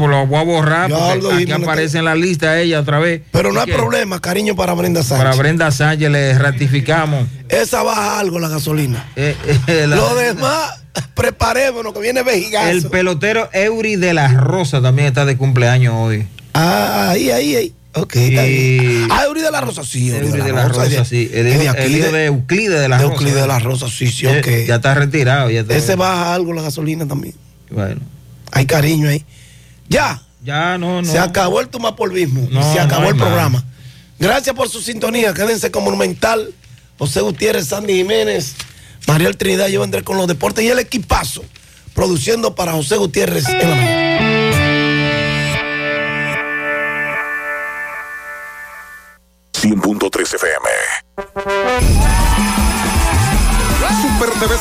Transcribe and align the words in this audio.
pues 0.00 0.10
lo 0.10 0.26
voy 0.26 0.40
a 0.40 0.44
borrar 0.44 0.90
porque 0.90 1.42
aquí 1.42 1.52
aparece 1.52 1.98
en 1.98 2.06
la 2.06 2.14
lista 2.14 2.58
ella 2.58 2.80
otra 2.80 2.98
vez. 2.98 3.20
Pero 3.32 3.52
no 3.52 3.60
hay 3.60 3.70
problema, 3.70 4.18
cariño 4.18 4.56
para 4.56 4.72
Brenda 4.72 5.02
Sánchez. 5.02 5.18
Para 5.26 5.36
Brenda 5.36 5.70
Sánchez 5.70 6.10
le 6.10 6.38
ratificamos. 6.38 7.28
Esa 7.50 7.82
baja 7.82 8.18
algo 8.18 8.38
la 8.38 8.48
gasolina. 8.48 9.06
Eh, 9.14 9.36
eh, 9.66 9.86
lo 9.86 10.14
demás, 10.14 10.80
preparémonos 11.14 11.92
que 11.92 12.00
viene 12.00 12.22
vejigazo. 12.22 12.70
El 12.70 12.86
pelotero 12.86 13.50
Eury 13.52 13.96
de 13.96 14.14
la 14.14 14.28
Rosa 14.28 14.80
también 14.80 15.08
está 15.08 15.26
de 15.26 15.36
cumpleaños 15.36 15.92
hoy. 15.94 16.26
Ah, 16.54 17.10
ahí, 17.10 17.30
ahí, 17.30 17.56
ahí. 17.56 17.74
Ok, 17.92 18.16
Ah, 19.10 19.24
Eury 19.26 19.42
de 19.42 19.50
la 19.50 19.60
Rosa, 19.60 19.84
sí. 19.84 20.10
Eury 20.10 20.28
de, 20.28 20.52
la, 20.52 20.66
Rosa, 20.66 21.04
sí. 21.04 21.30
El 21.30 21.46
hijo, 21.48 22.10
de, 22.10 22.24
Euclides 22.24 22.80
de 22.80 22.88
la 22.88 22.96
Rosa. 22.96 23.12
Euclides 23.12 23.34
de 23.34 23.46
la 23.46 23.58
Rosa, 23.58 23.90
sí, 23.90 24.06
sí, 24.06 24.26
ok. 24.26 24.66
Ya 24.66 24.76
está 24.76 24.94
retirado. 24.94 25.50
Ese 25.50 25.94
baja 25.96 26.32
algo 26.32 26.54
la 26.54 26.62
gasolina 26.62 27.06
también. 27.06 27.34
Bueno. 27.68 28.00
Hay 28.52 28.64
cariño 28.64 29.10
ahí. 29.10 29.26
Ya. 29.90 30.22
Ya, 30.42 30.78
no, 30.78 31.02
no. 31.02 31.10
Se 31.10 31.18
acabó 31.18 31.60
el 31.60 31.68
tumapolvismo. 31.68 32.48
No, 32.50 32.72
se 32.72 32.80
acabó 32.80 33.10
el 33.10 33.16
programa. 33.16 33.62
Gracias 34.18 34.56
por 34.56 34.70
su 34.70 34.80
sintonía. 34.80 35.34
Quédense 35.34 35.70
con 35.70 35.84
Monumental. 35.84 36.54
José 36.98 37.20
Gutiérrez, 37.20 37.66
Sandy 37.66 37.94
Jiménez, 37.94 38.54
Mariel 39.06 39.36
Trinidad. 39.36 39.68
Yo 39.68 39.80
vendré 39.80 40.02
con 40.02 40.16
los 40.16 40.26
deportes 40.26 40.64
y 40.64 40.68
el 40.68 40.78
equipazo. 40.78 41.44
Produciendo 41.94 42.54
para 42.54 42.72
José 42.72 42.96
Gutiérrez 42.96 43.46
en 43.48 43.58
la 43.58 43.74
mañana. 43.74 44.10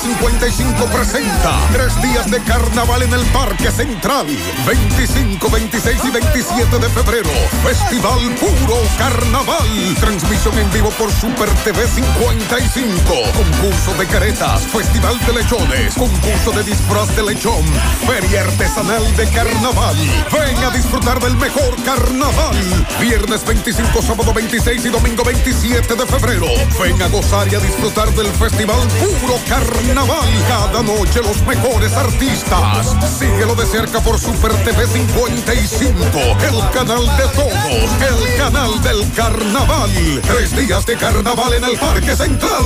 55 0.01 0.85
presenta 0.85 1.59
tres 1.73 2.01
días 2.01 2.31
de 2.31 2.41
carnaval 2.43 3.03
en 3.03 3.13
el 3.13 3.25
Parque 3.27 3.69
Central. 3.69 4.27
25, 4.65 5.49
26 5.49 6.05
y 6.05 6.09
27 6.09 6.79
de 6.79 6.89
febrero. 6.89 7.29
Festival 7.63 8.19
Puro 8.39 8.77
Carnaval. 8.97 9.67
Transmisión 9.99 10.57
en 10.57 10.71
vivo 10.71 10.89
por 10.91 11.11
Super 11.11 11.49
TV 11.65 11.85
55. 11.85 12.97
Concurso 13.35 13.93
de 13.95 14.07
caretas, 14.07 14.61
Festival 14.67 15.19
de 15.25 15.33
lechones, 15.33 15.93
concurso 15.95 16.51
de 16.51 16.63
disfraz 16.63 17.13
de 17.17 17.23
lechón, 17.23 17.65
feria 18.07 18.43
artesanal 18.43 19.03
de 19.17 19.27
carnaval. 19.31 19.97
Ven 20.31 20.63
a 20.63 20.69
disfrutar 20.69 21.19
del 21.19 21.35
mejor 21.35 21.75
carnaval. 21.83 22.85
Viernes 23.01 23.45
25, 23.45 24.01
sábado 24.01 24.33
26 24.33 24.85
y 24.85 24.89
domingo 24.89 25.25
27 25.25 25.95
de 25.95 26.05
febrero. 26.05 26.45
Ven 26.81 27.01
a 27.01 27.07
gozar 27.09 27.51
y 27.51 27.55
a 27.55 27.59
disfrutar 27.59 28.09
del 28.13 28.27
Festival 28.27 28.79
Puro 28.99 29.37
carnaval. 29.47 29.88
Cada 30.47 30.83
noche 30.83 31.19
los 31.23 31.41
mejores 31.47 31.93
artistas. 31.93 32.95
Síguelo 33.17 33.55
de 33.55 33.65
cerca 33.65 33.99
por 33.99 34.19
Super 34.19 34.51
TV 34.63 34.85
55, 34.85 35.95
el 36.43 36.69
canal 36.71 37.05
de 37.17 37.23
todos, 37.35 37.53
el 37.99 38.37
canal 38.37 38.81
del 38.83 39.11
carnaval. 39.13 39.89
Tres 40.21 40.55
días 40.55 40.85
de 40.85 40.95
carnaval 40.95 41.53
en 41.53 41.63
el 41.63 41.77
Parque 41.79 42.15
Central. 42.15 42.65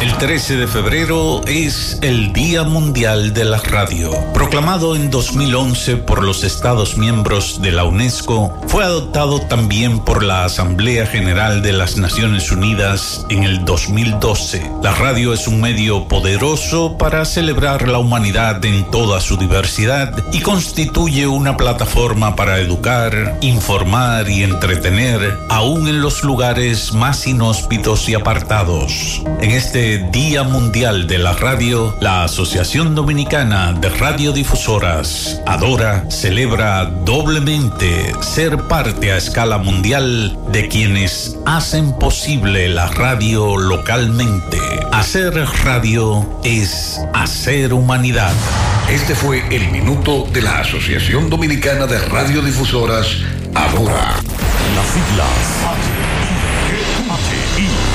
El 0.00 0.16
13 0.16 0.58
de 0.58 0.68
febrero 0.68 1.40
es 1.48 1.98
el 2.02 2.32
Día 2.32 2.62
Mundial 2.62 3.34
de 3.34 3.44
la 3.44 3.58
Radio. 3.58 4.12
Proclamado 4.32 4.94
en 4.94 5.10
2011 5.10 5.96
por 5.96 6.22
los 6.22 6.44
Estados 6.44 6.96
miembros 6.96 7.60
de 7.60 7.72
la 7.72 7.82
UNESCO, 7.82 8.56
fue 8.68 8.84
adoptado 8.84 9.40
también 9.40 9.98
por 9.98 10.22
la 10.22 10.44
Asamblea 10.44 11.04
General 11.04 11.62
de 11.62 11.72
las 11.72 11.96
Naciones 11.96 12.52
Unidas 12.52 13.26
en 13.28 13.42
el 13.42 13.64
2012. 13.64 14.70
La 14.84 14.94
radio 14.94 15.32
es 15.32 15.48
un 15.48 15.60
medio 15.60 16.06
poderoso 16.06 16.96
para 16.96 17.24
celebrar 17.24 17.88
la 17.88 17.98
humanidad 17.98 18.64
en 18.64 18.88
toda 18.92 19.20
su 19.20 19.36
diversidad 19.36 20.14
y 20.32 20.38
constituye 20.42 21.26
una 21.26 21.56
plataforma 21.56 22.36
para 22.36 22.60
educar, 22.60 23.36
informar 23.40 24.30
y 24.30 24.44
entretener, 24.44 25.36
aún 25.48 25.88
en 25.88 26.00
los 26.02 26.22
lugares 26.22 26.92
más 26.92 27.26
inhóspitos 27.26 28.08
y 28.08 28.14
apartados. 28.14 29.22
En 29.40 29.50
este 29.50 29.87
Día 29.96 30.42
Mundial 30.42 31.06
de 31.06 31.16
la 31.16 31.32
Radio, 31.32 31.96
la 32.02 32.24
Asociación 32.24 32.94
Dominicana 32.94 33.72
de 33.72 33.88
Radiodifusoras, 33.88 35.40
Adora, 35.46 36.04
celebra 36.10 36.84
doblemente 36.84 38.12
ser 38.20 38.58
parte 38.64 39.12
a 39.12 39.16
escala 39.16 39.56
mundial 39.56 40.38
de 40.52 40.68
quienes 40.68 41.38
hacen 41.46 41.98
posible 41.98 42.68
la 42.68 42.88
radio 42.88 43.56
localmente. 43.56 44.58
Hacer 44.92 45.32
radio 45.64 46.38
es 46.44 47.00
hacer 47.14 47.72
humanidad. 47.72 48.34
Este 48.90 49.14
fue 49.14 49.42
el 49.50 49.70
minuto 49.70 50.26
de 50.30 50.42
la 50.42 50.58
Asociación 50.58 51.30
Dominicana 51.30 51.86
de 51.86 51.98
Radiodifusoras, 51.98 53.06
Adora. 53.54 54.16
Las 54.76 54.86
siglas 54.86 55.97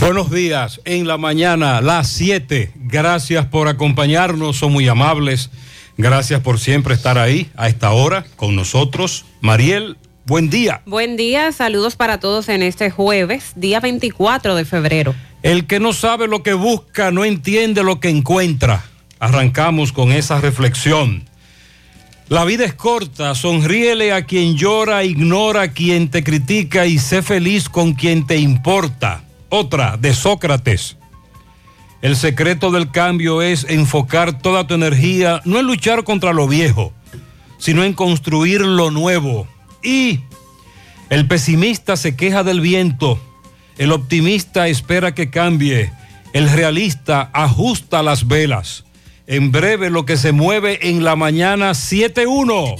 Buenos 0.00 0.30
días, 0.30 0.80
en 0.84 1.08
la 1.08 1.18
mañana, 1.18 1.80
las 1.80 2.08
7. 2.10 2.70
Gracias 2.76 3.46
por 3.46 3.66
acompañarnos, 3.66 4.56
son 4.56 4.72
muy 4.72 4.86
amables. 4.86 5.50
Gracias 5.96 6.40
por 6.40 6.60
siempre 6.60 6.94
estar 6.94 7.18
ahí 7.18 7.50
a 7.56 7.68
esta 7.68 7.90
hora 7.90 8.24
con 8.36 8.54
nosotros. 8.54 9.24
Mariel, 9.40 9.96
buen 10.24 10.50
día. 10.50 10.82
Buen 10.86 11.16
día, 11.16 11.50
saludos 11.50 11.96
para 11.96 12.20
todos 12.20 12.48
en 12.48 12.62
este 12.62 12.90
jueves, 12.90 13.52
día 13.56 13.80
24 13.80 14.54
de 14.54 14.64
febrero. 14.64 15.16
El 15.42 15.66
que 15.66 15.80
no 15.80 15.92
sabe 15.92 16.28
lo 16.28 16.44
que 16.44 16.54
busca 16.54 17.10
no 17.10 17.24
entiende 17.24 17.82
lo 17.82 17.98
que 17.98 18.08
encuentra. 18.08 18.84
Arrancamos 19.18 19.92
con 19.92 20.12
esa 20.12 20.40
reflexión. 20.40 21.24
La 22.28 22.44
vida 22.44 22.64
es 22.64 22.74
corta, 22.74 23.34
sonríele 23.34 24.12
a 24.12 24.26
quien 24.26 24.56
llora, 24.56 25.02
ignora 25.02 25.62
a 25.62 25.72
quien 25.72 26.08
te 26.08 26.22
critica 26.22 26.86
y 26.86 26.98
sé 26.98 27.20
feliz 27.20 27.68
con 27.68 27.94
quien 27.94 28.26
te 28.26 28.36
importa. 28.38 29.24
Otra 29.48 29.96
de 29.96 30.14
Sócrates. 30.14 30.96
El 32.00 32.16
secreto 32.16 32.70
del 32.70 32.90
cambio 32.90 33.42
es 33.42 33.64
enfocar 33.64 34.40
toda 34.40 34.66
tu 34.66 34.74
energía 34.74 35.40
no 35.44 35.58
en 35.58 35.66
luchar 35.66 36.04
contra 36.04 36.32
lo 36.32 36.46
viejo, 36.46 36.92
sino 37.58 37.82
en 37.82 37.92
construir 37.92 38.60
lo 38.60 38.90
nuevo. 38.90 39.48
Y 39.82 40.20
el 41.10 41.26
pesimista 41.26 41.96
se 41.96 42.14
queja 42.14 42.44
del 42.44 42.60
viento, 42.60 43.18
el 43.78 43.92
optimista 43.92 44.68
espera 44.68 45.14
que 45.14 45.30
cambie, 45.30 45.92
el 46.32 46.50
realista 46.50 47.30
ajusta 47.32 48.02
las 48.02 48.28
velas. 48.28 48.84
En 49.26 49.50
breve 49.50 49.90
lo 49.90 50.06
que 50.06 50.16
se 50.16 50.32
mueve 50.32 50.88
en 50.88 51.04
la 51.04 51.16
mañana 51.16 51.70
7-1. 51.70 52.76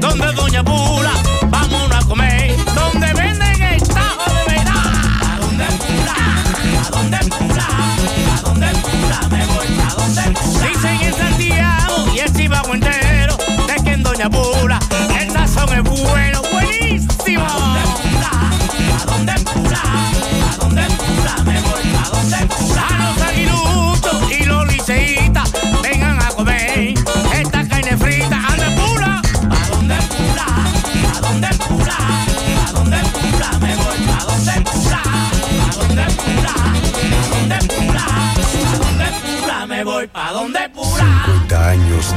Donde 0.00 0.32
Doña 0.32 0.62
Pula, 0.62 1.12
vámonos 1.48 1.96
a 1.96 2.06
comer. 2.06 2.54
Donde 2.74 3.12
venden 3.14 3.62
el 3.62 3.82
tajo 3.88 4.30
de 4.34 4.54
verdad. 4.54 4.92
¿A 5.22 5.38
dónde 5.40 5.64
Pula? 5.64 6.14
¿A 6.86 6.90
dónde 6.90 7.18
Pula? 7.18 7.66
¿A 8.36 8.40
dónde 8.42 8.68
Pula? 8.68 9.28
Me 9.30 9.46
voy 9.46 9.80
a 9.80 9.94
donde 9.94 10.22
Pula. 10.40 10.68
Dicen 10.68 11.00
en 11.02 11.14
Santiago 11.14 12.06
y 12.14 12.18
el 12.20 12.32
Chivago 12.32 12.74
entero 12.74 13.36
de 13.66 13.84
que 13.84 13.92
en 13.92 14.02
Doña 14.02 14.30
Pula 14.30 14.78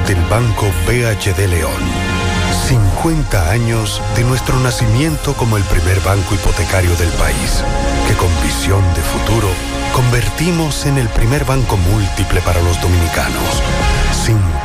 del 0.09 0.21
Banco 0.29 0.65
BHD 0.87 1.47
León. 1.47 1.71
50 2.67 3.51
años 3.51 4.01
de 4.15 4.23
nuestro 4.23 4.59
nacimiento 4.59 5.33
como 5.35 5.57
el 5.57 5.63
primer 5.63 5.99
banco 6.01 6.33
hipotecario 6.33 6.95
del 6.95 7.09
país, 7.09 7.63
que 8.07 8.15
con 8.15 8.29
visión 8.43 8.81
de 8.95 9.01
futuro 9.01 9.47
convertimos 9.93 10.85
en 10.85 10.97
el 10.97 11.07
primer 11.09 11.45
banco 11.45 11.77
múltiple 11.77 12.41
para 12.41 12.61
los 12.61 12.81
dominicanos. 12.81 13.61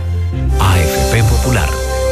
AFP 0.60 1.22
Popular. 1.24 1.68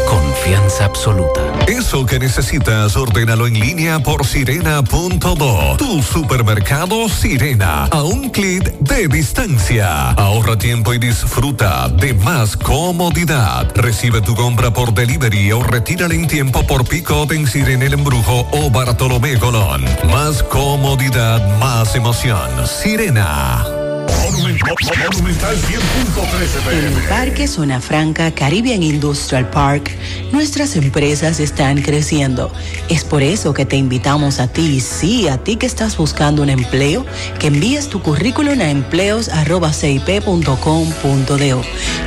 Confianza 0.09 0.85
absoluta. 0.85 1.41
Eso 1.67 2.05
que 2.05 2.19
necesitas, 2.19 2.97
ordénalo 2.97 3.47
en 3.47 3.55
línea 3.59 3.99
por 4.01 4.27
sirena.do. 4.27 5.77
Tu 5.79 6.03
supermercado 6.03 7.09
Sirena. 7.09 7.85
A 7.87 8.03
un 8.03 8.29
clic 8.29 8.79
de 8.81 9.09
distancia. 9.09 10.11
Ahorra 10.11 10.59
tiempo 10.59 10.93
y 10.93 10.99
disfruta 10.99 11.89
de 11.89 12.13
más 12.13 12.59
comodidad. 12.59 13.73
Recibe 13.75 14.21
tu 14.21 14.35
compra 14.35 14.71
por 14.71 14.93
delivery 14.93 15.53
o 15.53 15.63
retírala 15.63 16.15
en 16.15 16.27
tiempo 16.27 16.63
por 16.67 16.85
pick-up 16.85 17.33
en 17.33 17.47
Sirena 17.47 17.87
El 17.87 17.95
Embrujo 17.95 18.47
o 18.51 18.71
Bartolomé 18.71 19.39
Colón. 19.39 19.83
Más 20.11 20.43
comodidad, 20.43 21.59
más 21.59 21.95
emoción. 21.95 22.51
Sirena. 22.67 23.82
Monumental 24.09 25.57
100.13 25.57 26.73
En 26.73 26.85
el 26.85 26.95
Parque 27.09 27.47
Zona 27.47 27.81
Franca 27.81 28.33
Caribbean 28.33 28.83
Industrial 28.83 29.49
Park, 29.51 29.91
nuestras 30.33 30.75
empresas 30.77 31.39
están 31.41 31.83
creciendo. 31.83 32.51
Es 32.89 33.05
por 33.05 33.23
eso 33.23 33.53
que 33.55 33.67
te 33.67 33.77
invitamos 33.77 34.41
a 34.41 34.49
ti, 34.49 34.81
sí, 34.81 35.29
a 35.29 35.39
ti 35.39 35.55
que 35.57 35.67
estás 35.67 35.97
buscando 35.97 36.43
un 36.43 36.51
empleo, 36.51 37.07
que 37.39 37.47
envíes 37.49 37.89
tu 37.89 38.03
currículum 38.03 38.61
a 38.61 38.71
empleos.cip.com.do. 38.71 41.63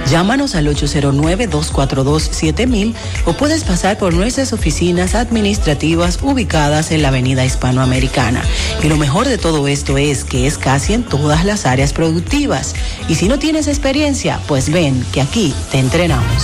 Llámanos 0.10 0.56
al 0.56 0.68
809-242-7000 0.68 2.94
o 3.26 3.34
puedes 3.34 3.64
pasar 3.64 3.98
por 3.98 4.14
nuestras 4.14 4.54
oficinas 4.54 5.16
administrativas 5.16 6.20
ubicadas 6.22 6.92
en 6.92 7.02
la 7.02 7.08
Avenida 7.10 7.44
Hispanoamericana. 7.46 8.44
Y 8.84 8.88
lo 8.88 8.98
mejor 8.98 9.28
de 9.28 9.38
todo 9.38 9.68
esto 9.68 9.98
es 9.98 10.24
que 10.24 10.48
es 10.48 10.58
casi 10.58 10.94
en 10.94 11.04
todas 11.04 11.44
las 11.46 11.66
áreas 11.66 11.85
productivas. 11.94 12.76
Y 13.08 13.16
si 13.16 13.28
no 13.28 13.40
tienes 13.40 13.68
experiencia, 13.68 14.40
pues 14.48 14.72
ven 14.72 15.06
que 15.12 15.22
aquí 15.22 15.54
te 15.72 15.80
entrenamos. 15.80 16.44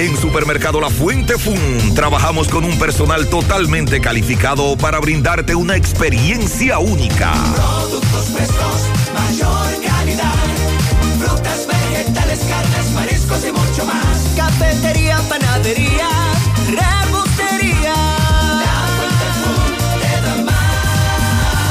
En 0.00 0.16
Supermercado 0.16 0.80
La 0.80 0.88
Fuente 0.88 1.36
Fun 1.36 1.94
trabajamos 1.94 2.48
con 2.48 2.64
un 2.64 2.78
personal 2.78 3.28
totalmente 3.28 4.00
calificado 4.00 4.76
para 4.76 4.98
brindarte 4.98 5.54
una 5.54 5.76
experiencia 5.76 6.78
única. 6.78 7.32
Productos 7.54 8.26
frescos, 8.30 8.82
mayor 9.12 9.82
calidad. 9.84 10.32
Frutas, 11.18 11.66
vegetales, 11.66 12.38
carnes, 12.48 12.90
mariscos 12.94 13.44
y 13.44 13.52
mucho 13.52 13.84
más. 13.84 14.32
Cafetería, 14.36 15.18
panadería, 15.28 16.08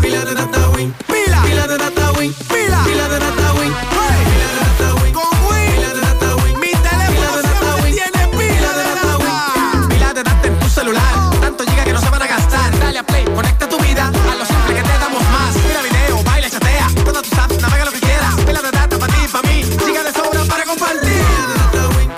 Pila 0.00 0.24
de 0.24 0.34
data 0.34 0.68
win, 0.74 0.94
pila, 1.06 1.42
pila 1.42 1.66
de 1.66 1.78
data 1.78 2.12
win, 2.18 2.32
pila, 2.48 2.84
pila 2.84 3.08
de 3.08 3.18
data 3.18 3.42
win, 3.48 3.54
pila, 3.54 3.54
pila 3.54 3.54
de 3.54 3.54
data 3.54 3.54
win, 3.58 3.72
hey. 3.72 4.24
pila 4.28 4.46
de 4.52 4.58
data 4.64 4.94
win, 5.02 5.12
con 5.12 5.30
win, 5.48 5.70
pila 5.74 5.94
de 5.94 6.00
data 6.00 6.36
win, 6.36 6.60
mi 6.60 6.72
teléfono 6.72 7.40
siempre 7.42 7.92
tiene 7.92 8.22
pila 8.38 8.70
de 8.78 8.82
data 8.88 9.16
win, 9.18 9.88
pila 9.88 10.14
de 10.14 10.22
data 10.22 10.46
en 10.48 10.58
tu 10.58 10.68
celular, 10.68 11.30
tanto 11.40 11.64
giga 11.64 11.84
que 11.84 11.92
no 11.92 12.00
se 12.00 12.10
van 12.10 12.22
a 12.22 12.26
gastar, 12.26 12.78
dale 12.78 12.98
a 12.98 13.02
play, 13.02 13.24
conecta 13.24 13.68
tu 13.68 13.78
vida 13.78 14.06
a 14.06 14.34
lo 14.34 14.44
simple 14.44 14.74
que 14.74 14.82
te 14.82 14.98
damos 14.98 15.22
más, 15.30 15.54
mira 15.66 15.82
video, 15.82 16.22
baila, 16.24 16.48
chatea, 16.50 16.88
todas 17.04 17.22
tus 17.22 17.38
apps, 17.38 17.60
navega 17.60 17.84
lo 17.84 17.92
que 17.92 18.00
quieras, 18.00 18.34
pila 18.46 18.62
de 18.62 18.70
data 18.70 18.98
para 18.98 19.12
ti, 19.12 19.20
para 19.30 19.48
mí, 19.48 19.64
giga 19.84 20.02
de 20.04 20.12
sobra 20.12 20.44
para 20.44 20.64
compartir, 20.64 21.22
pila 21.22 21.44
de 21.50 21.54
data 21.54 21.88
win, 21.96 22.08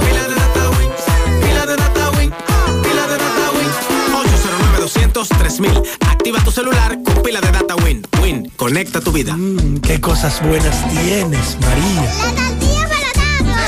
pila 0.00 0.22
de 0.26 0.34
data 0.34 2.10
win, 2.16 2.32
pila 2.82 3.06
de 3.06 3.16
data 3.16 3.50
win, 3.56 3.70
809 4.12 4.80
200 4.80 5.28
3000 5.28 5.82
Activa 6.00 6.40
tu 6.44 6.50
celular 6.50 6.97
pila 7.28 7.40
de 7.42 7.52
data 7.52 7.76
Win. 7.84 8.06
Win, 8.22 8.50
conecta 8.56 9.00
tu 9.02 9.12
vida. 9.12 9.36
qué 9.82 10.00
cosas 10.00 10.40
buenas 10.42 10.76
tienes, 10.88 11.58
María. 11.60 12.04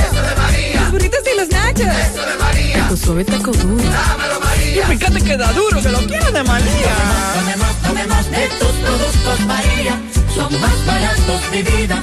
Eso 0.08 0.22
de 0.22 0.34
María. 0.34 0.80
Los 0.80 0.92
burritos 0.92 1.20
y 1.30 1.38
los 1.38 1.48
nachos. 1.50 1.86
Eso 1.86 2.24
de 2.24 2.36
María. 2.38 2.88
Tu 2.88 2.96
suave 2.96 3.24
taco 3.24 3.52
duro. 3.52 3.84
Dámelo, 3.84 4.40
María. 4.40 4.82
Y 4.82 4.96
fíjate 4.96 5.20
que 5.22 5.36
da 5.36 5.52
duro, 5.52 5.82
que 5.82 5.90
lo 5.90 5.98
quiero 5.98 6.32
de 6.32 6.42
María. 6.42 6.94
Tomemos, 7.34 7.76
tomemos 7.82 8.30
de 8.30 8.48
tus 8.58 8.74
productos, 8.84 9.40
María. 9.46 10.00
Son 10.34 10.60
más 10.60 10.86
baratos, 10.86 11.40
mi 11.52 11.62
vida. 11.62 12.02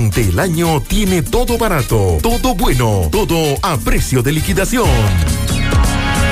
el 0.01 0.39
año 0.39 0.81
tiene 0.81 1.21
todo 1.21 1.59
barato, 1.59 2.17
todo 2.23 2.55
bueno, 2.55 3.07
todo 3.11 3.55
a 3.61 3.77
precio 3.77 4.23
de 4.23 4.31
liquidación. 4.31 4.89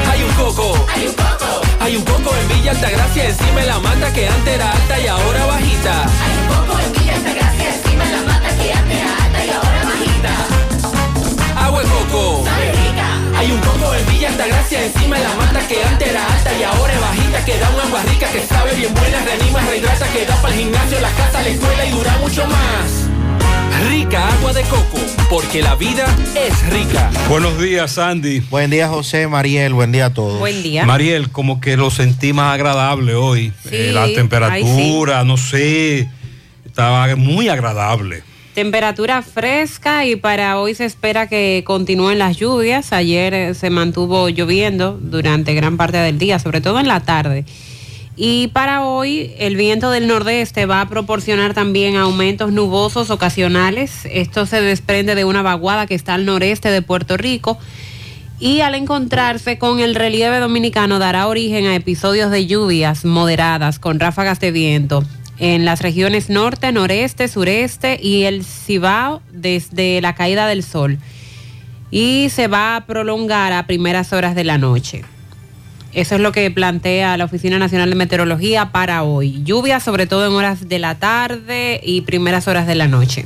Hay 0.09 0.23
un 0.23 0.33
coco. 0.33 0.85
Hay 0.91 1.07
un 1.07 1.13
coco. 1.13 1.61
Hay 1.79 1.95
un 1.95 2.03
coco 2.03 2.31
en 2.35 2.47
Villa 2.47 2.71
Altagracia 2.71 3.29
encima 3.29 3.61
de 3.61 3.67
la 3.67 3.79
mata 3.79 4.11
que 4.11 4.27
antes 4.27 4.55
era 4.55 4.71
alta 4.71 4.99
y 4.99 5.07
ahora 5.07 5.45
bajita. 5.45 6.03
Hay 6.03 6.33
un 6.39 6.47
coco 6.47 6.79
en 6.79 6.91
Villa 6.93 7.15
Altagracia 7.15 7.75
encima 7.75 8.05
de 8.05 8.11
la 8.11 8.23
mata 8.23 8.49
que 8.57 8.73
antes 8.73 8.97
era 8.97 9.23
alta 9.23 9.45
y 9.45 9.49
ahora 9.49 9.83
bajita. 9.85 11.65
Agua 11.65 11.83
de 11.83 11.89
coco. 11.89 12.43
Hay 13.37 13.51
un 13.51 13.59
coco 13.59 13.93
en 13.93 14.05
Villa 14.07 14.29
Altagracia 14.29 14.85
encima 14.85 15.17
de 15.17 15.23
la 15.23 15.33
mata 15.35 15.67
que 15.67 15.83
antes 15.83 16.07
era 16.07 16.25
alta 16.25 16.53
y 16.57 16.63
ahora 16.63 16.93
es 16.93 17.01
bajita. 17.01 17.45
Que 17.45 17.59
da 17.59 17.69
una 17.69 17.83
agua 17.83 18.01
rica 18.03 18.27
que 18.31 18.45
sabe 18.47 18.73
bien 18.75 18.93
buena, 18.95 19.21
reanima, 19.23 19.61
rehidrata, 19.61 20.07
que 20.07 20.25
da 20.25 20.35
para 20.41 20.53
el 20.55 20.59
gimnasio, 20.59 20.99
la 21.01 21.11
casa, 21.11 21.41
la 21.41 21.49
escuela 21.49 21.85
y 21.85 21.91
dura 21.91 22.17
mucho 22.17 22.47
más. 22.47 23.08
Rica 23.87 24.27
agua 24.35 24.51
de 24.53 24.63
coco, 24.63 24.99
porque 25.29 25.61
la 25.61 25.75
vida 25.75 26.05
es 26.35 26.69
rica. 26.69 27.09
Buenos 27.29 27.61
días, 27.61 27.91
Sandy. 27.91 28.41
Buen 28.41 28.69
día, 28.71 28.89
José, 28.89 29.27
Mariel, 29.27 29.73
buen 29.73 29.91
día 29.91 30.07
a 30.07 30.13
todos. 30.13 30.39
Buen 30.39 30.61
día. 30.63 30.85
Mariel, 30.85 31.29
como 31.29 31.61
que 31.61 31.77
lo 31.77 31.89
sentí 31.89 32.33
más 32.33 32.53
agradable 32.53 33.15
hoy. 33.15 33.53
Sí, 33.63 33.69
Eh, 33.71 33.91
la 33.93 34.07
temperatura, 34.07 35.23
no 35.23 35.37
sé, 35.37 36.09
estaba 36.65 37.15
muy 37.15 37.47
agradable. 37.47 38.23
Temperatura 38.53 39.21
fresca 39.21 40.05
y 40.05 40.17
para 40.17 40.59
hoy 40.59 40.75
se 40.75 40.83
espera 40.83 41.27
que 41.27 41.63
continúen 41.65 42.19
las 42.19 42.35
lluvias. 42.35 42.91
Ayer 42.91 43.33
eh, 43.33 43.53
se 43.53 43.69
mantuvo 43.69 44.27
lloviendo 44.27 44.99
durante 45.01 45.53
gran 45.53 45.77
parte 45.77 45.97
del 45.97 46.17
día, 46.17 46.39
sobre 46.39 46.59
todo 46.59 46.79
en 46.79 46.87
la 46.87 46.99
tarde. 46.99 47.45
Y 48.21 48.47
para 48.49 48.83
hoy 48.83 49.31
el 49.37 49.55
viento 49.55 49.91
del 49.91 50.05
nordeste 50.05 50.65
va 50.65 50.81
a 50.81 50.89
proporcionar 50.89 51.53
también 51.53 51.95
aumentos 51.95 52.51
nubosos 52.51 53.11
ocasionales. 53.11 54.05
Esto 54.11 54.45
se 54.45 54.59
desprende 54.59 55.15
de 55.15 55.23
una 55.23 55.41
vaguada 55.41 55.87
que 55.87 55.95
está 55.95 56.15
al 56.15 56.25
noreste 56.25 56.69
de 56.69 56.81
Puerto 56.81 57.15
Rico 57.15 57.57
y 58.37 58.59
al 58.59 58.75
encontrarse 58.75 59.57
con 59.57 59.79
el 59.79 59.95
relieve 59.95 60.39
dominicano 60.39 60.99
dará 60.99 61.27
origen 61.27 61.67
a 61.67 61.75
episodios 61.75 62.29
de 62.29 62.45
lluvias 62.45 63.05
moderadas 63.05 63.79
con 63.79 64.01
ráfagas 64.01 64.41
de 64.41 64.51
viento 64.51 65.05
en 65.37 65.63
las 65.63 65.81
regiones 65.81 66.29
norte, 66.29 66.73
noreste, 66.73 67.29
sureste 67.29 67.97
y 68.03 68.23
el 68.23 68.43
Cibao 68.43 69.21
desde 69.31 70.01
la 70.01 70.13
caída 70.13 70.45
del 70.45 70.63
sol. 70.63 70.97
Y 71.89 72.27
se 72.31 72.49
va 72.49 72.75
a 72.75 72.85
prolongar 72.85 73.53
a 73.53 73.65
primeras 73.65 74.11
horas 74.11 74.35
de 74.35 74.43
la 74.43 74.57
noche. 74.57 75.05
Eso 75.93 76.15
es 76.15 76.21
lo 76.21 76.31
que 76.31 76.49
plantea 76.51 77.17
la 77.17 77.25
Oficina 77.25 77.57
Nacional 77.57 77.89
de 77.89 77.95
Meteorología 77.95 78.71
para 78.71 79.03
hoy. 79.03 79.41
Lluvias 79.43 79.83
sobre 79.83 80.05
todo 80.05 80.27
en 80.27 80.33
horas 80.33 80.69
de 80.69 80.77
la 80.77 80.99
tarde 80.99 81.81
y 81.83 82.01
primeras 82.01 82.47
horas 82.47 82.67
de 82.67 82.75
la 82.75 82.87
noche. 82.87 83.25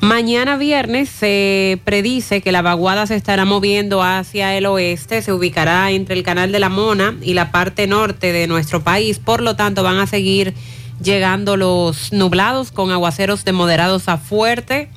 Mañana 0.00 0.56
viernes 0.56 1.08
se 1.08 1.80
predice 1.84 2.40
que 2.40 2.52
la 2.52 2.62
vaguada 2.62 3.06
se 3.08 3.16
estará 3.16 3.44
moviendo 3.44 4.04
hacia 4.04 4.56
el 4.56 4.66
oeste, 4.66 5.22
se 5.22 5.32
ubicará 5.32 5.90
entre 5.90 6.14
el 6.14 6.22
Canal 6.22 6.52
de 6.52 6.60
la 6.60 6.68
Mona 6.68 7.16
y 7.20 7.34
la 7.34 7.50
parte 7.50 7.88
norte 7.88 8.32
de 8.32 8.46
nuestro 8.46 8.84
país, 8.84 9.18
por 9.18 9.42
lo 9.42 9.56
tanto 9.56 9.82
van 9.82 9.98
a 9.98 10.06
seguir 10.06 10.54
llegando 11.02 11.56
los 11.56 12.12
nublados 12.12 12.70
con 12.70 12.92
aguaceros 12.92 13.44
de 13.44 13.52
moderados 13.52 14.08
a 14.08 14.18
fuerte 14.18 14.88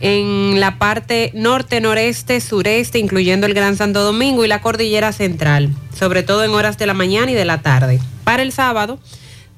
en 0.00 0.60
la 0.60 0.78
parte 0.78 1.30
norte, 1.34 1.80
noreste, 1.80 2.40
sureste, 2.40 2.98
incluyendo 2.98 3.46
el 3.46 3.54
Gran 3.54 3.76
Santo 3.76 4.02
Domingo 4.02 4.44
y 4.44 4.48
la 4.48 4.60
cordillera 4.60 5.12
central, 5.12 5.70
sobre 5.98 6.22
todo 6.22 6.44
en 6.44 6.50
horas 6.50 6.76
de 6.78 6.86
la 6.86 6.94
mañana 6.94 7.32
y 7.32 7.34
de 7.34 7.44
la 7.44 7.62
tarde. 7.62 8.00
Para 8.24 8.42
el 8.42 8.52
sábado 8.52 8.98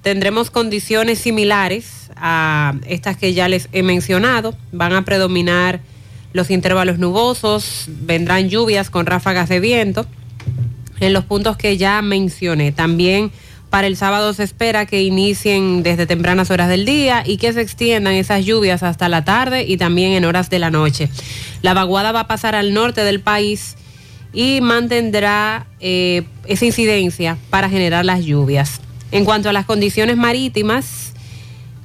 tendremos 0.02 0.50
condiciones 0.50 1.18
similares 1.18 2.10
a 2.16 2.74
estas 2.86 3.16
que 3.16 3.34
ya 3.34 3.48
les 3.48 3.68
he 3.72 3.82
mencionado. 3.82 4.54
Van 4.72 4.92
a 4.92 5.04
predominar 5.04 5.80
los 6.32 6.50
intervalos 6.50 6.98
nubosos, 6.98 7.86
vendrán 7.88 8.48
lluvias 8.48 8.90
con 8.90 9.06
ráfagas 9.06 9.48
de 9.48 9.60
viento 9.60 10.06
en 11.00 11.12
los 11.12 11.24
puntos 11.24 11.56
que 11.56 11.76
ya 11.76 12.00
mencioné. 12.02 12.72
También 12.72 13.32
para 13.70 13.86
el 13.86 13.96
sábado 13.96 14.32
se 14.32 14.42
espera 14.42 14.86
que 14.86 15.02
inicien 15.02 15.82
desde 15.82 16.06
tempranas 16.06 16.50
horas 16.50 16.68
del 16.68 16.84
día 16.84 17.22
y 17.26 17.36
que 17.36 17.52
se 17.52 17.60
extiendan 17.60 18.14
esas 18.14 18.44
lluvias 18.44 18.82
hasta 18.82 19.08
la 19.08 19.24
tarde 19.24 19.64
y 19.66 19.76
también 19.76 20.12
en 20.12 20.24
horas 20.24 20.48
de 20.50 20.58
la 20.58 20.70
noche. 20.70 21.10
La 21.62 21.74
vaguada 21.74 22.12
va 22.12 22.20
a 22.20 22.26
pasar 22.26 22.54
al 22.54 22.72
norte 22.72 23.04
del 23.04 23.20
país 23.20 23.76
y 24.32 24.60
mantendrá 24.60 25.66
eh, 25.80 26.24
esa 26.46 26.64
incidencia 26.64 27.36
para 27.50 27.68
generar 27.68 28.04
las 28.04 28.24
lluvias. 28.24 28.80
En 29.10 29.24
cuanto 29.24 29.48
a 29.48 29.52
las 29.52 29.66
condiciones 29.66 30.16
marítimas, 30.16 31.12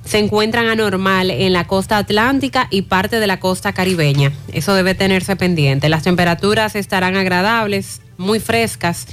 se 0.06 0.20
encuentran 0.20 0.68
anormal 0.68 1.32
en 1.32 1.54
la 1.54 1.66
costa 1.66 1.98
atlántica 1.98 2.68
y 2.70 2.84
parte 2.84 3.20
de 3.20 3.28
la 3.28 3.40
costa 3.40 3.74
caribeña. 3.74 4.34
Eso 4.52 4.74
debe 4.74 4.96
tenerse 4.96 5.36
pendiente. 5.36 5.88
Las 5.88 6.04
temperaturas 6.04 6.76
estarán 6.76 7.16
agradables, 7.16 8.02
muy 8.18 8.40
frescas 8.40 9.08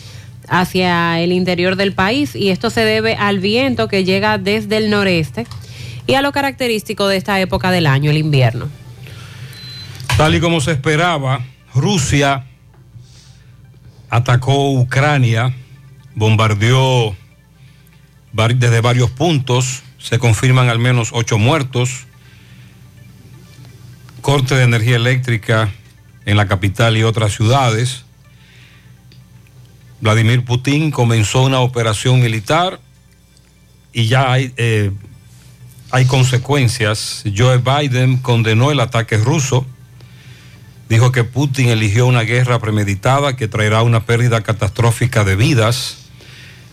hacia 0.50 1.20
el 1.20 1.32
interior 1.32 1.76
del 1.76 1.94
país 1.94 2.34
y 2.34 2.50
esto 2.50 2.68
se 2.68 2.84
debe 2.84 3.14
al 3.14 3.38
viento 3.38 3.88
que 3.88 4.04
llega 4.04 4.36
desde 4.36 4.76
el 4.76 4.90
noreste 4.90 5.46
y 6.06 6.14
a 6.14 6.22
lo 6.22 6.32
característico 6.32 7.06
de 7.06 7.16
esta 7.16 7.40
época 7.40 7.70
del 7.70 7.86
año, 7.86 8.10
el 8.10 8.18
invierno. 8.18 8.68
Tal 10.16 10.34
y 10.34 10.40
como 10.40 10.60
se 10.60 10.72
esperaba, 10.72 11.40
Rusia 11.72 12.44
atacó 14.10 14.72
Ucrania, 14.72 15.54
bombardeó 16.16 17.16
desde 18.32 18.80
varios 18.80 19.10
puntos, 19.10 19.82
se 19.98 20.18
confirman 20.18 20.68
al 20.68 20.80
menos 20.80 21.10
ocho 21.12 21.38
muertos, 21.38 22.06
corte 24.20 24.56
de 24.56 24.64
energía 24.64 24.96
eléctrica 24.96 25.70
en 26.26 26.36
la 26.36 26.46
capital 26.46 26.96
y 26.96 27.04
otras 27.04 27.34
ciudades. 27.34 28.04
Vladimir 30.00 30.44
Putin 30.44 30.90
comenzó 30.90 31.42
una 31.42 31.60
operación 31.60 32.20
militar 32.20 32.80
y 33.92 34.06
ya 34.06 34.32
hay, 34.32 34.52
eh, 34.56 34.90
hay 35.90 36.06
consecuencias. 36.06 37.22
Joe 37.36 37.58
Biden 37.58 38.16
condenó 38.18 38.70
el 38.70 38.80
ataque 38.80 39.18
ruso, 39.18 39.66
dijo 40.88 41.12
que 41.12 41.24
Putin 41.24 41.68
eligió 41.68 42.06
una 42.06 42.22
guerra 42.22 42.58
premeditada 42.60 43.36
que 43.36 43.46
traerá 43.46 43.82
una 43.82 44.06
pérdida 44.06 44.42
catastrófica 44.42 45.24
de 45.24 45.36
vidas. 45.36 45.98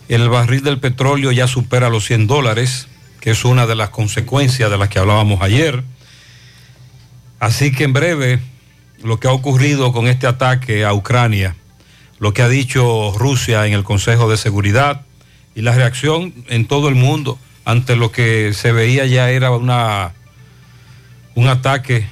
El 0.07 0.29
barril 0.29 0.63
del 0.63 0.79
petróleo 0.79 1.33
ya 1.33 1.47
supera 1.47 1.89
los 1.89 2.05
100 2.05 2.27
dólares, 2.27 2.87
que 3.19 3.31
es 3.31 3.43
una 3.43 3.67
de 3.67 3.75
las 3.75 3.89
consecuencias 3.89 4.71
de 4.71 4.77
las 4.77 4.87
que 4.87 4.99
hablábamos 4.99 5.41
ayer. 5.41 5.83
Así 7.39 7.73
que 7.73 7.83
en 7.83 7.91
breve, 7.91 8.39
lo 9.03 9.19
que 9.19 9.27
ha 9.27 9.33
ocurrido 9.33 9.91
con 9.91 10.07
este 10.07 10.27
ataque 10.27 10.85
a 10.85 10.93
Ucrania, 10.93 11.55
lo 12.19 12.33
que 12.33 12.41
ha 12.41 12.49
dicho 12.49 13.13
Rusia 13.17 13.65
en 13.67 13.73
el 13.73 13.83
Consejo 13.83 14.29
de 14.29 14.37
Seguridad 14.37 15.01
y 15.55 15.61
la 15.61 15.73
reacción 15.73 16.33
en 16.47 16.65
todo 16.67 16.89
el 16.89 16.95
mundo 16.95 17.37
ante 17.65 17.95
lo 17.95 18.11
que 18.11 18.53
se 18.53 18.71
veía 18.71 19.05
ya 19.05 19.29
era 19.29 19.51
una, 19.51 20.13
un 21.35 21.47
ataque 21.47 22.07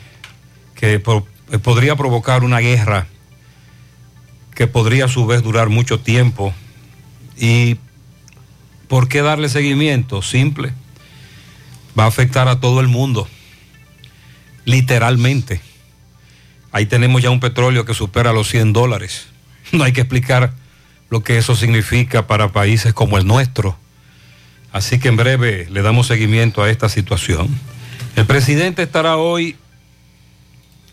que 0.75 0.99
po- 0.99 1.27
podría 1.63 1.95
provocar 1.95 2.43
una 2.43 2.59
guerra 2.59 3.07
que 4.53 4.67
podría 4.67 5.05
a 5.05 5.09
su 5.09 5.25
vez 5.25 5.41
durar 5.43 5.69
mucho 5.69 5.99
tiempo. 5.99 6.53
¿Y 7.37 7.77
por 8.87 9.07
qué 9.07 9.21
darle 9.21 9.49
seguimiento? 9.49 10.21
Simple. 10.21 10.71
Va 11.97 12.03
a 12.05 12.07
afectar 12.07 12.47
a 12.47 12.59
todo 12.59 12.79
el 12.81 12.87
mundo, 12.87 13.27
literalmente. 14.65 15.61
Ahí 16.71 16.85
tenemos 16.85 17.21
ya 17.21 17.29
un 17.29 17.39
petróleo 17.39 17.85
que 17.85 17.93
supera 17.93 18.33
los 18.33 18.49
100 18.49 18.73
dólares. 18.73 19.27
No 19.71 19.83
hay 19.83 19.93
que 19.93 20.01
explicar 20.01 20.53
lo 21.09 21.23
que 21.23 21.37
eso 21.37 21.55
significa 21.55 22.27
para 22.27 22.51
países 22.51 22.93
como 22.93 23.17
el 23.17 23.25
nuestro. 23.25 23.77
Así 24.71 24.99
que 24.99 25.07
en 25.07 25.15
breve 25.15 25.67
le 25.69 25.81
damos 25.81 26.07
seguimiento 26.07 26.61
a 26.61 26.69
esta 26.69 26.89
situación. 26.89 27.47
El 28.15 28.25
presidente 28.25 28.83
estará 28.83 29.17
hoy 29.17 29.55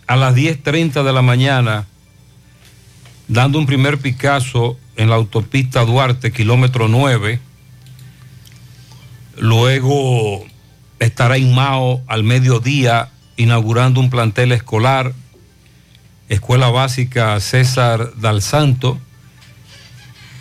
a 0.06 0.16
las 0.16 0.34
10.30 0.34 1.02
de 1.02 1.12
la 1.12 1.22
mañana 1.22 1.86
dando 3.28 3.58
un 3.58 3.66
primer 3.66 3.98
Picasso 3.98 4.76
en 4.96 5.08
la 5.08 5.16
autopista 5.16 5.84
Duarte, 5.84 6.32
kilómetro 6.32 6.88
9. 6.88 7.40
Luego 9.38 10.44
estará 10.98 11.36
en 11.36 11.54
Mao 11.54 12.02
al 12.06 12.24
mediodía 12.24 13.08
inaugurando 13.36 14.00
un 14.00 14.10
plantel 14.10 14.52
escolar, 14.52 15.14
Escuela 16.32 16.70
Básica 16.70 17.38
César 17.40 18.14
Dal 18.16 18.40
Santo. 18.40 18.98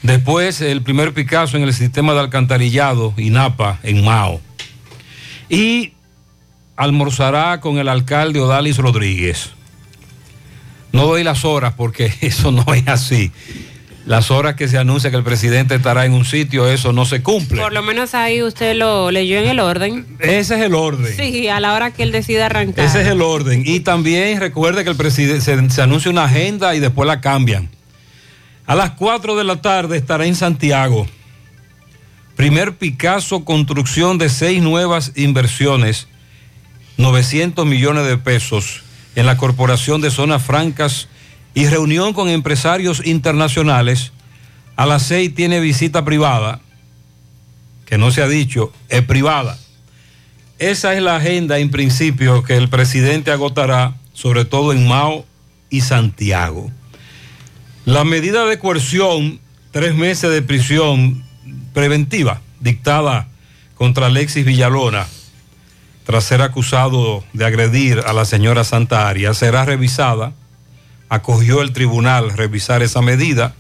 Después 0.04 0.62
el 0.62 0.82
primer 0.82 1.14
Picasso 1.14 1.58
en 1.58 1.64
el 1.64 1.74
sistema 1.74 2.14
de 2.14 2.22
alcantarillado, 2.22 3.14
INAPA, 3.18 3.80
en 3.84 4.06
Mao. 4.06 4.40
Y 5.50 5.92
almorzará 6.78 7.60
con 7.60 7.78
el 7.78 7.90
alcalde 7.90 8.40
Odalis 8.40 8.78
Rodríguez. 8.78 9.52
No 10.94 11.06
doy 11.08 11.26
las 11.26 11.44
horas 11.44 11.74
porque 11.76 12.14
eso 12.22 12.54
no 12.54 12.74
es 12.74 12.88
así. 12.88 13.34
Las 14.06 14.32
horas 14.32 14.56
que 14.56 14.68
se 14.68 14.80
anuncia 14.80 15.12
que 15.12 15.18
el 15.18 15.24
presidente 15.24 15.76
estará 15.76 16.06
en 16.06 16.14
un 16.14 16.26
sitio, 16.26 16.68
eso 16.68 16.92
no 16.92 17.06
se 17.06 17.22
cumple. 17.22 17.62
Por 17.62 17.72
lo 17.72 17.84
menos 17.84 18.16
ahí 18.16 18.42
usted 18.42 18.76
lo 18.76 19.12
leyó 19.12 19.38
en 19.38 19.48
el 19.48 19.60
orden. 19.60 20.06
Ese 20.20 20.56
es 20.56 20.62
el 20.62 20.74
orden. 20.74 21.16
Sí, 21.16 21.48
a 21.50 21.60
la 21.60 21.74
hora 21.74 21.92
que 21.92 22.02
él 22.02 22.12
decida 22.12 22.48
arrancar. 22.48 22.84
Ese 22.84 23.02
es 23.02 23.08
el 23.08 23.22
orden. 23.22 23.64
Y 23.66 23.82
también 23.82 24.40
recuerde 24.40 24.84
que 24.84 24.90
el 24.90 24.96
presidente 24.96 25.42
se, 25.42 25.70
se 25.70 25.82
anuncia 25.82 26.10
una 26.10 26.24
agenda 26.24 26.74
y 26.74 26.80
después 26.80 27.06
la 27.06 27.22
cambian. 27.22 27.70
A 28.66 28.74
las 28.74 28.92
4 28.92 29.36
de 29.36 29.44
la 29.44 29.62
tarde 29.62 29.98
estará 29.98 30.26
en 30.26 30.36
Santiago. 30.36 31.06
Primer 32.36 32.78
Picasso, 32.78 33.46
construcción 33.46 34.18
de 34.18 34.30
seis 34.30 34.64
nuevas 34.64 35.12
inversiones, 35.16 36.08
900 36.98 37.68
millones 37.68 38.08
de 38.08 38.18
pesos 38.18 38.82
en 39.16 39.28
la 39.28 39.38
Corporación 39.38 40.02
de 40.02 40.10
Zonas 40.10 40.42
Francas 40.42 41.08
y 41.54 41.68
reunión 41.68 42.14
con 42.14 42.30
empresarios 42.30 43.06
internacionales. 43.06 44.12
A 44.76 44.86
las 44.86 45.04
6 45.04 45.36
tiene 45.36 45.60
visita 45.60 46.06
privada, 46.06 46.62
que 47.86 47.98
no 47.98 48.12
se 48.12 48.22
ha 48.22 48.28
dicho, 48.28 48.72
es 48.90 49.02
privada. 49.04 49.58
Esa 50.60 50.94
es 50.94 51.02
la 51.02 51.16
agenda 51.16 51.58
en 51.58 51.72
principio 51.72 52.44
que 52.44 52.56
el 52.56 52.70
presidente 52.70 53.32
agotará, 53.32 53.96
sobre 54.14 54.46
todo 54.46 54.72
en 54.74 54.88
Mao 54.88 55.26
y 55.70 55.82
Santiago. 55.82 56.72
La 57.86 58.04
medida 58.04 58.46
de 58.46 58.60
coerción, 58.60 59.40
tres 59.72 59.96
meses 59.96 60.30
de 60.30 60.44
prisión 60.44 61.24
preventiva, 61.74 62.42
dictada 62.60 63.28
contra 63.76 64.06
Alexis 64.06 64.46
Villalona, 64.46 65.08
tras 66.06 66.26
ser 66.26 66.44
acusado 66.44 67.24
de 67.34 67.46
agredir 67.46 68.00
a 68.06 68.14
la 68.14 68.26
señora 68.26 68.64
Santa 68.64 69.10
Aria, 69.10 69.34
será 69.34 69.66
revisada. 69.66 70.34
Acogió 71.12 71.62
el 71.62 71.74
tribunal 71.74 72.32
revisar 72.32 72.82
esa 72.82 73.02
medida. 73.02 73.54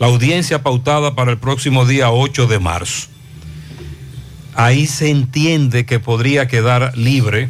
La 0.00 0.08
audiencia 0.08 0.64
pautada 0.64 1.14
para 1.14 1.30
el 1.30 1.38
próximo 1.38 1.86
día 1.86 2.10
8 2.10 2.48
de 2.48 2.58
marzo. 2.58 3.06
Ahí 4.56 4.88
se 4.88 5.08
entiende 5.08 5.86
que 5.86 6.00
podría 6.00 6.48
quedar 6.48 6.98
libre 6.98 7.48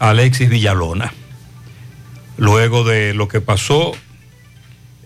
Alexis 0.00 0.48
Villalona. 0.48 1.14
Luego 2.36 2.82
de 2.82 3.14
lo 3.14 3.28
que 3.28 3.40
pasó, 3.40 3.92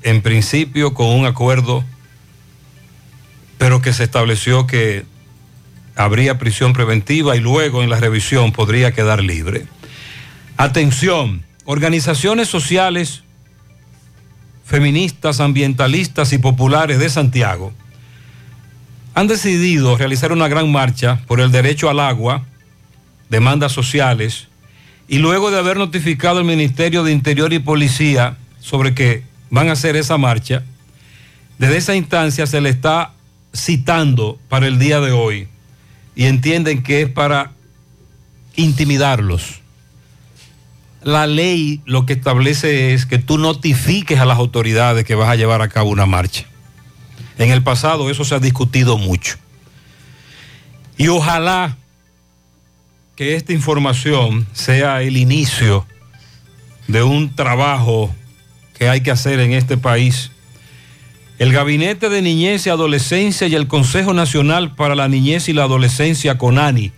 en 0.03 0.22
principio 0.22 0.94
con 0.94 1.09
un 1.09 1.27
acuerdo, 1.27 1.85
pero 3.59 3.83
que 3.83 3.92
se 3.92 4.05
estableció 4.05 4.66
que 4.66 5.05
habría 5.94 6.38
prisión 6.38 6.72
preventiva 6.72 7.37
y 7.37 7.40
luego 7.40 7.83
en 7.83 7.90
la 7.90 8.01
revisión 8.01 8.53
podría 8.53 8.92
quedar 8.92 9.22
libre. 9.22 9.66
Atención, 10.57 11.44
organizaciones 11.70 12.48
sociales, 12.48 13.24
feministas, 14.64 15.38
ambientalistas 15.38 16.33
y 16.33 16.38
populares 16.38 16.98
de 16.98 17.11
Santiago 17.11 17.74
han 19.12 19.26
decidido 19.26 19.94
realizar 19.98 20.33
una 20.33 20.48
gran 20.48 20.72
marcha 20.72 21.20
por 21.26 21.42
el 21.42 21.52
derecho 21.52 21.90
al 21.90 22.00
agua, 22.00 22.46
demandas 23.28 23.72
sociales, 23.72 24.48
y 25.09 25.18
luego 25.18 25.50
de 25.50 25.59
haber 25.59 25.76
notificado 25.76 26.38
al 26.38 26.46
Ministerio 26.46 27.04
de 27.04 27.12
Interior 27.12 27.52
y 27.52 27.59
Policía 27.59 28.38
sobre 28.61 28.94
que 28.94 29.24
van 29.50 29.68
a 29.68 29.72
hacer 29.72 29.94
esa 29.94 30.16
marcha, 30.16 30.62
desde 31.59 31.76
esa 31.76 31.94
instancia 31.94 32.46
se 32.46 32.62
le 32.62 32.70
está 32.70 33.12
citando 33.54 34.38
para 34.48 34.68
el 34.68 34.78
día 34.78 35.00
de 35.00 35.12
hoy 35.12 35.48
y 36.16 36.24
entienden 36.24 36.83
que 36.83 37.02
es 37.02 37.11
para 37.11 37.52
intimidarlos. 38.57 39.61
La 41.02 41.26
ley 41.26 41.80
lo 41.84 42.06
que 42.06 42.14
establece 42.14 42.92
es 42.92 43.06
que 43.06 43.18
tú 43.18 43.38
notifiques 43.38 44.18
a 44.18 44.24
las 44.24 44.38
autoridades 44.38 45.04
que 45.04 45.14
vas 45.14 45.28
a 45.28 45.37
llevar 45.37 45.62
a 45.62 45.68
cabo 45.68 45.90
una 45.90 46.06
marcha. 46.06 46.44
En 47.38 47.50
el 47.50 47.62
pasado 47.62 48.11
eso 48.11 48.24
se 48.24 48.34
ha 48.34 48.40
discutido 48.40 48.98
mucho. 48.98 49.37
Y 50.96 51.08
ojalá 51.08 51.76
que 53.14 53.37
esta 53.37 53.52
información 53.52 54.46
sea 54.52 55.02
el 55.02 55.16
inicio 55.16 55.87
de 56.88 57.02
un 57.02 57.34
trabajo 57.34 58.14
que 58.76 58.88
hay 58.88 59.00
que 59.00 59.11
hacer 59.11 59.40
en 59.40 59.52
este 59.52 59.76
país. 59.76 60.32
El 61.38 61.52
Gabinete 61.52 62.08
de 62.08 62.22
Niñez 62.22 62.66
y 62.66 62.70
Adolescencia 62.70 63.46
y 63.46 63.54
el 63.54 63.68
Consejo 63.68 64.12
Nacional 64.14 64.74
para 64.74 64.96
la 64.96 65.08
Niñez 65.08 65.48
y 65.48 65.52
la 65.52 65.64
Adolescencia, 65.64 66.38
CONANI, 66.38 66.92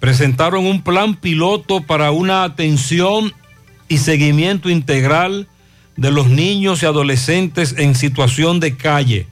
presentaron 0.00 0.66
un 0.66 0.82
plan 0.82 1.16
piloto 1.16 1.82
para 1.82 2.10
una 2.10 2.44
atención 2.44 3.32
y 3.88 3.98
seguimiento 3.98 4.70
integral 4.70 5.48
de 5.96 6.10
los 6.12 6.28
niños 6.28 6.82
y 6.82 6.86
adolescentes 6.86 7.74
en 7.76 7.94
situación 7.94 8.60
de 8.60 8.76
calle, 8.76 9.26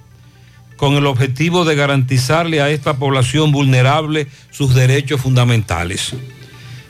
con 0.76 0.94
el 0.94 1.06
objetivo 1.06 1.64
de 1.64 1.76
garantizarle 1.76 2.60
a 2.60 2.70
esta 2.70 2.96
población 2.96 3.52
vulnerable 3.52 4.26
sus 4.50 4.74
derechos 4.74 5.20
fundamentales. 5.20 6.14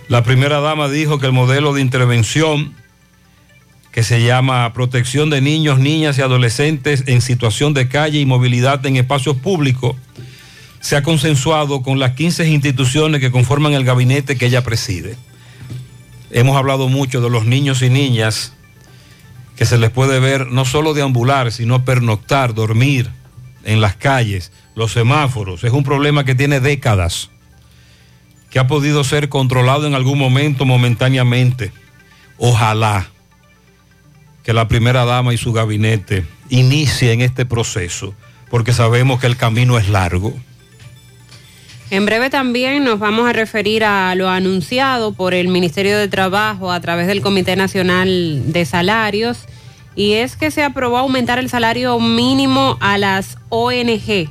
La 0.08 0.22
primera 0.22 0.60
dama 0.60 0.88
dijo 0.88 1.18
que 1.18 1.26
el 1.26 1.32
modelo 1.32 1.74
de 1.74 1.82
intervención 1.82 2.74
que 3.92 4.02
se 4.02 4.22
llama 4.22 4.72
Protección 4.72 5.30
de 5.30 5.40
Niños, 5.40 5.78
Niñas 5.78 6.18
y 6.18 6.22
Adolescentes 6.22 7.04
en 7.06 7.20
Situación 7.22 7.72
de 7.72 7.88
Calle 7.88 8.20
y 8.20 8.26
Movilidad 8.26 8.84
en 8.84 8.96
Espacios 8.96 9.36
Públicos, 9.38 9.96
se 10.86 10.94
ha 10.94 11.02
consensuado 11.02 11.82
con 11.82 11.98
las 11.98 12.12
15 12.12 12.46
instituciones 12.46 13.20
que 13.20 13.32
conforman 13.32 13.72
el 13.72 13.82
gabinete 13.82 14.38
que 14.38 14.46
ella 14.46 14.62
preside. 14.62 15.16
Hemos 16.30 16.56
hablado 16.56 16.88
mucho 16.88 17.20
de 17.20 17.28
los 17.28 17.44
niños 17.44 17.82
y 17.82 17.90
niñas 17.90 18.52
que 19.56 19.66
se 19.66 19.78
les 19.78 19.90
puede 19.90 20.20
ver 20.20 20.46
no 20.46 20.64
solo 20.64 20.94
deambular, 20.94 21.50
sino 21.50 21.84
pernoctar, 21.84 22.54
dormir 22.54 23.10
en 23.64 23.80
las 23.80 23.96
calles, 23.96 24.52
los 24.76 24.92
semáforos. 24.92 25.64
Es 25.64 25.72
un 25.72 25.82
problema 25.82 26.22
que 26.22 26.36
tiene 26.36 26.60
décadas, 26.60 27.30
que 28.48 28.60
ha 28.60 28.68
podido 28.68 29.02
ser 29.02 29.28
controlado 29.28 29.88
en 29.88 29.94
algún 29.94 30.20
momento 30.20 30.66
momentáneamente. 30.66 31.72
Ojalá 32.38 33.08
que 34.44 34.52
la 34.52 34.68
primera 34.68 35.04
dama 35.04 35.34
y 35.34 35.36
su 35.36 35.52
gabinete 35.52 36.24
inicien 36.48 37.22
este 37.22 37.44
proceso, 37.44 38.14
porque 38.50 38.72
sabemos 38.72 39.18
que 39.18 39.26
el 39.26 39.36
camino 39.36 39.78
es 39.78 39.88
largo. 39.88 40.32
En 41.90 42.04
breve 42.04 42.30
también 42.30 42.82
nos 42.82 42.98
vamos 42.98 43.28
a 43.28 43.32
referir 43.32 43.84
a 43.84 44.14
lo 44.16 44.28
anunciado 44.28 45.12
por 45.12 45.34
el 45.34 45.46
Ministerio 45.46 45.96
de 45.96 46.08
Trabajo 46.08 46.72
a 46.72 46.80
través 46.80 47.06
del 47.06 47.20
Comité 47.20 47.54
Nacional 47.54 48.52
de 48.52 48.64
Salarios 48.64 49.44
Y 49.94 50.14
es 50.14 50.34
que 50.36 50.50
se 50.50 50.64
aprobó 50.64 50.98
aumentar 50.98 51.38
el 51.38 51.48
salario 51.48 52.00
mínimo 52.00 52.76
a 52.80 52.98
las 52.98 53.38
ONG 53.50 54.28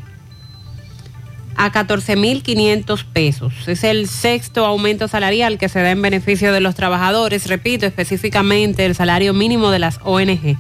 a 1.58 1.72
14.500 1.72 3.06
pesos. 3.06 3.54
Es 3.68 3.86
el 3.86 4.10
sexto 4.10 4.66
aumento 4.66 5.08
salarial 5.08 5.58
que 5.58 5.70
se 5.70 5.82
da 5.82 5.92
en 5.92 6.02
beneficio 6.02 6.52
de 6.52 6.60
los 6.60 6.76
trabajadores, 6.76 7.48
repito, 7.48 7.86
específicamente 7.86 8.86
el 8.86 8.96
salario 8.96 9.34
mínimo 9.34 9.72
de 9.72 9.80
las 9.80 10.00
ONG. 10.04 10.58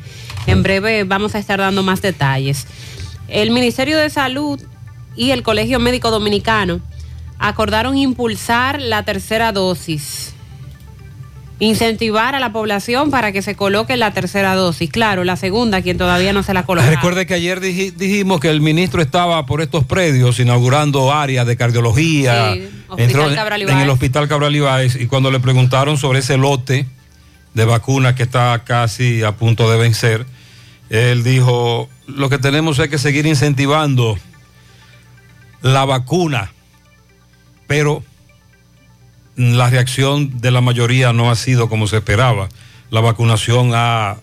En 0.47 0.63
breve 0.63 1.03
vamos 1.03 1.35
a 1.35 1.39
estar 1.39 1.59
dando 1.59 1.83
más 1.83 2.01
detalles. 2.01 2.65
El 3.27 3.51
Ministerio 3.51 3.97
de 3.97 4.09
Salud 4.09 4.61
y 5.15 5.31
el 5.31 5.43
Colegio 5.43 5.79
Médico 5.79 6.11
Dominicano 6.11 6.79
acordaron 7.39 7.97
impulsar 7.97 8.81
la 8.81 9.03
tercera 9.03 9.51
dosis 9.51 10.31
incentivar 11.59 12.35
a 12.35 12.39
la 12.39 12.51
población 12.51 13.11
para 13.11 13.31
que 13.31 13.41
se 13.41 13.55
coloque 13.55 13.95
la 13.95 14.11
tercera 14.11 14.55
dosis. 14.55 14.89
Claro, 14.89 15.23
la 15.23 15.37
segunda, 15.37 15.81
quien 15.81 15.97
todavía 15.97 16.33
no 16.33 16.43
se 16.43 16.53
la 16.53 16.65
coloca. 16.65 16.89
Recuerde 16.89 17.25
que 17.25 17.33
ayer 17.33 17.61
dij- 17.61 17.93
dijimos 17.93 18.41
que 18.41 18.49
el 18.49 18.59
ministro 18.59 19.01
estaba 19.01 19.45
por 19.45 19.61
estos 19.61 19.85
predios 19.85 20.37
inaugurando 20.39 21.13
áreas 21.13 21.47
de 21.47 21.55
cardiología. 21.55 22.53
Sí, 22.55 22.59
en 22.97 23.09
Ibáez. 23.09 23.83
el 23.83 23.89
hospital 23.89 24.27
Cabral 24.27 24.53
Ibáez 24.55 24.95
y 24.99 25.07
cuando 25.07 25.31
le 25.31 25.39
preguntaron 25.39 25.97
sobre 25.97 26.19
ese 26.19 26.37
lote 26.37 26.87
de 27.53 27.65
vacunas 27.65 28.15
que 28.15 28.23
está 28.23 28.61
casi 28.65 29.23
a 29.23 29.31
punto 29.37 29.71
de 29.71 29.77
vencer, 29.77 30.25
él 30.89 31.23
dijo, 31.23 31.87
lo 32.05 32.29
que 32.29 32.37
tenemos 32.37 32.77
es 32.79 32.89
que 32.89 32.97
seguir 32.97 33.25
incentivando 33.25 34.17
la 35.65 35.83
vacuna, 35.83 36.51
pero 37.65 38.03
la 39.35 39.67
reacción 39.67 40.39
de 40.39 40.51
la 40.51 40.61
mayoría 40.61 41.11
no 41.11 41.31
ha 41.31 41.35
sido 41.35 41.69
como 41.69 41.87
se 41.87 41.97
esperaba. 41.97 42.49
La 42.91 43.01
vacunación 43.01 43.71
ha 43.73 44.17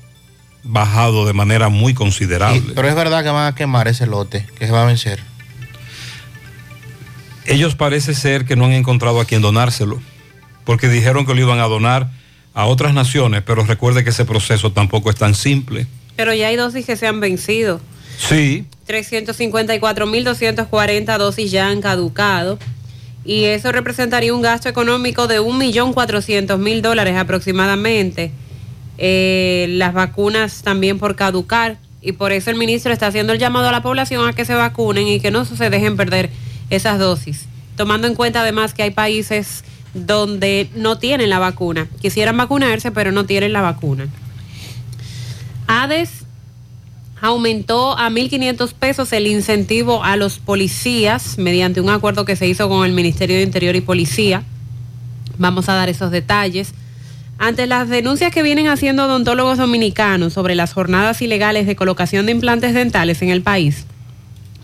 bajado 0.63 1.27
de 1.27 1.33
manera 1.33 1.69
muy 1.69 1.95
considerable. 1.95 2.73
Pero 2.77 2.89
es 2.89 2.95
verdad 2.95 3.25
que 3.25 3.31
van 3.31 3.49
a 3.49 3.57
quemar 3.57 3.89
ese 3.89 4.07
lote, 4.07 4.47
que 4.57 4.67
se 4.67 4.73
va 4.73 4.85
a 4.85 4.87
vencer. 4.87 5.19
Ellos 7.45 7.75
parece 7.75 8.15
ser 8.15 8.45
que 8.45 8.55
no 8.55 8.67
han 8.67 8.73
encontrado 8.73 9.21
a 9.21 9.25
quien 9.25 9.43
donárselo, 9.43 10.01
porque 10.65 10.89
dijeron 10.89 11.27
que 11.27 11.35
lo 11.35 11.41
iban 11.41 11.59
a 11.59 11.65
donar 11.65 12.09
a 12.55 12.67
otras 12.67 12.95
naciones, 12.95 13.43
pero 13.45 13.65
recuerde 13.65 14.05
que 14.05 14.11
ese 14.11 14.25
proceso 14.25 14.71
tampoco 14.71 15.11
es 15.11 15.17
tan 15.17 15.35
simple. 15.35 15.89
Pero 16.15 16.33
ya 16.35 16.47
hay 16.47 16.55
dosis 16.55 16.87
que 16.87 16.95
se 16.95 17.09
han 17.09 17.19
vencido. 17.19 17.81
Sí, 18.17 18.69
354.240 18.87 21.19
dosis 21.19 21.51
ya 21.51 21.69
han 21.69 21.81
caducado. 21.81 22.59
Y 23.25 23.45
eso 23.45 23.71
representaría 23.71 24.35
un 24.35 24.43
gasto 24.43 24.69
económico 24.69 25.29
de 25.29 25.41
1.400.000 25.41 26.81
dólares 26.81 27.17
aproximadamente. 27.17 28.33
Eh, 28.99 29.67
las 29.71 29.95
vacunas 29.95 30.63
también 30.63 30.99
por 30.99 31.17
caducar. 31.17 31.79
Y 32.01 32.13
por 32.13 32.33
eso 32.33 32.51
el 32.51 32.57
ministro 32.57 32.93
está 32.93 33.07
haciendo 33.07 33.33
el 33.33 33.39
llamado 33.39 33.69
a 33.69 33.73
la 33.73 33.83
población 33.83 34.29
a 34.29 34.33
que 34.33 34.45
se 34.45 34.55
vacunen 34.55 35.07
y 35.07 35.21
que 35.21 35.31
no 35.31 35.45
se 35.45 35.71
dejen 35.71 35.97
perder 35.97 36.31
esas 36.69 36.99
dosis. 36.99 37.47
Tomando 37.77 38.09
en 38.09 38.17
cuenta 38.17 38.41
además 38.41 38.75
que 38.75 38.83
hay 38.83 38.91
países 38.91 39.63
donde 39.95 40.69
no 40.75 40.99
tienen 40.99 41.31
la 41.31 41.39
vacuna. 41.39 41.87
Quisieran 42.01 42.37
vacunarse, 42.37 42.91
pero 42.91 43.13
no 43.13 43.25
tienen 43.25 43.53
la 43.53 43.61
vacuna. 43.61 44.09
ADES 45.69 46.22
aumentó 47.23 47.97
a 47.97 48.11
1.500 48.11 48.75
pesos 48.75 49.13
el 49.13 49.29
incentivo 49.29 50.03
a 50.03 50.17
los 50.17 50.41
policías 50.41 51.39
mediante 51.39 51.81
un 51.81 51.89
acuerdo 51.89 52.25
que 52.25 52.35
se 52.35 52.49
hizo 52.49 52.69
con 52.69 52.85
el 52.85 52.93
Ministerio 52.93 53.37
de 53.37 53.43
Interior 53.43 53.77
y 53.77 53.81
Policía. 53.81 54.43
Vamos 55.39 55.69
a 55.69 55.75
dar 55.75 55.89
esos 55.89 56.11
detalles. 56.11 56.75
Ante 57.39 57.69
las 57.69 57.89
denuncias 57.89 58.33
que 58.33 58.43
vienen 58.43 58.67
haciendo 58.67 59.05
odontólogos 59.05 59.57
dominicanos 59.57 60.33
sobre 60.33 60.57
las 60.57 60.73
jornadas 60.73 61.23
ilegales 61.23 61.69
de 61.69 61.77
colocación 61.77 62.27
de 62.27 62.33
implantes 62.33 62.75
dentales 62.75 63.23
en 63.23 63.31
el 63.31 63.41
país, 63.41 63.87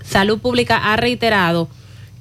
Salud 0.04 0.40
Pública 0.40 0.92
ha 0.92 0.96
reiterado 0.96 1.68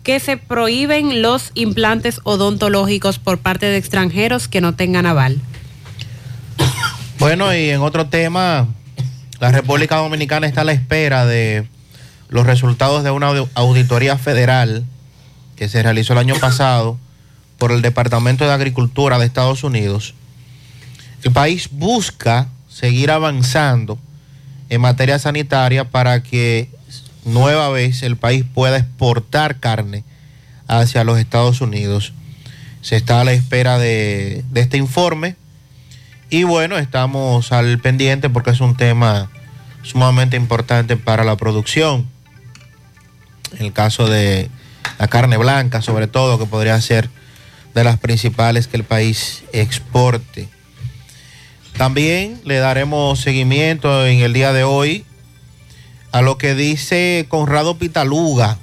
que 0.04 0.20
se 0.20 0.38
prohíben 0.38 1.24
los 1.24 1.50
implantes 1.56 2.22
odontológicos 2.24 3.18
por 3.18 3.40
parte 3.40 3.66
de 3.66 3.78
extranjeros 3.78 4.48
que 4.48 4.62
no 4.62 4.76
tengan 4.76 5.08
aval. 5.08 5.42
Bueno, 7.18 7.52
y 7.56 7.72
en 7.72 7.82
otro 7.82 8.08
tema, 8.08 8.68
la 9.40 9.52
República 9.52 9.98
Dominicana 9.98 10.48
está 10.48 10.62
a 10.62 10.66
la 10.66 10.72
espera 10.72 11.26
de 11.26 11.68
los 12.30 12.46
resultados 12.46 13.04
de 13.04 13.12
una 13.12 13.30
au- 13.32 13.48
auditoría 13.54 14.18
federal 14.18 14.84
que 15.56 15.70
se 15.70 15.82
realizó 15.84 16.14
el 16.14 16.20
año 16.20 16.36
pasado 16.36 16.98
por 17.58 17.72
el 17.72 17.82
Departamento 17.82 18.46
de 18.46 18.52
Agricultura 18.54 19.18
de 19.20 19.26
Estados 19.26 19.64
Unidos. 19.64 20.14
El 21.24 21.32
país 21.32 21.70
busca 21.72 22.48
seguir 22.70 23.12
avanzando 23.12 23.98
en 24.70 24.82
materia 24.82 25.18
sanitaria 25.20 25.90
para 25.90 26.22
que 26.22 26.70
nueva 27.26 27.70
vez 27.70 28.04
el 28.04 28.18
país 28.18 28.44
pueda 28.54 28.78
exportar 28.78 29.60
carne 29.60 30.04
hacia 30.68 31.04
los 31.04 31.18
Estados 31.20 31.62
Unidos. 31.62 32.14
Se 32.82 32.96
está 32.96 33.22
a 33.22 33.24
la 33.24 33.34
espera 33.34 33.78
de, 33.80 34.44
de 34.52 34.62
este 34.62 34.78
informe 34.78 35.36
y 36.30 36.44
bueno, 36.44 36.78
estamos 36.78 37.52
al 37.52 37.80
pendiente 37.80 38.30
porque 38.30 38.52
es 38.52 38.60
un 38.60 38.76
tema 38.76 39.30
sumamente 39.84 40.36
importante 40.36 40.98
para 40.98 41.24
la 41.24 41.38
producción. 41.38 42.08
El 43.60 43.72
caso 43.72 44.08
de 44.08 44.50
la 45.00 45.08
carne 45.08 45.38
blanca, 45.38 45.82
sobre 45.82 46.08
todo, 46.08 46.38
que 46.38 46.46
podría 46.46 46.80
ser 46.82 47.10
de 47.74 47.84
las 47.84 47.98
principales 47.98 48.68
que 48.68 48.78
el 48.78 48.84
país 48.84 49.44
exporte. 49.54 50.50
También 51.78 52.42
le 52.44 52.58
daremos 52.58 53.20
seguimiento 53.20 54.06
en 54.06 54.20
el 54.20 54.34
día 54.34 54.52
de 54.52 54.64
hoy 54.64 55.06
a 56.12 56.22
lo 56.22 56.38
que 56.38 56.56
dice 56.56 57.26
Conrado 57.30 57.78
Pitaluga. 57.78 58.58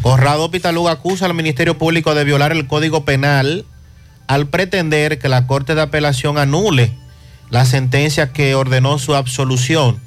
Conrado 0.00 0.50
Pitaluga 0.50 0.92
acusa 0.92 1.26
al 1.26 1.34
Ministerio 1.34 1.76
Público 1.76 2.14
de 2.14 2.24
violar 2.24 2.52
el 2.52 2.66
Código 2.66 3.04
Penal 3.04 3.66
al 4.26 4.46
pretender 4.46 5.18
que 5.18 5.28
la 5.28 5.46
Corte 5.46 5.74
de 5.74 5.82
Apelación 5.82 6.38
anule 6.38 6.92
la 7.50 7.64
sentencia 7.66 8.32
que 8.32 8.54
ordenó 8.54 8.98
su 8.98 9.14
absolución 9.14 10.00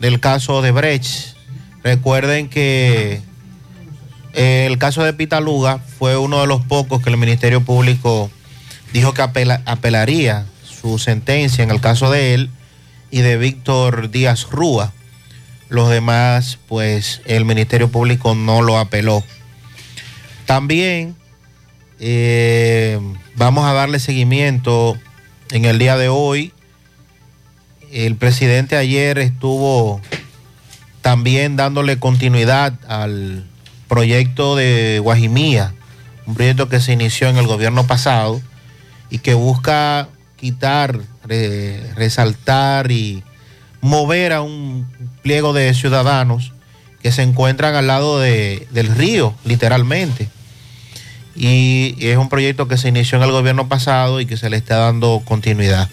del 0.00 0.20
caso 0.20 0.62
de 0.62 0.72
Brecht. 0.72 1.34
Recuerden 1.82 2.48
que 2.48 3.22
eh, 4.34 4.66
el 4.66 4.78
caso 4.78 5.02
de 5.02 5.12
Pitaluga 5.12 5.78
fue 5.98 6.16
uno 6.16 6.40
de 6.40 6.46
los 6.46 6.64
pocos 6.64 7.02
que 7.02 7.10
el 7.10 7.16
Ministerio 7.16 7.62
Público 7.62 8.30
dijo 8.92 9.14
que 9.14 9.22
apela- 9.22 9.62
apelaría 9.64 10.46
su 10.64 10.98
sentencia 10.98 11.64
en 11.64 11.70
el 11.70 11.80
caso 11.80 12.10
de 12.10 12.34
él 12.34 12.50
y 13.10 13.20
de 13.20 13.36
Víctor 13.38 14.10
Díaz 14.10 14.48
Rúa. 14.50 14.92
Los 15.68 15.90
demás, 15.90 16.58
pues 16.68 17.22
el 17.24 17.44
Ministerio 17.44 17.90
Público 17.90 18.34
no 18.34 18.62
lo 18.62 18.78
apeló. 18.78 19.24
También 20.44 21.16
eh, 22.00 22.98
vamos 23.36 23.64
a 23.66 23.72
darle 23.72 23.98
seguimiento 24.00 24.96
en 25.50 25.64
el 25.64 25.78
día 25.78 25.96
de 25.96 26.08
hoy. 26.08 26.52
El 27.92 28.16
presidente 28.16 28.76
ayer 28.76 29.18
estuvo 29.18 30.00
también 31.00 31.56
dándole 31.56 31.98
continuidad 31.98 32.74
al 32.88 33.46
proyecto 33.88 34.56
de 34.56 34.98
Guajimía, 35.02 35.74
un 36.26 36.34
proyecto 36.34 36.68
que 36.68 36.80
se 36.80 36.92
inició 36.92 37.28
en 37.28 37.36
el 37.36 37.46
gobierno 37.46 37.86
pasado 37.86 38.40
y 39.08 39.18
que 39.18 39.34
busca 39.34 40.08
quitar, 40.36 40.98
re- 41.24 41.92
resaltar 41.94 42.90
y 42.90 43.22
mover 43.80 44.32
a 44.32 44.42
un 44.42 44.86
pliego 45.22 45.52
de 45.52 45.72
ciudadanos 45.72 46.52
que 47.00 47.12
se 47.12 47.22
encuentran 47.22 47.76
al 47.76 47.86
lado 47.86 48.18
de- 48.18 48.66
del 48.72 48.88
río, 48.94 49.32
literalmente. 49.44 50.28
Y 51.36 51.96
es 52.00 52.16
un 52.16 52.28
proyecto 52.28 52.66
que 52.66 52.78
se 52.78 52.88
inició 52.88 53.18
en 53.18 53.24
el 53.24 53.30
gobierno 53.30 53.68
pasado 53.68 54.20
y 54.20 54.26
que 54.26 54.36
se 54.36 54.48
le 54.48 54.56
está 54.56 54.76
dando 54.76 55.22
continuidad. 55.24 55.88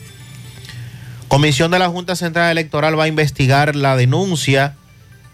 Comisión 1.27 1.71
de 1.71 1.79
la 1.79 1.89
Junta 1.89 2.15
Central 2.15 2.51
Electoral 2.51 2.97
va 2.97 3.05
a 3.05 3.07
investigar 3.07 3.75
la 3.75 3.95
denuncia 3.97 4.75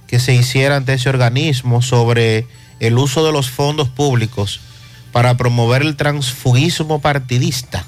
que 0.07 0.19
se 0.19 0.33
hiciera 0.33 0.77
ante 0.77 0.93
ese 0.93 1.09
organismo 1.09 1.81
sobre 1.81 2.47
el 2.79 2.97
uso 2.97 3.25
de 3.25 3.31
los 3.31 3.49
fondos 3.49 3.89
públicos 3.89 4.61
para 5.11 5.37
promover 5.37 5.81
el 5.81 5.95
transfugismo 5.95 7.01
partidista. 7.01 7.83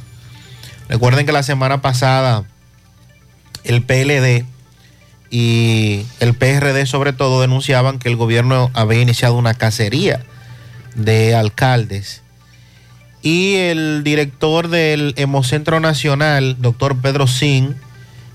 Recuerden 0.89 1.25
que 1.25 1.31
la 1.31 1.43
semana 1.43 1.81
pasada 1.81 2.43
el 3.63 3.83
PLD 3.83 4.45
y 5.29 6.05
el 6.19 6.33
PRD 6.33 6.85
sobre 6.85 7.13
todo 7.13 7.41
denunciaban 7.41 7.97
que 7.97 8.09
el 8.09 8.17
gobierno 8.17 8.69
había 8.73 9.01
iniciado 9.01 9.35
una 9.35 9.53
cacería 9.53 10.23
de 10.95 11.35
alcaldes. 11.35 12.21
Y 13.21 13.55
el 13.55 14.03
director 14.03 14.67
del 14.67 15.13
Hemocentro 15.17 15.79
Nacional, 15.79 16.57
doctor 16.59 16.99
Pedro 17.01 17.27
Sin, 17.27 17.75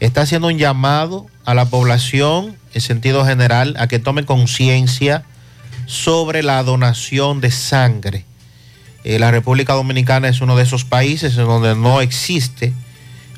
está 0.00 0.22
haciendo 0.22 0.48
un 0.48 0.58
llamado 0.58 1.26
a 1.44 1.54
la 1.54 1.66
población 1.66 2.56
en 2.72 2.80
sentido 2.80 3.24
general 3.24 3.74
a 3.78 3.88
que 3.88 3.98
tome 3.98 4.24
conciencia 4.24 5.24
sobre 5.86 6.42
la 6.42 6.62
donación 6.62 7.40
de 7.40 7.50
sangre. 7.50 8.24
Eh, 9.04 9.18
la 9.18 9.30
República 9.30 9.72
Dominicana 9.74 10.28
es 10.28 10.40
uno 10.40 10.56
de 10.56 10.64
esos 10.64 10.84
países 10.84 11.36
en 11.36 11.46
donde 11.46 11.74
no 11.74 12.00
existe 12.00 12.72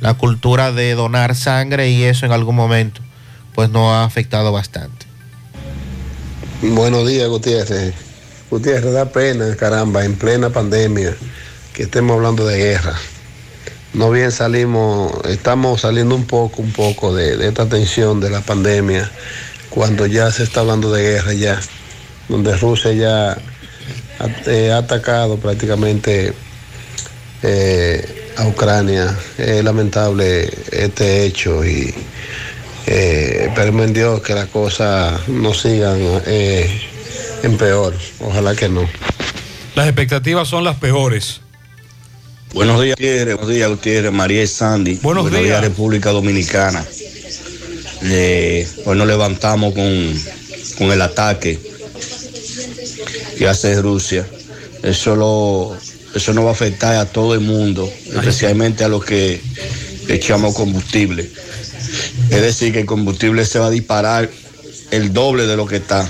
la 0.01 0.15
cultura 0.15 0.73
de 0.73 0.95
donar 0.95 1.35
sangre 1.35 1.91
y 1.91 2.05
eso 2.05 2.27
en 2.27 2.33
algún 2.33 2.57
momento 2.57 3.01
pues 3.55 3.71
nos 3.71 3.93
ha 3.93 4.05
afectado 4.05 4.53
bastante. 4.53 5.07
Buenos 6.63 7.07
días, 7.07 7.29
Gutiérrez. 7.29 8.08
Gutiérrez, 8.51 8.93
da 8.93 9.05
pena, 9.05 9.55
caramba, 9.57 10.05
en 10.05 10.17
plena 10.17 10.49
pandemia, 10.49 11.15
que 11.75 11.83
estemos 11.83 12.17
hablando 12.17 12.47
de 12.47 12.57
guerra. 12.57 12.95
No 13.93 14.11
bien 14.11 14.33
salimos, 14.33 15.13
estamos 15.27 15.83
saliendo 15.83 16.15
un 16.15 16.27
poco, 16.27 16.63
un 16.63 16.73
poco 16.73 17.15
de, 17.15 17.37
de 17.37 17.49
esta 17.49 17.67
tensión 17.67 18.21
de 18.21 18.31
la 18.31 18.41
pandemia, 18.41 19.11
cuando 19.69 20.07
ya 20.07 20.31
se 20.31 20.45
está 20.45 20.61
hablando 20.61 20.91
de 20.91 21.03
guerra 21.03 21.35
ya, 21.35 21.61
donde 22.29 22.57
Rusia 22.57 22.93
ya 22.93 23.33
ha, 23.33 24.27
eh, 24.47 24.73
atacado 24.73 25.37
prácticamente 25.37 26.33
eh, 27.43 28.33
a 28.37 28.47
Ucrania. 28.47 29.15
Es 29.37 29.63
lamentable 29.63 30.51
este 30.73 31.25
hecho 31.25 31.65
y 31.65 31.95
eh, 32.87 33.53
que 34.25 34.35
las 34.35 34.47
cosas 34.47 35.29
no 35.29 35.53
sigan 35.53 35.99
eh, 36.27 36.88
en 37.43 37.57
peor. 37.57 37.95
Ojalá 38.21 38.55
que 38.55 38.69
no. 38.69 38.89
Las 39.75 39.87
expectativas 39.87 40.49
son 40.49 40.65
las 40.65 40.77
peores. 40.77 41.41
Buenos 42.53 42.81
días, 42.83 42.97
Gutiérrez. 42.97 43.35
Buenos 43.37 43.55
días, 43.55 43.69
Gutiérrez. 43.69 44.13
María 44.13 44.43
y 44.43 44.47
Sandy. 44.47 44.95
Buenos 45.03 45.31
días. 45.31 45.61
República 45.61 46.11
Dominicana. 46.11 46.85
Eh, 48.03 48.67
hoy 48.85 48.97
nos 48.97 49.07
levantamos 49.07 49.75
con, 49.75 50.23
con 50.79 50.93
el 50.93 51.03
ataque 51.03 51.59
que 53.37 53.49
hace 53.49 53.81
Rusia. 53.81 54.27
Eso, 54.83 55.17
lo, 55.17 55.77
eso 56.15 56.33
nos 56.33 56.45
va 56.45 56.51
a 56.51 56.53
afectar 56.53 56.97
a 56.97 57.07
todo 57.07 57.35
el 57.35 57.41
mundo, 57.41 57.91
especialmente 58.07 58.85
a 58.85 58.89
los 58.89 59.05
que 59.05 59.41
echamos 60.09 60.55
combustible. 60.55 61.31
Es 62.31 62.43
decir, 62.43 62.73
que 62.73 62.81
el 62.81 62.87
combustible 62.87 63.45
se 63.45 63.59
va 63.59 63.67
a 63.67 63.71
disparar 63.71 64.31
el 64.91 65.13
doble 65.13 65.47
de 65.47 65.57
lo 65.57 65.67
que 65.67 65.77
está, 65.77 66.09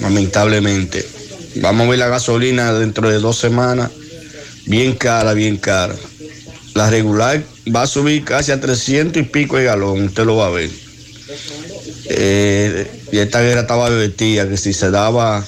lamentablemente. 0.00 1.06
Vamos 1.56 1.86
a 1.86 1.90
ver 1.90 1.98
la 1.98 2.08
gasolina 2.08 2.72
dentro 2.72 3.08
de 3.08 3.18
dos 3.18 3.38
semanas, 3.38 3.90
bien 4.66 4.94
cara, 4.94 5.32
bien 5.32 5.56
cara. 5.56 5.94
La 6.74 6.90
regular 6.90 7.42
va 7.74 7.82
a 7.82 7.86
subir 7.86 8.24
casi 8.24 8.52
a 8.52 8.60
300 8.60 9.22
y 9.22 9.24
pico 9.26 9.56
de 9.56 9.64
galón, 9.64 10.04
usted 10.04 10.24
lo 10.24 10.36
va 10.36 10.48
a 10.48 10.50
ver. 10.50 10.70
Eh, 12.08 12.86
y 13.10 13.18
esta 13.18 13.40
guerra 13.40 13.62
estaba 13.62 13.86
advertida 13.86 14.48
que 14.48 14.56
si 14.56 14.72
se 14.72 14.90
daba 14.90 15.44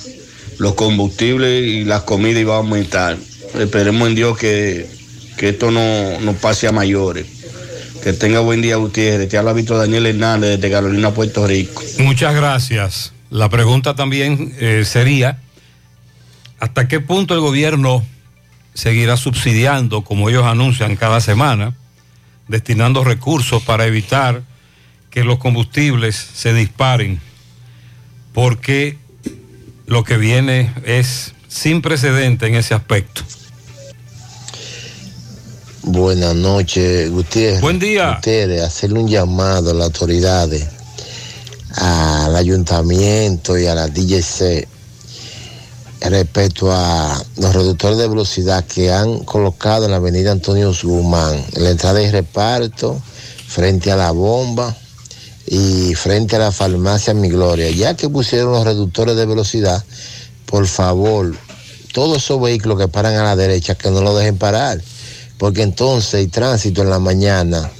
los 0.58 0.74
combustibles 0.74 1.62
y 1.64 1.84
las 1.84 2.02
comidas 2.02 2.40
iba 2.40 2.54
a 2.54 2.58
aumentar. 2.58 3.16
Esperemos 3.58 4.08
en 4.08 4.14
Dios 4.14 4.38
que, 4.38 4.88
que 5.36 5.50
esto 5.50 5.70
no, 5.70 6.20
no 6.20 6.32
pase 6.34 6.66
a 6.66 6.72
mayores. 6.72 7.26
Que 8.02 8.12
tenga 8.12 8.40
buen 8.40 8.62
día, 8.62 8.76
Gutiérrez. 8.76 9.28
Te 9.28 9.38
habla 9.38 9.52
Víctor 9.52 9.78
Daniel 9.78 10.06
Hernández 10.06 10.56
desde 10.56 10.70
Carolina, 10.70 11.12
Puerto 11.12 11.46
Rico. 11.46 11.82
Muchas 11.98 12.34
gracias. 12.34 13.12
La 13.30 13.48
pregunta 13.48 13.94
también 13.94 14.54
eh, 14.58 14.84
sería, 14.86 15.38
¿hasta 16.58 16.88
qué 16.88 17.00
punto 17.00 17.34
el 17.34 17.40
gobierno 17.40 18.04
seguirá 18.74 19.16
subsidiando, 19.16 20.02
como 20.02 20.30
ellos 20.30 20.44
anuncian 20.44 20.96
cada 20.96 21.20
semana, 21.20 21.74
destinando 22.46 23.04
recursos 23.04 23.62
para 23.62 23.86
evitar 23.86 24.42
que 25.10 25.24
los 25.24 25.38
combustibles 25.38 26.16
se 26.16 26.54
disparen? 26.54 27.20
Porque 28.32 28.96
lo 29.86 30.04
que 30.04 30.16
viene 30.16 30.72
es 30.84 31.34
sin 31.48 31.82
precedente 31.82 32.46
en 32.46 32.54
ese 32.54 32.74
aspecto. 32.74 33.22
Buenas 35.82 36.34
noches, 36.34 37.10
Gutiérrez. 37.10 37.60
Buen 37.60 37.78
día. 37.78 38.16
Gutiérrez, 38.16 38.62
hacerle 38.62 39.00
un 39.00 39.08
llamado 39.08 39.70
a 39.70 39.74
las 39.74 39.86
autoridades, 39.86 40.68
al 41.76 42.34
ayuntamiento 42.34 43.58
y 43.58 43.66
a 43.66 43.74
la 43.74 43.88
DGC 43.88 44.66
respecto 46.00 46.72
a 46.72 47.22
los 47.36 47.54
reductores 47.54 47.98
de 47.98 48.08
velocidad 48.08 48.64
que 48.64 48.92
han 48.92 49.24
colocado 49.24 49.84
en 49.84 49.90
la 49.90 49.96
avenida 49.96 50.30
Antonio 50.32 50.72
Guzmán, 50.82 51.44
en 51.54 51.64
la 51.64 51.70
entrada 51.70 51.98
de 51.98 52.10
reparto, 52.10 53.00
frente 53.46 53.90
a 53.90 53.96
la 53.96 54.12
bomba 54.12 54.76
y 55.46 55.94
frente 55.94 56.36
a 56.36 56.38
la 56.38 56.52
farmacia 56.52 57.14
Mi 57.14 57.28
Gloria. 57.28 57.70
Ya 57.70 57.94
que 57.94 58.08
pusieron 58.08 58.52
los 58.52 58.64
reductores 58.64 59.16
de 59.16 59.26
velocidad, 59.26 59.84
por 60.46 60.66
favor, 60.66 61.34
todos 61.92 62.18
esos 62.18 62.40
vehículos 62.40 62.78
que 62.78 62.88
paran 62.88 63.14
a 63.14 63.24
la 63.24 63.36
derecha, 63.36 63.74
que 63.74 63.90
no 63.90 64.00
lo 64.00 64.16
dejen 64.16 64.38
parar 64.38 64.80
porque 65.38 65.62
entonces 65.62 66.14
el 66.14 66.30
tránsito 66.30 66.82
en 66.82 66.90
la 66.90 66.98
mañana 66.98 67.70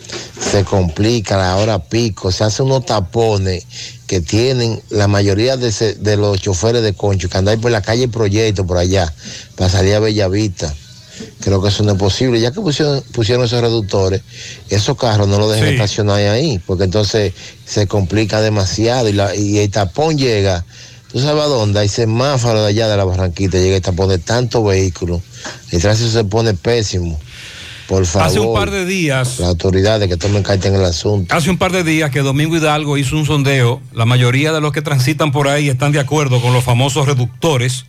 se 0.41 0.65
complica 0.65 1.35
a 1.35 1.39
la 1.39 1.57
hora 1.57 1.79
pico, 1.85 2.31
se 2.33 2.45
hacen 2.45 2.67
unos 2.67 2.87
tapones 2.87 3.65
que 4.07 4.21
tienen 4.21 4.81
la 4.91 5.09
mayoría 5.09 5.57
de, 5.57 5.71
de 5.95 6.17
los 6.17 6.41
choferes 6.41 6.83
de 6.83 6.95
concho 6.95 7.29
que 7.29 7.39
andan 7.39 7.61
por 7.61 7.71
la 7.71 7.83
calle 7.83 8.09
Proyecto, 8.09 8.67
por 8.67 8.79
allá, 8.79 9.13
para 9.57 9.69
salir 9.71 9.95
a 9.95 10.01
Bellavista. 10.01 10.75
Creo 11.41 11.61
que 11.61 11.69
eso 11.69 11.83
no 11.83 11.93
es 11.93 11.99
posible. 11.99 12.41
Ya 12.41 12.53
que 12.53 12.61
pusieron, 12.61 13.03
pusieron 13.13 13.45
esos 13.45 13.61
reductores, 13.61 14.23
esos 14.69 14.97
carros 14.97 15.27
no 15.29 15.39
los 15.39 15.51
dejen 15.51 15.69
Sí. 15.71 15.75
estacionar 15.75 16.21
ahí, 16.21 16.61
porque 16.65 16.85
entonces 16.85 17.33
se 17.67 17.87
complica 17.87 18.41
demasiado 18.41 19.09
y, 19.09 19.13
la- 19.13 19.35
y 19.35 19.59
el 19.59 19.71
tapón 19.71 20.17
llega. 20.17 20.65
¿Tú 21.11 21.19
sabes 21.21 21.43
a 21.43 21.47
dónde? 21.47 21.81
Hay 21.81 21.89
semáforo 21.89 22.63
de 22.63 22.69
allá 22.69 22.87
de 22.89 22.97
la 22.97 23.05
Barranquita, 23.05 23.59
llega 23.59 23.77
el 23.77 23.83
tapón 23.83 24.11
de 24.11 24.19
tantos 24.19 24.65
vehículos. 24.65 25.21
El 25.73 25.81
tránsito 25.81 26.11
se 26.11 26.25
pone 26.25 26.55
pésimo. 26.55 27.19
Por 27.89 28.05
favor. 28.05 28.29
Hace 28.29 28.39
un 28.39 28.55
par 28.55 28.71
de 28.71 28.85
días. 28.85 29.39
Las 29.41 29.49
autoridades 29.49 30.09
que 30.09 30.19
tomen 30.19 30.43
carta 30.43 30.69
en 30.69 30.75
el 30.75 30.85
asunto. 30.85 31.35
Hace 31.35 31.49
un 31.49 31.57
par 31.57 31.73
de 31.73 31.83
días 31.83 32.11
que 32.11 32.21
Domingo 32.21 32.55
Hidalgo 32.55 32.99
hizo 32.99 33.17
un 33.17 33.25
sondeo. 33.25 33.81
La 33.95 34.05
mayoría 34.05 34.53
de 34.53 34.61
los 34.61 34.73
que 34.73 34.83
transitan 34.83 35.33
por 35.33 35.49
ahí 35.49 35.71
están 35.71 35.93
de 35.93 35.99
acuerdo 35.99 36.43
con 36.43 36.53
los 36.53 36.63
famosos 36.63 37.07
reductores. 37.07 37.87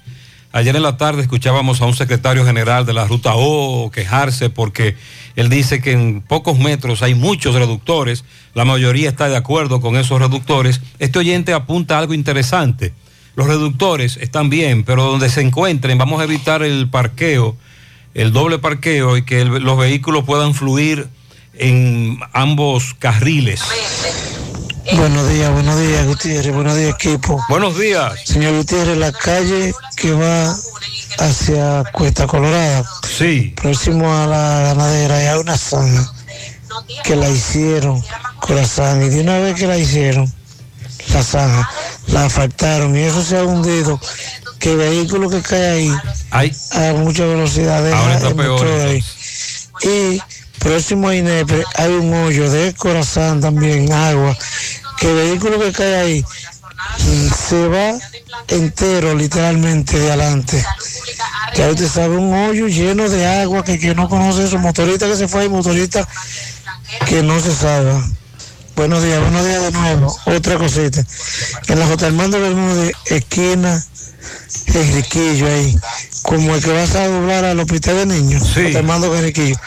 Ayer 0.54 0.74
en 0.74 0.84
la 0.84 0.96
tarde 0.96 1.22
escuchábamos 1.22 1.82
a 1.82 1.86
un 1.86 1.96
secretario 1.96 2.46
general 2.46 2.86
de 2.86 2.94
la 2.94 3.06
Ruta 3.06 3.34
O 3.36 3.92
quejarse 3.92 4.50
porque 4.50 4.96
él 5.36 5.50
dice 5.50 5.82
que 5.82 5.92
en 5.92 6.22
pocos 6.22 6.58
metros 6.58 7.04
hay 7.04 7.14
muchos 7.14 7.54
reductores. 7.54 8.24
La 8.54 8.64
mayoría 8.64 9.10
está 9.10 9.28
de 9.28 9.36
acuerdo 9.36 9.82
con 9.82 9.98
esos 9.98 10.18
reductores. 10.18 10.80
Este 11.00 11.20
oyente 11.20 11.52
apunta 11.52 11.98
a 11.98 12.00
algo 12.00 12.14
interesante. 12.14 12.94
Los 13.36 13.48
reductores 13.48 14.16
están 14.16 14.50
bien, 14.50 14.86
pero 14.86 15.04
donde 15.04 15.30
se 15.30 15.42
encuentren 15.42 15.98
vamos 15.98 16.22
a 16.22 16.24
evitar 16.24 16.64
el 16.64 16.90
parqueo, 16.90 17.58
el 18.14 18.34
doble 18.34 18.60
parqueo 18.60 19.18
y 19.18 19.24
que 19.24 19.42
el- 19.42 19.64
los 19.64 19.78
vehículos 19.78 20.24
puedan 20.26 20.54
fluir 20.54 21.08
en 21.54 22.20
ambos 22.34 22.96
carriles. 22.98 23.62
Buenos 24.96 25.30
días, 25.30 25.52
buenos 25.52 25.80
días, 25.80 26.08
Gutiérrez, 26.08 26.54
buenos 26.54 26.76
días, 26.76 26.96
equipo. 26.96 27.40
Buenos 27.50 27.78
días. 27.78 28.14
Señor 28.26 28.56
Gutiérrez, 28.56 28.98
la 28.98 29.12
calle 29.12 29.74
que 29.96 30.12
va 30.14 30.56
hacia 31.20 31.84
Cuesta 31.92 32.26
Colorada, 32.26 32.84
sí. 33.08 33.54
próximo 33.62 34.12
a 34.12 34.26
la 34.26 34.60
ganadera, 34.62 35.16
hay 35.18 35.40
una 35.40 35.58
zanja 35.58 36.12
que 37.04 37.16
la 37.16 37.30
hicieron 37.30 38.02
con 38.40 38.56
la 38.56 38.66
zanja, 38.66 39.06
y 39.06 39.10
de 39.10 39.22
una 39.22 39.38
vez 39.40 39.56
que 39.56 39.68
la 39.68 39.78
hicieron, 39.78 40.34
la 41.14 41.24
zanja, 41.24 41.70
la 42.08 42.26
asfaltaron, 42.26 42.96
y 42.96 43.02
eso 43.02 43.24
se 43.24 43.38
ha 43.38 43.44
hundido, 43.44 44.00
que 44.60 44.72
el 44.72 44.78
vehículo 44.78 45.30
que 45.30 45.42
cae 45.42 45.70
ahí 45.70 45.92
Ay. 46.32 46.56
a 46.72 46.94
mucha 46.94 47.26
velocidad 47.26 47.84
deja 47.84 48.00
Ahora 48.00 48.16
está 48.16 48.28
el 48.30 48.36
peor, 48.36 48.52
motor 48.52 48.82
ahí. 48.82 49.04
Y 49.84 50.22
próximo 50.60 51.10
a 51.10 51.16
Inepe 51.16 51.64
hay 51.76 51.92
un 51.92 52.14
hoyo 52.14 52.50
de 52.52 52.74
corazón 52.74 53.42
también, 53.42 53.92
agua, 53.92 54.38
que 54.98 55.10
el 55.10 55.16
vehículo 55.16 55.60
que 55.60 55.72
cae 55.72 55.96
ahí 55.96 56.26
se 57.48 57.68
va 57.68 57.98
entero 58.48 59.16
literalmente 59.16 60.00
de 60.00 60.08
adelante. 60.10 60.64
Ya 61.56 61.70
usted 61.70 61.88
sabe, 61.88 62.18
un 62.18 62.34
hoyo 62.34 62.68
lleno 62.68 63.10
de 63.10 63.26
agua 63.26 63.64
que, 63.64 63.80
que 63.80 63.96
no 63.96 64.08
conoce 64.10 64.46
eso, 64.46 64.58
motorista 64.58 65.08
que 65.08 65.16
se 65.16 65.28
fue 65.28 65.46
y 65.46 65.50
motorista 65.50 66.08
que 67.08 67.24
no 67.24 67.40
se 67.40 67.54
salva. 67.54 68.04
Buenos 68.80 69.04
días, 69.04 69.20
buenos 69.20 69.46
días 69.46 69.62
de 69.62 69.72
nuevo. 69.74 70.18
Otra 70.24 70.58
cosita. 70.58 71.04
En 71.68 71.80
la 71.80 71.86
J. 71.86 72.08
Armando 72.08 72.40
Bermúdez, 72.40 72.94
esquina 73.08 73.84
Enriquillo 74.68 75.48
ahí, 75.48 75.78
como 76.22 76.56
el 76.56 76.64
que 76.64 76.72
vas 76.72 76.96
a 76.96 77.10
doblar 77.10 77.44
al 77.44 77.60
hospital 77.60 77.98
de 77.98 78.06
niños, 78.06 78.54
J. 78.56 78.80
Armando 78.80 79.14
Enriquillo. 79.14 79.58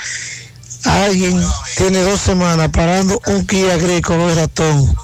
Alguien 0.85 1.45
tiene 1.77 2.01
dos 2.01 2.23
semanas 2.23 2.71
parando 2.71 3.21
un 3.27 3.47
Kia 3.47 3.77
Gris 3.77 4.01
color 4.01 4.35
ratón. 4.35 4.97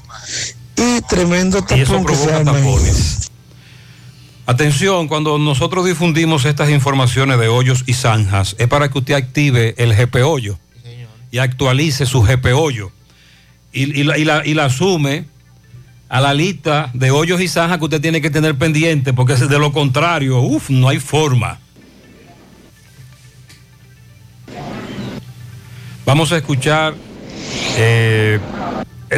Y 0.76 1.00
tremendo 1.08 1.58
Y 1.70 1.80
eso 1.80 1.94
tapón 1.94 2.06
que 2.06 2.14
se 2.14 2.32
arma 2.32 2.52
tapones. 2.52 3.19
Atención, 4.50 5.06
cuando 5.06 5.38
nosotros 5.38 5.86
difundimos 5.86 6.44
estas 6.44 6.70
informaciones 6.70 7.38
de 7.38 7.46
hoyos 7.46 7.84
y 7.86 7.92
zanjas, 7.92 8.56
es 8.58 8.66
para 8.66 8.90
que 8.90 8.98
usted 8.98 9.14
active 9.14 9.76
el 9.78 9.94
GP 9.94 10.24
hoyo 10.24 10.58
y 11.30 11.38
actualice 11.38 12.04
su 12.04 12.20
GP 12.20 12.46
hoyo 12.56 12.90
y, 13.72 14.02
la, 14.02 14.44
y 14.44 14.58
asume 14.58 15.26
a 16.08 16.20
la 16.20 16.34
lista 16.34 16.90
de 16.94 17.12
hoyos 17.12 17.40
y 17.40 17.46
zanjas 17.46 17.78
que 17.78 17.84
usted 17.84 18.00
tiene 18.00 18.20
que 18.20 18.28
tener 18.28 18.58
pendiente, 18.58 19.12
porque 19.12 19.36
de 19.36 19.58
lo 19.60 19.70
contrario, 19.70 20.40
uff, 20.40 20.68
no 20.68 20.88
hay 20.88 20.98
forma. 20.98 21.60
Vamos 26.04 26.32
a 26.32 26.38
escuchar, 26.38 26.96
eh, 27.76 28.40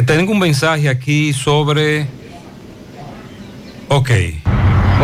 tengo 0.05 0.31
un 0.31 0.37
mensaje 0.37 0.87
aquí 0.87 1.33
sobre... 1.33 2.05
Ok. 3.87 4.11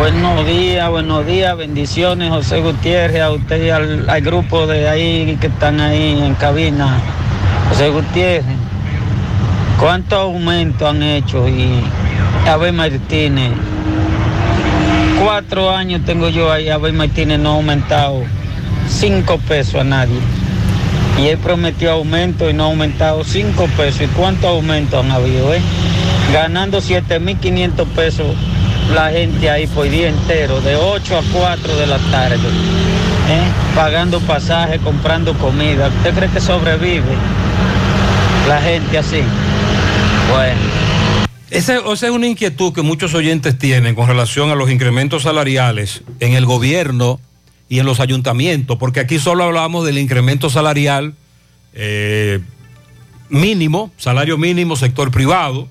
Buenos 0.00 0.46
días, 0.46 0.88
buenos 0.88 1.26
días, 1.26 1.54
bendiciones 1.58 2.30
José 2.30 2.62
Gutiérrez, 2.62 3.20
a 3.20 3.32
usted 3.32 3.62
y 3.62 3.68
al, 3.68 4.22
grupo 4.22 4.66
de 4.66 4.88
ahí 4.88 5.36
que 5.38 5.48
están 5.48 5.78
ahí 5.78 6.18
en 6.24 6.34
cabina. 6.36 6.98
José 7.68 7.90
Gutiérrez, 7.90 8.46
¿cuántos 9.78 10.18
aumentos 10.18 10.88
han 10.88 11.02
hecho? 11.02 11.46
Y 11.46 11.82
Abel 12.48 12.72
Martínez, 12.72 13.52
cuatro 15.22 15.68
años 15.68 16.00
tengo 16.06 16.30
yo 16.30 16.50
ahí, 16.50 16.70
Abel 16.70 16.94
Martínez 16.94 17.38
no 17.38 17.50
ha 17.50 17.54
aumentado 17.56 18.22
cinco 18.88 19.36
pesos 19.46 19.82
a 19.82 19.84
nadie. 19.84 20.18
Y 21.18 21.26
él 21.26 21.36
prometió 21.36 21.92
aumento 21.92 22.48
y 22.48 22.54
no 22.54 22.64
ha 22.64 22.66
aumentado 22.68 23.22
cinco 23.22 23.66
pesos. 23.76 24.00
¿Y 24.00 24.06
cuántos 24.06 24.48
aumentos 24.48 25.04
han 25.04 25.10
habido? 25.10 25.52
Eh? 25.52 25.60
Ganando 26.32 26.80
7.500 26.80 27.86
pesos 27.88 28.34
la 28.94 29.10
gente 29.10 29.48
ahí 29.48 29.66
por 29.66 29.88
día 29.88 30.08
entero, 30.08 30.60
de 30.60 30.76
8 30.76 31.18
a 31.18 31.22
4 31.32 31.76
de 31.76 31.86
la 31.86 31.98
tarde, 32.10 32.36
¿eh? 32.36 33.42
pagando 33.74 34.20
pasaje, 34.20 34.78
comprando 34.78 35.34
comida. 35.34 35.88
¿Usted 35.88 36.14
cree 36.14 36.30
que 36.30 36.40
sobrevive 36.40 37.14
la 38.48 38.60
gente 38.60 38.98
así? 38.98 39.22
Bueno. 40.30 40.60
Esa, 41.50 41.78
es 41.78 42.02
una 42.02 42.28
inquietud 42.28 42.72
que 42.72 42.82
muchos 42.82 43.14
oyentes 43.14 43.58
tienen 43.58 43.94
con 43.94 44.06
relación 44.06 44.50
a 44.50 44.54
los 44.54 44.70
incrementos 44.70 45.24
salariales 45.24 46.02
en 46.20 46.34
el 46.34 46.46
gobierno 46.46 47.20
y 47.68 47.80
en 47.80 47.86
los 47.86 48.00
ayuntamientos, 48.00 48.78
porque 48.78 49.00
aquí 49.00 49.18
solo 49.18 49.44
hablamos 49.44 49.84
del 49.84 49.98
incremento 49.98 50.48
salarial 50.48 51.14
eh, 51.74 52.40
mínimo, 53.28 53.90
salario 53.96 54.38
mínimo, 54.38 54.76
sector 54.76 55.10
privado. 55.10 55.68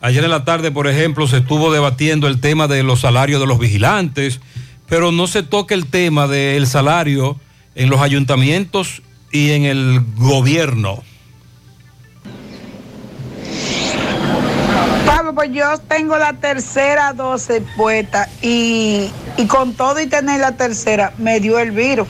Ayer 0.00 0.22
en 0.24 0.30
la 0.30 0.44
tarde, 0.44 0.70
por 0.70 0.86
ejemplo, 0.86 1.26
se 1.26 1.38
estuvo 1.38 1.72
debatiendo 1.72 2.28
el 2.28 2.40
tema 2.40 2.68
de 2.68 2.82
los 2.82 3.00
salarios 3.00 3.40
de 3.40 3.46
los 3.46 3.58
vigilantes, 3.58 4.40
pero 4.88 5.10
no 5.10 5.26
se 5.26 5.42
toca 5.42 5.74
el 5.74 5.86
tema 5.86 6.28
del 6.28 6.66
salario 6.66 7.40
en 7.74 7.88
los 7.88 8.00
ayuntamientos 8.00 9.02
y 9.32 9.52
en 9.52 9.64
el 9.64 10.02
gobierno. 10.16 11.02
Pablo, 15.06 15.34
pues 15.34 15.50
yo 15.52 15.78
tengo 15.88 16.18
la 16.18 16.34
tercera 16.34 17.14
dosis 17.14 17.62
puesta 17.76 18.28
y, 18.42 19.10
y 19.38 19.46
con 19.46 19.74
todo 19.74 20.00
y 20.00 20.06
tener 20.06 20.40
la 20.40 20.56
tercera 20.56 21.14
me 21.16 21.40
dio 21.40 21.58
el 21.58 21.70
virus. 21.70 22.06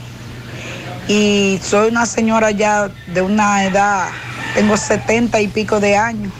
Y 1.07 1.57
soy 1.63 1.89
una 1.89 2.05
señora 2.05 2.51
ya 2.51 2.89
de 3.13 3.21
una 3.21 3.63
edad, 3.63 4.09
tengo 4.55 4.75
70 4.75 5.39
y 5.39 5.47
pico 5.47 5.79
de 5.79 5.95
años. 5.95 6.33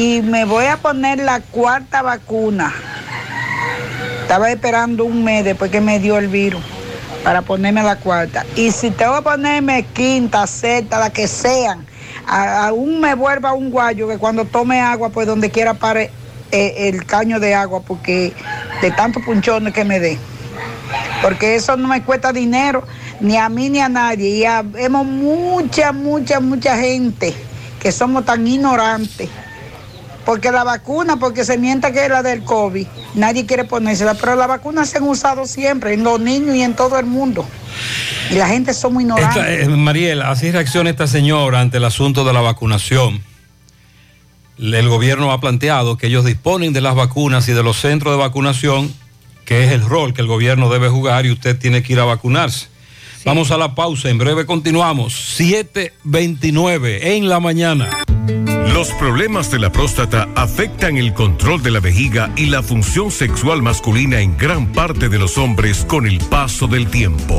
Y 0.00 0.22
me 0.22 0.46
voy 0.46 0.64
a 0.64 0.78
poner 0.78 1.18
la 1.18 1.40
cuarta 1.40 2.00
vacuna. 2.00 2.72
Estaba 4.22 4.50
esperando 4.50 5.04
un 5.04 5.22
mes 5.22 5.44
después 5.44 5.70
que 5.70 5.82
me 5.82 5.98
dio 5.98 6.16
el 6.16 6.28
virus 6.28 6.62
para 7.22 7.42
ponerme 7.42 7.82
la 7.82 7.96
cuarta. 7.96 8.46
Y 8.56 8.70
si 8.70 8.90
tengo 8.92 9.16
que 9.16 9.22
ponerme 9.24 9.84
quinta, 9.92 10.46
sexta, 10.46 10.98
la 10.98 11.10
que 11.10 11.28
sean, 11.28 11.84
aún 12.26 12.98
me 12.98 13.14
vuelva 13.14 13.52
un 13.52 13.70
guayo 13.70 14.08
que 14.08 14.16
cuando 14.16 14.46
tome 14.46 14.80
agua, 14.80 15.10
pues 15.10 15.26
donde 15.26 15.50
quiera 15.50 15.74
pare 15.74 16.10
eh, 16.50 16.88
el 16.88 17.04
caño 17.04 17.38
de 17.38 17.54
agua, 17.54 17.82
porque 17.82 18.32
de 18.80 18.90
tantos 18.92 19.22
punchones 19.22 19.74
que 19.74 19.84
me 19.84 20.00
dé. 20.00 20.18
Porque 21.20 21.56
eso 21.56 21.76
no 21.76 21.88
me 21.88 22.02
cuesta 22.02 22.32
dinero, 22.32 22.86
ni 23.20 23.36
a 23.36 23.50
mí 23.50 23.68
ni 23.68 23.80
a 23.80 23.90
nadie. 23.90 24.30
Y 24.30 24.44
vemos 24.72 25.04
mucha, 25.04 25.92
mucha, 25.92 26.40
mucha 26.40 26.78
gente 26.78 27.34
que 27.78 27.92
somos 27.92 28.24
tan 28.24 28.46
ignorantes. 28.46 29.28
Porque 30.30 30.52
la 30.52 30.62
vacuna, 30.62 31.16
porque 31.16 31.44
se 31.44 31.58
mienta 31.58 31.90
que 31.90 32.04
es 32.04 32.08
la 32.08 32.22
del 32.22 32.44
COVID, 32.44 32.86
nadie 33.16 33.46
quiere 33.46 33.64
ponérsela, 33.64 34.14
pero 34.14 34.36
las 34.36 34.46
vacunas 34.46 34.88
se 34.88 34.98
han 34.98 35.02
usado 35.02 35.44
siempre, 35.44 35.94
en 35.94 36.04
los 36.04 36.20
niños 36.20 36.54
y 36.54 36.62
en 36.62 36.76
todo 36.76 37.00
el 37.00 37.06
mundo. 37.06 37.44
Y 38.30 38.34
la 38.34 38.46
gente 38.46 38.72
somos 38.72 39.02
ignorantes. 39.02 39.44
Esta, 39.44 39.72
eh, 39.72 39.76
Mariel, 39.76 40.22
así 40.22 40.52
reacciona 40.52 40.88
esta 40.88 41.08
señora 41.08 41.58
ante 41.58 41.78
el 41.78 41.84
asunto 41.84 42.22
de 42.22 42.32
la 42.32 42.42
vacunación. 42.42 43.24
El 44.56 44.88
gobierno 44.88 45.32
ha 45.32 45.40
planteado 45.40 45.98
que 45.98 46.06
ellos 46.06 46.24
disponen 46.24 46.72
de 46.72 46.80
las 46.80 46.94
vacunas 46.94 47.48
y 47.48 47.52
de 47.52 47.64
los 47.64 47.80
centros 47.80 48.14
de 48.14 48.18
vacunación, 48.18 48.94
que 49.44 49.64
es 49.64 49.72
el 49.72 49.84
rol 49.84 50.14
que 50.14 50.20
el 50.20 50.28
gobierno 50.28 50.70
debe 50.70 50.88
jugar 50.88 51.26
y 51.26 51.32
usted 51.32 51.58
tiene 51.58 51.82
que 51.82 51.94
ir 51.94 51.98
a 51.98 52.04
vacunarse. 52.04 52.68
Vamos 53.24 53.50
a 53.50 53.58
la 53.58 53.74
pausa, 53.74 54.08
en 54.08 54.18
breve 54.18 54.46
continuamos. 54.46 55.40
7.29 55.40 57.00
en 57.02 57.28
la 57.28 57.40
mañana. 57.40 58.04
Los 58.68 58.92
problemas 58.92 59.50
de 59.50 59.58
la 59.58 59.72
próstata 59.72 60.28
afectan 60.36 60.96
el 60.96 61.12
control 61.12 61.62
de 61.62 61.70
la 61.70 61.80
vejiga 61.80 62.30
y 62.36 62.46
la 62.46 62.62
función 62.62 63.10
sexual 63.10 63.62
masculina 63.62 64.20
en 64.20 64.36
gran 64.36 64.66
parte 64.72 65.08
de 65.08 65.18
los 65.18 65.38
hombres 65.38 65.84
con 65.84 66.06
el 66.06 66.18
paso 66.18 66.66
del 66.66 66.86
tiempo. 66.88 67.38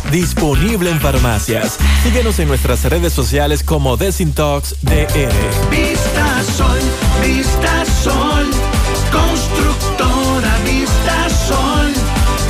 disponible 0.11 0.89
en 0.89 0.99
farmacias. 0.99 1.77
Síguenos 2.03 2.39
en 2.39 2.47
nuestras 2.47 2.83
redes 2.85 3.13
sociales 3.13 3.63
como 3.63 3.97
Desintox 3.97 4.75
DR. 4.81 5.33
Vista 5.69 6.43
Sol, 6.57 6.79
Vista 7.23 7.85
Sol, 8.03 8.45
constructora 9.11 10.57
Vista 10.65 11.29
Sol, 11.47 11.93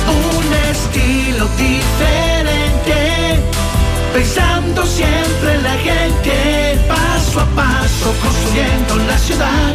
un 0.08 0.54
estilo 0.70 1.48
diferente, 1.56 3.40
pensando 4.12 4.86
siempre 4.86 5.54
en 5.54 5.62
la 5.62 5.74
gente, 5.74 6.78
paso 6.88 7.40
a 7.40 7.46
paso 7.54 8.14
construyendo 8.22 8.96
la 9.06 9.18
ciudad, 9.18 9.74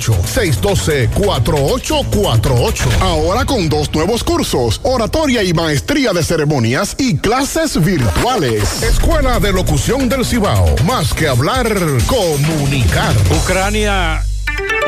612-4848. 0.00 3.00
Ahora 3.00 3.44
con 3.44 3.68
dos 3.68 3.92
nuevos 3.92 4.24
cursos, 4.24 4.80
oratoria 4.82 5.42
y 5.42 5.52
maestría 5.52 6.12
de 6.12 6.22
ceremonias 6.22 6.94
y 6.98 7.18
clases 7.18 7.84
virtuales. 7.84 8.82
Escuela 8.82 9.38
de 9.40 9.52
Locución 9.52 10.08
del 10.08 10.24
Cibao. 10.24 10.74
Más 10.84 11.12
que 11.12 11.28
hablar, 11.28 11.68
comunicar. 12.06 13.14
Ucrania, 13.42 14.22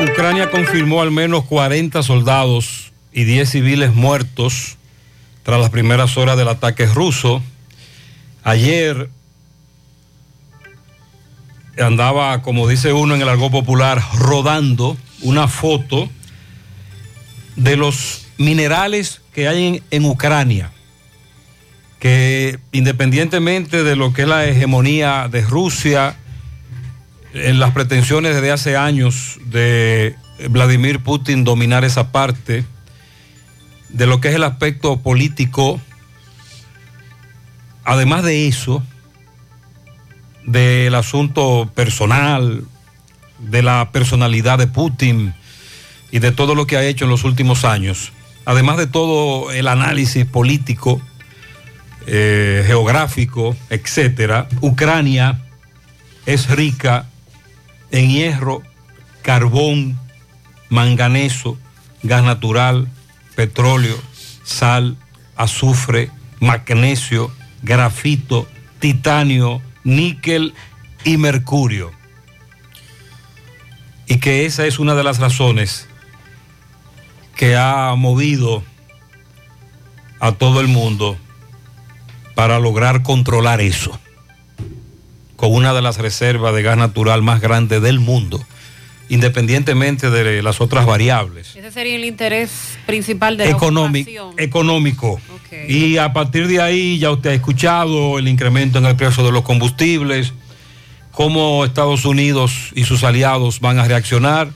Ucrania 0.01 0.49
confirmó 0.49 1.01
al 1.01 1.11
menos 1.11 1.45
40 1.45 2.01
soldados 2.03 2.91
y 3.11 3.23
10 3.23 3.49
civiles 3.49 3.93
muertos 3.93 4.77
tras 5.43 5.59
las 5.59 5.69
primeras 5.69 6.17
horas 6.17 6.37
del 6.37 6.47
ataque 6.47 6.85
ruso. 6.85 7.41
Ayer 8.43 9.09
andaba, 11.79 12.41
como 12.41 12.67
dice 12.67 12.93
uno 12.93 13.15
en 13.15 13.21
el 13.21 13.29
argot 13.29 13.51
popular, 13.51 14.01
rodando 14.15 14.97
una 15.21 15.47
foto 15.47 16.09
de 17.55 17.75
los 17.75 18.27
minerales 18.37 19.21
que 19.33 19.47
hay 19.47 19.67
en, 19.67 19.83
en 19.91 20.05
Ucrania, 20.05 20.71
que 21.99 22.59
independientemente 22.71 23.83
de 23.83 23.95
lo 23.95 24.13
que 24.13 24.23
es 24.23 24.27
la 24.27 24.45
hegemonía 24.45 25.27
de 25.29 25.41
Rusia, 25.41 26.15
en 27.33 27.59
las 27.59 27.71
pretensiones 27.71 28.35
desde 28.35 28.51
hace 28.51 28.77
años 28.77 29.39
de 29.45 30.15
Vladimir 30.49 30.99
Putin 30.99 31.43
dominar 31.43 31.83
esa 31.83 32.11
parte, 32.11 32.63
de 33.89 34.05
lo 34.05 34.21
que 34.21 34.29
es 34.29 34.35
el 34.35 34.43
aspecto 34.43 34.99
político, 35.01 35.81
además 37.83 38.23
de 38.23 38.47
eso, 38.47 38.83
del 40.51 40.95
asunto 40.95 41.69
personal, 41.75 42.63
de 43.39 43.61
la 43.61 43.91
personalidad 43.91 44.57
de 44.57 44.67
Putin 44.67 45.33
y 46.11 46.19
de 46.19 46.31
todo 46.31 46.55
lo 46.55 46.65
que 46.65 46.77
ha 46.77 46.83
hecho 46.83 47.05
en 47.05 47.11
los 47.11 47.23
últimos 47.23 47.65
años, 47.65 48.11
además 48.45 48.77
de 48.77 48.87
todo 48.87 49.51
el 49.51 49.67
análisis 49.67 50.25
político, 50.25 51.01
eh, 52.07 52.63
geográfico, 52.65 53.55
etcétera, 53.69 54.47
Ucrania 54.61 55.39
es 56.25 56.49
rica 56.49 57.05
en 57.91 58.09
hierro, 58.09 58.63
carbón 59.21 59.99
manganeso, 60.69 61.57
gas 62.03 62.23
natural, 62.23 62.87
petróleo, 63.35 63.97
sal, 64.43 64.97
azufre, 65.35 66.09
magnesio, 66.39 67.31
grafito, 67.61 68.47
titanio, 68.79 69.61
níquel 69.83 70.53
y 71.03 71.17
mercurio. 71.17 71.91
Y 74.07 74.19
que 74.19 74.45
esa 74.45 74.65
es 74.65 74.79
una 74.79 74.95
de 74.95 75.03
las 75.03 75.19
razones 75.19 75.87
que 77.35 77.55
ha 77.55 77.93
movido 77.95 78.63
a 80.19 80.33
todo 80.33 80.59
el 80.61 80.67
mundo 80.67 81.17
para 82.35 82.59
lograr 82.59 83.03
controlar 83.03 83.61
eso, 83.61 83.97
con 85.35 85.53
una 85.53 85.73
de 85.73 85.81
las 85.81 85.97
reservas 85.97 86.53
de 86.53 86.63
gas 86.63 86.77
natural 86.77 87.21
más 87.21 87.41
grandes 87.41 87.81
del 87.81 87.99
mundo, 87.99 88.43
independientemente 89.09 90.09
de 90.09 90.41
las 90.43 90.61
otras 90.61 90.85
variables. 90.85 91.55
Ese 91.55 91.71
sería 91.71 91.95
el 91.95 92.05
interés 92.05 92.77
principal 92.85 93.37
de 93.37 93.45
la 93.45 93.51
Económico, 93.51 94.33
económico. 94.37 95.21
Y 95.67 95.97
a 95.97 96.13
partir 96.13 96.47
de 96.47 96.61
ahí 96.61 96.99
ya 96.99 97.09
usted 97.11 97.31
ha 97.31 97.33
escuchado 97.33 98.19
el 98.19 98.27
incremento 98.27 98.77
en 98.77 98.85
el 98.85 98.95
precio 98.95 99.23
de 99.23 99.31
los 99.31 99.41
combustibles, 99.43 100.33
cómo 101.11 101.65
Estados 101.65 102.05
Unidos 102.05 102.69
y 102.75 102.83
sus 102.85 103.03
aliados 103.03 103.59
van 103.59 103.79
a 103.79 103.85
reaccionar, 103.85 104.49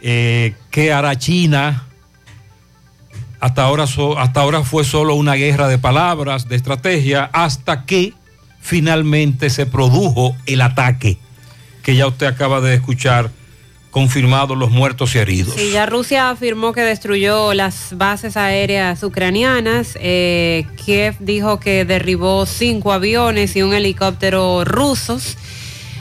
eh, 0.00 0.54
qué 0.70 0.92
hará 0.92 1.16
China. 1.18 1.84
Hasta 3.40 3.62
ahora, 3.64 3.86
so- 3.86 4.18
hasta 4.18 4.40
ahora 4.40 4.62
fue 4.62 4.84
solo 4.84 5.14
una 5.14 5.34
guerra 5.34 5.68
de 5.68 5.76
palabras, 5.78 6.48
de 6.48 6.56
estrategia, 6.56 7.28
hasta 7.34 7.84
que 7.84 8.14
finalmente 8.60 9.50
se 9.50 9.66
produjo 9.66 10.34
el 10.46 10.62
ataque, 10.62 11.18
que 11.82 11.94
ya 11.94 12.06
usted 12.06 12.26
acaba 12.26 12.62
de 12.62 12.74
escuchar, 12.74 13.30
confirmados 13.94 14.58
los 14.58 14.72
muertos 14.72 15.14
y 15.14 15.18
heridos. 15.18 15.54
Sí, 15.54 15.70
ya 15.70 15.86
Rusia 15.86 16.30
afirmó 16.30 16.72
que 16.72 16.80
destruyó 16.80 17.54
las 17.54 17.96
bases 17.96 18.36
aéreas 18.36 19.04
ucranianas. 19.04 19.96
Eh, 20.00 20.66
Kiev 20.84 21.14
dijo 21.20 21.60
que 21.60 21.84
derribó 21.84 22.44
cinco 22.44 22.92
aviones 22.92 23.54
y 23.54 23.62
un 23.62 23.72
helicóptero 23.72 24.64
rusos. 24.64 25.36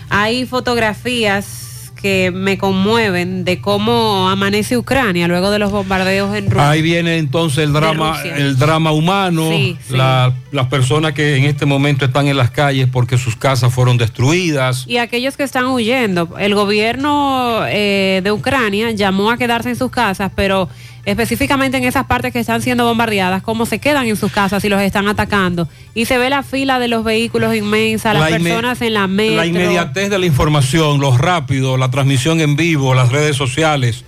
Hay 0.10 0.48
fotografías 0.48 1.63
que 2.04 2.32
me 2.34 2.58
conmueven 2.58 3.46
de 3.46 3.62
cómo 3.62 4.28
amanece 4.30 4.78
Ucrania 4.78 5.26
luego 5.30 5.50
de 5.52 5.58
los 5.58 5.72
bombardeos 5.72 6.36
en 6.36 6.52
Rusia. 6.52 6.70
Ahí 6.70 6.82
viene 6.82 7.18
entonces 7.18 7.60
el 7.64 7.72
drama, 7.72 8.22
el 8.24 8.58
drama 8.58 8.92
humano, 8.92 9.48
Sí, 9.50 9.78
sí. 9.88 9.96
la- 9.96 10.34
las 10.52 10.68
personas 10.68 11.14
que 11.14 11.38
en 11.38 11.46
este 11.46 11.66
momento 11.66 12.04
están 12.04 12.28
en 12.28 12.36
las 12.36 12.52
calles 12.52 12.90
porque 12.92 13.18
sus 13.18 13.38
casas 13.38 13.74
fueron 13.74 13.98
destruidas. 13.98 14.84
Y 14.86 14.98
aquellos 14.98 15.38
que 15.38 15.44
están 15.44 15.66
huyendo, 15.68 16.36
el 16.38 16.54
gobierno 16.56 17.62
eh, 17.70 18.20
de 18.22 18.32
Ucrania 18.34 18.92
llamó 18.92 19.32
a 19.32 19.38
quedarse 19.38 19.70
en 19.70 19.78
sus 19.78 19.90
casas, 19.90 20.30
pero 20.36 20.68
específicamente 21.06 21.78
en 21.78 21.84
esas 21.84 22.06
partes 22.06 22.32
que 22.32 22.40
están 22.40 22.62
siendo 22.62 22.86
bombardeadas, 22.86 23.44
cómo 23.44 23.66
se 23.66 23.80
quedan 23.80 24.08
en 24.08 24.16
sus 24.16 24.32
casas 24.32 24.62
si 24.62 24.70
los 24.70 24.82
están 24.82 25.08
atacando. 25.08 25.68
Y 25.94 26.06
se 26.06 26.18
ve 26.18 26.30
la 26.30 26.44
fila 26.44 26.80
de 26.80 26.88
los 26.88 27.04
vehículos 27.04 27.56
inmensa, 27.56 28.14
las 28.14 28.32
La 28.32 28.38
personas 28.38 28.82
en 28.82 28.94
la 28.94 29.08
metro. 29.08 29.38
La 29.38 29.46
inmediatez 29.46 30.10
de 30.10 30.20
la 30.20 30.26
información, 30.26 31.00
lo 31.00 31.18
rápido, 31.18 31.78
la 31.78 31.92
transmisión 31.92 32.40
en 32.40 32.56
vivo, 32.56 32.94
las 32.94 33.12
redes 33.12 33.36
sociales, 33.36 34.06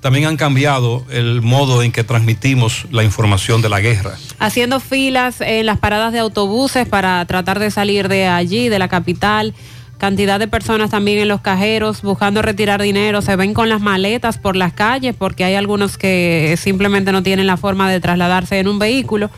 también 0.00 0.26
han 0.26 0.36
cambiado 0.36 1.04
el 1.10 1.42
modo 1.42 1.82
en 1.82 1.90
que 1.90 2.04
transmitimos 2.04 2.86
la 2.92 3.02
información 3.02 3.60
de 3.60 3.68
la 3.68 3.80
guerra. 3.80 4.14
haciendo 4.38 4.78
filas 4.78 5.40
en 5.40 5.66
las 5.66 5.78
paradas 5.78 6.12
de 6.12 6.20
autobuses 6.20 6.86
para 6.86 7.24
tratar 7.24 7.58
de 7.58 7.70
salir 7.70 8.08
de 8.08 8.28
allí, 8.28 8.68
de 8.68 8.78
la 8.78 8.88
capital. 8.88 9.54
Cantidad 9.98 10.38
de 10.38 10.46
personas 10.46 10.90
también 10.90 11.18
en 11.18 11.28
los 11.28 11.40
cajeros 11.40 12.02
buscando 12.02 12.42
retirar 12.42 12.82
dinero. 12.82 13.22
Se 13.22 13.34
ven 13.36 13.54
con 13.54 13.68
las 13.68 13.80
maletas 13.80 14.36
por 14.38 14.54
las 14.54 14.72
calles 14.72 15.14
porque 15.18 15.44
hay 15.44 15.54
algunos 15.54 15.96
que 15.96 16.54
simplemente 16.58 17.12
no 17.12 17.22
tienen 17.22 17.46
la 17.46 17.56
forma 17.56 17.90
de 17.90 18.00
trasladarse 18.00 18.58
en 18.58 18.68
un 18.68 18.78
vehículo. 18.78 19.30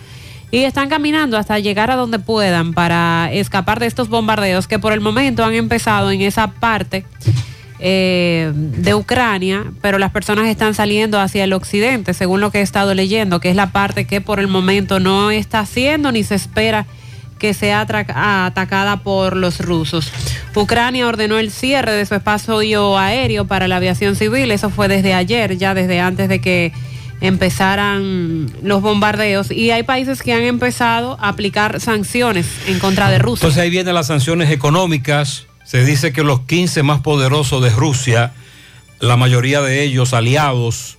Y 0.50 0.64
están 0.64 0.88
caminando 0.88 1.36
hasta 1.36 1.58
llegar 1.58 1.90
a 1.90 1.96
donde 1.96 2.18
puedan 2.18 2.72
para 2.72 3.30
escapar 3.32 3.80
de 3.80 3.86
estos 3.86 4.08
bombardeos 4.08 4.66
que 4.66 4.78
por 4.78 4.92
el 4.92 5.00
momento 5.00 5.44
han 5.44 5.54
empezado 5.54 6.10
en 6.10 6.22
esa 6.22 6.48
parte 6.48 7.04
eh, 7.80 8.50
de 8.54 8.94
Ucrania, 8.94 9.64
pero 9.80 9.98
las 9.98 10.10
personas 10.10 10.48
están 10.48 10.74
saliendo 10.74 11.20
hacia 11.20 11.44
el 11.44 11.52
occidente, 11.52 12.14
según 12.14 12.40
lo 12.40 12.50
que 12.50 12.58
he 12.58 12.62
estado 12.62 12.94
leyendo, 12.94 13.38
que 13.38 13.50
es 13.50 13.56
la 13.56 13.70
parte 13.70 14.06
que 14.06 14.20
por 14.20 14.40
el 14.40 14.48
momento 14.48 14.98
no 14.98 15.30
está 15.30 15.60
haciendo 15.60 16.10
ni 16.10 16.24
se 16.24 16.34
espera 16.34 16.86
que 17.38 17.54
sea 17.54 17.80
atacada 17.80 18.98
por 18.98 19.36
los 19.36 19.60
rusos. 19.60 20.12
Ucrania 20.54 21.06
ordenó 21.06 21.38
el 21.38 21.50
cierre 21.50 21.92
de 21.92 22.04
su 22.04 22.14
espacio 22.14 22.98
aéreo 22.98 23.46
para 23.46 23.68
la 23.68 23.76
aviación 23.76 24.16
civil, 24.16 24.50
eso 24.50 24.70
fue 24.70 24.88
desde 24.88 25.14
ayer, 25.14 25.56
ya 25.56 25.74
desde 25.74 26.00
antes 26.00 26.28
de 26.28 26.40
que 26.40 26.72
empezaran 27.20 28.50
los 28.62 28.82
bombardeos, 28.82 29.50
y 29.50 29.70
hay 29.70 29.82
países 29.82 30.22
que 30.22 30.32
han 30.32 30.42
empezado 30.42 31.16
a 31.20 31.28
aplicar 31.28 31.80
sanciones 31.80 32.46
en 32.66 32.78
contra 32.78 33.10
de 33.10 33.18
Rusia. 33.18 33.44
Entonces 33.44 33.62
ahí 33.62 33.70
vienen 33.70 33.94
las 33.94 34.06
sanciones 34.06 34.50
económicas. 34.50 35.46
Se 35.64 35.84
dice 35.84 36.12
que 36.12 36.22
los 36.22 36.40
15 36.40 36.82
más 36.82 37.00
poderosos 37.00 37.62
de 37.62 37.70
Rusia, 37.70 38.32
la 39.00 39.16
mayoría 39.16 39.60
de 39.60 39.82
ellos 39.82 40.14
aliados 40.14 40.98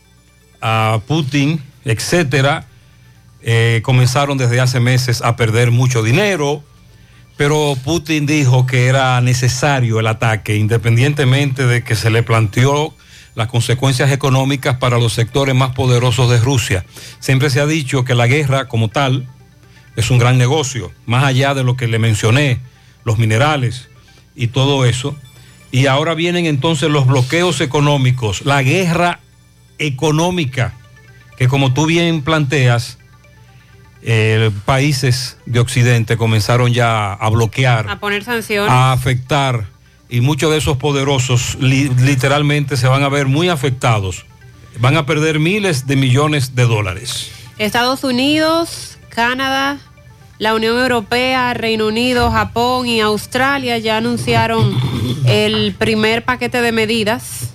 a 0.62 1.00
Putin, 1.08 1.62
etcétera, 1.86 2.66
eh, 3.42 3.82
comenzaron 3.84 4.38
desde 4.38 4.60
hace 4.60 4.80
meses 4.80 5.22
a 5.22 5.36
perder 5.36 5.72
mucho 5.72 6.04
dinero. 6.04 6.64
Pero 7.38 7.78
Putin 7.84 8.26
dijo 8.26 8.66
que 8.66 8.88
era 8.88 9.22
necesario 9.22 10.00
el 10.00 10.08
ataque, 10.08 10.58
independientemente 10.58 11.66
de 11.66 11.84
que 11.84 11.96
se 11.96 12.10
le 12.10 12.22
planteó 12.22 12.94
las 13.36 13.48
consecuencias 13.48 14.12
económicas 14.12 14.78
para 14.78 14.98
los 14.98 15.14
sectores 15.14 15.56
más 15.56 15.74
poderosos 15.74 16.30
de 16.30 16.40
Rusia. 16.40 16.86
Siempre 17.20 17.50
se 17.50 17.62
ha 17.62 17.66
dicho 17.66 18.04
que 18.04 18.14
la 18.14 18.28
guerra 18.28 18.68
como 18.68 18.90
tal 18.90 19.30
es 19.96 20.12
un 20.12 20.18
gran 20.18 20.38
negocio, 20.38 20.92
más 21.06 21.24
allá 21.24 21.54
de 21.54 21.64
lo 21.64 21.78
que 21.78 21.88
le 21.88 22.00
mencioné, 22.00 22.60
los 23.06 23.18
minerales 23.18 23.88
y 24.36 24.48
todo 24.48 24.84
eso. 24.84 25.16
Y 25.72 25.86
ahora 25.86 26.16
vienen 26.16 26.46
entonces 26.46 26.90
los 26.90 27.08
bloqueos 27.08 27.62
económicos, 27.62 28.46
la 28.46 28.62
guerra 28.64 29.20
económica, 29.78 30.74
que 31.38 31.48
como 31.48 31.74
tú 31.74 31.86
bien 31.86 32.22
planteas, 32.22 32.98
eh, 34.02 34.50
países 34.66 35.38
de 35.45 35.60
Occidente 35.60 36.18
comenzaron 36.18 36.74
ya 36.74 37.14
a 37.14 37.30
bloquear, 37.30 37.89
A 37.89 38.00
poner 38.00 38.24
sanciones. 38.24 38.72
a 38.72 38.91
afectar, 38.93 39.66
y 40.10 40.22
muchos 40.22 40.52
de 40.52 40.58
esos 40.58 40.78
poderosos 40.78 41.58
li- 41.60 41.89
literalmente 41.89 42.78
se 42.78 42.88
van 42.88 43.04
a 43.04 43.10
ver 43.10 43.28
muy 43.28 43.50
afectados. 43.50 44.26
Van 44.80 44.95
a 44.97 45.06
perder 45.06 45.39
miles 45.39 45.86
de 45.88 45.95
millones 45.95 46.56
de 46.56 46.64
dólares. 46.66 47.32
Estados 47.58 48.04
Unidos, 48.04 48.97
Canadá, 49.10 49.78
la 50.38 50.54
Unión 50.56 50.78
Europea, 50.80 51.54
Reino 51.54 51.88
Unido, 51.88 52.32
Japón 52.32 52.88
y 52.88 53.02
Australia 53.02 53.78
ya 53.78 53.97
anunciaron 53.97 54.74
el 55.26 55.76
primer 55.78 56.24
paquete 56.24 56.62
de 56.62 56.72
medidas 56.72 57.50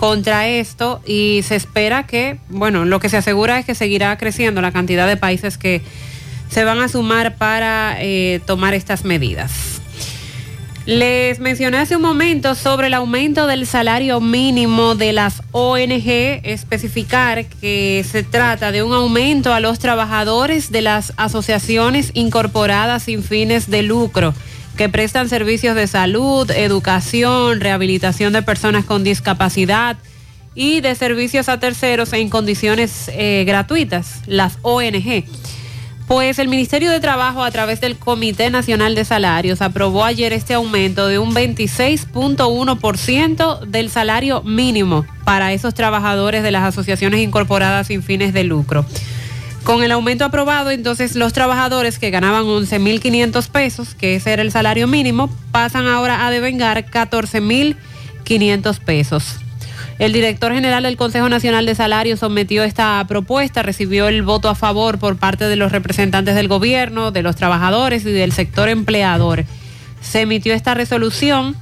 contra 0.00 0.48
esto 0.48 1.02
y 1.04 1.42
se 1.42 1.56
espera 1.56 2.06
que, 2.06 2.38
bueno, 2.48 2.86
lo 2.86 3.00
que 3.00 3.10
se 3.10 3.18
asegura 3.18 3.58
es 3.58 3.66
que 3.66 3.74
seguirá 3.74 4.16
creciendo 4.16 4.62
la 4.62 4.72
cantidad 4.72 5.06
de 5.06 5.18
países 5.18 5.58
que 5.58 5.82
se 6.48 6.64
van 6.64 6.80
a 6.80 6.88
sumar 6.88 7.36
para 7.36 7.96
eh, 7.98 8.40
tomar 8.46 8.72
estas 8.72 9.04
medidas. 9.04 9.82
Les 10.86 11.38
mencioné 11.38 11.76
hace 11.76 11.96
un 11.96 12.00
momento 12.00 12.54
sobre 12.54 12.86
el 12.86 12.94
aumento 12.94 13.46
del 13.46 13.66
salario 13.66 14.22
mínimo 14.22 14.94
de 14.94 15.12
las 15.12 15.42
ONG, 15.52 16.08
especificar 16.44 17.44
que 17.44 18.02
se 18.10 18.22
trata 18.22 18.72
de 18.72 18.82
un 18.82 18.94
aumento 18.94 19.52
a 19.52 19.60
los 19.60 19.80
trabajadores 19.80 20.72
de 20.72 20.80
las 20.80 21.12
asociaciones 21.18 22.10
incorporadas 22.14 23.02
sin 23.02 23.22
fines 23.22 23.68
de 23.68 23.82
lucro 23.82 24.32
que 24.80 24.88
prestan 24.88 25.28
servicios 25.28 25.76
de 25.76 25.86
salud, 25.86 26.50
educación, 26.50 27.60
rehabilitación 27.60 28.32
de 28.32 28.40
personas 28.40 28.86
con 28.86 29.04
discapacidad 29.04 29.98
y 30.54 30.80
de 30.80 30.94
servicios 30.94 31.50
a 31.50 31.60
terceros 31.60 32.14
en 32.14 32.30
condiciones 32.30 33.10
eh, 33.12 33.44
gratuitas, 33.46 34.22
las 34.26 34.56
ONG. 34.62 35.24
Pues 36.08 36.38
el 36.38 36.48
Ministerio 36.48 36.90
de 36.90 36.98
Trabajo 36.98 37.44
a 37.44 37.50
través 37.50 37.82
del 37.82 37.98
Comité 37.98 38.48
Nacional 38.48 38.94
de 38.94 39.04
Salarios 39.04 39.60
aprobó 39.60 40.02
ayer 40.02 40.32
este 40.32 40.54
aumento 40.54 41.08
de 41.08 41.18
un 41.18 41.34
26.1% 41.34 43.60
del 43.66 43.90
salario 43.90 44.40
mínimo 44.44 45.04
para 45.26 45.52
esos 45.52 45.74
trabajadores 45.74 46.42
de 46.42 46.52
las 46.52 46.64
asociaciones 46.64 47.20
incorporadas 47.20 47.88
sin 47.88 48.02
fines 48.02 48.32
de 48.32 48.44
lucro. 48.44 48.86
Con 49.64 49.82
el 49.82 49.92
aumento 49.92 50.24
aprobado, 50.24 50.70
entonces 50.70 51.14
los 51.16 51.32
trabajadores 51.32 51.98
que 51.98 52.10
ganaban 52.10 52.44
11.500 52.44 53.48
pesos, 53.48 53.94
que 53.94 54.16
ese 54.16 54.32
era 54.32 54.42
el 54.42 54.50
salario 54.50 54.86
mínimo, 54.86 55.28
pasan 55.52 55.86
ahora 55.86 56.26
a 56.26 56.30
devengar 56.30 56.86
14.500 56.86 58.78
pesos. 58.80 59.36
El 59.98 60.14
director 60.14 60.54
general 60.54 60.84
del 60.84 60.96
Consejo 60.96 61.28
Nacional 61.28 61.66
de 61.66 61.74
Salarios 61.74 62.20
sometió 62.20 62.64
esta 62.64 63.04
propuesta, 63.06 63.62
recibió 63.62 64.08
el 64.08 64.22
voto 64.22 64.48
a 64.48 64.54
favor 64.54 64.98
por 64.98 65.18
parte 65.18 65.44
de 65.44 65.56
los 65.56 65.72
representantes 65.72 66.34
del 66.34 66.48
gobierno, 66.48 67.10
de 67.10 67.20
los 67.20 67.36
trabajadores 67.36 68.06
y 68.06 68.10
del 68.10 68.32
sector 68.32 68.70
empleador. 68.70 69.44
Se 70.00 70.22
emitió 70.22 70.54
esta 70.54 70.72
resolución 70.72 71.54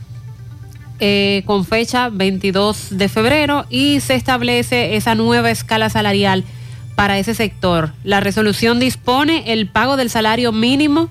eh, 1.00 1.42
con 1.46 1.64
fecha 1.64 2.10
22 2.10 2.90
de 2.90 3.08
febrero 3.08 3.66
y 3.70 3.98
se 3.98 4.14
establece 4.14 4.94
esa 4.94 5.16
nueva 5.16 5.50
escala 5.50 5.90
salarial 5.90 6.44
para 6.98 7.16
ese 7.16 7.32
sector. 7.32 7.92
La 8.02 8.18
resolución 8.18 8.80
dispone 8.80 9.52
el 9.52 9.68
pago 9.68 9.96
del 9.96 10.10
salario 10.10 10.50
mínimo 10.50 11.08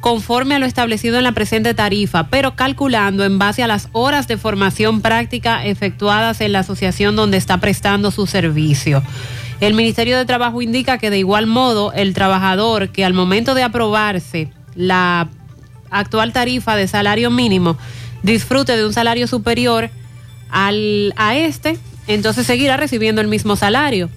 conforme 0.00 0.54
a 0.54 0.58
lo 0.58 0.66
establecido 0.66 1.16
en 1.16 1.24
la 1.24 1.32
presente 1.32 1.72
tarifa, 1.72 2.26
pero 2.28 2.56
calculando 2.56 3.24
en 3.24 3.38
base 3.38 3.62
a 3.62 3.66
las 3.66 3.88
horas 3.92 4.28
de 4.28 4.36
formación 4.36 5.00
práctica 5.00 5.64
efectuadas 5.64 6.42
en 6.42 6.52
la 6.52 6.58
asociación 6.58 7.16
donde 7.16 7.38
está 7.38 7.56
prestando 7.56 8.10
su 8.10 8.26
servicio. 8.26 9.02
El 9.62 9.72
Ministerio 9.72 10.18
de 10.18 10.26
Trabajo 10.26 10.60
indica 10.60 10.98
que 10.98 11.08
de 11.08 11.20
igual 11.20 11.46
modo 11.46 11.94
el 11.94 12.12
trabajador 12.12 12.90
que 12.90 13.06
al 13.06 13.14
momento 13.14 13.54
de 13.54 13.62
aprobarse 13.62 14.52
la 14.74 15.30
actual 15.88 16.34
tarifa 16.34 16.76
de 16.76 16.86
salario 16.86 17.30
mínimo 17.30 17.78
disfrute 18.22 18.76
de 18.76 18.84
un 18.84 18.92
salario 18.92 19.26
superior 19.26 19.88
al, 20.50 21.14
a 21.16 21.34
este, 21.34 21.78
entonces 22.08 22.46
seguirá 22.46 22.76
recibiendo 22.76 23.22
el 23.22 23.28
mismo 23.28 23.56
salario. 23.56 24.10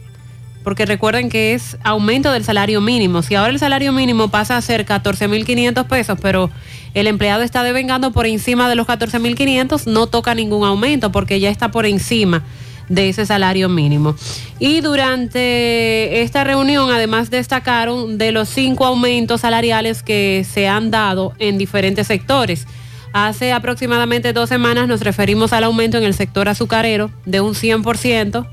Porque 0.63 0.85
recuerden 0.85 1.29
que 1.29 1.53
es 1.53 1.77
aumento 1.83 2.31
del 2.31 2.43
salario 2.43 2.81
mínimo. 2.81 3.21
Si 3.21 3.35
ahora 3.35 3.51
el 3.51 3.59
salario 3.59 3.91
mínimo 3.91 4.29
pasa 4.29 4.57
a 4.57 4.61
ser 4.61 4.85
14.500 4.85 5.85
pesos, 5.87 6.17
pero 6.21 6.49
el 6.93 7.07
empleado 7.07 7.43
está 7.43 7.63
devengando 7.63 8.11
por 8.11 8.25
encima 8.25 8.69
de 8.69 8.75
los 8.75 8.87
14.500, 8.87 9.87
no 9.87 10.07
toca 10.07 10.33
ningún 10.35 10.65
aumento 10.65 11.11
porque 11.11 11.39
ya 11.39 11.49
está 11.49 11.71
por 11.71 11.85
encima 11.85 12.43
de 12.89 13.09
ese 13.09 13.25
salario 13.25 13.69
mínimo. 13.69 14.15
Y 14.59 14.81
durante 14.81 16.21
esta 16.21 16.43
reunión, 16.43 16.91
además 16.91 17.29
destacaron 17.29 18.17
de 18.17 18.31
los 18.31 18.49
cinco 18.49 18.85
aumentos 18.85 19.41
salariales 19.41 20.03
que 20.03 20.45
se 20.49 20.67
han 20.67 20.91
dado 20.91 21.33
en 21.39 21.57
diferentes 21.57 22.07
sectores. 22.07 22.67
Hace 23.13 23.53
aproximadamente 23.53 24.33
dos 24.33 24.49
semanas 24.49 24.87
nos 24.87 25.01
referimos 25.01 25.53
al 25.53 25.65
aumento 25.65 25.97
en 25.97 26.03
el 26.03 26.13
sector 26.13 26.49
azucarero 26.49 27.11
de 27.25 27.41
un 27.41 27.53
100%. 27.53 28.47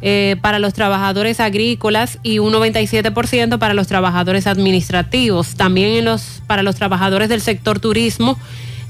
Eh, 0.00 0.36
para 0.40 0.58
los 0.58 0.74
trabajadores 0.74 1.40
agrícolas 1.40 2.18
y 2.22 2.38
un 2.38 2.52
97% 2.52 3.58
para 3.58 3.74
los 3.74 3.88
trabajadores 3.88 4.46
administrativos. 4.46 5.56
También 5.56 5.96
en 5.96 6.04
los, 6.04 6.42
para 6.46 6.62
los 6.62 6.76
trabajadores 6.76 7.28
del 7.28 7.40
sector 7.40 7.80
turismo, 7.80 8.38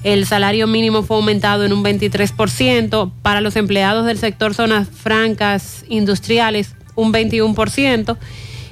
el 0.05 0.27
salario 0.27 0.67
mínimo 0.67 1.03
fue 1.03 1.17
aumentado 1.17 1.65
en 1.65 1.73
un 1.73 1.83
23%. 1.83 3.11
Para 3.23 3.41
los 3.41 3.57
empleados 3.57 4.07
del 4.07 4.19
sector 4.19 4.55
zonas 4.55 4.89
francas 4.89 5.85
industriales, 5.89 6.75
un 6.95 7.13
21%. 7.13 8.17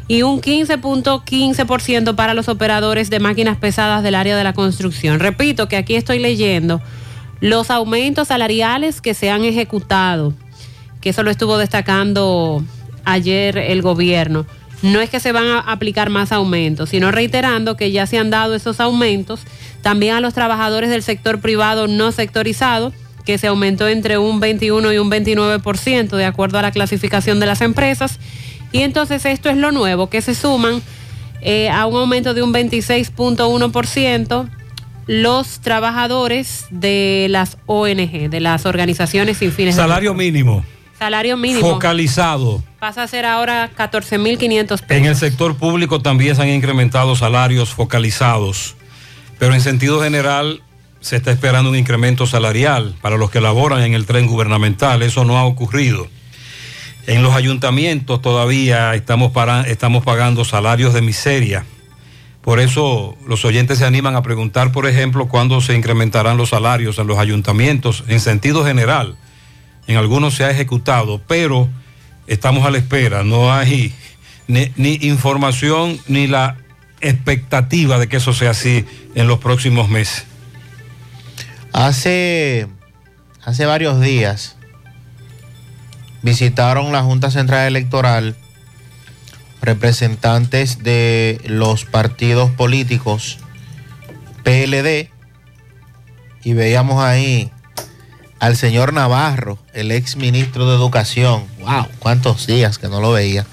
Y 0.09 0.23
un 0.23 0.41
15.15% 0.41 2.15
para 2.15 2.35
los 2.35 2.49
operadores 2.49 3.11
de 3.11 3.19
máquinas 3.19 3.57
pesadas 3.57 4.05
del 4.05 4.15
área 4.15 4.37
de 4.37 4.45
la 4.45 4.53
construcción. 4.53 5.19
Repito 5.19 5.69
que 5.69 5.77
aquí 5.77 5.97
estoy 5.97 6.21
leyendo 6.21 6.81
los 7.41 7.71
aumentos 7.71 8.29
salariales 8.29 9.01
que 9.01 9.15
se 9.15 9.31
han 9.31 9.45
ejecutado, 9.45 10.33
que 11.07 11.11
eso 11.11 11.23
lo 11.23 11.31
estuvo 11.31 11.57
destacando 11.57 12.65
ayer 13.05 13.59
el 13.59 13.81
gobierno. 13.81 14.45
No 14.83 15.01
es 15.01 15.09
que 15.09 15.21
se 15.21 15.31
van 15.31 15.47
a 15.47 15.61
aplicar 15.61 16.11
más 16.11 16.33
aumentos, 16.33 16.89
sino 16.89 17.13
reiterando 17.13 17.77
que 17.77 17.93
ya 17.93 18.09
se 18.09 18.19
han 18.19 18.29
dado 18.31 18.57
esos 18.57 18.81
aumentos 18.81 19.43
también 19.83 20.17
a 20.17 20.21
los 20.21 20.35
trabajadores 20.35 20.91
del 20.91 21.05
sector 21.05 21.41
privado 21.41 21.87
no 21.87 22.11
sectorizado, 22.11 22.93
que 23.25 23.39
se 23.39 23.47
aumentó 23.47 23.87
entre 23.87 24.19
un 24.19 24.41
21 24.41 24.95
y 24.95 24.99
un 24.99 25.09
29% 25.09 26.17
de 26.17 26.25
acuerdo 26.25 26.59
a 26.59 26.63
la 26.63 26.73
clasificación 26.73 27.39
de 27.39 27.47
las 27.47 27.61
empresas. 27.61 28.19
Y 28.73 28.81
entonces 28.81 29.25
esto 29.27 29.49
es 29.49 29.57
lo 29.57 29.71
nuevo, 29.71 30.11
que 30.11 30.23
se 30.23 30.35
suman 30.35 30.83
eh, 31.41 31.69
a 31.71 31.87
un 31.87 31.99
aumento 31.99 32.35
de 32.35 32.43
un 32.43 32.53
26.1% 32.53 34.49
los 35.07 35.61
trabajadores 35.61 36.67
de 36.71 37.29
las 37.31 37.59
ONG, 37.67 38.29
de 38.29 38.41
las 38.41 38.67
organizaciones 38.67 39.37
sin 39.37 39.53
fines 39.53 39.77
de 39.77 39.83
Salario 39.83 40.15
mínimo, 40.15 40.65
Salario 40.99 41.37
mínimo 41.37 41.69
focalizado. 41.71 42.63
pasa 42.79 43.03
a 43.03 43.07
ser 43.09 43.25
ahora 43.27 43.71
14.500 43.77 44.67
pesos. 44.67 44.83
En 44.89 45.05
el 45.05 45.17
sector 45.17 45.57
público 45.57 46.01
también 46.01 46.35
se 46.37 46.43
han 46.43 46.49
incrementado 46.49 47.15
salarios 47.17 47.71
focalizados, 47.71 48.77
pero 49.39 49.55
en 49.55 49.61
sentido 49.61 50.03
general 50.03 50.63
se 51.01 51.17
está 51.17 51.31
esperando 51.31 51.71
un 51.71 51.77
incremento 51.77 52.27
salarial 52.27 52.95
para 53.03 53.17
los 53.17 53.31
que 53.31 53.41
laboran 53.41 53.83
en 53.83 53.95
el 53.95 54.07
tren 54.07 54.27
gubernamental. 54.27 55.03
Eso 55.03 55.25
no 55.25 55.37
ha 55.39 55.45
ocurrido. 55.45 56.09
En 57.07 57.23
los 57.23 57.35
ayuntamientos 57.35 58.21
todavía 58.23 58.95
estamos, 58.95 59.31
para- 59.33 59.63
estamos 59.63 60.03
pagando 60.03 60.45
salarios 60.45 60.95
de 60.95 61.03
miseria. 61.03 61.65
Por 62.43 62.59
eso 62.61 63.17
los 63.29 63.45
oyentes 63.45 63.79
se 63.79 63.85
animan 63.85 64.17
a 64.17 64.23
preguntar, 64.23 64.73
por 64.73 64.87
ejemplo, 64.87 65.29
cuándo 65.29 65.61
se 65.61 65.75
incrementarán 65.75 66.37
los 66.37 66.49
salarios 66.51 66.99
en 66.99 67.07
los 67.07 67.19
ayuntamientos 67.19 68.03
en 68.09 68.19
sentido 68.21 68.65
general. 68.65 69.17
En 69.87 69.97
algunos 69.97 70.35
se 70.35 70.45
ha 70.45 70.51
ejecutado, 70.51 71.21
pero 71.27 71.69
estamos 72.27 72.67
a 72.67 72.71
la 72.71 72.79
espera. 72.79 73.23
No 73.23 73.53
hay 73.53 73.95
ni, 74.49 74.73
información 75.03 75.99
ni 76.09 76.27
la 76.27 76.57
expectativa 77.01 77.99
de 77.99 78.09
que 78.09 78.17
eso 78.17 78.33
sea 78.33 78.51
así 78.51 78.85
en 79.15 79.29
los 79.29 79.39
próximos 79.39 79.89
meses. 79.89 80.25
Hace, 81.73 82.69
hace 83.45 83.67
varios 83.67 84.01
días 84.01 84.57
visitaron 86.23 86.93
la 86.93 87.03
Junta 87.03 87.31
Central 87.31 87.67
Electoral 87.67 88.37
representantes 89.61 90.83
de 90.83 91.41
los 91.45 91.85
partidos 91.85 92.51
políticos 92.51 93.39
PLD 94.43 95.11
y 96.45 96.53
veíamos 96.55 97.03
ahí 97.03 97.51
al 98.39 98.57
señor 98.57 98.93
Navarro, 98.93 99.59
el 99.73 99.91
ex 99.93 100.17
ministro 100.17 100.69
de 100.69 100.77
Educación. 100.77 101.45
¡Wow! 101.61 101.87
¿Cuántos 101.99 102.47
días 102.47 102.79
que 102.79 102.89
no 102.89 103.01
lo 103.01 103.13
veía? 103.13 103.47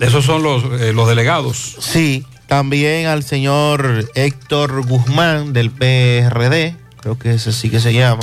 Esos 0.00 0.24
son 0.24 0.42
los, 0.42 0.64
eh, 0.80 0.92
los 0.92 1.08
delegados. 1.08 1.76
Sí, 1.80 2.26
también 2.48 3.06
al 3.06 3.22
señor 3.22 4.10
Héctor 4.14 4.84
Guzmán 4.86 5.52
del 5.52 5.70
PRD, 5.70 6.76
creo 7.00 7.18
que 7.18 7.34
ese 7.34 7.52
sí 7.52 7.70
que 7.70 7.80
se 7.80 7.94
llama. 7.94 8.22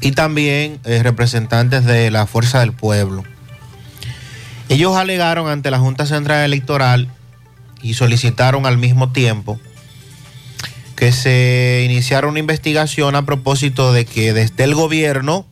Y 0.00 0.12
también 0.12 0.80
eh, 0.84 1.02
representantes 1.02 1.84
de 1.84 2.10
la 2.10 2.26
Fuerza 2.26 2.60
del 2.60 2.72
Pueblo. 2.72 3.22
Ellos 4.68 4.96
alegaron 4.96 5.48
ante 5.48 5.70
la 5.70 5.78
Junta 5.78 6.06
Central 6.06 6.44
Electoral 6.44 7.08
y 7.82 7.94
solicitaron 7.94 8.66
al 8.66 8.78
mismo 8.78 9.12
tiempo 9.12 9.60
que 11.04 11.12
se 11.12 11.82
iniciara 11.84 12.26
una 12.28 12.38
investigación 12.38 13.14
a 13.14 13.26
propósito 13.26 13.92
de 13.92 14.06
que 14.06 14.32
desde 14.32 14.64
el 14.64 14.74
gobierno 14.74 15.46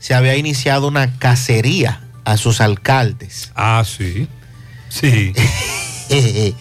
se 0.00 0.12
había 0.12 0.34
iniciado 0.34 0.88
una 0.88 1.20
cacería 1.20 2.00
a 2.24 2.36
sus 2.36 2.60
alcaldes. 2.60 3.52
Ah, 3.54 3.84
sí. 3.86 4.26
Sí. 4.88 5.32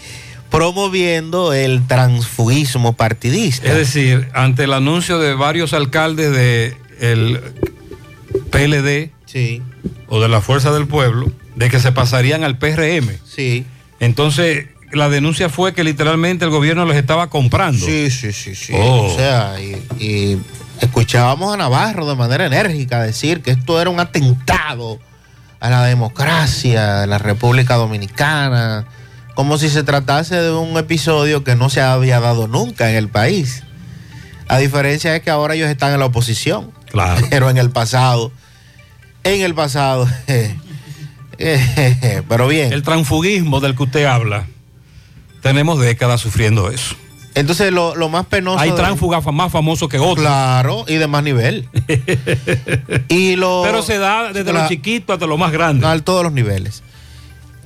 promoviendo 0.51 1.51
el 1.51 1.87
transfugismo 1.87 2.93
partidista. 2.93 3.69
Es 3.69 3.75
decir, 3.75 4.29
ante 4.35 4.65
el 4.65 4.73
anuncio 4.73 5.17
de 5.17 5.33
varios 5.33 5.73
alcaldes 5.73 6.31
de 6.31 6.77
el 6.99 7.41
PLD 8.51 9.09
o 10.09 10.21
de 10.21 10.29
la 10.29 10.41
Fuerza 10.41 10.71
del 10.71 10.85
Pueblo 10.85 11.31
de 11.55 11.71
que 11.71 11.79
se 11.79 11.91
pasarían 11.91 12.43
al 12.43 12.59
PRM. 12.59 13.17
Sí. 13.25 13.65
Entonces, 13.99 14.67
la 14.95 15.09
denuncia 15.09 15.49
fue 15.49 15.73
que 15.73 15.83
literalmente 15.83 16.45
el 16.45 16.51
gobierno 16.51 16.85
los 16.85 16.95
estaba 16.95 17.29
comprando. 17.29 17.85
Sí, 17.85 18.09
sí, 18.09 18.31
sí, 18.33 18.55
sí. 18.55 18.73
Oh. 18.75 19.03
O 19.03 19.15
sea, 19.15 19.55
y, 19.59 20.03
y 20.03 20.41
escuchábamos 20.81 21.53
a 21.53 21.57
Navarro 21.57 22.07
de 22.07 22.15
manera 22.15 22.45
enérgica 22.45 23.01
decir 23.03 23.41
que 23.41 23.51
esto 23.51 23.79
era 23.79 23.89
un 23.89 23.99
atentado 23.99 24.99
a 25.59 25.69
la 25.69 25.83
democracia 25.85 27.01
de 27.01 27.07
la 27.07 27.17
República 27.17 27.75
Dominicana, 27.75 28.85
como 29.35 29.57
si 29.57 29.69
se 29.69 29.83
tratase 29.83 30.35
de 30.35 30.51
un 30.51 30.77
episodio 30.77 31.43
que 31.43 31.55
no 31.55 31.69
se 31.69 31.81
había 31.81 32.19
dado 32.19 32.47
nunca 32.47 32.89
en 32.89 32.95
el 32.95 33.09
país. 33.09 33.63
A 34.47 34.57
diferencia 34.57 35.15
es 35.15 35.23
que 35.23 35.29
ahora 35.29 35.55
ellos 35.55 35.69
están 35.69 35.93
en 35.93 35.99
la 35.99 36.05
oposición. 36.05 36.71
Claro. 36.91 37.25
Pero 37.29 37.49
en 37.49 37.57
el 37.57 37.71
pasado, 37.71 38.31
en 39.23 39.41
el 39.41 39.55
pasado, 39.55 40.07
pero 42.29 42.47
bien. 42.47 42.71
El 42.71 42.83
transfugismo 42.83 43.59
del 43.59 43.75
que 43.75 43.83
usted 43.83 44.05
habla, 44.05 44.45
tenemos 45.45 45.79
décadas 45.79 46.21
sufriendo 46.21 46.71
eso. 46.71 46.95
Entonces, 47.35 47.71
lo, 47.71 47.95
lo 47.95 48.09
más 48.09 48.25
penoso. 48.25 48.57
Hay 48.59 48.71
tránsfugas 48.71 49.23
más 49.31 49.51
famosos 49.51 49.89
que 49.89 49.99
otros. 49.99 50.17
Claro, 50.25 50.85
y 50.87 50.95
de 50.95 51.05
más 51.05 51.21
nivel. 51.23 51.69
y 53.09 53.35
lo, 53.35 53.61
Pero 53.63 53.83
se 53.83 53.97
da 53.99 54.33
desde 54.33 54.51
La- 54.51 54.63
lo 54.63 54.67
chiquito 54.69 55.13
hasta 55.13 55.27
lo 55.27 55.37
más 55.37 55.51
grande. 55.51 55.85
a 55.85 55.99
todos 55.99 56.23
los 56.23 56.31
niveles. 56.33 56.81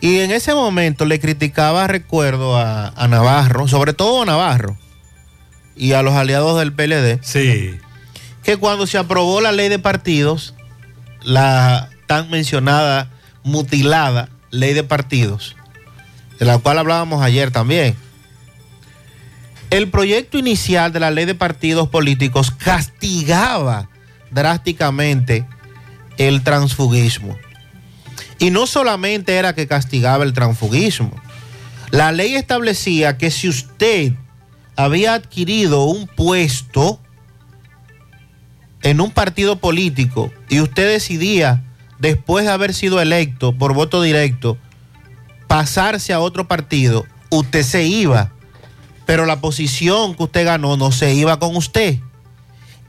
Y 0.02 0.20
en 0.20 0.32
ese 0.32 0.54
momento 0.54 1.06
le 1.06 1.20
criticaba, 1.20 1.88
recuerdo, 1.88 2.58
a, 2.58 2.90
a 2.90 3.08
Navarro, 3.08 3.68
sobre 3.68 3.94
todo 3.94 4.24
a 4.24 4.26
Navarro 4.26 4.78
y 5.76 5.94
a 5.94 6.02
los 6.02 6.14
aliados 6.16 6.60
del 6.60 6.74
PLD, 6.74 7.20
Sí. 7.22 7.78
que 8.44 8.58
cuando 8.58 8.88
se 8.88 8.98
aprobó 8.98 9.40
la 9.40 9.52
ley 9.54 9.70
de 9.70 9.80
partidos, 9.80 10.54
la 11.22 11.90
tan 12.08 12.30
mencionada, 12.30 13.10
mutilada 13.44 14.30
ley 14.52 14.74
de 14.74 14.84
partidos, 14.84 15.56
de 16.40 16.46
la 16.46 16.58
cual 16.58 16.80
hablábamos 16.80 17.22
ayer 17.22 17.52
también, 17.52 17.96
El 19.70 19.90
proyecto 19.90 20.40
inicial 20.40 20.92
de 20.92 21.00
la 21.00 21.12
ley 21.12 21.26
de 21.26 21.36
partidos 21.36 21.90
políticos 21.90 22.50
castigaba 22.50 23.88
drásticamente 24.32 25.46
el 26.18 26.42
transfugismo. 26.42 27.38
Y 28.40 28.50
no 28.50 28.66
solamente 28.66 29.36
era 29.36 29.54
que 29.54 29.68
castigaba 29.68 30.24
el 30.24 30.34
transfugismo. 30.34 31.14
La 31.92 32.12
ley 32.12 32.34
establecía 32.36 33.18
que 33.18 33.30
si 33.30 33.48
usted 33.48 34.14
había 34.76 35.14
adquirido 35.14 35.84
un 35.84 36.08
puesto 36.08 37.00
en 38.82 39.02
un 39.02 39.12
partido 39.12 39.60
político 39.60 40.32
y 40.50 40.62
usted 40.62 40.88
decidía, 40.88 41.64
después 42.00 42.46
de 42.46 42.52
haber 42.52 42.74
sido 42.74 43.02
electo 43.02 43.56
por 43.56 43.74
voto 43.74 44.02
directo, 44.02 44.58
pasarse 45.50 46.14
a 46.14 46.20
otro 46.20 46.48
partido, 46.48 47.08
usted 47.32 47.64
se 47.64 47.84
iba, 47.84 48.32
pero 49.08 49.26
la 49.26 49.42
posición 49.42 50.14
que 50.14 50.24
usted 50.24 50.46
ganó 50.46 50.78
no 50.78 50.92
se 50.92 51.16
iba 51.16 51.40
con 51.40 51.56
usted. 51.56 51.98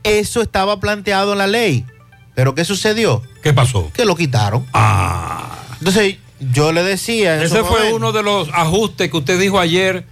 Eso 0.04 0.42
estaba 0.42 0.78
planteado 0.78 1.32
en 1.32 1.38
la 1.38 1.46
ley. 1.46 1.86
¿Pero 2.34 2.54
qué 2.54 2.66
sucedió? 2.66 3.22
¿Qué 3.42 3.54
pasó? 3.54 3.90
Que 3.94 4.04
lo 4.04 4.14
quitaron. 4.14 4.66
Ah. 4.74 5.56
Entonces, 5.78 6.18
yo 6.38 6.72
le 6.72 6.82
decía... 6.82 7.36
en 7.36 7.42
Ese 7.44 7.64
fue 7.64 7.94
uno 7.94 8.12
de 8.12 8.22
los 8.22 8.50
ajustes 8.52 9.10
que 9.10 9.16
usted 9.16 9.40
dijo 9.40 9.58
ayer 9.58 10.06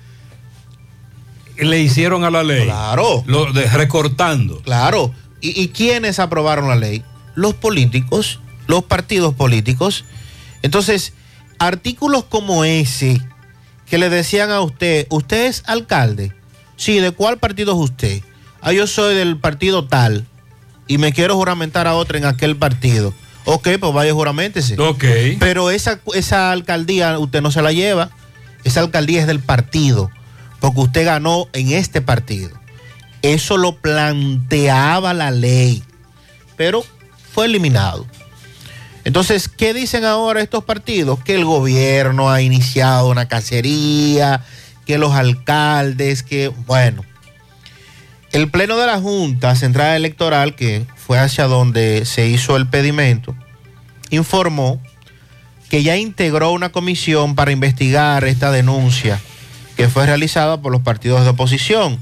le 1.59 1.81
hicieron 1.81 2.25
a 2.25 2.31
la 2.31 2.43
ley. 2.43 2.65
Claro. 2.65 3.25
Lo 3.27 3.53
de, 3.53 3.67
recortando. 3.67 4.63
Claro. 4.63 5.13
¿Y, 5.43 5.61
y 5.61 5.69
quiénes 5.69 6.19
aprobaron 6.19 6.69
la 6.69 6.77
ley? 6.77 7.05
Los 7.35 7.53
políticos, 7.53 8.41
los 8.67 8.85
partidos 8.85 9.35
políticos. 9.35 10.07
Entonces, 10.63 11.13
artículos 11.59 12.25
como 12.25 12.65
ese 12.65 13.21
que 13.87 13.99
le 13.99 14.11
decían 14.11 14.51
a 14.51 14.61
usted, 14.61 15.07
¿usted 15.11 15.47
es 15.47 15.63
alcalde? 15.67 16.33
Sí, 16.77 17.01
¿de 17.01 17.11
cuál 17.11 17.39
partido 17.39 17.73
es 17.73 17.91
usted? 17.91 18.23
Ah, 18.61 18.73
yo 18.73 18.87
soy 18.87 19.15
del 19.15 19.39
partido 19.39 19.87
tal 19.87 20.27
y 20.87 20.99
me 20.99 21.13
quiero 21.13 21.37
juramentar 21.37 21.87
a 21.87 21.95
otra 21.95 22.19
en 22.19 22.25
aquel 22.25 22.57
partido. 22.57 23.15
Ok, 23.45 23.69
pues 23.81 23.93
vaya 23.95 24.13
juramentese. 24.13 24.79
Ok. 24.81 25.05
Pero 25.39 25.71
esa, 25.71 26.01
esa 26.15 26.51
alcaldía 26.51 27.19
usted 27.19 27.41
no 27.41 27.51
se 27.51 27.63
la 27.63 27.73
lleva. 27.73 28.11
Esa 28.65 28.81
alcaldía 28.81 29.21
es 29.21 29.27
del 29.27 29.41
partido, 29.41 30.11
porque 30.61 30.81
usted 30.81 31.05
ganó 31.07 31.47
en 31.53 31.73
este 31.73 32.01
partido. 32.01 32.51
Eso 33.23 33.57
lo 33.57 33.77
planteaba 33.77 35.15
la 35.15 35.31
ley, 35.31 35.83
pero 36.57 36.85
fue 37.33 37.47
eliminado. 37.47 38.07
Entonces, 39.09 39.49
¿qué 39.49 39.73
dicen 39.73 40.05
ahora 40.05 40.43
estos 40.43 40.65
partidos? 40.65 41.19
Que 41.25 41.35
el 41.35 41.47
gobierno 41.47 42.31
ha 42.31 42.43
iniciado 42.43 43.09
una 43.09 43.27
cacería, 43.27 44.43
que 44.85 44.99
los 44.99 45.15
alcaldes, 45.15 46.23
que, 46.23 46.49
bueno, 46.67 47.07
el 48.33 48.51
Pleno 48.51 48.77
de 48.77 48.87
la 48.87 49.01
Junta 49.01 49.57
Central 49.57 49.97
Electoral, 49.97 50.55
que 50.55 50.85
fue 50.95 51.19
hacia 51.19 51.47
donde 51.47 52.05
se 52.05 52.27
hizo 52.27 52.55
el 52.59 52.67
pedimento, 52.67 53.35
informó 54.11 54.79
que 55.71 55.83
ya 55.83 55.97
integró 55.97 56.51
una 56.51 56.69
comisión 56.69 57.35
para 57.35 57.51
investigar 57.51 58.25
esta 58.25 58.51
denuncia 58.51 59.19
que 59.79 59.89
fue 59.89 60.05
realizada 60.05 60.61
por 60.61 60.71
los 60.71 60.83
partidos 60.83 61.25
de 61.25 61.31
oposición 61.31 61.99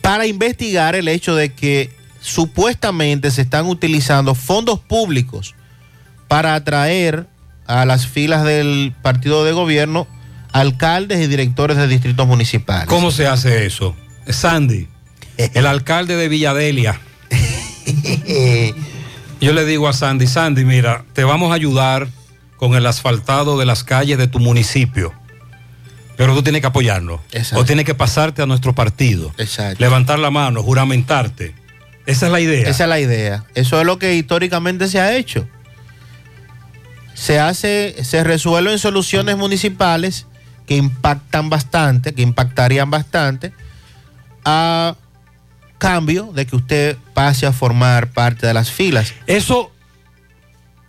para 0.00 0.26
investigar 0.26 0.96
el 0.96 1.06
hecho 1.06 1.36
de 1.36 1.52
que 1.52 1.99
supuestamente 2.20 3.30
se 3.30 3.42
están 3.42 3.66
utilizando 3.66 4.34
fondos 4.34 4.80
públicos 4.80 5.54
para 6.28 6.54
atraer 6.54 7.26
a 7.66 7.84
las 7.84 8.06
filas 8.06 8.44
del 8.44 8.94
partido 9.02 9.44
de 9.44 9.52
gobierno 9.52 10.06
alcaldes 10.52 11.20
y 11.20 11.26
directores 11.26 11.76
de 11.76 11.86
distritos 11.86 12.26
municipales. 12.26 12.86
¿Cómo 12.86 13.10
se 13.10 13.26
hace 13.26 13.66
eso? 13.66 13.94
Sandy, 14.28 14.88
el 15.36 15.66
alcalde 15.66 16.16
de 16.16 16.28
Villadelia. 16.28 17.00
Yo 19.40 19.52
le 19.52 19.64
digo 19.64 19.88
a 19.88 19.92
Sandy, 19.92 20.26
Sandy, 20.26 20.64
mira, 20.64 21.04
te 21.14 21.24
vamos 21.24 21.50
a 21.50 21.54
ayudar 21.54 22.08
con 22.56 22.74
el 22.74 22.86
asfaltado 22.86 23.58
de 23.58 23.64
las 23.64 23.84
calles 23.84 24.18
de 24.18 24.26
tu 24.26 24.38
municipio. 24.38 25.14
Pero 26.16 26.34
tú 26.34 26.42
tienes 26.42 26.60
que 26.60 26.66
apoyarnos. 26.66 27.20
Exacto. 27.32 27.62
O 27.62 27.64
tienes 27.64 27.86
que 27.86 27.94
pasarte 27.94 28.42
a 28.42 28.46
nuestro 28.46 28.74
partido. 28.74 29.32
Exacto. 29.38 29.82
Levantar 29.82 30.18
la 30.18 30.30
mano, 30.30 30.62
juramentarte. 30.62 31.54
Esa 32.10 32.26
es 32.26 32.32
la 32.32 32.40
idea. 32.40 32.68
Esa 32.68 32.84
es 32.84 32.88
la 32.90 33.00
idea. 33.00 33.44
Eso 33.54 33.80
es 33.80 33.86
lo 33.86 33.98
que 33.98 34.14
históricamente 34.14 34.88
se 34.88 35.00
ha 35.00 35.16
hecho. 35.16 35.46
Se 37.14 37.38
hace, 37.38 38.02
se 38.02 38.24
resuelven 38.24 38.78
soluciones 38.78 39.36
municipales 39.36 40.26
que 40.66 40.76
impactan 40.76 41.50
bastante, 41.50 42.14
que 42.14 42.22
impactarían 42.22 42.90
bastante, 42.90 43.52
a 44.44 44.94
cambio 45.78 46.30
de 46.34 46.46
que 46.46 46.56
usted 46.56 46.96
pase 47.14 47.46
a 47.46 47.52
formar 47.52 48.10
parte 48.12 48.46
de 48.46 48.54
las 48.54 48.70
filas. 48.70 49.14
Eso, 49.26 49.70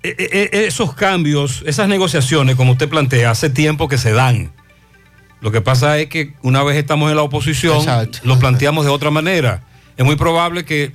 e- 0.03 0.15
e- 0.51 0.65
esos 0.67 0.93
cambios, 0.93 1.63
esas 1.65 1.87
negociaciones, 1.87 2.55
como 2.55 2.73
usted 2.73 2.89
plantea, 2.89 3.31
hace 3.31 3.49
tiempo 3.49 3.87
que 3.87 3.97
se 3.97 4.11
dan. 4.13 4.51
Lo 5.41 5.51
que 5.51 5.61
pasa 5.61 5.97
es 5.97 6.07
que 6.07 6.33
una 6.43 6.63
vez 6.63 6.77
estamos 6.77 7.09
en 7.09 7.15
la 7.17 7.23
oposición, 7.23 7.77
Exacto. 7.79 8.19
lo 8.23 8.37
planteamos 8.37 8.85
de 8.85 8.91
otra 8.91 9.09
manera. 9.09 9.63
Es 9.97 10.05
muy 10.05 10.15
probable 10.15 10.63
que, 10.65 10.91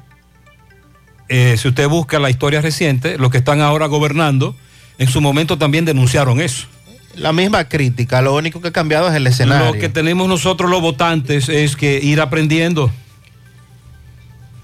eh, 1.28 1.56
si 1.58 1.68
usted 1.68 1.88
busca 1.88 2.18
la 2.18 2.30
historia 2.30 2.60
reciente, 2.60 3.18
los 3.18 3.30
que 3.30 3.38
están 3.38 3.60
ahora 3.60 3.86
gobernando, 3.86 4.56
en 4.98 5.08
su 5.08 5.20
momento 5.20 5.58
también 5.58 5.84
denunciaron 5.84 6.40
eso. 6.40 6.66
La 7.14 7.32
misma 7.32 7.64
crítica, 7.68 8.20
lo 8.20 8.34
único 8.34 8.60
que 8.60 8.68
ha 8.68 8.72
cambiado 8.72 9.08
es 9.08 9.14
el 9.14 9.26
escenario. 9.26 9.72
Lo 9.74 9.80
que 9.80 9.88
tenemos 9.88 10.28
nosotros 10.28 10.70
los 10.70 10.82
votantes 10.82 11.48
es 11.48 11.76
que 11.76 11.98
ir 12.02 12.20
aprendiendo. 12.20 12.90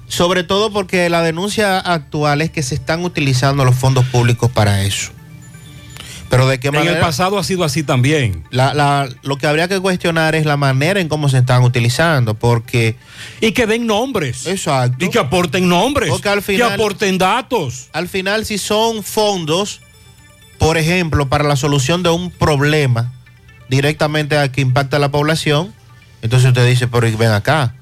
Sobre 0.06 0.44
todo 0.44 0.70
porque 0.70 1.08
la 1.08 1.22
denuncia 1.22 1.78
actual 1.78 2.42
es 2.42 2.50
que 2.50 2.62
se 2.62 2.74
están 2.74 3.02
utilizando 3.04 3.64
los 3.64 3.74
fondos 3.74 4.04
públicos 4.04 4.50
para 4.50 4.82
eso. 4.82 5.10
Pero 6.33 6.49
de 6.49 6.59
qué 6.59 6.68
En 6.68 6.74
manera... 6.76 6.95
el 6.95 7.01
pasado 7.01 7.39
ha 7.39 7.45
sido 7.45 7.62
así 7.62 7.83
también. 7.83 8.43
La- 8.49 8.72
la- 8.72 9.07
lo 9.22 9.37
que 9.37 9.47
habría 9.47 9.68
que 9.68 9.78
cuestionar 9.80 10.35
es 10.35 10.47
la 10.47 10.57
manera 10.57 10.99
en 10.99 11.09
cómo 11.11 11.28
se 11.28 11.37
están 11.37 11.62
utilizando, 11.62 12.33
porque... 12.33 12.97
Y 13.43 13.53
que 13.53 13.66
den 13.66 13.87
nombres. 13.87 14.47
Exacto. 14.47 15.05
Y 15.05 15.11
que 15.11 15.18
aporten 15.18 15.68
nombres. 15.68 16.09
Porque 16.09 16.30
al 16.30 16.41
final- 16.41 16.68
que 16.68 16.74
aporten 16.74 17.18
datos. 17.18 17.91
Al 17.93 18.09
final, 18.09 18.47
si 18.47 18.57
son 18.57 19.03
fondos, 19.03 19.83
por 20.57 20.78
ejemplo, 20.78 21.28
para 21.28 21.45
la 21.45 21.57
solución 21.57 22.03
de 22.03 22.09
un 22.09 22.30
problema 22.30 23.12
directamente 23.68 24.39
a 24.39 24.51
que 24.51 24.62
impacta 24.62 24.97
a 24.97 25.01
la 25.01 25.11
población, 25.11 25.74
entonces 26.22 26.49
usted 26.49 26.66
dice, 26.66 26.89
pero 26.89 27.07
ven 27.18 27.33
acá, 27.33 27.74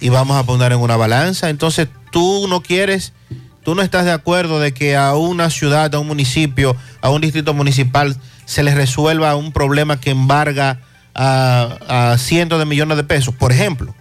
y 0.00 0.10
vamos 0.10 0.36
a 0.36 0.44
poner 0.44 0.72
en 0.72 0.80
una 0.80 0.96
balanza. 0.98 1.48
Entonces 1.48 1.88
tú 2.12 2.44
no 2.46 2.60
quieres, 2.60 3.14
tú 3.62 3.74
no 3.74 3.82
estás 3.82 4.04
de 4.04 4.12
acuerdo 4.12 4.60
de 4.60 4.72
que 4.72 4.96
a 4.96 5.14
una 5.14 5.50
ciudad, 5.50 5.94
a 5.94 5.98
un 5.98 6.06
municipio, 6.06 6.76
a 7.00 7.10
un 7.10 7.20
distrito 7.20 7.54
municipal 7.54 8.16
se 8.44 8.62
les 8.62 8.74
resuelva 8.74 9.36
un 9.36 9.52
problema 9.52 10.00
que 10.00 10.10
embarga 10.10 10.80
a, 11.14 12.12
a 12.12 12.18
cientos 12.18 12.58
de 12.58 12.64
millones 12.64 12.96
de 12.96 13.04
pesos, 13.04 13.34
por 13.34 13.52
ejemplo. 13.52 13.94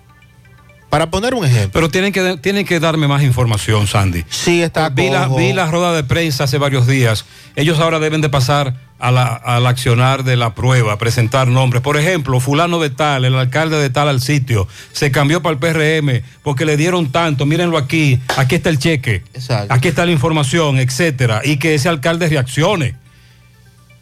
Para 0.90 1.12
poner 1.12 1.36
un 1.36 1.46
ejemplo. 1.46 1.72
Pero 1.72 1.90
tienen 1.90 2.12
que, 2.12 2.38
tienen 2.38 2.66
que 2.66 2.80
darme 2.80 3.08
más 3.08 3.22
información, 3.22 3.86
Sandy. 3.86 4.26
Sí, 4.30 4.64
está 4.64 4.90
vi 4.90 5.10
la, 5.10 5.28
vi 5.28 5.54
la 5.54 5.68
rueda 5.68 5.94
de 5.94 6.04
prensa 6.04 6.46
hace 6.46 6.58
varios 6.58 6.88
días. 6.88 7.26
Ellos 7.56 7.80
ahora 7.80 8.00
deben 8.00 8.22
de 8.22 8.30
pasar 8.30 8.74
a 9.00 9.12
la- 9.12 9.34
al 9.36 9.66
accionar 9.66 10.24
de 10.26 10.36
la 10.36 10.54
prueba, 10.54 10.98
presentar 10.98 11.48
nombres. 11.48 11.82
Por 11.82 11.96
ejemplo, 11.98 12.40
fulano 12.42 12.80
de 12.80 12.90
tal, 12.90 13.24
el 13.26 13.36
alcalde 13.36 13.78
de 13.78 13.90
tal 13.90 14.10
al 14.10 14.22
sitio, 14.22 14.68
se 14.92 15.10
cambió 15.12 15.42
para 15.42 15.54
el 15.54 15.60
PRM 15.60 16.22
porque 16.44 16.66
le 16.66 16.76
dieron 16.78 17.12
tanto, 17.12 17.46
mírenlo 17.46 17.78
aquí, 17.78 18.20
aquí 18.38 18.56
está 18.56 18.70
el 18.70 18.78
cheque, 18.78 19.24
Exacto. 19.34 19.74
aquí 19.74 19.88
está 19.88 20.06
la 20.06 20.12
información, 20.12 20.80
etcétera, 20.80 21.42
y 21.46 21.58
que 21.58 21.76
ese 21.76 21.88
alcalde 21.90 22.28
reaccione. 22.28 22.96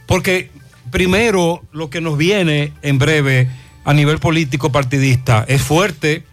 Porque 0.08 0.50
primero 0.91 1.62
lo 1.72 1.89
que 1.89 2.02
nos 2.02 2.18
viene 2.18 2.74
en 2.82 2.98
breve 2.98 3.50
a 3.86 3.93
nivel 3.93 4.20
político 4.20 4.72
partidista 4.72 5.45
es 5.48 5.62
fuerte. 5.62 6.24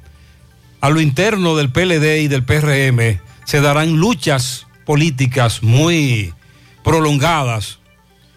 A 0.80 0.90
lo 0.90 1.00
interno 1.00 1.56
del 1.56 1.70
PLD 1.70 2.20
y 2.22 2.28
del 2.28 2.44
PRM 2.44 3.20
se 3.44 3.60
darán 3.60 3.96
luchas 3.96 4.66
políticas 4.86 5.62
muy 5.62 6.32
prolongadas. 6.82 7.78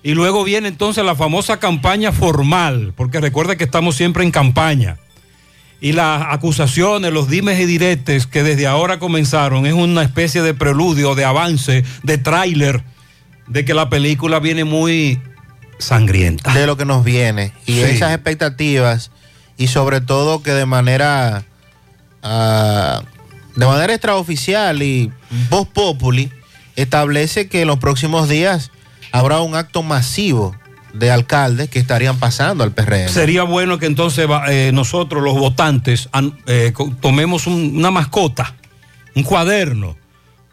Y 0.03 0.13
luego 0.13 0.43
viene 0.43 0.67
entonces 0.67 1.03
la 1.03 1.15
famosa 1.15 1.57
campaña 1.59 2.11
formal, 2.11 2.93
porque 2.95 3.19
recuerda 3.19 3.55
que 3.55 3.63
estamos 3.65 3.95
siempre 3.95 4.23
en 4.23 4.31
campaña. 4.31 4.97
Y 5.79 5.91
las 5.91 6.23
acusaciones, 6.29 7.11
los 7.13 7.29
dimes 7.29 7.59
y 7.59 7.65
diretes 7.65 8.25
que 8.25 8.41
desde 8.43 8.65
ahora 8.67 8.99
comenzaron 8.99 9.65
es 9.67 9.73
una 9.73 10.01
especie 10.03 10.41
de 10.41 10.53
preludio, 10.53 11.13
de 11.13 11.25
avance, 11.25 11.83
de 12.03 12.17
tráiler, 12.17 12.83
de 13.47 13.63
que 13.65 13.73
la 13.73 13.89
película 13.89 14.39
viene 14.39 14.63
muy 14.63 15.21
sangrienta. 15.79 16.53
de 16.53 16.65
lo 16.65 16.75
que 16.77 16.85
nos 16.85 17.03
viene 17.03 17.53
y 17.67 17.73
Sí. 17.73 17.81
esas 17.81 18.11
expectativas 18.13 19.11
y 19.57 19.67
sobre 19.67 20.01
todo 20.01 20.41
que 20.41 20.51
de 20.51 20.65
manera 20.65 21.43
ah, 22.23 23.03
de 23.55 23.65
manera 23.65 23.93
extraoficial 23.93 24.81
y 24.81 25.11
voz 25.49 25.67
populi 25.67 26.31
establece 26.75 27.47
que 27.47 27.61
en 27.61 27.67
los 27.67 27.77
próximos 27.77 28.27
días 28.29 28.71
habrá 29.11 29.39
un 29.41 29.55
acto 29.55 29.83
masivo 29.83 30.55
de 30.93 31.11
alcaldes 31.11 31.69
que 31.69 31.79
estarían 31.79 32.17
pasando 32.17 32.63
al 32.63 32.71
PRM. 32.71 33.09
Sería 33.09 33.43
bueno 33.43 33.77
que 33.77 33.85
entonces 33.85 34.27
eh, 34.49 34.71
nosotros, 34.73 35.21
los 35.23 35.33
votantes, 35.35 36.09
an- 36.11 36.37
eh, 36.47 36.73
tomemos 37.01 37.45
un- 37.47 37.73
una 37.77 37.91
mascota, 37.91 38.55
un 39.15 39.23
cuaderno, 39.23 39.95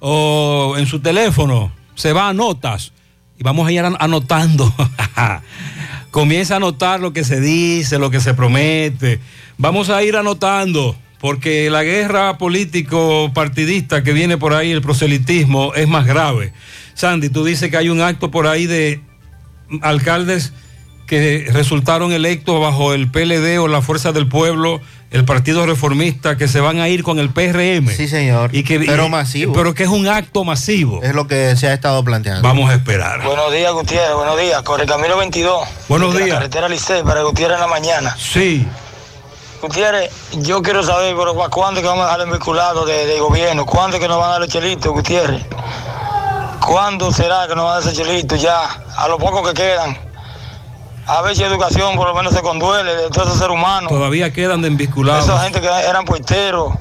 o 0.00 0.74
en 0.76 0.86
su 0.86 1.00
teléfono, 1.00 1.72
se 1.94 2.12
va 2.12 2.28
a 2.28 2.32
notas 2.34 2.92
y 3.38 3.42
vamos 3.42 3.66
a 3.66 3.72
ir 3.72 3.80
an- 3.80 3.96
anotando. 4.00 4.72
Comienza 6.10 6.54
a 6.54 6.56
anotar 6.58 7.00
lo 7.00 7.12
que 7.12 7.24
se 7.24 7.40
dice, 7.40 7.98
lo 7.98 8.10
que 8.10 8.20
se 8.20 8.34
promete. 8.34 9.20
Vamos 9.58 9.88
a 9.90 10.02
ir 10.02 10.16
anotando, 10.16 10.96
porque 11.20 11.70
la 11.70 11.82
guerra 11.82 12.38
político-partidista 12.38 14.02
que 14.02 14.12
viene 14.12 14.36
por 14.36 14.54
ahí, 14.54 14.70
el 14.70 14.82
proselitismo, 14.82 15.74
es 15.74 15.88
más 15.88 16.06
grave. 16.06 16.52
Sandy, 16.94 17.28
tú 17.28 17.44
dices 17.44 17.70
que 17.70 17.76
hay 17.76 17.88
un 17.90 18.00
acto 18.00 18.30
por 18.30 18.46
ahí 18.46 18.66
de 18.66 19.00
alcaldes 19.82 20.52
que 21.06 21.48
resultaron 21.52 22.12
electos 22.12 22.58
bajo 22.60 22.94
el 22.94 23.10
PLD 23.10 23.58
o 23.60 23.68
la 23.68 23.82
Fuerza 23.82 24.12
del 24.12 24.26
Pueblo, 24.26 24.80
el 25.10 25.24
Partido 25.26 25.66
Reformista, 25.66 26.36
que 26.38 26.48
se 26.48 26.60
van 26.60 26.78
a 26.80 26.88
ir 26.88 27.02
con 27.02 27.18
el 27.18 27.28
PRM. 27.30 27.88
Sí, 27.94 28.08
señor. 28.08 28.54
Y 28.54 28.64
que, 28.64 28.80
Pero 28.80 29.06
y- 29.06 29.10
masivo. 29.10 29.52
Pero 29.52 29.74
que 29.74 29.82
es 29.82 29.88
un 29.90 30.08
acto 30.08 30.44
masivo. 30.44 31.02
Es 31.02 31.14
lo 31.14 31.26
que 31.26 31.56
se 31.56 31.68
ha 31.68 31.74
estado 31.74 32.02
planteando. 32.02 32.42
Vamos 32.42 32.70
a 32.70 32.74
esperar. 32.74 33.22
Buenos 33.22 33.52
días, 33.52 33.70
Gutiérrez. 33.72 34.14
Buenos 34.16 34.40
días. 34.40 34.62
Corre 34.62 34.86
Camino 34.86 35.16
22. 35.18 35.68
Buenos 35.88 36.14
de 36.14 36.20
la 36.20 36.24
días. 36.26 36.38
carretera 36.38 36.68
Licey 36.68 37.02
para 37.02 37.22
Gutiérrez 37.22 37.56
en 37.56 37.60
la 37.60 37.66
mañana. 37.68 38.16
Sí. 38.18 38.66
Gutiérrez, 39.60 40.10
yo 40.38 40.62
quiero 40.62 40.82
saber, 40.82 41.14
pero 41.16 41.36
¿para 41.36 41.48
cuándo 41.50 41.80
es 41.80 41.82
que 41.84 41.88
vamos 41.88 42.04
a 42.04 42.12
dejar 42.12 42.26
el 42.26 42.32
vinculado 42.32 42.84
de, 42.86 43.06
de 43.06 43.20
gobierno? 43.20 43.64
¿Cuándo 43.66 43.96
es 43.96 44.02
que 44.02 44.08
nos 44.08 44.18
van 44.18 44.30
a 44.30 44.32
dar 44.34 44.42
el 44.42 44.48
chelito, 44.48 44.92
Gutiérrez? 44.92 45.42
¿Cuándo 46.60 47.12
será 47.12 47.46
que 47.48 47.54
nos 47.54 47.64
van 47.64 47.76
a 47.76 47.80
dar 47.80 47.92
ese 47.92 48.02
chelito 48.02 48.36
ya? 48.36 48.64
A 48.96 49.08
lo 49.08 49.18
poco 49.18 49.42
que 49.42 49.54
quedan. 49.54 49.96
A 51.06 51.20
ver 51.20 51.36
si 51.36 51.42
educación 51.42 51.96
por 51.96 52.08
lo 52.08 52.14
menos 52.14 52.32
se 52.32 52.40
conduele 52.40 52.94
de 52.94 53.08
todos 53.10 53.28
esos 53.28 53.38
seres 53.38 53.54
humanos. 53.54 53.90
Todavía 53.90 54.32
quedan 54.32 54.62
de 54.62 54.68
envisculados. 54.68 55.24
Esa 55.24 55.38
gente 55.40 55.60
que 55.60 55.66
eran 55.66 56.04
puesteros, 56.06 56.72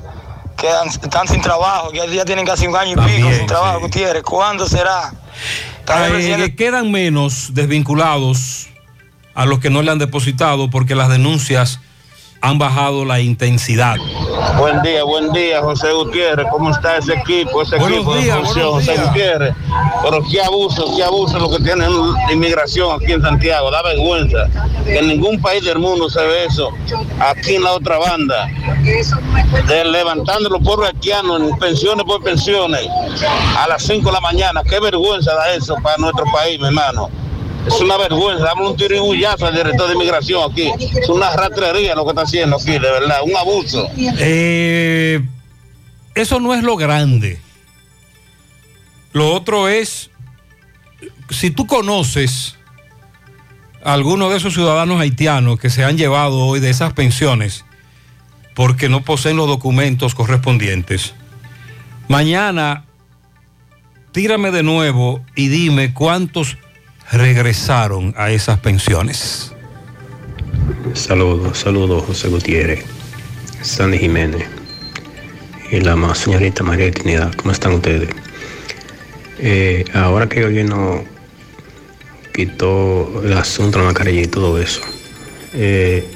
que 0.55 0.67
están 1.01 1.27
sin 1.27 1.41
trabajo, 1.41 1.91
que 1.91 2.07
ya 2.15 2.23
tienen 2.23 2.45
casi 2.45 2.65
un 2.67 2.75
año 2.75 2.93
y 2.93 2.95
pico 2.95 3.29
sin 3.33 3.45
trabajo, 3.47 3.81
Gutiérrez. 3.81 4.23
¿Cuándo 4.23 4.67
será? 4.67 5.13
Vez 5.85 6.25
Eh, 6.25 6.35
que 6.37 6.55
quedan 6.55 6.91
menos 6.91 7.53
desvinculados 7.53 8.67
a 9.35 9.45
los 9.45 9.59
que 9.59 9.69
no 9.69 9.81
le 9.81 9.91
han 9.91 9.99
depositado 9.99 10.69
porque 10.69 10.95
las 10.95 11.09
denuncias 11.09 11.79
han 12.43 12.57
bajado 12.57 13.05
la 13.05 13.21
intensidad. 13.21 13.95
Buen 14.57 14.81
día, 14.81 15.05
buen 15.05 15.31
día, 15.31 15.61
José 15.61 15.93
Gutiérrez. 15.93 16.45
¿Cómo 16.51 16.71
está 16.71 16.97
ese 16.97 17.13
equipo? 17.13 17.61
Ese 17.61 17.77
Buenos 17.77 17.99
equipo 17.99 18.15
días, 18.15 18.35
de 18.35 18.43
función, 18.43 18.71
José 18.73 18.91
días. 18.91 19.07
Gutiérrez. 19.07 19.55
Pero 20.03 20.23
qué 20.29 20.41
abuso, 20.41 20.93
qué 20.93 21.03
abuso 21.03 21.39
lo 21.39 21.49
que 21.49 21.63
tienen 21.63 21.89
inmigración 22.29 23.01
aquí 23.01 23.13
en 23.13 23.21
Santiago. 23.21 23.71
Da 23.71 23.81
vergüenza. 23.81 24.49
Que 24.83 24.99
en 24.99 25.07
ningún 25.07 25.41
país 25.41 25.63
del 25.63 25.79
mundo 25.79 26.09
se 26.09 26.21
ve 26.21 26.43
eso. 26.43 26.69
Aquí 27.17 27.55
en 27.55 27.63
la 27.63 27.71
otra 27.71 27.97
banda. 27.97 28.49
De 29.65 29.85
levantando 29.85 30.49
los 30.49 30.61
pueblos 30.61 30.89
haitianos 30.89 31.39
en 31.39 31.57
pensiones 31.57 32.03
por 32.03 32.21
pensiones 32.23 32.85
a 33.57 33.69
las 33.69 33.83
5 33.83 34.05
de 34.05 34.11
la 34.11 34.19
mañana. 34.19 34.61
Qué 34.69 34.81
vergüenza 34.81 35.33
da 35.33 35.53
eso 35.53 35.77
para 35.81 35.95
nuestro 35.95 36.25
país, 36.25 36.59
mi 36.59 36.67
hermano. 36.67 37.09
Es 37.65 37.79
una 37.79 37.97
vergüenza, 37.97 38.43
damos 38.43 38.71
un 38.71 38.77
tiro 38.77 38.95
y 38.95 38.99
un 38.99 39.09
hullazo 39.09 39.47
al 39.47 39.55
director 39.55 39.87
de 39.87 39.93
inmigración 39.93 40.51
aquí. 40.51 40.69
Es 40.79 41.09
una 41.09 41.31
rastrería 41.35 41.95
lo 41.95 42.03
que 42.03 42.09
está 42.09 42.23
haciendo 42.23 42.57
aquí, 42.57 42.71
de 42.71 42.79
verdad, 42.79 43.19
un 43.23 43.35
abuso. 43.35 43.89
Eh, 43.97 45.21
eso 46.15 46.39
no 46.39 46.53
es 46.53 46.63
lo 46.63 46.75
grande. 46.75 47.39
Lo 49.13 49.33
otro 49.33 49.69
es, 49.69 50.09
si 51.29 51.51
tú 51.51 51.65
conoces 51.67 52.55
a 53.83 53.93
algunos 53.93 54.31
de 54.31 54.37
esos 54.37 54.53
ciudadanos 54.53 54.99
haitianos 54.99 55.59
que 55.59 55.69
se 55.69 55.83
han 55.83 55.97
llevado 55.97 56.39
hoy 56.45 56.59
de 56.59 56.69
esas 56.69 56.93
pensiones 56.93 57.65
porque 58.55 58.89
no 58.89 59.03
poseen 59.03 59.37
los 59.37 59.47
documentos 59.47 60.15
correspondientes, 60.15 61.13
mañana 62.07 62.85
tírame 64.11 64.51
de 64.51 64.63
nuevo 64.63 65.21
y 65.35 65.47
dime 65.47 65.93
cuántos 65.93 66.57
regresaron 67.11 68.13
a 68.17 68.31
esas 68.31 68.59
pensiones. 68.59 69.51
Saludos, 70.93 71.57
saludos 71.59 72.03
José 72.05 72.27
Gutiérrez, 72.29 72.85
Sandy 73.61 73.97
Jiménez 73.99 74.45
y 75.71 75.79
la 75.81 75.95
ma- 75.95 76.15
señorita 76.15 76.63
María 76.63 76.91
Trinidad. 76.91 77.33
¿Cómo 77.35 77.51
están 77.51 77.73
ustedes? 77.73 78.09
Eh, 79.39 79.85
ahora 79.93 80.27
que 80.29 80.39
el 80.39 80.45
gobierno 80.45 81.03
quitó 82.33 83.21
el 83.23 83.33
asunto 83.37 83.77
de 83.79 83.85
la 83.85 83.91
mascarilla 83.91 84.21
y 84.21 84.27
todo 84.27 84.59
eso, 84.59 84.81
eh, 85.53 86.07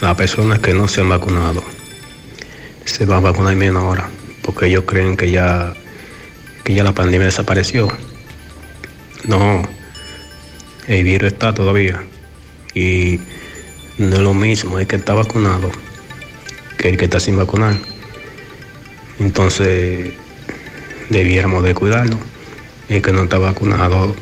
las 0.00 0.14
personas 0.16 0.58
que 0.60 0.74
no 0.74 0.88
se 0.88 1.00
han 1.00 1.08
vacunado 1.08 1.62
se 2.84 3.04
van 3.04 3.18
a 3.18 3.20
vacunar 3.30 3.56
menos 3.56 3.82
ahora, 3.82 4.08
porque 4.42 4.66
ellos 4.66 4.84
creen 4.86 5.16
que 5.16 5.30
ya, 5.30 5.74
que 6.64 6.74
ya 6.74 6.84
la 6.84 6.92
pandemia 6.92 7.26
desapareció. 7.26 7.88
No, 9.26 9.62
el 10.88 11.04
virus 11.04 11.32
está 11.32 11.54
todavía. 11.54 12.02
Y 12.74 13.20
no 13.98 14.16
es 14.16 14.22
lo 14.22 14.34
mismo 14.34 14.78
el 14.78 14.86
que 14.86 14.96
está 14.96 15.14
vacunado 15.14 15.70
que 16.76 16.90
el 16.90 16.96
que 16.96 17.06
está 17.06 17.20
sin 17.20 17.36
vacunar. 17.36 17.76
Entonces, 19.18 20.12
debiéramos 21.08 21.64
de 21.64 21.74
cuidarlo. 21.74 22.18
El 22.88 23.02
que 23.02 23.12
no 23.12 23.24
está 23.24 23.38
vacunado, 23.38 24.14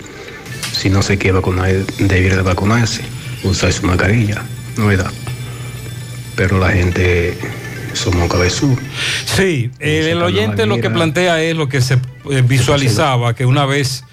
si 0.72 0.88
no 0.88 1.02
se 1.02 1.18
quiere 1.18 1.34
vacunar, 1.34 1.70
debiera 1.98 2.36
de 2.36 2.42
vacunarse, 2.42 3.02
usar 3.42 3.72
su 3.72 3.86
mascarilla, 3.86 4.42
no 4.76 4.90
es 4.90 4.98
verdad. 4.98 5.12
Pero 6.34 6.58
la 6.58 6.70
gente 6.70 7.36
somos 7.92 8.30
cabezú. 8.30 8.78
Sí, 9.26 9.70
eh, 9.80 10.10
el 10.12 10.22
oyente 10.22 10.64
lo 10.64 10.80
que 10.80 10.88
plantea 10.88 11.42
es 11.42 11.56
lo 11.56 11.68
que 11.68 11.82
se 11.82 11.98
eh, 12.30 12.42
visualizaba, 12.42 13.34
que 13.34 13.44
una 13.44 13.66
vez 13.66 14.04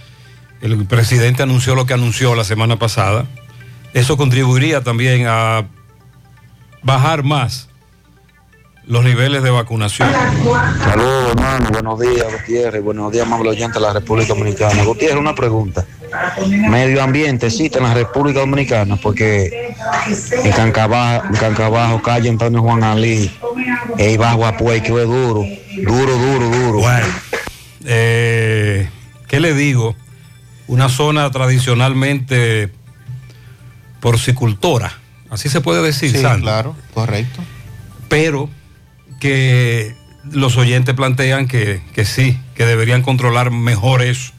el 0.62 0.86
presidente 0.86 1.44
anunció 1.44 1.76
lo 1.76 1.86
que 1.86 1.94
anunció 1.94 2.36
la 2.36 2.44
semana 2.44 2.78
pasada, 2.78 3.26
eso 3.94 4.18
contribuiría 4.18 4.82
también 4.82 5.26
a 5.28 5.66
bajar 6.84 7.24
más 7.24 7.68
los 8.86 9.04
niveles 9.04 9.44
de 9.44 9.50
vacunación. 9.50 10.10
Saludos, 10.80 11.30
hermano. 11.32 11.70
Buenos 11.72 12.00
días, 12.00 12.26
Gutiérrez. 12.32 12.84
Buenos 12.84 13.12
días, 13.12 13.26
amable 13.26 13.50
oyente 13.50 13.80
de 13.80 13.86
la 13.86 13.94
República 13.94 14.34
Dominicana. 14.34 14.84
Gutiérrez, 14.84 15.18
una 15.18 15.36
pregunta. 15.36 15.86
¿Medio 16.70 17.02
ambiente 17.02 17.48
existe 17.48 17.78
en 17.78 17.86
la 17.86 17.94
República 17.94 18.40
Dominicana? 18.40 18.98
Porque 18.98 19.74
en 20.44 20.52
Cancabajo, 20.52 21.28
en 21.28 21.36
Cancabajo 21.36 22.02
calle 22.02 22.30
Antonio 22.30 22.62
Juan 22.62 22.84
Alí, 22.84 23.32
y 23.98 24.18
bajo 24.18 24.46
Apuey, 24.46 24.82
que 24.82 24.90
es 24.90 25.08
duro, 25.08 25.46
duro, 25.84 26.18
duro, 26.18 26.50
duro. 26.50 26.80
Bueno, 26.80 27.08
eh, 27.86 28.90
¿qué 29.28 29.40
le 29.40 29.54
digo? 29.54 29.96
Una 30.72 30.88
zona 30.88 31.30
tradicionalmente 31.32 32.72
porcicultora, 34.00 34.94
así 35.30 35.50
se 35.50 35.60
puede 35.60 35.82
decir, 35.82 36.12
Sí, 36.14 36.22
Sandy. 36.22 36.44
claro, 36.44 36.78
correcto. 36.94 37.42
Pero 38.08 38.50
que 39.20 39.94
los 40.32 40.56
oyentes 40.56 40.96
plantean 40.96 41.50
que, 41.50 41.82
que 41.94 42.06
sí, 42.06 42.40
que 42.56 42.66
deberían 42.66 43.02
controlar 43.02 43.52
mejor 43.52 44.02
eso. 44.02 44.32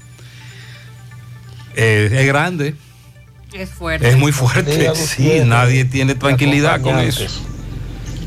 Eh, 1.76 2.08
es 2.12 2.26
grande, 2.26 2.76
Es 3.52 3.68
fuerte. 3.68 4.08
es 4.08 4.16
muy 4.16 4.32
fuerte, 4.32 4.90
sí, 4.94 5.42
nadie 5.44 5.84
tiene 5.84 6.14
tranquilidad 6.14 6.80
con 6.80 6.98
eso. 6.98 7.26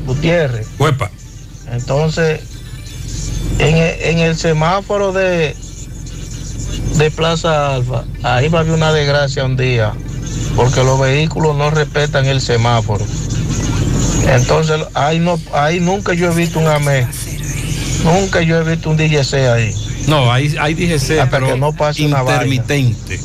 Gutiérrez. 0.06 0.68
Huepa. 0.78 1.10
Entonces, 1.72 2.40
en 3.58 4.18
el 4.20 4.36
semáforo 4.36 5.12
de, 5.12 5.56
de 6.96 7.10
Plaza 7.10 7.74
Alfa, 7.74 8.04
ahí 8.22 8.48
va 8.48 8.58
a 8.58 8.62
haber 8.62 8.74
una 8.74 8.92
desgracia 8.92 9.44
un 9.44 9.56
día, 9.56 9.92
porque 10.54 10.82
los 10.82 10.98
vehículos 10.98 11.56
no 11.56 11.70
respetan 11.70 12.26
el 12.26 12.40
semáforo. 12.40 13.04
Entonces, 14.26 14.80
ahí, 14.94 15.18
no, 15.18 15.38
ahí 15.52 15.78
nunca 15.80 16.14
yo 16.14 16.32
he 16.32 16.34
visto 16.34 16.58
un 16.58 16.66
AME, 16.66 17.06
nunca 18.04 18.40
yo 18.40 18.58
he 18.58 18.64
visto 18.64 18.90
un 18.90 18.96
DGC 18.96 19.34
ahí. 19.34 19.74
No, 20.08 20.32
ahí, 20.32 20.54
ahí 20.58 20.74
DGC, 20.74 21.18
Hasta 21.18 21.30
pero 21.30 21.48
que 21.48 21.58
no 21.58 21.72
pase 21.72 22.06
una 22.06 22.20
intermitente. 22.20 23.20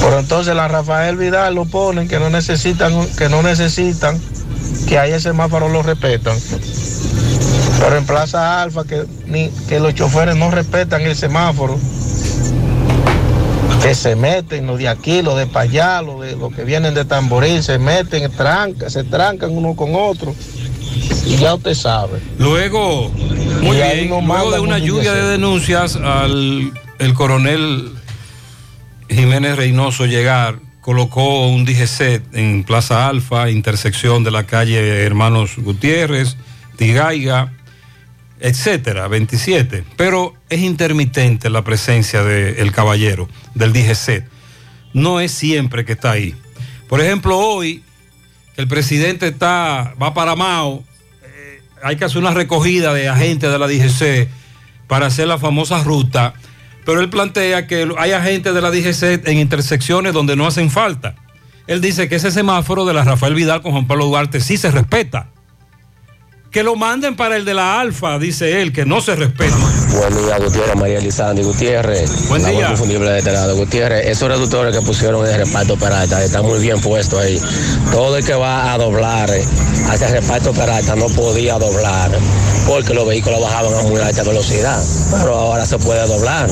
Pero 0.00 0.20
entonces 0.20 0.54
la 0.54 0.68
Rafael 0.68 1.16
Vidal 1.16 1.54
lo 1.54 1.64
ponen 1.64 2.06
que 2.06 2.18
no 2.18 2.30
necesitan, 2.30 2.94
que 3.16 3.28
no 3.28 3.42
necesitan, 3.42 4.20
que 4.86 4.98
ahí 4.98 5.12
el 5.12 5.20
semáforo 5.20 5.68
lo 5.68 5.82
respetan. 5.82 6.36
Pero 7.80 7.96
en 7.96 8.06
Plaza 8.06 8.62
Alfa 8.62 8.84
que, 8.84 9.04
ni, 9.26 9.50
que 9.68 9.80
los 9.80 9.94
choferes 9.94 10.36
no 10.36 10.50
respetan 10.50 11.02
el 11.02 11.16
semáforo. 11.16 11.78
Que 13.82 13.94
se 13.94 14.16
meten 14.16 14.66
los 14.66 14.78
de 14.78 14.88
aquí, 14.88 15.22
los 15.22 15.36
de 15.36 15.46
para 15.46 15.64
allá, 15.64 16.02
los, 16.02 16.20
de, 16.20 16.36
los 16.36 16.52
que 16.54 16.64
vienen 16.64 16.94
de 16.94 17.04
Tamboril, 17.04 17.62
se 17.62 17.78
meten, 17.78 18.30
trancan, 18.32 18.90
se 18.90 19.04
trancan 19.04 19.50
uno 19.56 19.74
con 19.74 19.94
otro. 19.94 20.34
Y 21.26 21.36
ya 21.36 21.54
usted 21.54 21.74
sabe. 21.74 22.20
Luego, 22.38 23.10
muy 23.62 23.76
bien, 23.76 24.08
luego 24.08 24.50
de 24.50 24.60
una 24.60 24.76
un 24.76 24.82
lluvia 24.82 25.12
de 25.12 25.22
denuncias 25.22 25.96
al 25.96 26.72
el 26.98 27.14
coronel 27.14 27.92
Jiménez 29.08 29.56
Reynoso 29.56 30.06
llegar 30.06 30.58
colocó 30.80 31.48
un 31.48 31.64
DGC 31.64 32.22
en 32.32 32.64
Plaza 32.64 33.08
Alfa, 33.08 33.50
intersección 33.50 34.24
de 34.24 34.30
la 34.30 34.44
calle 34.44 35.04
Hermanos 35.04 35.56
Gutiérrez, 35.58 36.36
Tigaiga, 36.76 37.52
etcétera, 38.40 39.08
27. 39.08 39.84
Pero 39.96 40.34
es 40.48 40.60
intermitente 40.60 41.50
la 41.50 41.62
presencia 41.62 42.22
del 42.22 42.72
caballero, 42.72 43.28
del 43.54 43.72
DGC. 43.72 44.24
No 44.92 45.20
es 45.20 45.32
siempre 45.32 45.84
que 45.84 45.92
está 45.92 46.12
ahí. 46.12 46.34
Por 46.88 47.00
ejemplo, 47.00 47.36
hoy, 47.38 47.82
el 48.56 48.66
presidente 48.66 49.28
está, 49.28 49.94
va 50.00 50.14
para 50.14 50.34
Mao, 50.34 50.82
eh, 51.22 51.62
hay 51.82 51.96
que 51.96 52.04
hacer 52.04 52.18
una 52.18 52.32
recogida 52.32 52.94
de 52.94 53.08
agentes 53.08 53.50
de 53.50 53.58
la 53.58 53.68
DGC 53.68 54.28
para 54.86 55.06
hacer 55.06 55.28
la 55.28 55.38
famosa 55.38 55.82
ruta, 55.84 56.34
pero 56.86 57.00
él 57.00 57.10
plantea 57.10 57.66
que 57.66 57.86
hay 57.98 58.12
agentes 58.12 58.54
de 58.54 58.60
la 58.62 58.70
DGC 58.70 59.28
en 59.28 59.38
intersecciones 59.38 60.14
donde 60.14 60.34
no 60.34 60.46
hacen 60.46 60.70
falta. 60.70 61.14
Él 61.66 61.82
dice 61.82 62.08
que 62.08 62.16
ese 62.16 62.30
semáforo 62.30 62.86
de 62.86 62.94
la 62.94 63.04
Rafael 63.04 63.34
Vidal 63.34 63.60
con 63.60 63.72
Juan 63.72 63.86
Pablo 63.86 64.06
Duarte 64.06 64.40
sí 64.40 64.56
se 64.56 64.70
respeta. 64.70 65.28
Que 66.50 66.62
lo 66.62 66.76
manden 66.76 67.14
para 67.14 67.36
el 67.36 67.44
de 67.44 67.52
la 67.52 67.78
Alfa, 67.78 68.18
dice 68.18 68.62
él, 68.62 68.72
que 68.72 68.86
no 68.86 69.02
se 69.02 69.14
respeta. 69.14 69.54
Buen 69.90 70.16
día, 70.16 70.38
Gutiérrez, 70.38 70.76
María 70.76 70.98
Elizandi 70.98 71.42
Gutiérrez. 71.42 72.28
Buen 72.28 72.42
La 72.42 72.48
día. 72.48 72.70
de 72.70 73.18
este 73.18 73.32
lado. 73.32 73.54
Gutiérrez, 73.54 74.06
esos 74.06 74.28
reductores 74.28 74.74
que 74.74 74.80
pusieron 74.80 75.26
en 75.26 75.34
el 75.34 75.46
reparto 75.46 75.76
Peralta 75.76 76.24
están 76.24 76.46
muy 76.46 76.58
bien 76.60 76.80
puestos 76.80 77.20
ahí. 77.20 77.38
Todo 77.92 78.16
el 78.16 78.24
que 78.24 78.32
va 78.32 78.72
a 78.72 78.78
doblar 78.78 79.28
eh, 79.28 79.44
hacia 79.90 80.06
el 80.06 80.22
reparto 80.22 80.52
Peralta 80.54 80.96
no 80.96 81.08
podía 81.08 81.58
doblar 81.58 82.12
porque 82.66 82.94
los 82.94 83.06
vehículos 83.06 83.42
bajaban 83.42 83.74
a 83.74 83.82
muy 83.82 84.00
alta 84.00 84.22
velocidad. 84.22 84.82
Pero 85.10 85.34
ahora 85.34 85.66
se 85.66 85.76
puede 85.78 86.06
doblar. 86.06 86.48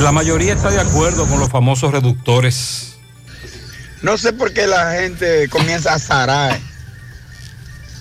La 0.00 0.10
mayoría 0.10 0.54
está 0.54 0.70
de 0.70 0.80
acuerdo 0.80 1.26
con 1.26 1.38
los 1.38 1.48
famosos 1.48 1.92
reductores. 1.92 2.96
No 4.02 4.18
sé 4.18 4.32
por 4.32 4.52
qué 4.52 4.66
la 4.66 4.90
gente 4.94 5.48
comienza 5.48 5.94
a 5.94 5.98
zarar 6.00 6.73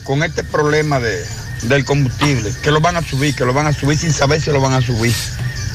con 0.04 0.24
este 0.24 0.43
problema 0.43 0.99
de, 0.99 1.24
del 1.64 1.86
combustible, 1.86 2.51
que 2.62 2.72
lo 2.72 2.82
van 2.82 2.97
a 2.97 3.01
subir, 3.01 3.36
que 3.36 3.45
lo 3.45 3.54
van 3.54 3.68
a 3.68 3.74
subir 3.74 3.97
sin 3.97 4.14
saber 4.14 4.41
si 4.41 4.51
lo 4.51 4.62
van 4.62 4.74
a 4.74 4.82
subir. 4.82 5.14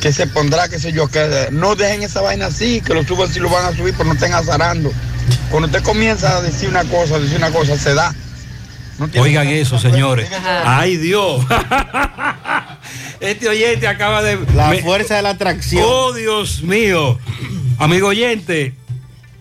Que 0.00 0.12
se 0.12 0.26
pondrá, 0.28 0.68
qué 0.68 0.78
sé 0.78 0.92
yo, 0.92 1.08
que 1.08 1.48
no 1.50 1.74
dejen 1.74 2.02
esa 2.02 2.20
vaina 2.20 2.46
así, 2.46 2.80
que 2.80 2.94
lo 2.94 3.02
suban 3.04 3.32
si 3.32 3.40
lo 3.40 3.48
van 3.48 3.64
a 3.64 3.76
subir, 3.76 3.94
pero 3.96 4.04
no 4.04 4.14
estén 4.14 4.32
azarando. 4.32 4.92
Cuando 5.50 5.66
usted 5.66 5.82
comienza 5.82 6.36
a 6.36 6.40
decir 6.40 6.68
una 6.68 6.84
cosa, 6.84 7.16
a 7.16 7.18
decir 7.18 7.36
una 7.36 7.50
cosa, 7.50 7.76
se 7.76 7.94
da. 7.94 8.14
No 8.98 9.08
Oigan 9.20 9.48
eso, 9.48 9.78
señores. 9.78 10.28
Ay, 10.64 10.96
Dios. 10.96 11.44
Este 13.20 13.48
oyente 13.48 13.88
acaba 13.88 14.22
de... 14.22 14.38
La 14.54 14.72
fuerza 14.80 15.16
de 15.16 15.22
la 15.22 15.30
atracción. 15.30 15.82
Oh, 15.84 16.12
Dios 16.12 16.62
mío. 16.62 17.18
Amigo 17.78 18.08
oyente, 18.08 18.74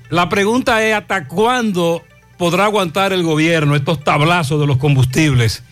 la 0.10 0.30
pregunta 0.30 0.84
es 0.84 0.96
hasta 0.96 1.28
cuándo 1.28 2.04
podrá 2.38 2.66
aguantar 2.66 3.14
el 3.14 3.24
gobierno 3.24 3.76
estos 3.76 4.04
tablazos 4.04 4.60
de 4.60 4.68
los 4.68 4.78
combustibles 4.78 5.64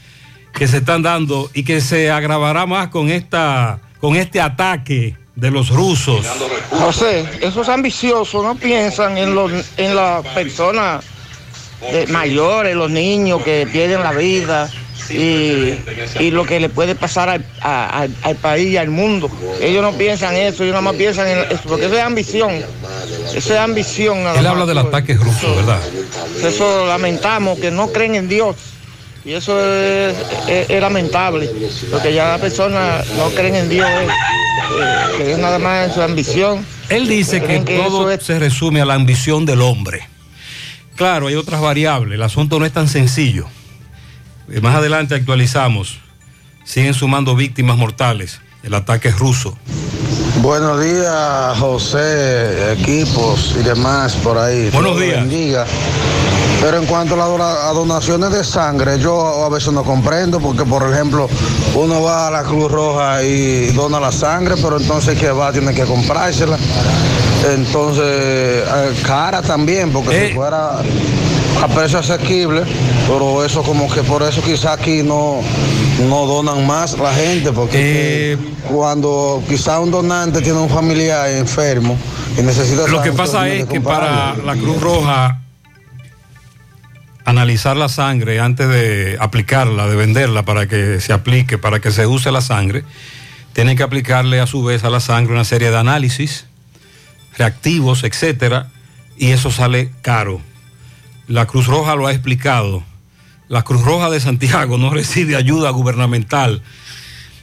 que 0.54 0.68
se 0.68 0.78
están 0.78 1.02
dando 1.02 1.50
y 1.54 1.64
que 1.64 1.82
se 1.82 2.10
agravará 2.12 2.66
más 2.66 2.88
con 2.90 3.10
esta 3.10 3.80
con 4.00 4.16
este 4.16 4.40
ataque 4.42 5.16
de 5.36 5.52
los 5.52 5.70
rusos. 5.70 6.26
José, 6.70 7.26
esos 7.42 7.68
ambiciosos 7.70 8.44
no 8.44 8.56
piensan 8.56 9.18
en, 9.18 9.34
los, 9.36 9.52
en 9.78 9.96
las 9.96 10.26
personas 10.28 11.04
de- 11.92 12.08
mayores, 12.08 12.76
los 12.76 12.90
niños 12.92 13.42
que 13.44 13.68
pierden 13.72 14.02
la 14.04 14.12
vida 14.14 14.70
y, 15.10 15.80
y 16.20 16.32
lo 16.32 16.46
que 16.46 16.60
le 16.60 16.70
puede 16.70 16.96
pasar 16.96 17.30
al, 17.30 17.46
a- 17.62 18.02
al- 18.02 18.16
al 18.24 18.36
país 18.36 18.70
y 18.70 18.78
al 18.78 18.90
mundo. 18.90 19.30
Ellos 19.62 19.82
no 19.82 19.94
piensan 19.94 20.36
eso, 20.36 20.64
ellos 20.64 20.74
nada 20.74 20.82
más 20.82 20.96
piensan 20.96 21.28
en 21.28 21.40
eso, 21.52 21.62
porque 21.68 21.86
eso 21.86 21.96
es 21.96 22.02
ambición. 22.04 22.52
Eso 23.34 23.54
es 23.54 23.60
ambición. 23.60 24.24
nada 24.24 24.40
Él 24.40 24.48
habla 24.48 24.66
del 24.66 24.78
ataque 24.78 25.14
ruso, 25.16 25.56
¿verdad? 25.56 25.80
Eso 26.44 26.86
lamentamos, 26.88 27.60
que 27.60 27.72
no 27.72 27.88
creen 27.92 28.16
en 28.16 28.28
Dios. 28.28 28.56
Y 29.24 29.34
eso 29.34 29.60
es, 29.60 30.16
es- 30.48 30.70
es 30.70 30.82
lamentable, 30.82 31.50
porque 31.92 32.14
ya 32.14 32.28
las 32.30 32.40
personas 32.42 33.06
no 33.18 33.30
creen 33.32 33.56
en 33.56 33.70
Dios, 33.70 33.88
eh, 33.90 34.08
eh, 34.08 35.18
que 35.18 35.32
es 35.34 35.38
nada 35.40 35.58
más 35.60 35.88
en 35.90 35.94
su 35.96 36.02
ambición. 36.02 36.66
Él 36.90 37.08
dice 37.08 37.42
que 37.42 37.60
todo 37.62 38.12
eso 38.12 38.24
se 38.26 38.38
resume 38.40 38.82
a 38.82 38.86
la 38.86 38.94
ambición 38.94 39.46
del 39.46 39.62
hombre. 39.62 40.08
Claro, 40.96 41.28
hay 41.28 41.36
otras 41.36 41.60
variables, 41.60 42.14
el 42.16 42.22
asunto 42.24 42.60
no 42.60 42.66
es 42.66 42.72
tan 42.72 42.88
sencillo. 42.88 43.48
Eh, 44.50 44.62
Más 44.62 44.76
adelante 44.76 45.16
actualizamos. 45.16 46.00
Siguen 46.64 46.94
sumando 46.94 47.36
víctimas 47.36 47.78
mortales. 47.78 48.42
El 48.64 48.74
ataque 48.74 49.12
ruso. 49.12 49.58
Buenos 50.42 50.84
días, 50.84 51.58
José, 51.60 52.74
equipos 52.74 53.56
y 53.60 53.64
demás 53.64 54.14
por 54.16 54.38
ahí. 54.38 54.70
Buenos 54.72 55.00
días. 55.00 55.22
bendiga. 55.22 55.66
Pero 56.62 56.78
en 56.80 56.86
cuanto 56.88 57.22
a 57.22 57.74
donaciones 57.74 58.32
de 58.32 58.44
sangre, 58.44 58.98
yo 59.00 59.46
a 59.46 59.50
veces 59.50 59.72
no 59.72 59.84
comprendo 59.84 60.40
porque, 60.40 60.64
por 60.64 60.92
ejemplo, 60.92 61.30
uno 61.76 62.02
va 62.02 62.28
a 62.28 62.32
la 62.32 62.44
Cruz 62.44 62.72
Roja 62.72 63.22
y 63.24 63.68
dona 63.68 64.00
la 64.00 64.12
sangre, 64.12 64.56
pero 64.62 64.80
entonces 64.80 65.18
que 65.20 65.30
va 65.32 65.52
tiene 65.52 65.74
que 65.74 65.84
comprársela. 65.84 66.58
Entonces, 67.54 68.04
eh, 68.04 68.94
cara 69.06 69.42
también, 69.44 69.92
porque 69.92 70.30
si 70.30 70.34
fuera 70.34 70.82
a 71.66 71.68
precio 71.68 72.00
asequible, 72.00 72.64
pero 73.08 73.44
eso 73.44 73.64
como 73.64 73.92
que 73.92 74.04
por 74.04 74.22
eso 74.22 74.42
quizá 74.44 74.74
aquí 74.74 75.02
no, 75.02 75.42
no 76.08 76.26
donan 76.26 76.66
más 76.66 76.98
la 76.98 77.14
gente, 77.14 77.52
porque 77.52 78.34
Eh, 78.34 78.38
cuando 78.70 79.44
quizá 79.48 79.80
un 79.80 79.92
donante 79.92 80.42
tiene 80.42 80.60
un 80.60 80.70
familiar 80.70 81.30
enfermo 81.30 81.98
y 82.38 82.42
necesita 82.42 82.88
Lo 82.88 83.02
que 83.02 83.12
pasa 83.12 83.48
es 83.50 83.66
que 83.66 83.82
para 83.82 84.36
la 84.36 84.54
Cruz 84.54 84.80
Roja 84.80 85.40
analizar 87.26 87.76
la 87.76 87.90
sangre 87.90 88.40
antes 88.40 88.68
de 88.70 89.18
aplicarla, 89.20 89.88
de 89.88 89.96
venderla 89.96 90.44
para 90.46 90.68
que 90.68 91.00
se 91.02 91.14
aplique, 91.14 91.58
para 91.58 91.80
que 91.80 91.92
se 91.92 92.06
use 92.06 92.32
la 92.32 92.42
sangre, 92.42 92.84
tienen 93.54 93.76
que 93.76 93.84
aplicarle 93.84 94.40
a 94.40 94.46
su 94.46 94.64
vez 94.64 94.84
a 94.84 94.92
la 94.92 95.00
sangre 95.00 95.34
una 95.34 95.46
serie 95.46 95.72
de 95.72 95.78
análisis, 95.78 96.46
reactivos, 97.38 98.04
etcétera, 98.04 98.70
y 99.18 99.32
eso 99.32 99.50
sale 99.50 99.90
caro. 100.04 100.40
La 101.28 101.48
Cruz 101.48 101.68
Roja 101.68 101.96
lo 101.96 102.08
ha 102.08 102.12
explicado. 102.12 102.84
La 103.48 103.64
Cruz 103.64 103.84
Roja 103.84 104.10
de 104.10 104.20
Santiago 104.20 104.78
no 104.78 104.90
recibe 104.94 105.36
ayuda 105.36 105.70
gubernamental. 105.72 106.62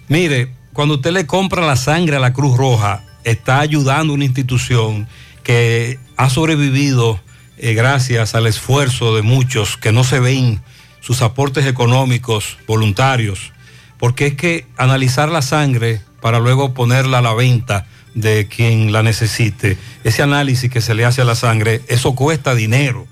Mire, 0.09 0.53
cuando 0.72 0.95
usted 0.95 1.12
le 1.12 1.26
compra 1.26 1.66
la 1.66 1.76
sangre 1.76 2.16
a 2.16 2.20
la 2.20 2.33
Cruz 2.33 2.57
Roja, 2.57 3.05
está 3.24 3.61
ayudando 3.61 4.12
una 4.12 4.24
institución 4.24 5.09
que 5.43 5.99
ha 6.16 6.30
sobrevivido 6.30 7.20
eh, 7.59 7.74
gracias 7.74 8.35
al 8.35 8.47
esfuerzo 8.47 9.14
de 9.14 9.22
muchos 9.22 9.76
que 9.76 9.93
no 9.93 10.05
se 10.05 10.20
ven 10.20 10.61
sus 11.01 11.22
aportes 11.22 11.66
económicos 11.66 12.59
voluntarios, 12.66 13.53
porque 13.99 14.28
es 14.28 14.35
que 14.35 14.66
analizar 14.76 15.28
la 15.28 15.43
sangre 15.43 16.01
para 16.20 16.39
luego 16.39 16.74
ponerla 16.74 17.18
a 17.18 17.22
la 17.22 17.35
venta 17.35 17.87
de 18.14 18.47
quien 18.47 18.93
la 18.93 19.03
necesite, 19.03 19.76
ese 20.05 20.22
análisis 20.22 20.70
que 20.70 20.80
se 20.80 20.95
le 20.95 21.05
hace 21.05 21.22
a 21.22 21.24
la 21.24 21.35
sangre, 21.35 21.83
eso 21.89 22.14
cuesta 22.14 22.55
dinero. 22.55 23.07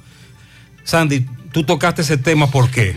Sandy, 0.90 1.24
tú 1.52 1.62
tocaste 1.62 2.02
ese 2.02 2.16
tema, 2.16 2.50
¿por 2.50 2.68
qué? 2.68 2.96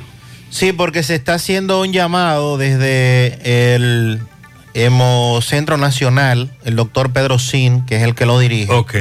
Sí, 0.49 0.73
porque 0.73 1.03
se 1.03 1.13
está 1.13 1.35
haciendo 1.35 1.79
un 1.79 1.93
llamado 1.93 2.57
desde 2.57 3.75
el 3.75 4.19
Hemocentro 4.73 5.77
Nacional, 5.77 6.51
el 6.65 6.75
doctor 6.75 7.13
Pedro 7.13 7.37
Sin, 7.37 7.85
que 7.85 7.97
es 7.97 8.01
el 8.01 8.15
que 8.15 8.25
lo 8.25 8.39
dirige. 8.39 8.73
Ok. 8.73 8.95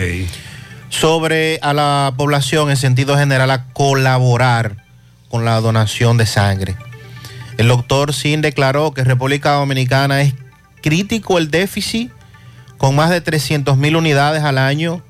Sobre 0.91 1.59
a 1.63 1.73
la 1.73 2.13
población 2.19 2.69
en 2.69 2.77
sentido 2.77 3.17
general 3.17 3.51
a 3.51 3.65
colaborar 3.73 4.85
con 5.31 5.47
la 5.47 5.59
donación 5.63 6.19
de 6.19 6.27
sangre. 6.27 6.77
El 7.57 7.69
doctor 7.69 8.13
Sin 8.13 8.43
declaró 8.43 8.93
que 8.93 9.01
en 9.01 9.07
República 9.07 9.53
Dominicana 9.53 10.21
es 10.21 10.35
crítico 10.83 11.39
el 11.39 11.51
déficit 11.51 12.11
con 12.77 12.95
más 12.95 13.09
de 13.09 13.23
300 13.23 13.75
mil 13.79 13.97
unidades 13.97 14.43
al 14.43 14.59
año, 14.59 15.03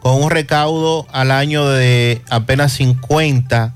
con 0.00 0.22
un 0.22 0.30
recaudo 0.30 1.06
al 1.12 1.30
año 1.30 1.68
de 1.68 2.22
apenas 2.30 2.72
50 2.72 3.74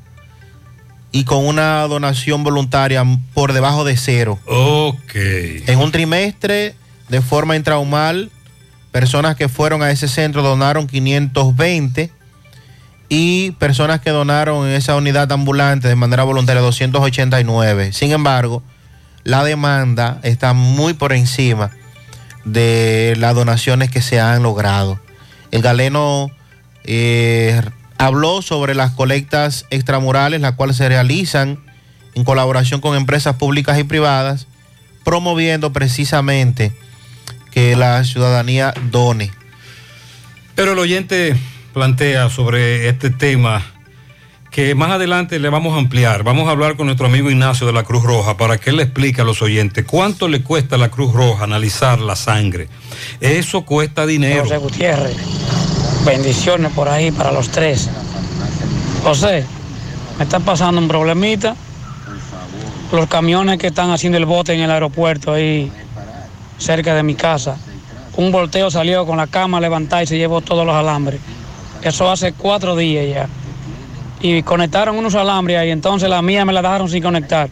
y 1.13 1.25
con 1.25 1.47
una 1.47 1.83
donación 1.83 2.43
voluntaria 2.43 3.05
por 3.35 3.53
debajo 3.53 3.85
de 3.85 3.97
cero. 3.97 4.39
Ok. 4.47 5.15
En 5.15 5.79
un 5.79 5.93
trimestre, 5.93 6.75
de 7.09 7.21
forma 7.21 7.57
intrahumal, 7.57 8.31
personas 8.91 9.37
que 9.37 9.49
fueron 9.49 9.83
a 9.83 9.91
ese 9.91 10.09
centro 10.09 10.43
donaron 10.43 10.87
520 10.87 12.11
y 13.09 13.53
personas 13.53 14.01
que 14.01 14.11
donaron 14.11 14.67
en 14.67 14.75
esa 14.75 14.97
unidad 14.97 15.31
ambulante 15.31 15.89
de 15.89 15.95
manera 15.95 16.25
voluntaria 16.25 16.63
289. 16.63 17.93
Sin 17.93 18.11
embargo, 18.11 18.63
la 19.23 19.45
demanda 19.45 20.19
está 20.23 20.53
muy 20.53 20.95
por 20.95 21.13
encima 21.13 21.71
de 22.45 23.15
las 23.19 23.35
donaciones 23.35 23.91
que 23.91 24.03
se 24.03 24.21
han 24.21 24.43
logrado. 24.43 25.04
El 25.55 25.63
galeno 25.63 26.33
eh, 26.83 27.63
habló 27.97 28.43
sobre 28.43 28.75
las 28.75 28.91
colectas 28.91 29.67
extramurales, 29.71 30.41
las 30.41 30.55
cuales 30.55 30.77
se 30.77 30.89
realizan 30.89 31.61
en 32.15 32.25
colaboración 32.25 32.81
con 32.81 32.97
empresas 32.97 33.37
públicas 33.37 33.79
y 33.79 33.85
privadas, 33.85 34.49
promoviendo 35.05 35.73
precisamente 35.73 36.73
que 37.53 37.77
la 37.77 38.03
ciudadanía 38.03 38.75
done. 38.91 39.31
Pero 40.57 40.73
el 40.73 40.79
oyente 40.81 41.37
plantea 41.73 42.31
sobre 42.31 42.89
este 42.89 43.11
tema 43.11 43.65
que 44.55 44.77
más 44.77 44.93
adelante 44.93 45.41
le 45.41 45.49
vamos 45.49 45.75
a 45.75 45.79
ampliar. 45.79 46.23
Vamos 46.23 46.47
a 46.47 46.53
hablar 46.53 46.77
con 46.77 46.87
nuestro 46.87 47.07
amigo 47.07 47.29
Ignacio 47.29 47.67
de 47.67 47.73
la 47.73 47.83
Cruz 47.83 48.05
Roja 48.05 48.37
para 48.37 48.57
que 48.57 48.71
él 48.71 48.77
le 48.77 48.85
explique 48.85 49.21
a 49.21 49.25
los 49.25 49.43
oyentes 49.43 49.85
cuánto 49.85 50.29
le 50.29 50.45
cuesta 50.45 50.77
a 50.77 50.79
la 50.79 50.91
Cruz 50.91 51.13
Roja 51.13 51.43
analizar 51.43 51.99
la 51.99 52.15
sangre. 52.15 52.69
Eso 53.21 53.65
cuesta 53.65 54.07
dinero. 54.07 54.45
José 54.45 54.59
Gutiérrez, 54.59 55.17
bendiciones 56.07 56.71
por 56.71 56.89
ahí 56.89 57.11
para 57.11 57.33
los 57.33 57.49
tres. 57.49 57.91
José, 59.03 59.45
me 60.19 60.23
está 60.23 60.39
pasando 60.39 60.81
un 60.81 60.87
problemita. 60.87 61.57
Los 62.93 63.09
camiones 63.09 63.59
que 63.59 63.67
están 63.67 63.91
haciendo 63.91 64.19
el 64.19 64.25
bote 64.25 64.55
en 64.55 64.61
el 64.61 64.71
aeropuerto 64.71 65.33
ahí 65.33 65.73
cerca 66.59 66.95
de 66.95 67.03
mi 67.03 67.17
casa. 67.17 67.57
Un 68.17 68.31
volteo 68.31 68.71
salió 68.71 69.05
con 69.05 69.17
la 69.17 69.27
cama 69.27 69.61
levantada 69.61 70.05
y 70.05 70.07
se 70.07 70.17
llevó 70.17 70.43
todos 70.43 70.65
los 70.65 70.77
alambres. 70.77 71.19
Eso 71.83 72.09
hace 72.09 72.33
cuatro 72.35 72.77
días 72.77 73.05
ya. 73.13 73.29
Y 74.27 74.43
conectaron 74.43 74.97
unos 74.97 75.15
alambres 75.15 75.59
ahí, 75.59 75.69
entonces 75.71 76.09
la 76.09 76.23
mía 76.23 76.47
me 76.47 76.53
la 76.55 76.63
dejaron 76.63 76.89
sin 76.89 77.03
conectar. 77.03 77.51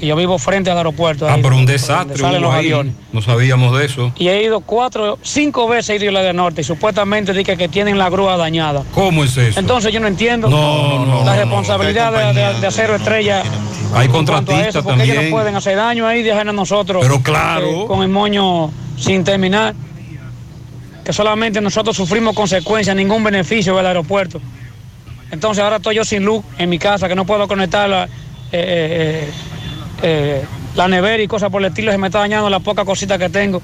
Y 0.00 0.06
yo 0.06 0.14
vivo 0.14 0.38
frente 0.38 0.70
al 0.70 0.76
aeropuerto. 0.76 1.26
Ah, 1.28 1.34
ahí, 1.34 1.42
pero 1.42 1.56
un 1.56 1.66
desastre 1.66 2.16
salen 2.16 2.40
los 2.40 2.52
ahí. 2.54 2.66
aviones. 2.66 2.94
No 3.12 3.20
sabíamos 3.20 3.76
de 3.76 3.84
eso. 3.86 4.12
Y 4.16 4.28
he 4.28 4.44
ido 4.44 4.60
cuatro, 4.60 5.18
cinco 5.22 5.66
veces 5.66 6.00
a 6.00 6.10
la 6.12 6.22
de 6.22 6.32
norte 6.32 6.60
y 6.60 6.64
supuestamente 6.64 7.32
dije 7.32 7.56
que 7.56 7.66
tienen 7.66 7.98
la 7.98 8.08
grúa 8.10 8.36
dañada. 8.36 8.84
¿Cómo 8.94 9.24
es 9.24 9.36
eso? 9.36 9.58
Entonces 9.58 9.92
yo 9.92 9.98
no 9.98 10.06
entiendo 10.06 10.48
No, 10.48 11.04
no, 11.04 11.24
la 11.24 11.34
no, 11.34 11.40
responsabilidad 11.40 12.12
de, 12.32 12.40
de- 12.40 12.60
de 12.60 12.66
acero 12.68 12.94
estrella. 12.94 13.42
Hay 13.92 14.06
contratistas 14.06 14.68
eso, 14.68 14.84
porque 14.84 15.02
ellos 15.02 15.24
no 15.24 15.30
pueden 15.30 15.56
hacer 15.56 15.74
daño 15.74 16.06
ahí, 16.06 16.22
dejan 16.22 16.48
a 16.48 16.52
nosotros. 16.52 17.02
Pero 17.02 17.20
claro. 17.20 17.66
eh, 17.66 17.84
con 17.88 18.02
el 18.04 18.08
moño 18.08 18.70
sin 18.96 19.24
terminar. 19.24 19.74
Que 21.04 21.12
solamente 21.12 21.60
nosotros 21.60 21.96
sufrimos 21.96 22.36
consecuencias, 22.36 22.94
ningún 22.94 23.24
beneficio 23.24 23.74
del 23.76 23.86
aeropuerto. 23.86 24.40
Entonces 25.30 25.62
ahora 25.62 25.76
estoy 25.76 25.96
yo 25.96 26.04
sin 26.04 26.24
luz 26.24 26.44
en 26.58 26.70
mi 26.70 26.78
casa, 26.78 27.08
que 27.08 27.14
no 27.14 27.24
puedo 27.26 27.46
conectar 27.48 27.88
la, 27.88 28.04
eh, 28.04 28.08
eh, 28.52 29.30
eh, 30.02 30.42
la 30.74 30.88
nevera 30.88 31.22
y 31.22 31.26
cosas 31.28 31.50
por 31.50 31.60
el 31.62 31.68
estilo. 31.68 31.92
Se 31.92 31.98
me 31.98 32.06
está 32.08 32.20
dañando 32.20 32.48
la 32.48 32.60
poca 32.60 32.84
cosita 32.84 33.18
que 33.18 33.28
tengo 33.28 33.60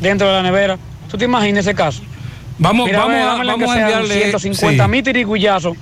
dentro 0.00 0.26
de 0.28 0.32
la 0.34 0.42
nevera. 0.42 0.78
¿Tú 1.10 1.18
te 1.18 1.24
imaginas 1.24 1.66
ese 1.66 1.74
caso? 1.74 2.02
Vamos, 2.58 2.86
Mira, 2.86 2.98
vamos, 3.00 3.16
a, 3.16 3.24
dámele 3.24 3.50
vamos 3.52 3.70
a 3.70 3.80
enviarle. 3.80 4.14
150 4.14 4.88
mil 4.88 5.02
tirigullazos 5.02 5.76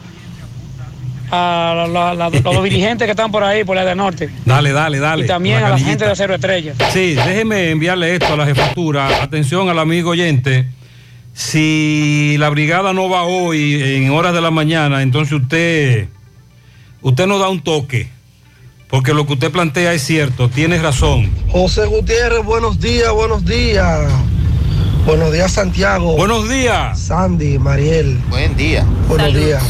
a 1.30 1.86
la- 1.88 2.14
la- 2.14 2.30
los 2.30 2.64
dirigentes 2.64 3.04
que 3.06 3.10
están 3.12 3.30
por 3.30 3.44
ahí, 3.44 3.62
por 3.64 3.76
la 3.76 3.84
de 3.84 3.94
norte. 3.94 4.30
Dale, 4.44 4.72
dale, 4.72 4.98
dale. 4.98 5.24
Y 5.24 5.26
también 5.28 5.62
a 5.62 5.68
la 5.70 5.78
gente 5.78 6.06
de 6.06 6.16
Cero 6.16 6.34
Estrella. 6.34 6.74
Sí, 6.92 7.14
déjeme 7.14 7.70
enviarle 7.70 8.14
esto 8.14 8.32
a 8.32 8.36
la 8.36 8.46
jefatura. 8.46 9.22
Atención 9.22 9.68
al 9.68 9.78
amigo 9.78 10.10
oyente. 10.10 10.66
Si 11.40 12.36
la 12.38 12.50
brigada 12.50 12.92
no 12.92 13.08
va 13.08 13.22
hoy 13.22 13.82
en 13.82 14.10
horas 14.10 14.34
de 14.34 14.42
la 14.42 14.50
mañana, 14.50 15.00
entonces 15.00 15.32
usted, 15.32 16.06
usted 17.00 17.26
nos 17.26 17.40
da 17.40 17.48
un 17.48 17.62
toque. 17.62 18.10
Porque 18.90 19.14
lo 19.14 19.26
que 19.26 19.32
usted 19.32 19.50
plantea 19.50 19.94
es 19.94 20.02
cierto, 20.02 20.50
tiene 20.50 20.76
razón. 20.82 21.30
José 21.48 21.86
Gutiérrez, 21.86 22.44
buenos 22.44 22.78
días, 22.78 23.10
buenos 23.12 23.42
días. 23.46 24.12
Buenos 25.06 25.32
días, 25.32 25.50
Santiago. 25.50 26.14
Buenos 26.14 26.46
días. 26.50 27.00
Sandy, 27.00 27.58
Mariel. 27.58 28.18
Buen 28.28 28.54
día. 28.54 28.84
Buenos 29.08 29.28
Salud. 29.28 29.46
días. 29.46 29.64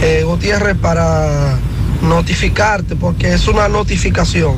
Eh, 0.00 0.22
Gutiérrez, 0.24 0.78
para 0.78 1.58
notificarte, 2.00 2.96
porque 2.96 3.34
es 3.34 3.46
una 3.48 3.68
notificación, 3.68 4.56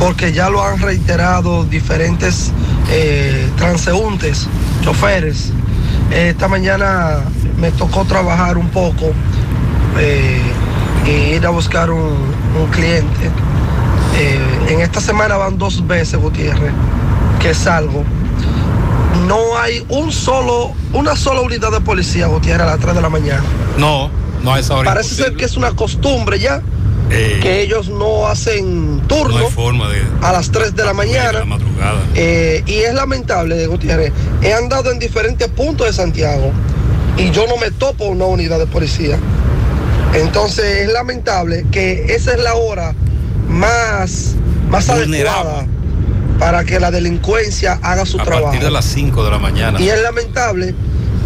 porque 0.00 0.32
ya 0.32 0.48
lo 0.48 0.64
han 0.64 0.80
reiterado 0.80 1.64
diferentes 1.64 2.50
eh, 2.90 3.48
transeúntes, 3.56 4.48
choferes. 4.82 5.52
Eh, 6.10 6.30
esta 6.30 6.48
mañana 6.48 7.18
me 7.58 7.70
tocó 7.70 8.06
trabajar 8.06 8.56
un 8.56 8.70
poco 8.70 9.12
eh, 9.98 10.40
y 11.06 11.34
ir 11.36 11.46
a 11.46 11.50
buscar 11.50 11.90
un, 11.90 12.16
un 12.58 12.66
cliente. 12.72 13.30
Eh, 14.18 14.40
en 14.70 14.80
esta 14.80 15.00
semana 15.00 15.36
van 15.36 15.58
dos 15.58 15.86
veces, 15.86 16.18
Gutiérrez, 16.18 16.72
que 17.38 17.54
salgo. 17.54 18.02
No 19.28 19.58
hay 19.58 19.84
un 19.90 20.10
solo, 20.10 20.72
una 20.94 21.14
sola 21.14 21.42
unidad 21.42 21.70
de 21.72 21.80
policía, 21.80 22.26
Gutiérrez, 22.26 22.62
a 22.62 22.70
las 22.70 22.80
3 22.80 22.94
de 22.94 23.02
la 23.02 23.10
mañana. 23.10 23.42
No, 23.76 24.10
no 24.42 24.54
a 24.54 24.60
esa 24.60 24.76
hora. 24.76 24.94
Parece 24.94 25.14
ser 25.14 25.36
que 25.36 25.44
es 25.44 25.58
una 25.58 25.72
costumbre 25.72 26.38
ya, 26.38 26.62
Eh, 27.12 27.40
que 27.42 27.60
ellos 27.62 27.88
no 27.88 28.28
hacen 28.28 29.00
turno 29.08 29.38
no 29.40 29.46
hay 29.46 29.52
forma 29.52 29.88
de, 29.88 30.00
a 30.22 30.32
las 30.32 30.50
3 30.52 30.76
de 30.76 30.84
la 30.84 30.94
mañana. 30.94 31.44
Eh, 32.14 32.62
y 32.66 32.74
es 32.78 32.94
lamentable, 32.94 33.66
Gutiérrez. 33.66 34.12
He 34.42 34.52
andado 34.54 34.92
en 34.92 34.98
diferentes 35.00 35.48
puntos 35.48 35.88
de 35.88 35.92
Santiago 35.92 36.52
y 37.16 37.30
yo 37.32 37.46
no 37.48 37.56
me 37.56 37.70
topo 37.72 38.04
una 38.06 38.26
unidad 38.26 38.58
de 38.60 38.66
policía. 38.66 39.18
Entonces 40.14 40.86
es 40.86 40.92
lamentable 40.92 41.66
que 41.72 42.14
esa 42.14 42.32
es 42.32 42.42
la 42.42 42.54
hora 42.54 42.94
más, 43.48 44.36
más 44.68 44.88
adecuada 44.88 45.66
para 46.38 46.64
que 46.64 46.80
la 46.80 46.90
delincuencia 46.90 47.78
haga 47.82 48.06
su 48.06 48.20
A 48.20 48.24
trabajo. 48.24 48.46
partir 48.46 48.62
de 48.62 48.70
las 48.70 48.84
5 48.86 49.24
de 49.24 49.30
la 49.30 49.38
mañana. 49.38 49.80
Y 49.80 49.88
es 49.88 50.00
lamentable 50.00 50.74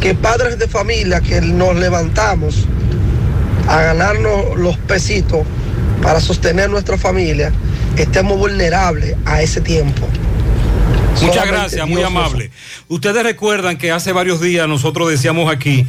que 0.01 0.15
padres 0.15 0.59
de 0.59 0.67
familia 0.67 1.21
que 1.21 1.41
nos 1.41 1.77
levantamos 1.77 2.67
a 3.69 3.81
ganarnos 3.83 4.57
los 4.57 4.77
pesitos 4.79 5.41
para 6.05 6.21
sostener 6.21 6.69
nuestra 6.69 6.99
familia, 6.99 7.51
estemos 7.97 8.39
vulnerables 8.39 9.17
a 9.25 9.41
ese 9.41 9.63
tiempo. 9.63 10.07
Muchas 11.15 11.35
Solamente 11.35 11.51
gracias, 11.51 11.87
muy 11.87 11.97
Dios 11.97 12.07
amable. 12.09 12.51
Ustedes 12.89 13.23
recuerdan 13.23 13.79
que 13.79 13.91
hace 13.91 14.13
varios 14.13 14.39
días 14.39 14.69
nosotros 14.69 15.09
decíamos 15.09 15.51
aquí 15.51 15.87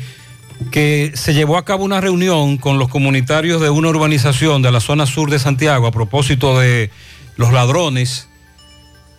que 0.71 1.11
se 1.15 1.33
llevó 1.33 1.57
a 1.57 1.65
cabo 1.65 1.83
una 1.83 1.99
reunión 1.99 2.55
con 2.55 2.79
los 2.79 2.87
comunitarios 2.87 3.61
de 3.61 3.69
una 3.69 3.89
urbanización 3.89 4.61
de 4.61 4.71
la 4.71 4.79
zona 4.79 5.05
sur 5.05 5.29
de 5.29 5.37
Santiago 5.37 5.85
a 5.85 5.91
propósito 5.91 6.57
de 6.57 6.91
los 7.35 7.51
ladrones 7.51 8.29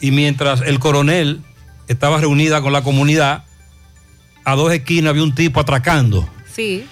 y 0.01 0.13
mientras 0.13 0.63
el 0.63 0.79
coronel 0.79 1.43
estaba 1.89 2.19
reunida 2.19 2.63
con 2.63 2.73
la 2.73 2.83
comunidad, 2.83 3.45
a 4.45 4.55
dos 4.55 4.73
esquinas 4.73 5.11
había 5.11 5.25
un 5.25 5.35
tipo 5.35 5.61
atracando. 5.61 6.27
Sí. 6.51 6.87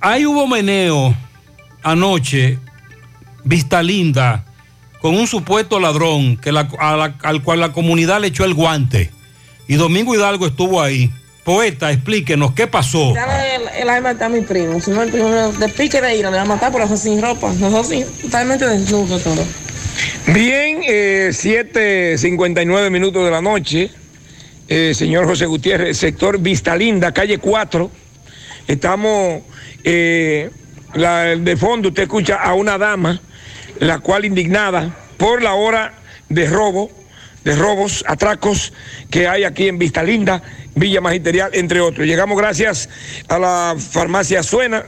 Ahí 0.00 0.24
hubo 0.24 0.46
meneo 0.46 1.14
anoche, 1.82 2.58
Vista 3.44 3.82
Linda, 3.82 4.44
con 5.00 5.14
un 5.16 5.26
supuesto 5.26 5.80
ladrón 5.80 6.36
que 6.36 6.52
la- 6.52 6.68
a 6.78 6.96
la- 6.96 7.14
al 7.22 7.42
cual 7.42 7.60
la 7.60 7.72
comunidad 7.72 8.20
le 8.20 8.28
echó 8.28 8.44
el 8.44 8.54
guante. 8.54 9.10
Y 9.68 9.74
Domingo 9.74 10.14
Hidalgo 10.14 10.46
estuvo 10.46 10.80
ahí. 10.80 11.10
Poeta, 11.44 11.90
explíquenos 11.90 12.52
qué 12.52 12.68
pasó. 12.68 13.14
El, 13.16 13.82
el 13.82 13.88
alma 13.88 14.12
está 14.12 14.28
mi 14.28 14.42
primo. 14.42 14.80
Si 14.80 14.92
no, 14.92 15.02
el 15.02 15.10
primo 15.10 15.28
de 15.28 15.68
pique 15.68 16.00
de 16.00 16.16
ira, 16.16 16.30
le 16.30 16.36
va 16.36 16.42
a 16.42 16.46
matar 16.46 16.70
por 16.70 16.80
hacer 16.82 16.98
sin 16.98 17.20
ropa. 17.20 17.52
Nosotros 17.54 17.88
sin, 17.88 18.04
totalmente 18.22 18.64
desnudos 18.64 19.24
todo. 19.24 19.44
Bien, 20.28 20.82
eh, 20.88 21.30
7.59 21.32 22.90
minutos 22.90 23.24
de 23.24 23.30
la 23.32 23.42
noche, 23.42 23.90
eh, 24.68 24.92
señor 24.94 25.26
José 25.26 25.46
Gutiérrez, 25.46 25.98
sector 25.98 26.38
Vista 26.38 26.76
Linda, 26.76 27.12
calle 27.12 27.38
4. 27.38 27.90
Estamos, 28.68 29.42
eh, 29.82 30.48
la- 30.94 31.24
de 31.36 31.56
fondo 31.56 31.88
usted 31.88 32.04
escucha 32.04 32.36
a 32.36 32.54
una 32.54 32.78
dama, 32.78 33.20
la 33.82 33.98
cual 33.98 34.24
indignada 34.24 34.96
por 35.16 35.42
la 35.42 35.54
hora 35.54 35.94
de 36.28 36.48
robo, 36.48 36.92
de 37.42 37.56
robos, 37.56 38.04
atracos 38.06 38.72
que 39.10 39.26
hay 39.26 39.42
aquí 39.42 39.66
en 39.66 39.78
Vista 39.78 40.04
Linda, 40.04 40.40
Villa 40.76 41.00
Magisterial, 41.00 41.50
entre 41.54 41.80
otros. 41.80 42.06
Llegamos 42.06 42.38
gracias 42.38 42.88
a 43.26 43.40
la 43.40 43.74
farmacia 43.76 44.44
Suena, 44.44 44.84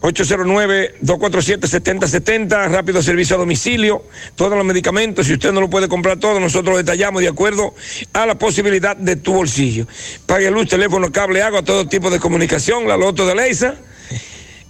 809-247-7070, 0.00 2.70
rápido 2.70 3.02
servicio 3.02 3.34
a 3.34 3.40
domicilio, 3.40 4.04
todos 4.36 4.56
los 4.56 4.64
medicamentos, 4.64 5.26
si 5.26 5.32
usted 5.32 5.50
no 5.50 5.60
lo 5.60 5.68
puede 5.68 5.88
comprar 5.88 6.20
todo, 6.20 6.38
nosotros 6.38 6.74
lo 6.74 6.76
detallamos 6.76 7.20
de 7.20 7.26
acuerdo 7.28 7.74
a 8.12 8.26
la 8.26 8.38
posibilidad 8.38 8.96
de 8.96 9.16
tu 9.16 9.32
bolsillo. 9.32 9.88
Pague 10.26 10.52
luz, 10.52 10.68
teléfono, 10.68 11.10
cable, 11.10 11.42
agua, 11.42 11.64
todo 11.64 11.88
tipo 11.88 12.10
de 12.10 12.20
comunicación, 12.20 12.86
la 12.86 12.96
loto 12.96 13.26
de 13.26 13.34
Leisa. 13.34 13.74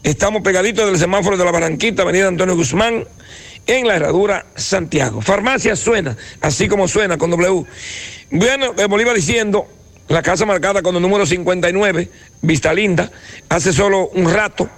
Estamos 0.03 0.41
pegaditos 0.43 0.87
del 0.87 0.99
semáforo 0.99 1.37
de 1.37 1.45
la 1.45 1.51
Barranquita, 1.51 2.01
avenida 2.03 2.29
Antonio 2.29 2.57
Guzmán, 2.57 3.05
en 3.67 3.87
la 3.87 3.97
herradura 3.97 4.47
Santiago. 4.55 5.21
Farmacia 5.21 5.77
suena, 5.77 6.17
así 6.41 6.69
como 6.69 6.89
suena 6.89 7.19
con 7.19 7.31
W. 7.31 7.65
Bueno, 8.31 8.75
le 8.77 9.03
iba 9.03 9.15
diciendo, 9.15 9.67
la 10.09 10.23
casa 10.23 10.45
marcada 10.45 10.83
con 10.83 10.95
el 10.97 11.03
número 11.03 11.27
59, 11.27 12.09
Vista 12.43 12.73
Linda, 12.75 13.11
hace 13.49 13.73
solo 13.73 14.09
un 14.09 14.33
rato, 14.33 14.69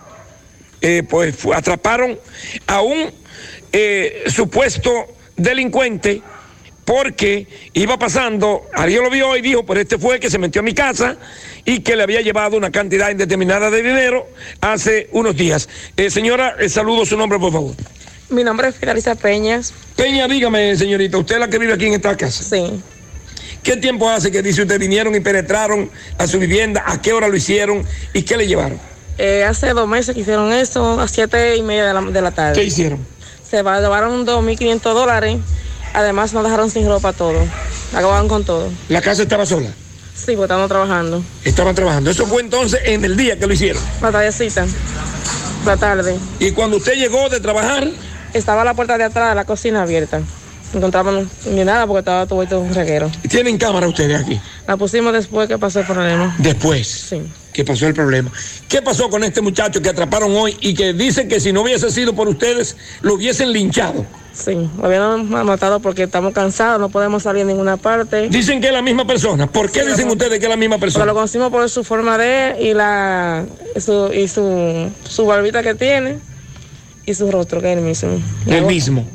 eh, 0.80 1.02
pues 1.08 1.36
atraparon 1.54 2.18
a 2.66 2.82
un 2.82 3.10
eh, 3.72 4.24
supuesto 4.28 4.90
delincuente 5.36 6.22
porque 6.86 7.48
iba 7.72 7.98
pasando, 7.98 8.68
alguien 8.72 9.02
lo 9.02 9.10
vio 9.10 9.36
y 9.36 9.42
dijo, 9.42 9.66
pues 9.66 9.80
este 9.80 9.98
fue 9.98 10.20
que 10.20 10.30
se 10.30 10.38
metió 10.38 10.60
a 10.60 10.64
mi 10.64 10.72
casa 10.72 11.16
y 11.64 11.80
que 11.80 11.96
le 11.96 12.04
había 12.04 12.20
llevado 12.20 12.56
una 12.56 12.70
cantidad 12.70 13.10
indeterminada 13.10 13.70
de 13.70 13.82
dinero 13.82 14.28
hace 14.60 15.08
unos 15.10 15.36
días. 15.36 15.68
Eh, 15.96 16.10
señora, 16.10 16.54
eh, 16.60 16.68
saludo 16.68 17.04
su 17.04 17.16
nombre, 17.16 17.40
por 17.40 17.52
favor. 17.52 17.74
Mi 18.28 18.42
nombre 18.42 18.68
es 18.68 18.74
Finaliza 18.76 19.14
Peñas. 19.14 19.72
Peña, 19.94 20.26
dígame, 20.26 20.76
señorita, 20.76 21.18
¿usted 21.18 21.36
es 21.36 21.40
la 21.40 21.48
que 21.48 21.58
vive 21.58 21.72
aquí 21.72 21.86
en 21.86 21.94
esta 21.94 22.16
casa? 22.16 22.42
Sí. 22.42 22.82
¿Qué 23.62 23.76
tiempo 23.76 24.08
hace 24.10 24.30
que 24.30 24.42
dice 24.42 24.62
usted 24.62 24.78
vinieron 24.78 25.14
y 25.14 25.20
penetraron 25.20 25.90
a 26.18 26.26
su 26.26 26.38
vivienda? 26.38 26.82
¿A 26.86 27.00
qué 27.00 27.12
hora 27.12 27.28
lo 27.28 27.36
hicieron 27.36 27.84
y 28.12 28.22
qué 28.22 28.36
le 28.36 28.46
llevaron? 28.46 28.78
Eh, 29.18 29.44
hace 29.44 29.68
dos 29.72 29.88
meses 29.88 30.14
que 30.14 30.20
hicieron 30.20 30.52
eso, 30.52 31.00
a 31.00 31.08
siete 31.08 31.56
y 31.56 31.62
media 31.62 31.86
de 31.86 31.94
la, 31.94 32.00
de 32.02 32.20
la 32.20 32.30
tarde. 32.32 32.52
¿Qué 32.60 32.64
hicieron? 32.64 32.98
Se 33.48 33.62
va- 33.62 33.80
llevaron 33.80 34.26
2.500 34.26 34.80
dólares. 34.94 35.38
Además, 35.94 36.32
nos 36.32 36.44
dejaron 36.44 36.70
sin 36.70 36.86
ropa 36.86 37.12
todo. 37.12 37.38
Acabaron 37.94 38.28
con 38.28 38.44
todo. 38.44 38.70
¿La 38.88 39.00
casa 39.00 39.22
estaba 39.22 39.46
sola? 39.46 39.68
Sí, 40.14 40.32
porque 40.32 40.42
estamos 40.44 40.68
trabajando. 40.68 41.22
Estaban 41.44 41.74
trabajando. 41.74 42.10
Eso 42.10 42.26
fue 42.26 42.42
entonces 42.42 42.80
en 42.84 43.04
el 43.04 43.16
día 43.16 43.38
que 43.38 43.46
lo 43.46 43.54
hicieron. 43.54 43.82
La 44.02 44.10
tardecita. 44.12 44.66
La 45.64 45.76
tarde. 45.76 46.16
¿Y 46.40 46.50
cuando 46.52 46.76
usted 46.76 46.94
llegó 46.94 47.28
de 47.28 47.40
trabajar? 47.40 47.88
Estaba 48.36 48.64
la 48.64 48.74
puerta 48.74 48.98
de 48.98 49.04
atrás 49.04 49.30
de 49.30 49.34
la 49.34 49.44
cocina 49.44 49.82
abierta. 49.82 50.18
No 50.72 50.78
Encontramos 50.78 51.26
ni 51.46 51.64
nada 51.64 51.86
porque 51.86 52.00
estaba 52.00 52.26
todo 52.26 52.42
esto 52.42 52.60
un 52.60 52.74
reguero. 52.74 53.10
¿Tienen 53.28 53.56
cámara 53.56 53.88
ustedes 53.88 54.20
aquí? 54.20 54.38
La 54.66 54.76
pusimos 54.76 55.12
después 55.12 55.48
que 55.48 55.56
pasó 55.58 55.80
el 55.80 55.86
problema. 55.86 56.34
Después. 56.38 56.86
Sí. 56.86 57.22
que 57.52 57.64
pasó 57.64 57.86
el 57.86 57.94
problema. 57.94 58.30
¿Qué 58.68 58.82
pasó 58.82 59.08
con 59.08 59.24
este 59.24 59.40
muchacho 59.40 59.80
que 59.80 59.88
atraparon 59.88 60.36
hoy 60.36 60.54
y 60.60 60.74
que 60.74 60.92
dicen 60.92 61.28
que 61.28 61.40
si 61.40 61.52
no 61.52 61.62
hubiese 61.62 61.90
sido 61.90 62.14
por 62.14 62.28
ustedes, 62.28 62.76
lo 63.00 63.14
hubiesen 63.14 63.52
linchado? 63.52 64.04
Sí, 64.34 64.68
lo 64.78 64.84
habían 64.84 65.30
matado 65.30 65.80
porque 65.80 66.02
estamos 66.02 66.34
cansados, 66.34 66.78
no 66.78 66.90
podemos 66.90 67.22
salir 67.22 67.44
a 67.44 67.46
ninguna 67.46 67.78
parte. 67.78 68.28
Dicen 68.28 68.60
que 68.60 68.66
es 68.66 68.72
la 68.74 68.82
misma 68.82 69.06
persona. 69.06 69.46
¿Por 69.46 69.70
qué 69.70 69.80
Sí, 69.84 69.88
dicen 69.90 70.08
ustedes 70.10 70.38
que 70.38 70.44
es 70.44 70.50
la 70.50 70.56
misma 70.58 70.74
Porque 70.76 70.86
persona? 70.86 71.06
lo 71.06 71.14
conocimos 71.14 71.50
por 71.50 71.70
su 71.70 71.82
forma 71.84 72.18
de 72.18 72.56
y 72.60 72.74
la 72.74 73.46
su, 73.80 74.12
y 74.12 74.28
su, 74.28 74.90
su 75.08 75.24
barbita 75.24 75.62
que 75.62 75.74
tiene 75.74 76.18
y 77.06 77.14
su 77.14 77.30
rostro 77.30 77.62
que 77.62 77.72
es 77.72 77.78
el 77.78 77.84
mismo. 77.84 78.20
El 78.46 78.66
mismo. 78.66 79.06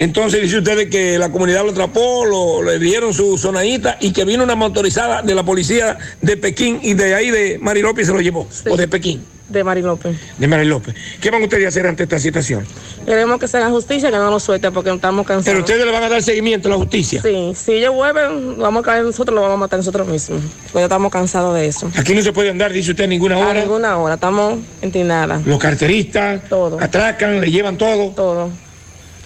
Entonces 0.00 0.42
dice 0.42 0.58
ustedes 0.58 0.90
que 0.90 1.18
la 1.18 1.30
comunidad 1.32 1.64
lo 1.64 1.70
atrapó, 1.70 2.24
lo, 2.24 2.62
le 2.62 2.78
dieron 2.78 3.12
su 3.12 3.36
sonadita 3.36 3.96
y 4.00 4.12
que 4.12 4.24
vino 4.24 4.44
una 4.44 4.54
motorizada 4.54 5.22
de 5.22 5.34
la 5.34 5.42
policía 5.42 5.98
de 6.20 6.36
Pekín 6.36 6.78
y 6.82 6.94
de 6.94 7.14
ahí 7.14 7.30
de 7.30 7.58
Mari 7.58 7.82
López 7.82 8.06
se 8.06 8.12
lo 8.12 8.20
llevó. 8.20 8.46
O 8.70 8.76
de 8.76 8.86
Pekín, 8.86 9.24
De 9.48 9.64
Mari 9.64 9.80
López. 9.80 10.14
de 10.36 10.46
Mari 10.46 10.66
López. 10.66 10.94
¿Qué 11.20 11.30
van 11.30 11.42
ustedes 11.42 11.64
a 11.64 11.68
hacer 11.68 11.86
ante 11.86 12.02
esta 12.02 12.18
situación? 12.18 12.66
Queremos 13.06 13.40
que 13.40 13.48
se 13.48 13.56
haga 13.56 13.70
justicia, 13.70 14.10
que 14.10 14.16
no 14.18 14.30
nos 14.30 14.42
suelte 14.42 14.70
porque 14.70 14.90
estamos 14.92 15.26
cansados. 15.26 15.46
Pero 15.46 15.60
ustedes 15.60 15.86
le 15.86 15.90
van 15.92 16.02
a 16.04 16.08
dar 16.10 16.22
seguimiento 16.22 16.68
a 16.68 16.72
la 16.72 16.76
justicia. 16.76 17.22
Sí, 17.22 17.52
si 17.56 17.72
ellos 17.72 17.94
vuelven, 17.94 18.56
lo 18.58 18.62
vamos 18.62 18.82
a 18.82 18.84
caer 18.84 19.04
nosotros, 19.04 19.34
lo 19.34 19.40
vamos 19.40 19.54
a 19.54 19.58
matar 19.60 19.78
nosotros 19.78 20.06
mismos. 20.06 20.42
Porque 20.64 20.80
ya 20.80 20.84
estamos 20.84 21.10
cansados 21.10 21.54
de 21.54 21.66
eso. 21.66 21.90
Aquí 21.96 22.14
no 22.14 22.20
se 22.20 22.32
puede 22.32 22.50
andar, 22.50 22.72
dice 22.74 22.90
usted, 22.90 23.04
a 23.04 23.06
ninguna 23.06 23.36
A 23.36 23.38
hora. 23.38 23.60
ninguna 23.62 23.96
hora, 23.96 24.14
estamos 24.14 24.58
entinadas. 24.82 25.46
Los 25.46 25.58
carteristas 25.58 26.42
atracan, 26.80 27.40
le 27.40 27.50
llevan 27.50 27.78
todo. 27.78 28.10
Todo. 28.10 28.50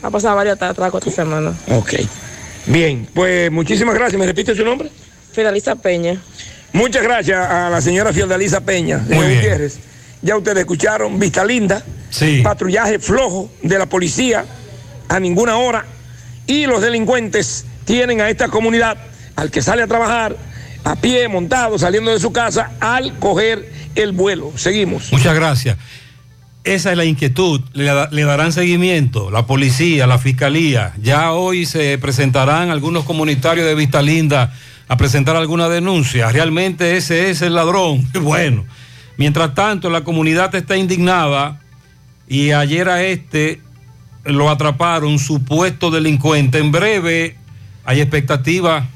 Ha 0.02 0.10
pasado 0.10 0.36
varios 0.36 0.62
atracos 0.62 1.04
esta 1.04 1.22
semana. 1.22 1.52
Ok. 1.68 1.94
Bien, 2.66 3.08
pues 3.12 3.50
muchísimas 3.50 3.96
gracias. 3.96 4.20
¿Me 4.20 4.26
repite 4.26 4.54
su 4.54 4.64
nombre? 4.64 4.88
Fideliza 5.32 5.74
Peña. 5.74 6.20
Muchas 6.72 7.02
gracias 7.02 7.38
a 7.38 7.68
la 7.68 7.80
señora 7.80 8.12
Fiordalisa 8.12 8.60
Peña. 8.60 8.98
Muy 8.98 9.26
bien. 9.26 9.34
Gutiérrez. 9.40 9.78
Ya 10.22 10.36
ustedes 10.36 10.58
escucharon, 10.58 11.18
Vista 11.18 11.44
Linda, 11.44 11.82
patrullaje 12.42 12.98
flojo 12.98 13.50
de 13.62 13.78
la 13.78 13.86
policía 13.86 14.44
a 15.08 15.20
ninguna 15.20 15.56
hora 15.56 15.84
y 16.46 16.66
los 16.66 16.80
delincuentes 16.80 17.66
tienen 17.84 18.20
a 18.20 18.30
esta 18.30 18.48
comunidad, 18.48 18.96
al 19.36 19.50
que 19.50 19.62
sale 19.62 19.82
a 19.82 19.86
trabajar, 19.86 20.36
a 20.84 20.96
pie, 20.96 21.28
montado, 21.28 21.78
saliendo 21.78 22.12
de 22.12 22.20
su 22.20 22.32
casa, 22.32 22.72
al 22.80 23.18
coger 23.18 23.70
el 23.94 24.12
vuelo. 24.12 24.52
Seguimos. 24.56 25.12
Muchas 25.12 25.34
gracias. 25.34 25.76
Esa 26.64 26.92
es 26.92 26.96
la 26.96 27.04
inquietud. 27.04 27.60
Le, 27.72 27.90
le 28.10 28.22
darán 28.22 28.52
seguimiento 28.52 29.30
la 29.30 29.46
policía, 29.46 30.06
la 30.06 30.18
fiscalía. 30.18 30.92
Ya 31.02 31.32
hoy 31.32 31.66
se 31.66 31.98
presentarán 31.98 32.70
algunos 32.70 33.04
comunitarios 33.04 33.66
de 33.66 33.74
Vista 33.74 34.00
Linda 34.00 34.52
a 34.86 34.96
presentar 34.96 35.34
alguna 35.36 35.68
denuncia. 35.68 36.30
Realmente 36.30 36.96
ese 36.96 37.30
es 37.30 37.42
el 37.42 37.54
ladrón. 37.54 38.08
Bueno, 38.20 38.64
mientras 39.16 39.54
tanto 39.54 39.90
la 39.90 40.04
comunidad 40.04 40.54
está 40.54 40.76
indignada 40.76 41.60
y 42.28 42.52
ayer 42.52 42.88
a 42.88 43.02
este 43.02 43.60
lo 44.24 44.50
atraparon, 44.50 45.18
supuesto 45.18 45.90
delincuente. 45.90 46.58
En 46.58 46.70
breve 46.70 47.36
hay 47.84 48.00
expectativa 48.00 48.86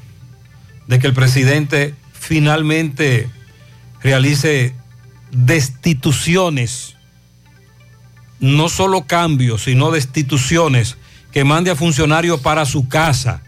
de 0.87 0.99
que 0.99 1.07
el 1.07 1.13
presidente 1.13 1.93
finalmente 2.13 3.29
realice 4.01 4.73
destituciones, 5.31 6.95
no 8.39 8.69
solo 8.69 9.05
cambios, 9.05 9.63
sino 9.63 9.91
destituciones, 9.91 10.97
que 11.31 11.43
mande 11.43 11.71
a 11.71 11.75
funcionarios 11.75 12.39
para 12.39 12.65
su 12.65 12.87
casa. 12.87 13.43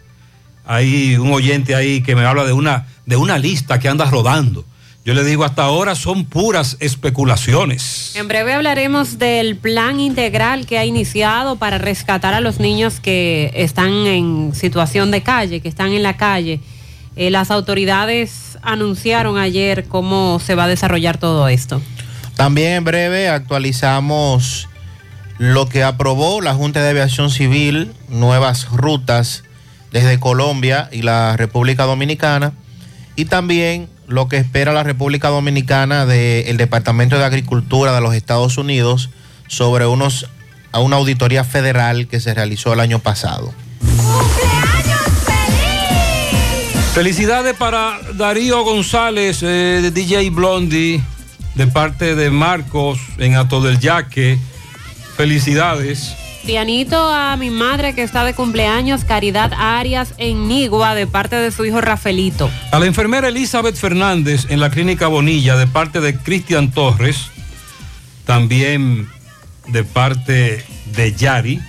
Hay 0.66 1.16
un 1.16 1.32
oyente 1.32 1.74
ahí 1.74 2.02
que 2.02 2.14
me 2.14 2.24
habla 2.24 2.44
de 2.44 2.52
una, 2.52 2.86
de 3.06 3.16
una 3.16 3.38
lista 3.38 3.78
que 3.78 3.88
anda 3.88 4.08
rodando. 4.10 4.64
Yo 5.02 5.14
le 5.14 5.24
digo, 5.24 5.44
hasta 5.44 5.62
ahora 5.62 5.94
son 5.94 6.26
puras 6.26 6.76
especulaciones. 6.78 8.14
En 8.16 8.28
breve 8.28 8.52
hablaremos 8.52 9.18
del 9.18 9.56
plan 9.56 9.98
integral 9.98 10.66
que 10.66 10.78
ha 10.78 10.84
iniciado 10.84 11.56
para 11.56 11.78
rescatar 11.78 12.34
a 12.34 12.40
los 12.40 12.60
niños 12.60 13.00
que 13.00 13.50
están 13.54 13.90
en 14.06 14.54
situación 14.54 15.10
de 15.10 15.22
calle, 15.22 15.60
que 15.60 15.68
están 15.68 15.92
en 15.92 16.02
la 16.02 16.18
calle. 16.18 16.60
Eh, 17.16 17.30
las 17.30 17.50
autoridades 17.50 18.58
anunciaron 18.60 19.38
ayer 19.38 19.86
cómo 19.88 20.38
se 20.38 20.54
va 20.54 20.64
a 20.64 20.68
desarrollar 20.68 21.16
todo 21.16 21.48
esto. 21.48 21.80
También 22.36 22.72
en 22.74 22.84
breve 22.84 23.28
actualizamos 23.30 24.68
lo 25.38 25.66
que 25.66 25.82
aprobó 25.82 26.42
la 26.42 26.52
Junta 26.52 26.82
de 26.82 26.90
Aviación 26.90 27.30
Civil, 27.30 27.92
nuevas 28.10 28.68
rutas 28.68 29.44
desde 29.92 30.20
Colombia 30.20 30.90
y 30.92 31.00
la 31.00 31.38
República 31.38 31.84
Dominicana, 31.84 32.52
y 33.16 33.24
también 33.24 33.88
lo 34.10 34.28
que 34.28 34.36
espera 34.36 34.72
la 34.72 34.82
República 34.82 35.28
Dominicana 35.28 36.04
del 36.04 36.56
Departamento 36.56 37.16
de 37.18 37.24
Agricultura 37.24 37.92
de 37.94 38.00
los 38.00 38.14
Estados 38.14 38.58
Unidos 38.58 39.10
sobre 39.46 39.86
unos, 39.86 40.28
a 40.72 40.80
una 40.80 40.96
auditoría 40.96 41.44
federal 41.44 42.08
que 42.08 42.20
se 42.20 42.34
realizó 42.34 42.72
el 42.72 42.80
año 42.80 42.98
pasado. 42.98 43.54
Felicidades 46.92 47.54
para 47.56 48.00
Darío 48.14 48.64
González, 48.64 49.42
eh, 49.42 49.78
de 49.80 49.90
DJ 49.92 50.30
Blondie, 50.30 51.00
de 51.54 51.66
parte 51.68 52.16
de 52.16 52.30
Marcos 52.30 52.98
en 53.18 53.36
Ato 53.36 53.60
del 53.60 53.78
Yaque. 53.78 54.38
Felicidades. 55.16 56.16
Pianito 56.44 57.12
a 57.12 57.36
mi 57.36 57.50
madre 57.50 57.94
que 57.94 58.02
está 58.02 58.24
de 58.24 58.34
cumpleaños, 58.34 59.04
Caridad 59.04 59.52
Arias 59.52 60.14
en 60.18 60.48
Nigua, 60.48 60.94
de 60.94 61.06
parte 61.06 61.36
de 61.36 61.50
su 61.50 61.64
hijo 61.64 61.80
Rafaelito. 61.80 62.50
A 62.72 62.78
la 62.78 62.86
enfermera 62.86 63.28
Elizabeth 63.28 63.76
Fernández 63.76 64.46
en 64.48 64.60
la 64.60 64.70
clínica 64.70 65.06
Bonilla, 65.06 65.56
de 65.56 65.66
parte 65.66 66.00
de 66.00 66.16
Cristian 66.16 66.70
Torres. 66.70 67.26
También 68.24 69.08
de 69.68 69.84
parte 69.84 70.64
de 70.94 71.12
Yari. 71.12 71.60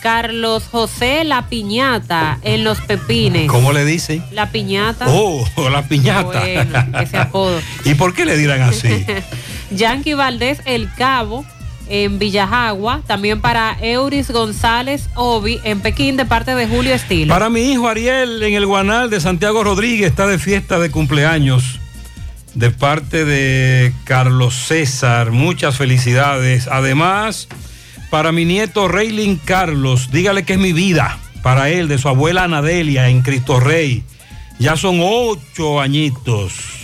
Carlos 0.00 0.64
José 0.70 1.24
La 1.24 1.48
Piñata 1.48 2.38
en 2.42 2.62
Los 2.62 2.80
Pepines. 2.82 3.48
¿Cómo 3.48 3.72
le 3.72 3.84
dicen? 3.84 4.22
La 4.32 4.50
Piñata. 4.50 5.06
Oh, 5.08 5.46
la 5.70 5.88
piñata. 5.88 6.40
Bueno, 6.40 7.00
ese 7.00 7.16
apodo. 7.16 7.58
¿Y 7.84 7.94
por 7.94 8.14
qué 8.14 8.26
le 8.26 8.36
dirán 8.36 8.60
así? 8.60 9.06
Yankee 9.70 10.12
Valdés 10.12 10.60
El 10.66 10.92
Cabo 10.92 11.46
en 11.88 12.18
Villajagua. 12.18 13.02
También 13.06 13.40
para 13.40 13.76
Euris 13.80 14.30
González 14.30 15.08
Obi 15.14 15.60
en 15.64 15.80
Pekín 15.80 16.16
de 16.16 16.24
parte 16.24 16.54
de 16.54 16.66
Julio 16.66 16.94
Estilo. 16.94 17.32
Para 17.32 17.50
mi 17.50 17.72
hijo 17.72 17.88
Ariel 17.88 18.42
en 18.42 18.54
el 18.54 18.66
Guanal 18.66 19.10
de 19.10 19.20
Santiago 19.20 19.64
Rodríguez 19.64 20.10
está 20.10 20.26
de 20.26 20.38
fiesta 20.38 20.78
de 20.78 20.90
cumpleaños. 20.90 21.80
De 22.54 22.70
parte 22.70 23.24
de 23.24 23.92
Carlos 24.04 24.54
César, 24.54 25.32
muchas 25.32 25.76
felicidades. 25.76 26.68
Además, 26.68 27.48
para 28.10 28.30
mi 28.30 28.44
nieto 28.44 28.86
Reylin 28.86 29.36
Carlos, 29.36 30.10
dígale 30.12 30.44
que 30.44 30.52
es 30.52 30.58
mi 30.58 30.72
vida. 30.72 31.18
Para 31.42 31.68
él, 31.68 31.88
de 31.88 31.98
su 31.98 32.08
abuela 32.08 32.44
Anadelia 32.44 33.08
en 33.08 33.22
Cristo 33.22 33.58
Rey. 33.58 34.04
Ya 34.58 34.76
son 34.76 35.00
ocho 35.02 35.80
añitos. 35.80 36.83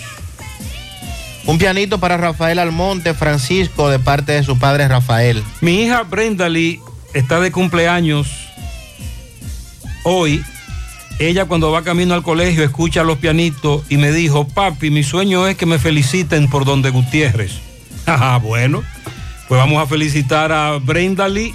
Un 1.47 1.59
pianito 1.59 1.99
para 1.99 2.17
Rafael 2.17 2.59
Almonte 2.59 3.15
Francisco 3.15 3.89
de 3.89 3.99
parte 3.99 4.33
de 4.33 4.43
su 4.43 4.59
padre 4.59 4.87
Rafael. 4.89 5.43
Mi 5.61 5.83
hija 5.83 6.03
Brenda 6.03 6.49
Lee 6.49 6.81
está 7.15 7.41
de 7.41 7.51
cumpleaños 7.51 8.29
hoy. 10.05 10.45
Ella 11.19 11.45
cuando 11.45 11.71
va 11.71 11.83
camino 11.83 12.15
al 12.15 12.23
colegio 12.23 12.65
escucha 12.65 13.03
los 13.03 13.19
pianitos 13.19 13.83
y 13.91 13.97
me 13.99 14.11
dijo, 14.12 14.49
papi, 14.49 14.91
mi 14.91 15.03
sueño 15.03 15.47
es 15.47 15.57
que 15.57 15.67
me 15.67 15.79
feliciten 15.79 16.49
por 16.49 16.65
donde 16.65 16.91
Gutiérrez. 16.91 17.53
Ah, 18.07 18.41
bueno, 18.43 18.83
pues 19.47 19.61
vamos 19.61 19.81
a 19.81 19.87
felicitar 19.87 20.51
a 20.51 20.79
Brenda 20.79 21.29
Lee 21.29 21.55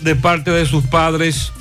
de 0.00 0.16
parte 0.16 0.50
de 0.50 0.66
sus 0.66 0.84
padres 0.84 1.52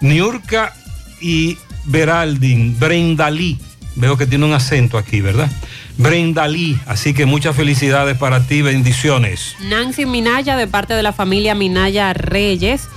Niurka 0.00 0.72
y 1.20 1.58
Beraldin. 1.84 2.78
Brenda 2.78 3.30
Lee. 3.30 3.58
Veo 3.96 4.16
que 4.16 4.26
tiene 4.26 4.46
un 4.46 4.54
acento 4.54 4.96
aquí, 4.96 5.20
¿verdad? 5.20 5.50
Brenda 5.96 6.48
Lee. 6.48 6.78
Así 6.86 7.14
que 7.14 7.26
muchas 7.26 7.56
felicidades 7.56 8.16
para 8.16 8.46
ti, 8.46 8.62
bendiciones. 8.62 9.56
Nancy 9.60 10.06
Minaya 10.06 10.56
de 10.56 10.66
parte 10.66 10.94
de 10.94 11.02
la 11.02 11.12
familia 11.12 11.54
Minaya 11.54 12.12
Reyes. 12.12 12.88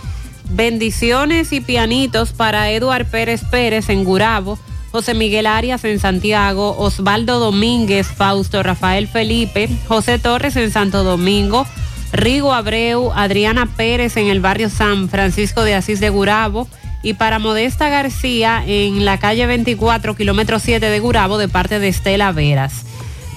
Bendiciones 0.50 1.52
y 1.52 1.62
pianitos 1.62 2.32
para 2.32 2.72
Eduard 2.72 3.06
Pérez 3.06 3.42
Pérez 3.50 3.90
en 3.90 4.04
Gurabo. 4.04 4.58
José 4.92 5.14
Miguel 5.14 5.46
Arias 5.46 5.84
en 5.84 6.00
Santiago, 6.00 6.76
Osvaldo 6.78 7.40
Domínguez, 7.40 8.08
Fausto 8.08 8.64
Rafael 8.64 9.08
Felipe, 9.08 9.70
José 9.88 10.18
Torres 10.18 10.56
en 10.56 10.72
Santo 10.72 11.04
Domingo, 11.04 11.68
Rigo 12.14 12.54
Abreu, 12.54 13.12
Adriana 13.14 13.66
Pérez 13.66 14.16
en 14.16 14.28
el 14.28 14.40
barrio 14.40 14.70
San 14.70 15.10
Francisco 15.10 15.64
de 15.64 15.76
Asís 15.76 16.00
de 16.00 16.10
Gurabo 16.10 16.68
y 17.08 17.14
para 17.14 17.40
Modesta 17.40 17.88
García 17.88 18.62
en 18.68 19.06
la 19.06 19.18
calle 19.18 19.46
24, 19.46 20.14
kilómetro 20.14 20.60
7 20.60 20.90
de 20.90 21.00
Gurabo 21.00 21.38
de 21.38 21.48
parte 21.48 21.80
de 21.80 21.88
Estela 21.88 22.34
Veras. 22.34 22.84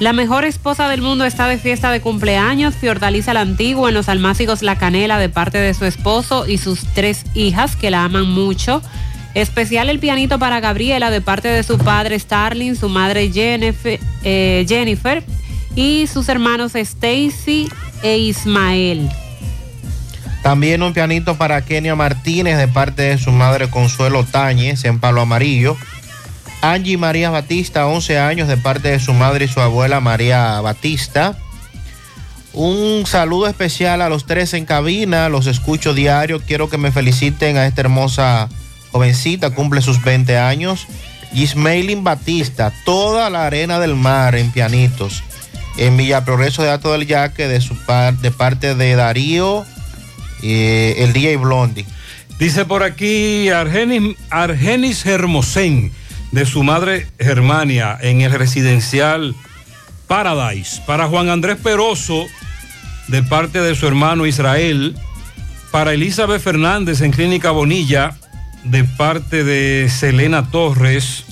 La 0.01 0.13
mejor 0.13 0.45
esposa 0.45 0.89
del 0.89 1.03
mundo 1.03 1.25
está 1.25 1.47
de 1.47 1.57
fiesta 1.57 1.93
de 1.93 2.01
cumpleaños, 2.01 2.75
Fiordaliza 2.75 3.33
la 3.33 3.43
Antigua 3.43 3.89
en 3.89 3.95
los 3.95 4.09
Almácigos 4.09 4.63
La 4.63 4.77
Canela 4.77 5.21
de 5.21 5.29
parte 5.29 5.59
de 5.59 5.73
su 5.73 5.85
esposo 5.85 6.49
y 6.49 6.59
sus 6.59 6.81
tres 6.95 7.25
hijas 7.35 7.77
que 7.77 7.93
la 7.93 8.03
aman 8.03 8.29
mucho. 8.29 8.83
Especial 9.35 9.89
el 9.89 10.01
pianito 10.01 10.41
para 10.41 10.59
Gabriela 10.59 11.13
de 11.13 11.21
parte 11.21 11.47
de 11.47 11.63
su 11.63 11.79
padre 11.79 12.19
Starling, 12.19 12.75
su 12.75 12.89
madre 12.89 13.31
Jennifer, 13.31 14.01
eh, 14.25 14.67
Jennifer 14.69 15.23
y 15.77 16.09
sus 16.09 16.29
hermanos 16.29 16.75
Stacy 16.75 17.69
e 18.03 18.19
Ismael. 18.19 19.09
También 20.43 20.83
un 20.83 20.95
pianito 20.95 21.37
para 21.37 21.63
Kenia 21.63 21.95
Martínez 21.95 22.57
de 22.57 22.69
parte 22.69 23.03
de 23.03 23.19
su 23.19 23.31
madre 23.31 23.69
Consuelo 23.69 24.25
Táñez 24.25 24.85
en 24.85 24.99
Palo 24.99 25.21
Amarillo. 25.21 25.77
Angie 26.63 26.99
María 26.99 27.31
Batista, 27.31 27.87
11 27.87 28.19
años, 28.19 28.49
de 28.49 28.57
parte 28.57 28.89
de 28.89 29.01
su 29.01 29.13
madre 29.15 29.47
y 29.47 29.49
su 29.49 29.61
abuela 29.61 30.01
María 30.01 30.61
Batista. 30.61 31.37
Un 32.53 33.05
saludo 33.07 33.47
especial 33.47 34.03
a 34.03 34.09
los 34.09 34.27
tres 34.27 34.55
en 34.55 34.67
cabina, 34.67 35.29
los 35.29 35.47
escucho 35.47 35.95
diario. 35.95 36.41
Quiero 36.41 36.69
que 36.69 36.79
me 36.79 36.91
feliciten 36.91 37.57
a 37.57 37.67
esta 37.67 37.83
hermosa 37.83 38.49
jovencita, 38.93 39.51
cumple 39.55 39.83
sus 39.83 40.03
20 40.03 40.37
años. 40.37 40.87
Gismailin 41.33 42.03
Batista, 42.03 42.73
toda 42.85 43.31
la 43.31 43.47
arena 43.47 43.79
del 43.79 43.95
mar 43.95 44.35
en 44.35 44.51
pianitos. 44.51 45.23
En 45.79 45.97
Villa 45.97 46.25
Progreso 46.25 46.63
de 46.63 46.71
Ato 46.71 46.93
del 46.93 47.07
Yaque, 47.07 47.47
de, 47.47 47.61
su 47.61 47.77
par, 47.87 48.17
de 48.19 48.33
parte 48.33 48.75
de 48.75 48.97
Darío, 48.97 49.65
eh, 50.43 50.95
el 50.99 51.13
DJ 51.13 51.37
Blondie. 51.37 51.87
Dice 52.39 52.65
por 52.65 52.83
aquí 52.83 53.51
Argenis, 53.51 54.17
Argenis 54.31 55.05
Hermosén, 55.05 55.93
de 56.33 56.47
su 56.47 56.63
madre 56.63 57.07
Germania, 57.19 57.99
en 58.01 58.23
el 58.23 58.33
residencial 58.33 59.35
Paradise. 60.07 60.81
Para 60.87 61.07
Juan 61.07 61.29
Andrés 61.29 61.59
Peroso, 61.63 62.27
de 63.09 63.23
parte 63.23 63.61
de 63.61 63.75
su 63.75 63.87
hermano 63.87 64.27
Israel. 64.27 64.97
Para 65.71 65.93
Elizabeth 65.93 66.43
Fernández, 66.43 67.01
en 67.01 67.13
Clínica 67.13 67.51
Bonilla, 67.51 68.17
de 68.65 68.85
parte 68.85 69.45
de 69.45 69.89
Selena 69.89 70.51
Torres. 70.51 71.25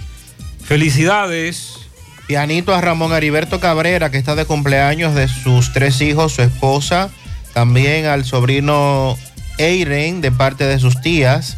Felicidades. 0.64 1.78
Pianito 2.26 2.74
a 2.74 2.80
Ramón 2.82 3.12
Heriberto 3.12 3.58
Cabrera, 3.58 4.10
que 4.10 4.18
está 4.18 4.34
de 4.34 4.44
cumpleaños 4.44 5.14
de 5.14 5.26
sus 5.28 5.72
tres 5.72 6.00
hijos, 6.02 6.34
su 6.34 6.42
esposa. 6.42 7.10
También 7.52 8.06
al 8.06 8.24
sobrino 8.24 9.16
Eiren, 9.58 10.20
de 10.20 10.30
parte 10.30 10.64
de 10.64 10.78
sus 10.78 11.00
tías. 11.00 11.56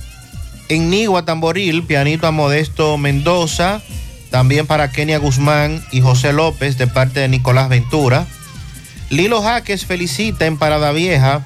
En 0.69 0.91
Nigua 0.91 1.25
Tamboril, 1.25 1.83
pianito 1.85 2.27
a 2.27 2.31
Modesto 2.31 2.97
Mendoza. 2.99 3.83
También 4.31 4.67
para 4.67 4.93
Kenia 4.93 5.19
Guzmán 5.19 5.85
y 5.91 6.01
José 6.01 6.33
López, 6.33 6.79
de 6.79 6.87
parte 6.87 7.21
de 7.21 7.29
Nicolás 7.29 7.69
Ventura. 7.69 8.27
Lilo 9.11 9.43
Jaques 9.43 9.87
felicita 9.87 10.47
en 10.47 10.57
Parada 10.57 10.93
Vieja 10.93 11.45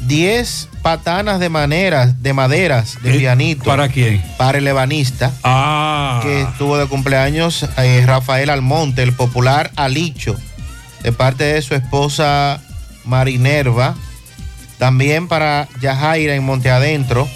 10 0.00 0.68
patanas 0.82 1.40
de 1.40 1.48
maneras, 1.48 2.22
de 2.22 2.32
maderas 2.32 3.02
de 3.02 3.18
pianito. 3.18 3.64
¿Para 3.64 3.88
quién? 3.88 4.22
Para 4.36 4.58
el 4.58 4.68
ebanista. 4.68 5.32
Ah. 5.42 6.20
Que 6.22 6.42
estuvo 6.42 6.76
de 6.76 6.86
cumpleaños 6.86 7.66
eh, 7.78 8.04
Rafael 8.06 8.50
Almonte, 8.50 9.02
el 9.02 9.12
popular 9.12 9.70
Alicho, 9.76 10.36
de 11.02 11.12
parte 11.12 11.44
de 11.44 11.62
su 11.62 11.74
esposa 11.74 12.60
Marinerva. 13.06 13.94
También 14.78 15.28
para 15.28 15.68
Yajaira 15.80 16.34
en 16.34 16.44
Monte 16.44 16.70
Adentro. 16.70 17.28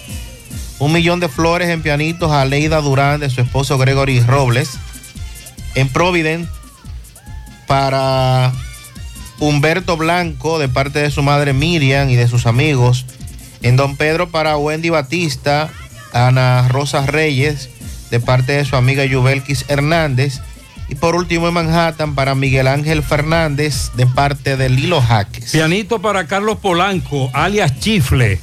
Un 0.78 0.92
millón 0.92 1.20
de 1.20 1.28
flores 1.28 1.68
en 1.68 1.82
pianitos 1.82 2.32
a 2.32 2.44
Leida 2.44 2.80
Durán 2.80 3.20
de 3.20 3.30
su 3.30 3.40
esposo 3.40 3.78
Gregory 3.78 4.20
Robles. 4.20 4.78
En 5.74 5.88
Provident 5.88 6.48
para 7.66 8.52
Humberto 9.38 9.96
Blanco 9.96 10.58
de 10.58 10.68
parte 10.68 10.98
de 10.98 11.10
su 11.10 11.22
madre 11.22 11.52
Miriam 11.52 12.10
y 12.10 12.16
de 12.16 12.28
sus 12.28 12.46
amigos. 12.46 13.06
En 13.62 13.76
Don 13.76 13.96
Pedro 13.96 14.30
para 14.30 14.56
Wendy 14.56 14.90
Batista, 14.90 15.70
Ana 16.12 16.66
Rosa 16.68 17.06
Reyes 17.06 17.68
de 18.10 18.20
parte 18.20 18.52
de 18.52 18.64
su 18.64 18.76
amiga 18.76 19.04
Yubelkis 19.04 19.64
Hernández. 19.68 20.40
Y 20.90 20.96
por 20.96 21.14
último 21.14 21.46
en 21.46 21.54
Manhattan 21.54 22.16
para 22.16 22.34
Miguel 22.34 22.66
Ángel 22.66 23.02
Fernández 23.04 23.92
de 23.94 24.06
parte 24.06 24.56
de 24.56 24.68
Lilo 24.68 25.00
Jaques. 25.00 25.52
Pianito 25.52 26.02
para 26.02 26.26
Carlos 26.26 26.58
Polanco, 26.58 27.30
alias 27.32 27.78
Chifle. 27.78 28.40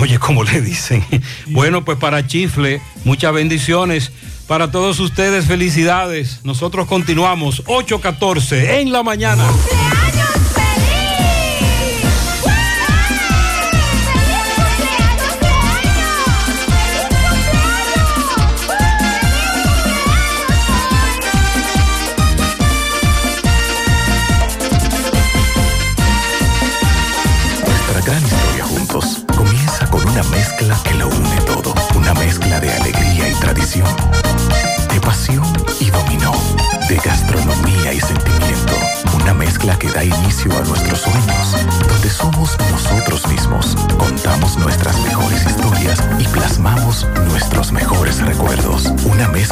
Oye, 0.00 0.18
¿cómo 0.18 0.44
le 0.44 0.60
dicen? 0.60 1.04
Bueno, 1.48 1.84
pues 1.84 1.98
para 1.98 2.26
Chifle, 2.26 2.80
muchas 3.04 3.32
bendiciones. 3.32 4.12
Para 4.46 4.70
todos 4.70 5.00
ustedes, 5.00 5.46
felicidades. 5.46 6.40
Nosotros 6.44 6.86
continuamos 6.86 7.64
8.14 7.64 8.80
en 8.80 8.92
la 8.92 9.02
mañana. 9.02 9.44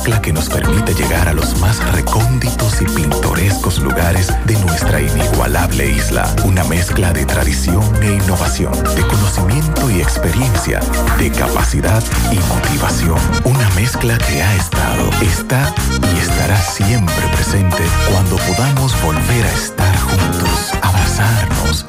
Mezcla 0.04 0.20
que 0.20 0.34
nos 0.34 0.50
permite 0.50 0.92
llegar 0.92 1.28
a 1.28 1.32
los 1.32 1.58
más 1.60 1.78
recónditos 1.92 2.82
y 2.82 2.84
pintorescos 2.84 3.78
lugares 3.78 4.30
de 4.44 4.54
nuestra 4.58 5.00
inigualable 5.00 5.88
isla. 5.92 6.28
Una 6.44 6.62
mezcla 6.64 7.10
de 7.14 7.24
tradición 7.24 7.82
e 8.02 8.12
innovación, 8.12 8.74
de 8.96 9.06
conocimiento 9.06 9.90
y 9.90 10.02
experiencia, 10.02 10.80
de 11.16 11.30
capacidad 11.30 12.02
y 12.30 12.36
motivación. 12.36 13.18
Una 13.44 13.66
mezcla 13.70 14.18
que 14.18 14.42
ha 14.42 14.54
estado, 14.56 15.08
está 15.22 15.74
y 16.14 16.18
estará 16.18 16.60
siempre 16.60 17.26
presente 17.28 17.82
cuando 18.12 18.36
podamos 18.36 18.92
volver 19.02 19.46
a 19.46 19.52
estar 19.54 19.96
juntos, 20.00 20.74
abrazarnos, 20.82 21.86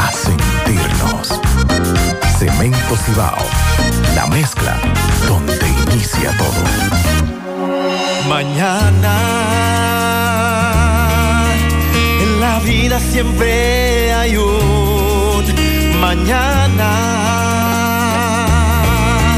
a 0.00 0.10
sentirnos. 0.10 1.38
Cemento 2.38 2.96
Cibao, 2.96 3.36
la 4.14 4.26
mezcla 4.26 4.80
donde 5.28 5.65
inicia 5.96 6.30
todo. 6.36 6.62
Mañana 8.28 9.16
en 12.22 12.40
la 12.40 12.58
vida 12.60 13.00
siempre 13.00 14.12
hay 14.12 14.36
un 14.36 15.44
mañana. 16.00 16.90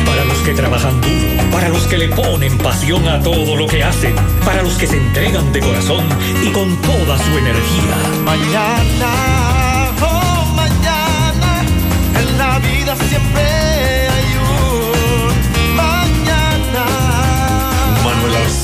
Para 0.04 0.24
los 0.24 0.38
que 0.38 0.52
trabajan 0.54 1.00
duro, 1.00 1.50
para 1.52 1.68
los 1.68 1.86
que 1.86 1.98
le 1.98 2.08
ponen 2.08 2.58
pasión 2.58 3.06
a 3.08 3.20
todo 3.20 3.54
lo 3.54 3.66
que 3.68 3.84
hacen, 3.84 4.16
para 4.44 4.62
los 4.62 4.74
que 4.74 4.86
se 4.88 4.96
entregan 4.96 5.52
de 5.52 5.60
corazón 5.60 6.04
y 6.42 6.48
con 6.50 6.76
toda 6.82 7.18
su 7.18 7.38
energía. 7.38 7.96
Mañana, 8.24 9.57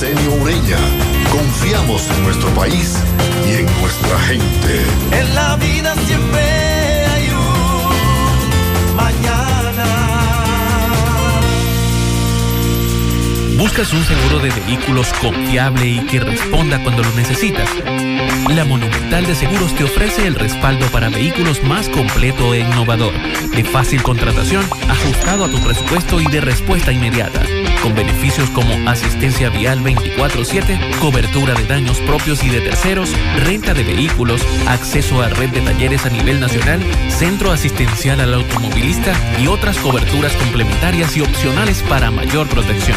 Arsenio 0.05 0.35
Ureña. 0.35 0.77
Confiamos 1.31 2.11
en 2.11 2.25
nuestro 2.25 2.51
país 2.51 2.99
y 3.49 3.55
en 3.55 3.67
nuestra 3.81 4.19
gente. 4.19 4.85
En 5.13 5.35
la 5.35 5.57
vida 5.57 5.95
siempre 6.07 7.07
hay 7.07 7.31
un 7.31 8.97
mañana. 8.97 9.85
¿Buscas 13.57 13.95
un 13.95 14.05
seguro 14.05 14.41
de 14.41 14.51
vehículos 14.51 15.11
confiable 15.23 15.87
y 15.87 16.01
que 16.01 16.21
responda 16.21 16.83
cuando 16.83 17.03
lo 17.03 17.11
necesitas? 17.13 17.71
La 18.51 18.67
Monumental 18.67 19.27
de 19.27 19.35
Seguros 19.35 19.75
te 19.75 19.85
ofrece 19.85 20.27
el 20.27 20.35
respaldo 20.35 20.87
para 20.89 21.09
vehículos 21.09 21.63
más 21.63 21.89
completo 21.89 22.53
e 22.53 22.61
innovador, 22.61 23.15
de 23.53 23.65
fácil 23.65 24.03
contratación, 24.03 24.67
ajustado 24.87 25.47
a 25.47 25.49
tu 25.49 25.59
presupuesto 25.61 26.21
y 26.21 26.27
de 26.27 26.43
respuesta 26.43 26.93
inmediata. 26.93 27.41
Con 27.85 27.95
beneficios 27.95 28.49
como 28.49 28.89
asistencia 28.89 29.51
vial 29.51 29.81
24/7, 29.83 30.81
cobertura 31.01 31.53
de 31.53 31.67
daños 31.67 31.99
propios 31.99 32.43
y 32.43 32.49
de 32.49 32.63
terceros, 32.63 33.11
renta 33.45 33.75
de 33.75 33.83
vehículos, 33.83 34.41
acceso 34.67 35.21
a 35.21 35.29
red 35.29 35.51
de 35.51 35.61
talleres 35.61 36.07
a 36.07 36.09
nivel 36.09 36.41
nacional, 36.41 36.81
centro 37.11 37.53
asistencial 37.53 38.21
al 38.21 38.33
automovilista 38.33 39.13
y 39.39 39.49
otras 39.49 39.77
coberturas 39.77 40.33
complementarias 40.33 41.15
y 41.19 41.21
opcionales 41.21 41.83
para 41.83 42.11
mayor 42.11 42.49
protección. 42.49 42.97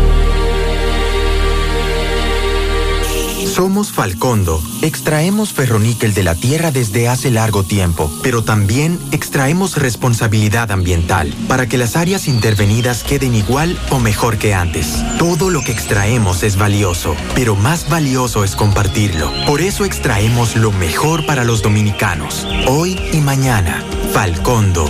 Somos 3.61 3.91
Falcondo. 3.91 4.59
Extraemos 4.81 5.53
ferroníquel 5.53 6.15
de 6.15 6.23
la 6.23 6.33
tierra 6.33 6.71
desde 6.71 7.07
hace 7.07 7.29
largo 7.29 7.61
tiempo, 7.61 8.11
pero 8.23 8.43
también 8.43 8.99
extraemos 9.11 9.77
responsabilidad 9.77 10.71
ambiental 10.71 11.31
para 11.47 11.67
que 11.67 11.77
las 11.77 11.95
áreas 11.95 12.27
intervenidas 12.27 13.03
queden 13.03 13.35
igual 13.35 13.77
o 13.91 13.99
mejor 13.99 14.39
que 14.39 14.55
antes. 14.55 15.03
Todo 15.19 15.51
lo 15.51 15.61
que 15.61 15.71
extraemos 15.71 16.41
es 16.41 16.57
valioso, 16.57 17.15
pero 17.35 17.55
más 17.55 17.87
valioso 17.87 18.43
es 18.43 18.55
compartirlo. 18.55 19.31
Por 19.45 19.61
eso 19.61 19.85
extraemos 19.85 20.55
lo 20.55 20.71
mejor 20.71 21.27
para 21.27 21.43
los 21.43 21.61
dominicanos, 21.61 22.47
hoy 22.65 22.99
y 23.13 23.21
mañana. 23.21 23.85
Falcondo. 24.11 24.89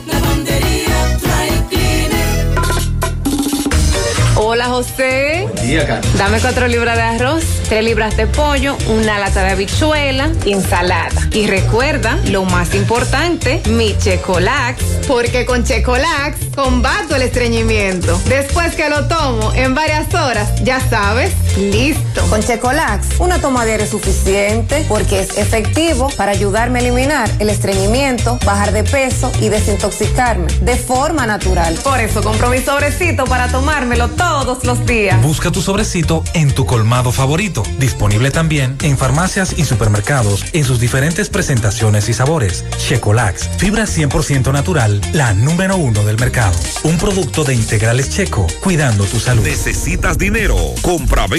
Hola 4.53 4.65
José. 4.65 5.47
Día, 5.61 5.87
Carlos. 5.87 6.17
Dame 6.17 6.41
cuatro 6.41 6.67
libras 6.67 6.97
de 6.97 7.03
arroz, 7.03 7.41
tres 7.69 7.85
libras 7.85 8.17
de 8.17 8.27
pollo, 8.27 8.75
una 8.89 9.17
lata 9.17 9.43
de 9.43 9.51
habichuela, 9.51 10.29
ensalada. 10.45 11.29
Y 11.31 11.47
recuerda, 11.47 12.19
lo 12.25 12.43
más 12.43 12.75
importante, 12.75 13.61
mi 13.69 13.97
Checolax, 13.97 14.83
porque 15.07 15.45
con 15.45 15.63
Checolax 15.63 16.37
combato 16.53 17.15
el 17.15 17.21
estreñimiento. 17.21 18.21
Después 18.27 18.75
que 18.75 18.89
lo 18.89 19.07
tomo 19.07 19.53
en 19.53 19.73
varias 19.73 20.13
horas, 20.13 20.61
ya 20.65 20.81
sabes, 20.81 21.31
listo. 21.57 22.21
Con 22.29 22.41
Checolax, 22.41 23.19
una 23.19 23.39
toma 23.39 23.65
diaria 23.65 23.85
es 23.85 23.91
suficiente 23.91 24.85
porque 24.87 25.19
es 25.21 25.37
efectivo 25.37 26.09
para 26.17 26.31
ayudarme 26.31 26.79
a 26.79 26.81
eliminar 26.81 27.29
el 27.39 27.49
estreñimiento, 27.49 28.39
bajar 28.45 28.71
de 28.71 28.83
peso 28.83 29.31
y 29.41 29.49
desintoxicarme 29.49 30.47
de 30.61 30.75
forma 30.75 31.25
natural. 31.25 31.75
Por 31.83 31.99
eso 31.99 32.21
compro 32.21 32.49
mi 32.49 32.59
sobrecito 32.59 33.25
para 33.25 33.47
tomármelo 33.47 34.09
todos 34.09 34.63
los 34.63 34.85
días. 34.85 35.21
Busca 35.21 35.51
tu 35.51 35.61
sobrecito 35.61 36.23
en 36.33 36.53
tu 36.53 36.65
colmado 36.65 37.11
favorito. 37.11 37.63
Disponible 37.79 38.31
también 38.31 38.77
en 38.81 38.97
farmacias 38.97 39.53
y 39.57 39.65
supermercados 39.65 40.45
en 40.53 40.63
sus 40.63 40.79
diferentes 40.79 41.29
presentaciones 41.29 42.09
y 42.09 42.13
sabores. 42.13 42.65
Checolax, 42.77 43.49
fibra 43.57 43.83
100% 43.83 44.51
natural, 44.51 45.01
la 45.13 45.33
número 45.33 45.77
uno 45.77 46.03
del 46.03 46.17
mercado. 46.17 46.57
Un 46.83 46.97
producto 46.97 47.43
de 47.43 47.55
integrales 47.55 48.09
checo, 48.09 48.47
cuidando 48.61 49.05
tu 49.05 49.19
salud. 49.19 49.43
¿Necesitas 49.43 50.17
dinero? 50.17 50.57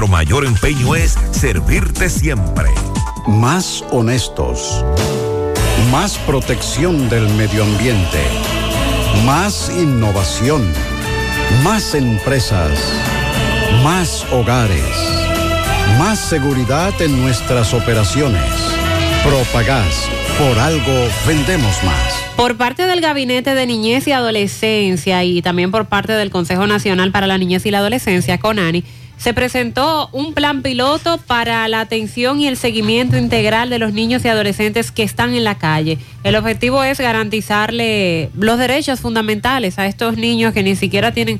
Nuestro 0.00 0.16
mayor 0.16 0.46
empeño 0.46 0.94
es 0.94 1.14
servirte 1.30 2.08
siempre. 2.08 2.70
Más 3.26 3.84
honestos. 3.90 4.82
Más 5.92 6.16
protección 6.20 7.10
del 7.10 7.28
medio 7.34 7.64
ambiente. 7.64 8.22
Más 9.26 9.70
innovación. 9.78 10.62
Más 11.62 11.94
empresas. 11.94 12.70
Más 13.84 14.24
hogares. 14.32 14.88
Más 15.98 16.18
seguridad 16.18 16.94
en 17.02 17.20
nuestras 17.20 17.74
operaciones. 17.74 18.40
Propagás. 19.22 20.08
Por 20.38 20.58
algo 20.58 21.08
vendemos 21.26 21.76
más. 21.84 22.14
Por 22.36 22.56
parte 22.56 22.86
del 22.86 23.02
Gabinete 23.02 23.54
de 23.54 23.66
Niñez 23.66 24.08
y 24.08 24.12
Adolescencia 24.12 25.22
y 25.24 25.42
también 25.42 25.70
por 25.70 25.84
parte 25.84 26.14
del 26.14 26.30
Consejo 26.30 26.66
Nacional 26.66 27.12
para 27.12 27.26
la 27.26 27.36
Niñez 27.36 27.66
y 27.66 27.70
la 27.70 27.80
Adolescencia, 27.80 28.38
CONANI, 28.38 28.82
se 29.20 29.34
presentó 29.34 30.08
un 30.12 30.32
plan 30.32 30.62
piloto 30.62 31.18
para 31.18 31.68
la 31.68 31.80
atención 31.80 32.40
y 32.40 32.48
el 32.48 32.56
seguimiento 32.56 33.18
integral 33.18 33.68
de 33.68 33.78
los 33.78 33.92
niños 33.92 34.24
y 34.24 34.28
adolescentes 34.28 34.90
que 34.90 35.02
están 35.02 35.34
en 35.34 35.44
la 35.44 35.56
calle. 35.56 35.98
El 36.24 36.36
objetivo 36.36 36.82
es 36.82 36.98
garantizarle 36.98 38.30
los 38.34 38.58
derechos 38.58 39.00
fundamentales 39.00 39.78
a 39.78 39.86
estos 39.86 40.16
niños 40.16 40.54
que 40.54 40.62
ni 40.62 40.74
siquiera 40.74 41.12
tienen 41.12 41.38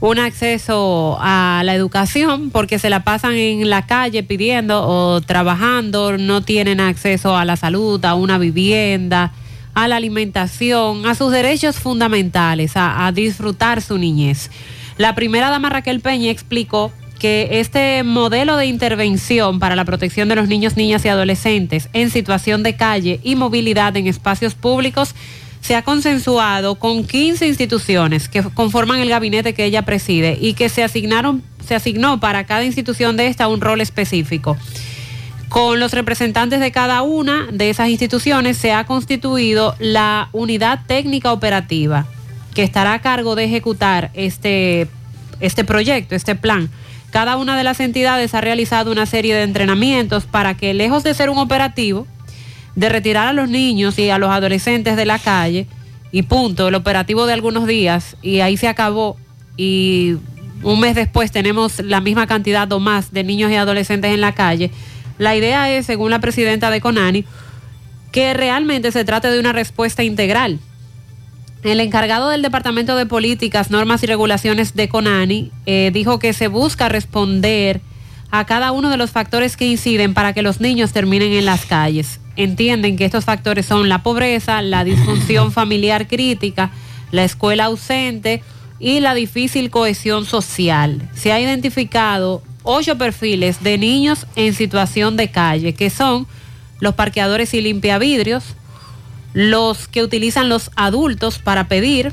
un 0.00 0.18
acceso 0.18 1.18
a 1.20 1.62
la 1.64 1.72
educación 1.72 2.50
porque 2.50 2.80
se 2.80 2.90
la 2.90 3.04
pasan 3.04 3.34
en 3.34 3.70
la 3.70 3.86
calle 3.86 4.24
pidiendo 4.24 4.82
o 4.82 5.20
trabajando, 5.20 6.18
no 6.18 6.40
tienen 6.40 6.80
acceso 6.80 7.36
a 7.36 7.44
la 7.44 7.54
salud, 7.54 8.04
a 8.04 8.14
una 8.14 8.38
vivienda, 8.38 9.32
a 9.74 9.86
la 9.86 9.96
alimentación, 9.96 11.06
a 11.06 11.14
sus 11.14 11.30
derechos 11.30 11.76
fundamentales, 11.76 12.76
a, 12.76 13.06
a 13.06 13.12
disfrutar 13.12 13.82
su 13.82 13.98
niñez. 13.98 14.50
La 14.98 15.14
primera 15.14 15.48
dama 15.48 15.70
Raquel 15.70 16.00
Peña 16.00 16.30
explicó 16.30 16.92
que 17.20 17.60
este 17.60 18.02
modelo 18.02 18.56
de 18.56 18.66
intervención 18.66 19.60
para 19.60 19.76
la 19.76 19.84
protección 19.84 20.28
de 20.28 20.34
los 20.34 20.48
niños, 20.48 20.76
niñas 20.76 21.04
y 21.04 21.08
adolescentes 21.08 21.88
en 21.92 22.10
situación 22.10 22.64
de 22.64 22.74
calle 22.74 23.20
y 23.22 23.36
movilidad 23.36 23.96
en 23.96 24.08
espacios 24.08 24.56
públicos 24.56 25.14
se 25.60 25.76
ha 25.76 25.82
consensuado 25.82 26.76
con 26.76 27.06
15 27.06 27.46
instituciones 27.46 28.28
que 28.28 28.42
conforman 28.42 28.98
el 28.98 29.10
gabinete 29.10 29.54
que 29.54 29.66
ella 29.66 29.82
preside 29.82 30.36
y 30.40 30.54
que 30.54 30.68
se 30.68 30.82
asignaron 30.82 31.44
se 31.64 31.74
asignó 31.74 32.18
para 32.18 32.44
cada 32.46 32.64
institución 32.64 33.16
de 33.16 33.28
esta 33.28 33.46
un 33.46 33.60
rol 33.60 33.80
específico. 33.80 34.56
Con 35.48 35.78
los 35.78 35.92
representantes 35.92 36.58
de 36.58 36.72
cada 36.72 37.02
una 37.02 37.46
de 37.52 37.70
esas 37.70 37.90
instituciones 37.90 38.56
se 38.56 38.72
ha 38.72 38.86
constituido 38.86 39.76
la 39.78 40.30
unidad 40.32 40.80
técnica 40.86 41.32
operativa 41.32 42.06
que 42.54 42.62
estará 42.62 42.94
a 42.94 43.02
cargo 43.02 43.34
de 43.34 43.44
ejecutar 43.44 44.10
este, 44.14 44.88
este 45.38 45.64
proyecto, 45.64 46.14
este 46.14 46.34
plan. 46.34 46.70
Cada 47.10 47.36
una 47.36 47.56
de 47.56 47.64
las 47.64 47.80
entidades 47.80 48.34
ha 48.34 48.40
realizado 48.40 48.92
una 48.92 49.04
serie 49.04 49.34
de 49.34 49.42
entrenamientos 49.42 50.26
para 50.26 50.56
que, 50.56 50.74
lejos 50.74 51.02
de 51.02 51.14
ser 51.14 51.28
un 51.28 51.38
operativo, 51.38 52.06
de 52.76 52.88
retirar 52.88 53.26
a 53.26 53.32
los 53.32 53.48
niños 53.48 53.98
y 53.98 54.10
a 54.10 54.18
los 54.18 54.30
adolescentes 54.30 54.96
de 54.96 55.04
la 55.04 55.18
calle, 55.18 55.66
y 56.12 56.22
punto, 56.22 56.68
el 56.68 56.74
operativo 56.74 57.26
de 57.26 57.32
algunos 57.32 57.66
días, 57.66 58.16
y 58.22 58.40
ahí 58.40 58.56
se 58.56 58.68
acabó, 58.68 59.16
y 59.56 60.16
un 60.62 60.78
mes 60.78 60.94
después 60.94 61.32
tenemos 61.32 61.80
la 61.80 62.00
misma 62.00 62.26
cantidad 62.26 62.70
o 62.72 62.78
más 62.78 63.12
de 63.12 63.24
niños 63.24 63.50
y 63.50 63.56
adolescentes 63.56 64.12
en 64.12 64.20
la 64.20 64.32
calle. 64.32 64.70
La 65.18 65.34
idea 65.34 65.70
es, 65.70 65.86
según 65.86 66.10
la 66.10 66.20
presidenta 66.20 66.70
de 66.70 66.80
CONANI, 66.80 67.24
que 68.12 68.34
realmente 68.34 68.92
se 68.92 69.04
trate 69.04 69.30
de 69.30 69.40
una 69.40 69.52
respuesta 69.52 70.02
integral 70.02 70.60
el 71.62 71.80
encargado 71.80 72.30
del 72.30 72.42
Departamento 72.42 72.96
de 72.96 73.06
Políticas, 73.06 73.70
Normas 73.70 74.02
y 74.02 74.06
Regulaciones 74.06 74.74
de 74.74 74.88
CONANI 74.88 75.52
eh, 75.66 75.90
dijo 75.92 76.18
que 76.18 76.32
se 76.32 76.48
busca 76.48 76.88
responder 76.88 77.80
a 78.30 78.46
cada 78.46 78.72
uno 78.72 78.90
de 78.90 78.96
los 78.96 79.10
factores 79.10 79.56
que 79.56 79.66
inciden 79.66 80.14
para 80.14 80.32
que 80.32 80.42
los 80.42 80.60
niños 80.60 80.92
terminen 80.92 81.32
en 81.32 81.44
las 81.44 81.66
calles. 81.66 82.20
Entienden 82.36 82.96
que 82.96 83.04
estos 83.04 83.24
factores 83.24 83.66
son 83.66 83.88
la 83.88 84.02
pobreza, 84.02 84.62
la 84.62 84.84
disfunción 84.84 85.52
familiar 85.52 86.06
crítica, 86.08 86.70
la 87.10 87.24
escuela 87.24 87.64
ausente 87.64 88.42
y 88.78 89.00
la 89.00 89.14
difícil 89.14 89.70
cohesión 89.70 90.24
social. 90.24 91.10
Se 91.14 91.32
ha 91.32 91.40
identificado 91.40 92.42
ocho 92.62 92.96
perfiles 92.96 93.62
de 93.62 93.76
niños 93.78 94.26
en 94.36 94.54
situación 94.54 95.16
de 95.16 95.30
calle, 95.30 95.74
que 95.74 95.90
son 95.90 96.26
los 96.78 96.94
parqueadores 96.94 97.52
y 97.52 97.60
limpiavidrios, 97.60 98.54
los 99.32 99.88
que 99.88 100.02
utilizan 100.02 100.48
los 100.48 100.70
adultos 100.76 101.38
para 101.38 101.68
pedir, 101.68 102.12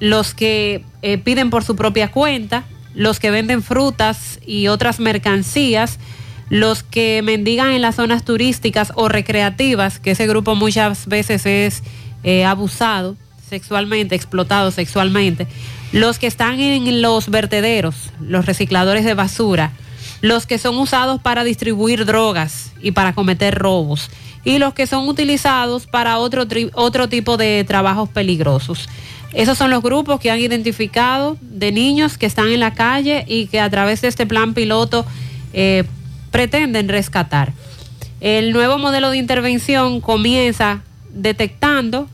los 0.00 0.34
que 0.34 0.84
eh, 1.02 1.18
piden 1.18 1.50
por 1.50 1.64
su 1.64 1.76
propia 1.76 2.10
cuenta, 2.10 2.64
los 2.94 3.18
que 3.18 3.30
venden 3.30 3.62
frutas 3.62 4.38
y 4.46 4.68
otras 4.68 5.00
mercancías, 5.00 5.98
los 6.50 6.82
que 6.82 7.22
mendigan 7.22 7.72
en 7.72 7.82
las 7.82 7.96
zonas 7.96 8.24
turísticas 8.24 8.92
o 8.94 9.08
recreativas, 9.08 9.98
que 9.98 10.12
ese 10.12 10.26
grupo 10.26 10.54
muchas 10.54 11.06
veces 11.06 11.46
es 11.46 11.82
eh, 12.22 12.44
abusado 12.44 13.16
sexualmente, 13.48 14.14
explotado 14.14 14.70
sexualmente, 14.70 15.46
los 15.92 16.18
que 16.18 16.26
están 16.26 16.60
en 16.60 17.02
los 17.02 17.28
vertederos, 17.28 18.12
los 18.20 18.46
recicladores 18.46 19.04
de 19.04 19.14
basura, 19.14 19.72
los 20.22 20.46
que 20.46 20.58
son 20.58 20.76
usados 20.76 21.20
para 21.20 21.44
distribuir 21.44 22.04
drogas 22.04 22.72
y 22.80 22.92
para 22.92 23.14
cometer 23.14 23.54
robos 23.54 24.10
y 24.44 24.58
los 24.58 24.74
que 24.74 24.86
son 24.86 25.08
utilizados 25.08 25.86
para 25.86 26.18
otro, 26.18 26.44
otro 26.74 27.08
tipo 27.08 27.36
de 27.36 27.64
trabajos 27.64 28.08
peligrosos. 28.08 28.88
Esos 29.32 29.58
son 29.58 29.70
los 29.70 29.82
grupos 29.82 30.20
que 30.20 30.30
han 30.30 30.38
identificado 30.38 31.36
de 31.40 31.72
niños 31.72 32.18
que 32.18 32.26
están 32.26 32.48
en 32.52 32.60
la 32.60 32.74
calle 32.74 33.24
y 33.26 33.46
que 33.46 33.58
a 33.58 33.68
través 33.68 34.00
de 34.00 34.08
este 34.08 34.26
plan 34.26 34.54
piloto 34.54 35.04
eh, 35.52 35.84
pretenden 36.30 36.88
rescatar. 36.88 37.52
El 38.20 38.52
nuevo 38.52 38.78
modelo 38.78 39.10
de 39.10 39.18
intervención 39.18 40.00
comienza 40.00 40.82
detectando, 41.10 42.08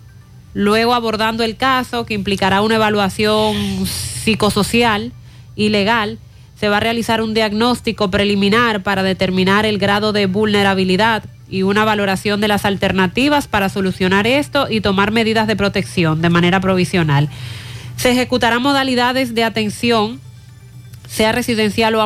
luego 0.54 0.94
abordando 0.94 1.44
el 1.44 1.56
caso 1.56 2.06
que 2.06 2.14
implicará 2.14 2.62
una 2.62 2.76
evaluación 2.76 3.54
psicosocial 3.86 5.12
y 5.56 5.68
legal. 5.68 6.18
Se 6.58 6.68
va 6.68 6.78
a 6.78 6.80
realizar 6.80 7.22
un 7.22 7.34
diagnóstico 7.34 8.10
preliminar 8.10 8.82
para 8.82 9.02
determinar 9.02 9.66
el 9.66 9.78
grado 9.78 10.12
de 10.12 10.26
vulnerabilidad 10.26 11.24
y 11.50 11.62
una 11.62 11.84
valoración 11.84 12.40
de 12.40 12.48
las 12.48 12.64
alternativas 12.64 13.48
para 13.48 13.68
solucionar 13.68 14.26
esto 14.26 14.68
y 14.70 14.80
tomar 14.80 15.10
medidas 15.10 15.46
de 15.46 15.56
protección 15.56 16.22
de 16.22 16.30
manera 16.30 16.60
provisional. 16.60 17.28
Se 17.96 18.12
ejecutarán 18.12 18.62
modalidades 18.62 19.34
de 19.34 19.44
atención, 19.44 20.20
sea 21.08 21.32
residencial 21.32 21.94
o, 21.96 22.04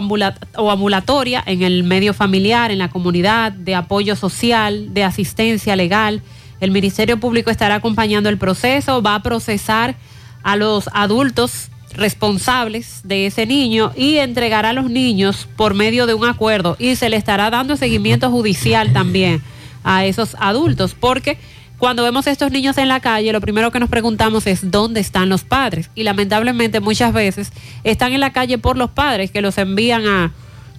o 0.56 0.70
ambulatoria, 0.70 1.42
en 1.46 1.62
el 1.62 1.84
medio 1.84 2.14
familiar, 2.14 2.70
en 2.70 2.78
la 2.78 2.88
comunidad, 2.88 3.52
de 3.52 3.74
apoyo 3.74 4.16
social, 4.16 4.94
de 4.94 5.04
asistencia 5.04 5.76
legal. 5.76 6.22
El 6.60 6.70
Ministerio 6.70 7.20
Público 7.20 7.50
estará 7.50 7.76
acompañando 7.76 8.28
el 8.28 8.38
proceso, 8.38 9.02
va 9.02 9.14
a 9.16 9.22
procesar 9.22 9.94
a 10.42 10.56
los 10.56 10.88
adultos 10.92 11.70
responsables 11.94 13.00
de 13.04 13.26
ese 13.26 13.46
niño 13.46 13.92
y 13.96 14.18
entregará 14.18 14.70
a 14.70 14.72
los 14.72 14.90
niños 14.90 15.48
por 15.56 15.74
medio 15.74 16.06
de 16.06 16.14
un 16.14 16.24
acuerdo 16.24 16.76
y 16.78 16.96
se 16.96 17.08
le 17.08 17.16
estará 17.16 17.50
dando 17.50 17.76
seguimiento 17.76 18.30
judicial 18.30 18.92
también 18.92 19.42
a 19.84 20.04
esos 20.04 20.36
adultos 20.40 20.94
porque 20.98 21.38
cuando 21.78 22.02
vemos 22.02 22.26
a 22.26 22.30
estos 22.30 22.50
niños 22.50 22.78
en 22.78 22.88
la 22.88 23.00
calle 23.00 23.32
lo 23.32 23.40
primero 23.40 23.70
que 23.70 23.80
nos 23.80 23.88
preguntamos 23.88 24.46
es 24.46 24.70
dónde 24.70 25.00
están 25.00 25.28
los 25.28 25.44
padres 25.44 25.90
y 25.94 26.02
lamentablemente 26.02 26.80
muchas 26.80 27.12
veces 27.12 27.52
están 27.84 28.12
en 28.12 28.20
la 28.20 28.32
calle 28.32 28.58
por 28.58 28.76
los 28.76 28.90
padres 28.90 29.30
que 29.30 29.40
los 29.40 29.56
envían 29.58 30.06
a, 30.06 30.32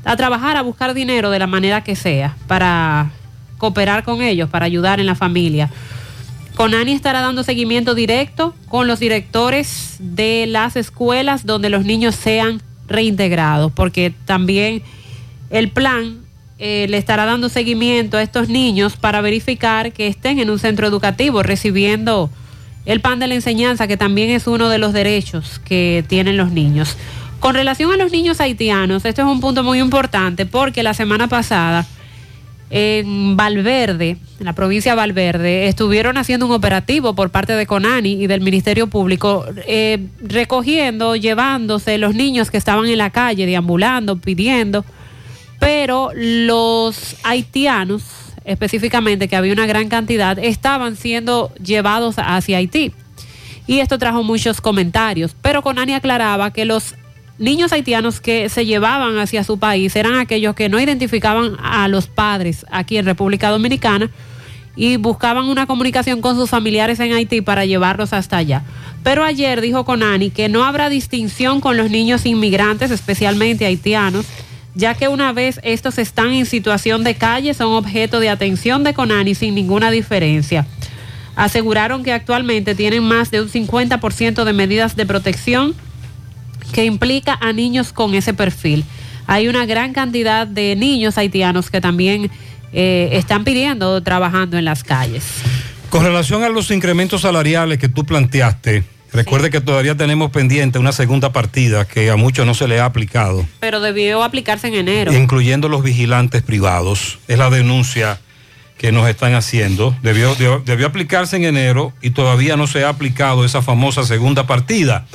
a 0.03 0.15
trabajar, 0.15 0.57
a 0.57 0.61
buscar 0.61 0.93
dinero 0.93 1.29
de 1.29 1.39
la 1.39 1.47
manera 1.47 1.83
que 1.83 1.95
sea 1.95 2.35
para 2.47 3.11
cooperar 3.57 4.03
con 4.03 4.21
ellos, 4.21 4.49
para 4.49 4.65
ayudar 4.65 4.99
en 4.99 5.05
la 5.05 5.15
familia. 5.15 5.69
Conani 6.55 6.93
estará 6.93 7.21
dando 7.21 7.43
seguimiento 7.43 7.95
directo 7.95 8.55
con 8.69 8.87
los 8.87 8.99
directores 8.99 9.97
de 9.99 10.45
las 10.47 10.77
escuelas 10.77 11.45
donde 11.45 11.69
los 11.69 11.83
niños 11.83 12.15
sean 12.15 12.61
reintegrados, 12.87 13.71
porque 13.73 14.13
también 14.25 14.81
el 15.49 15.69
plan 15.69 16.19
eh, 16.57 16.87
le 16.89 16.97
estará 16.97 17.25
dando 17.25 17.49
seguimiento 17.49 18.17
a 18.17 18.21
estos 18.21 18.47
niños 18.47 18.95
para 18.95 19.19
verificar 19.19 19.91
que 19.91 20.07
estén 20.07 20.39
en 20.39 20.49
un 20.49 20.57
centro 20.57 20.87
educativo 20.87 21.43
recibiendo 21.43 22.29
el 22.85 23.01
pan 23.01 23.19
de 23.19 23.27
la 23.27 23.35
enseñanza, 23.35 23.87
que 23.87 23.97
también 23.97 24.29
es 24.29 24.47
uno 24.47 24.69
de 24.69 24.77
los 24.77 24.93
derechos 24.93 25.59
que 25.59 26.05
tienen 26.07 26.37
los 26.37 26.51
niños. 26.51 26.95
Con 27.41 27.55
relación 27.55 27.91
a 27.91 27.97
los 27.97 28.11
niños 28.11 28.39
haitianos, 28.39 29.03
esto 29.03 29.23
es 29.23 29.27
un 29.27 29.41
punto 29.41 29.63
muy 29.63 29.79
importante 29.79 30.45
porque 30.45 30.83
la 30.83 30.93
semana 30.93 31.27
pasada 31.27 31.85
en 32.69 33.37
Valverde, 33.37 34.17
en 34.39 34.45
la 34.45 34.53
provincia 34.53 34.93
de 34.93 34.95
Valverde, 34.97 35.67
estuvieron 35.67 36.17
haciendo 36.17 36.45
un 36.45 36.51
operativo 36.51 37.13
por 37.13 37.29
parte 37.29 37.53
de 37.53 37.67
Conani 37.67 38.13
y 38.23 38.27
del 38.27 38.41
Ministerio 38.41 38.87
Público, 38.87 39.45
eh, 39.67 40.07
recogiendo, 40.21 41.15
llevándose 41.15 41.97
los 41.97 42.15
niños 42.15 42.49
que 42.49 42.57
estaban 42.57 42.85
en 42.87 42.97
la 42.97 43.11
calle, 43.11 43.45
deambulando, 43.45 44.17
pidiendo, 44.17 44.83
pero 45.59 46.09
los 46.15 47.15
haitianos, 47.23 48.03
específicamente, 48.45 49.27
que 49.27 49.35
había 49.35 49.53
una 49.53 49.67
gran 49.67 49.87
cantidad, 49.87 50.37
estaban 50.39 50.95
siendo 50.95 51.53
llevados 51.63 52.15
hacia 52.17 52.57
Haití. 52.57 52.91
Y 53.67 53.79
esto 53.79 53.97
trajo 53.97 54.21
muchos 54.21 54.61
comentarios, 54.61 55.35
pero 55.41 55.63
Conani 55.63 55.93
aclaraba 55.93 56.51
que 56.51 56.65
los 56.65 56.95
niños 57.37 57.71
haitianos 57.73 58.21
que 58.21 58.49
se 58.49 58.65
llevaban 58.65 59.17
hacia 59.17 59.43
su 59.43 59.59
país 59.59 59.95
eran 59.95 60.15
aquellos 60.15 60.55
que 60.55 60.69
no 60.69 60.79
identificaban 60.79 61.57
a 61.61 61.87
los 61.87 62.07
padres 62.07 62.65
aquí 62.71 62.97
en 62.97 63.05
República 63.05 63.49
Dominicana 63.49 64.09
y 64.75 64.97
buscaban 64.97 65.45
una 65.45 65.67
comunicación 65.67 66.21
con 66.21 66.35
sus 66.35 66.49
familiares 66.49 66.99
en 66.99 67.13
Haití 67.13 67.41
para 67.41 67.65
llevarlos 67.65 68.13
hasta 68.13 68.37
allá. 68.37 68.63
Pero 69.03 69.23
ayer 69.23 69.61
dijo 69.61 69.85
Conani 69.85 70.31
que 70.31 70.49
no 70.49 70.65
habrá 70.65 70.89
distinción 70.89 71.61
con 71.61 71.77
los 71.77 71.89
niños 71.89 72.25
inmigrantes, 72.25 72.91
especialmente 72.91 73.65
haitianos, 73.65 74.25
ya 74.73 74.93
que 74.95 75.07
una 75.07 75.31
vez 75.31 75.61
estos 75.63 75.97
están 75.97 76.33
en 76.33 76.45
situación 76.45 77.03
de 77.03 77.15
calle 77.15 77.53
son 77.53 77.73
objeto 77.73 78.19
de 78.19 78.29
atención 78.29 78.83
de 78.83 78.93
Conani 78.93 79.35
sin 79.35 79.55
ninguna 79.55 79.91
diferencia. 79.91 80.67
Aseguraron 81.37 82.03
que 82.03 82.13
actualmente 82.13 82.75
tienen 82.75 83.03
más 83.03 83.31
de 83.31 83.41
un 83.41 83.49
50% 83.49 84.43
de 84.43 84.53
medidas 84.53 84.95
de 84.95 85.05
protección 85.05 85.75
que 86.71 86.85
implica 86.85 87.37
a 87.41 87.53
niños 87.53 87.93
con 87.93 88.13
ese 88.15 88.33
perfil. 88.33 88.83
Hay 89.27 89.47
una 89.47 89.65
gran 89.65 89.93
cantidad 89.93 90.45
de 90.45 90.75
niños 90.75 91.17
haitianos 91.17 91.69
que 91.69 91.81
también 91.81 92.29
eh, 92.73 93.09
están 93.13 93.43
pidiendo 93.43 94.01
trabajando 94.01 94.57
en 94.57 94.65
las 94.65 94.83
calles. 94.83 95.23
Con 95.89 96.03
relación 96.03 96.43
a 96.43 96.49
los 96.49 96.71
incrementos 96.71 97.21
salariales 97.21 97.77
que 97.79 97.87
tú 97.87 98.05
planteaste, 98.05 98.83
recuerde 99.13 99.49
que 99.49 99.61
todavía 99.61 99.95
tenemos 99.95 100.29
pendiente 100.31 100.77
una 100.77 100.91
segunda 100.91 101.31
partida 101.31 101.85
que 101.85 102.09
a 102.11 102.17
muchos 102.17 102.45
no 102.45 102.53
se 102.53 102.67
le 102.67 102.79
ha 102.79 102.85
aplicado, 102.85 103.47
Pero 103.61 103.79
debió 103.79 104.23
aplicarse 104.23 104.67
en 104.67 104.73
enero. 104.75 105.13
incluyendo 105.13 105.69
los 105.69 105.83
vigilantes 105.83 106.41
privados. 106.41 107.19
Es 107.27 107.37
la 107.37 107.49
denuncia 107.49 108.19
que 108.77 108.91
nos 108.91 109.07
están 109.07 109.33
haciendo. 109.35 109.95
Debió, 110.03 110.35
debió, 110.35 110.59
debió 110.65 110.87
aplicarse 110.87 111.37
en 111.37 111.45
enero 111.45 111.93
y 112.01 112.09
todavía 112.09 112.57
no 112.57 112.67
se 112.67 112.83
ha 112.83 112.89
aplicado 112.89 113.45
esa 113.45 113.61
famosa 113.61 114.03
segunda 114.03 114.47
partida. 114.47 115.05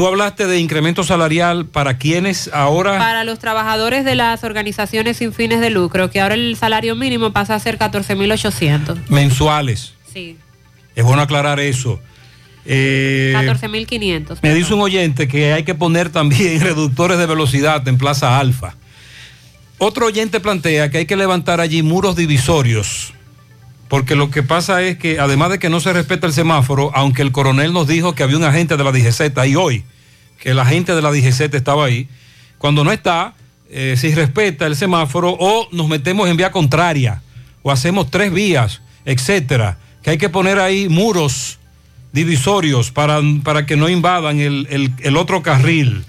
Tú 0.00 0.06
hablaste 0.06 0.46
de 0.46 0.58
incremento 0.58 1.04
salarial 1.04 1.66
para 1.66 1.98
quienes 1.98 2.48
ahora... 2.54 2.96
Para 2.96 3.22
los 3.22 3.38
trabajadores 3.38 4.02
de 4.02 4.14
las 4.14 4.44
organizaciones 4.44 5.18
sin 5.18 5.34
fines 5.34 5.60
de 5.60 5.68
lucro, 5.68 6.08
que 6.08 6.22
ahora 6.22 6.36
el 6.36 6.56
salario 6.56 6.96
mínimo 6.96 7.34
pasa 7.34 7.54
a 7.54 7.58
ser 7.58 7.78
14.800. 7.78 8.96
mensuales. 9.10 9.92
Sí, 10.10 10.38
Es 10.96 11.04
bueno 11.04 11.20
aclarar 11.20 11.60
eso. 11.60 12.00
Eh, 12.64 13.34
14.500. 13.36 14.38
me 14.40 14.54
dice 14.54 14.72
un 14.72 14.80
oyente 14.80 15.28
que 15.28 15.52
hay 15.52 15.64
que 15.64 15.74
poner 15.74 16.08
también 16.08 16.58
reductores 16.62 17.18
de 17.18 17.26
velocidad 17.26 17.86
en 17.86 17.98
Plaza 17.98 18.38
Alfa. 18.38 18.76
Otro 19.76 20.06
oyente 20.06 20.40
plantea 20.40 20.90
que 20.90 20.96
hay 20.96 21.04
que 21.04 21.16
levantar 21.16 21.60
allí 21.60 21.82
muros 21.82 22.16
divisorios, 22.16 23.12
porque 23.90 24.14
lo 24.14 24.30
que 24.30 24.42
pasa 24.42 24.82
es 24.82 24.96
que 24.98 25.18
además 25.18 25.50
de 25.50 25.58
que 25.58 25.68
no 25.68 25.80
se 25.80 25.92
respeta 25.92 26.26
el 26.26 26.32
semáforo, 26.32 26.92
aunque 26.94 27.22
el 27.22 27.32
coronel 27.32 27.72
nos 27.72 27.88
dijo 27.88 28.14
que 28.14 28.22
había 28.22 28.36
un 28.38 28.44
agente 28.44 28.76
de 28.76 28.84
la 28.84 28.92
DGZ 28.92 29.36
ahí 29.36 29.56
hoy, 29.56 29.82
que 30.38 30.50
el 30.52 30.58
agente 30.60 30.94
de 30.94 31.02
la 31.02 31.10
DGZ 31.10 31.40
estaba 31.52 31.84
ahí, 31.86 32.08
cuando 32.56 32.84
no 32.84 32.92
está, 32.92 33.34
eh, 33.68 33.96
si 33.98 34.14
respeta 34.14 34.66
el 34.66 34.76
semáforo 34.76 35.36
o 35.38 35.68
nos 35.72 35.88
metemos 35.88 36.28
en 36.28 36.36
vía 36.36 36.50
contraria 36.52 37.20
o 37.62 37.70
hacemos 37.72 38.10
tres 38.10 38.32
vías, 38.32 38.80
etcétera, 39.04 39.76
que 40.02 40.10
hay 40.10 40.18
que 40.18 40.28
poner 40.28 40.60
ahí 40.60 40.88
muros 40.88 41.58
divisorios 42.12 42.90
para, 42.92 43.20
para 43.42 43.66
que 43.66 43.76
no 43.76 43.88
invadan 43.88 44.38
el, 44.40 44.66
el- 44.70 44.92
el 45.00 45.16
otro 45.16 45.42
carril, 45.42 46.04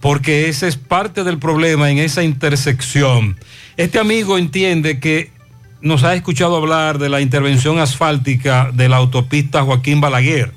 porque 0.00 0.48
ese 0.48 0.68
es 0.68 0.76
parte 0.76 1.24
del 1.24 1.38
problema 1.38 1.90
en 1.90 1.98
esa 1.98 2.22
intersección. 2.22 3.36
Este 3.76 3.98
amigo 3.98 4.38
entiende 4.38 5.00
que 5.00 5.33
nos 5.84 6.02
ha 6.02 6.14
escuchado 6.14 6.56
hablar 6.56 6.98
de 6.98 7.10
la 7.10 7.20
intervención 7.20 7.78
asfáltica 7.78 8.70
de 8.72 8.88
la 8.88 8.96
autopista 8.96 9.62
Joaquín 9.62 10.00
Balaguer, 10.00 10.50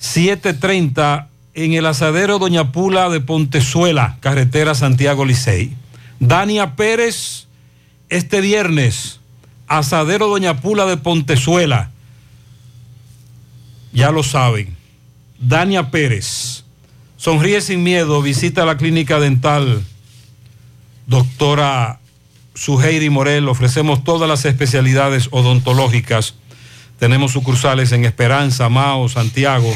7.30 0.00 1.26
en 1.54 1.72
el 1.72 1.86
asadero 1.86 2.38
Doña 2.38 2.70
Pula 2.70 3.10
de 3.10 3.20
Pontezuela, 3.20 4.16
carretera 4.20 4.74
Santiago 4.74 5.24
Licey. 5.24 5.74
Dania 6.20 6.76
Pérez, 6.76 7.48
este 8.08 8.40
viernes, 8.40 9.20
asadero 9.66 10.28
Doña 10.28 10.60
Pula 10.60 10.86
de 10.86 10.96
Pontezuela. 10.96 11.90
Ya 13.92 14.12
lo 14.12 14.22
saben. 14.22 14.76
Dania 15.40 15.90
Pérez. 15.90 16.64
Sonríe 17.16 17.60
sin 17.60 17.82
miedo, 17.82 18.22
visita 18.22 18.64
la 18.64 18.76
clínica 18.76 19.18
dental. 19.18 19.82
Doctora 21.08 21.98
Suheiri 22.54 23.08
Morel, 23.08 23.48
ofrecemos 23.48 24.04
todas 24.04 24.28
las 24.28 24.44
especialidades 24.44 25.28
odontológicas. 25.30 26.34
Tenemos 26.98 27.32
sucursales 27.32 27.92
en 27.92 28.04
Esperanza, 28.04 28.68
Mao, 28.68 29.08
Santiago. 29.08 29.72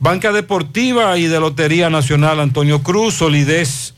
Banca 0.00 0.32
Deportiva 0.32 1.18
y 1.18 1.26
de 1.26 1.40
Lotería 1.40 1.90
Nacional 1.90 2.38
Antonio 2.38 2.84
Cruz, 2.84 3.14
solidez 3.14 3.94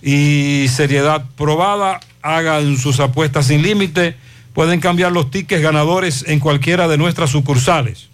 y 0.00 0.64
seriedad 0.68 1.26
probada. 1.36 2.00
Hagan 2.22 2.78
sus 2.78 3.00
apuestas 3.00 3.46
sin 3.46 3.60
límite. 3.62 4.16
Pueden 4.54 4.80
cambiar 4.80 5.12
los 5.12 5.30
tickets 5.30 5.62
ganadores 5.62 6.24
en 6.28 6.38
cualquiera 6.40 6.88
de 6.88 6.98
nuestras 6.98 7.30
sucursales. 7.30 8.08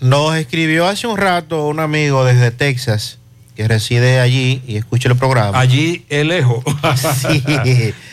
Nos 0.00 0.36
escribió 0.36 0.86
hace 0.86 1.06
un 1.06 1.16
rato 1.18 1.66
un 1.66 1.80
amigo 1.80 2.24
desde 2.24 2.50
Texas 2.50 3.18
que 3.56 3.66
reside 3.66 4.20
allí 4.20 4.62
y 4.66 4.76
escucha 4.76 5.08
el 5.08 5.16
programa. 5.16 5.58
Allí 5.58 6.04
el 6.08 6.28
lejos. 6.28 6.62
Sí. 6.96 7.42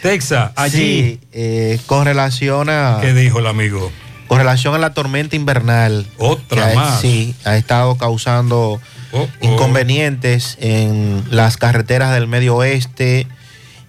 Texas, 0.01 0.51
allí. 0.55 0.77
Sí, 0.77 1.19
eh, 1.31 1.79
con 1.85 2.05
relación 2.05 2.69
a. 2.69 2.97
¿Qué 3.01 3.13
dijo 3.13 3.39
el 3.39 3.47
amigo? 3.47 3.91
Con 4.27 4.39
relación 4.39 4.73
a 4.73 4.79
la 4.79 4.93
tormenta 4.95 5.35
invernal. 5.35 6.07
Otra 6.17 6.65
que 6.67 6.71
ha- 6.71 6.75
más. 6.75 7.01
Sí, 7.01 7.35
ha 7.45 7.55
estado 7.57 7.95
causando 7.97 8.81
Oh, 9.17 9.29
inconvenientes 9.39 10.57
en 10.59 11.23
las 11.29 11.55
carreteras 11.55 12.11
del 12.13 12.27
medio 12.27 12.55
oeste 12.57 13.27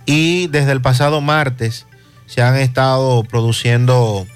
y 0.04 0.46
desde 0.48 0.70
el 0.70 0.80
pasado 0.80 1.20
martes 1.20 1.86
se 2.26 2.42
han 2.42 2.56
estado 2.56 3.24
produciendo 3.24 4.26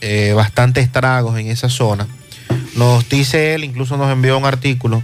eh, 0.00 0.32
bastantes 0.34 0.84
estragos 0.84 1.38
en 1.38 1.48
esa 1.48 1.68
zona. 1.68 2.06
Nos 2.74 3.08
dice 3.08 3.54
él, 3.54 3.64
incluso 3.64 3.96
nos 3.96 4.10
envió 4.12 4.38
un 4.38 4.44
artículo 4.44 5.02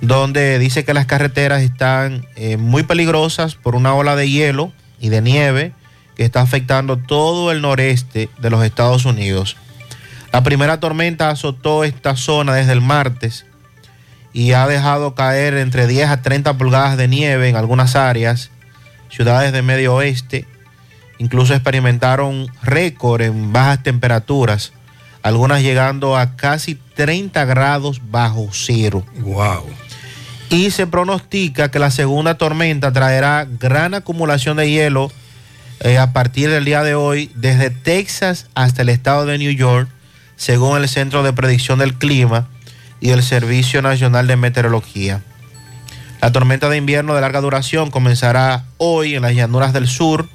donde 0.00 0.58
dice 0.58 0.84
que 0.84 0.94
las 0.94 1.06
carreteras 1.06 1.62
están 1.62 2.26
eh, 2.36 2.56
muy 2.56 2.82
peligrosas 2.82 3.54
por 3.54 3.74
una 3.74 3.94
ola 3.94 4.16
de 4.16 4.30
hielo 4.30 4.72
y 4.98 5.08
de 5.10 5.20
nieve 5.20 5.72
que 6.16 6.24
está 6.24 6.40
afectando 6.40 6.96
todo 6.96 7.52
el 7.52 7.60
noreste 7.60 8.28
de 8.38 8.50
los 8.50 8.64
Estados 8.64 9.04
Unidos. 9.04 9.56
La 10.32 10.42
primera 10.42 10.80
tormenta 10.80 11.30
azotó 11.30 11.84
esta 11.84 12.16
zona 12.16 12.54
desde 12.54 12.72
el 12.72 12.80
martes 12.80 13.46
y 14.32 14.52
ha 14.52 14.66
dejado 14.66 15.14
caer 15.14 15.54
entre 15.54 15.86
10 15.86 16.08
a 16.08 16.22
30 16.22 16.56
pulgadas 16.56 16.96
de 16.96 17.08
nieve 17.08 17.48
en 17.48 17.56
algunas 17.56 17.96
áreas, 17.96 18.50
ciudades 19.10 19.52
del 19.52 19.64
medio 19.64 19.94
oeste, 19.96 20.46
incluso 21.20 21.52
experimentaron 21.54 22.48
récord 22.62 23.20
en 23.20 23.52
bajas 23.52 23.82
temperaturas, 23.82 24.72
algunas 25.22 25.62
llegando 25.62 26.16
a 26.16 26.34
casi 26.34 26.76
30 26.96 27.44
grados 27.44 28.00
bajo 28.10 28.48
cero. 28.52 29.04
Wow. 29.18 29.66
Y 30.48 30.70
se 30.70 30.86
pronostica 30.86 31.70
que 31.70 31.78
la 31.78 31.90
segunda 31.90 32.38
tormenta 32.38 32.90
traerá 32.90 33.46
gran 33.46 33.92
acumulación 33.92 34.56
de 34.56 34.70
hielo 34.70 35.12
eh, 35.80 35.98
a 35.98 36.14
partir 36.14 36.48
del 36.48 36.64
día 36.64 36.82
de 36.82 36.94
hoy 36.94 37.30
desde 37.34 37.68
Texas 37.68 38.46
hasta 38.54 38.80
el 38.80 38.88
estado 38.88 39.26
de 39.26 39.36
New 39.36 39.52
York, 39.52 39.90
según 40.36 40.78
el 40.78 40.88
Centro 40.88 41.22
de 41.22 41.34
Predicción 41.34 41.78
del 41.78 41.94
Clima 41.94 42.48
y 42.98 43.10
el 43.10 43.22
Servicio 43.22 43.82
Nacional 43.82 44.26
de 44.26 44.36
Meteorología. 44.36 45.20
La 46.22 46.32
tormenta 46.32 46.70
de 46.70 46.78
invierno 46.78 47.14
de 47.14 47.20
larga 47.20 47.42
duración 47.42 47.90
comenzará 47.90 48.64
hoy 48.78 49.16
en 49.16 49.22
las 49.22 49.34
llanuras 49.34 49.74
del 49.74 49.86
sur 49.86 50.26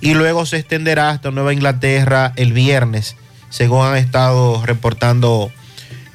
y 0.00 0.14
luego 0.14 0.46
se 0.46 0.58
extenderá 0.58 1.10
hasta 1.10 1.30
Nueva 1.30 1.52
Inglaterra 1.52 2.32
el 2.36 2.52
viernes, 2.52 3.16
según 3.50 3.84
han 3.84 3.96
estado 3.96 4.64
reportando 4.64 5.50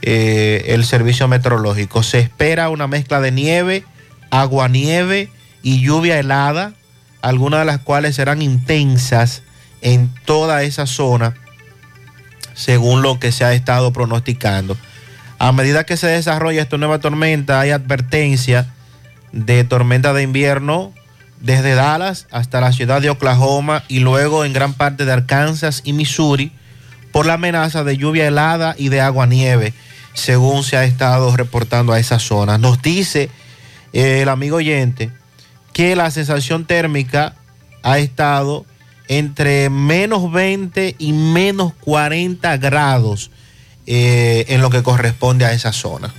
eh, 0.02 0.66
el 0.68 0.86
servicio 0.86 1.28
meteorológico. 1.28 2.04
Se 2.04 2.20
espera 2.20 2.70
una 2.70 2.88
mezcla 2.88 3.20
de 3.20 3.32
nieve, 3.32 3.84
aguanieve 4.30 5.30
y 5.62 5.82
lluvia 5.82 6.20
helada, 6.20 6.74
algunas 7.22 7.62
de 7.62 7.66
las 7.66 7.80
cuales 7.80 8.16
serán 8.16 8.42
intensas 8.42 9.44
en 9.82 10.10
toda 10.26 10.64
esa 10.64 10.86
zona, 10.86 11.36
según 12.54 13.02
lo 13.02 13.20
que 13.20 13.32
se 13.32 13.44
ha 13.44 13.54
estado 13.54 13.92
pronosticando. 13.92 14.78
A 15.40 15.52
medida 15.52 15.86
que 15.86 15.98
se 15.98 16.08
desarrolla 16.08 16.62
esta 16.62 16.78
nueva 16.78 17.00
tormenta, 17.00 17.60
hay 17.60 17.72
advertencia 17.72 18.74
de 19.34 19.64
tormenta 19.64 20.14
de 20.14 20.24
invierno 20.24 20.94
desde 21.44 21.76
Dallas 21.76 22.26
hasta 22.32 22.62
la 22.62 22.72
ciudad 22.72 23.02
de 23.02 23.10
Oklahoma 23.10 23.84
y 23.90 24.00
luego 24.00 24.46
en 24.46 24.54
gran 24.54 24.74
parte 24.74 25.06
de 25.06 25.12
Arkansas 25.12 25.82
y 25.84 25.92
Missouri 25.92 26.54
por 27.12 27.26
la 27.26 27.34
amenaza 27.34 27.84
de 27.84 27.98
lluvia 27.98 28.28
helada 28.28 28.76
y 28.78 28.90
de 28.90 29.02
agua 29.02 29.28
nieve, 29.28 29.74
según 30.14 30.64
se 30.64 30.78
ha 30.78 30.86
estado 30.86 31.36
reportando 31.36 31.92
a 31.92 32.00
esa 32.00 32.18
zona. 32.18 32.58
Nos 32.58 32.82
dice 32.82 33.30
eh, 33.92 34.22
el 34.22 34.30
amigo 34.30 34.58
oyente 34.58 35.12
que 35.74 35.98
la 35.98 36.10
sensación 36.12 36.66
térmica 36.66 37.36
ha 37.84 38.00
estado 38.00 38.66
entre 39.10 39.70
menos 39.70 40.32
20 40.32 40.96
y 40.98 41.12
menos 41.12 41.74
40 41.82 42.56
grados 42.58 43.32
eh, 43.86 44.46
en 44.48 44.62
lo 44.62 44.70
que 44.70 44.82
corresponde 44.82 45.44
a 45.44 45.52
esa 45.52 45.74
zona. 45.74 46.14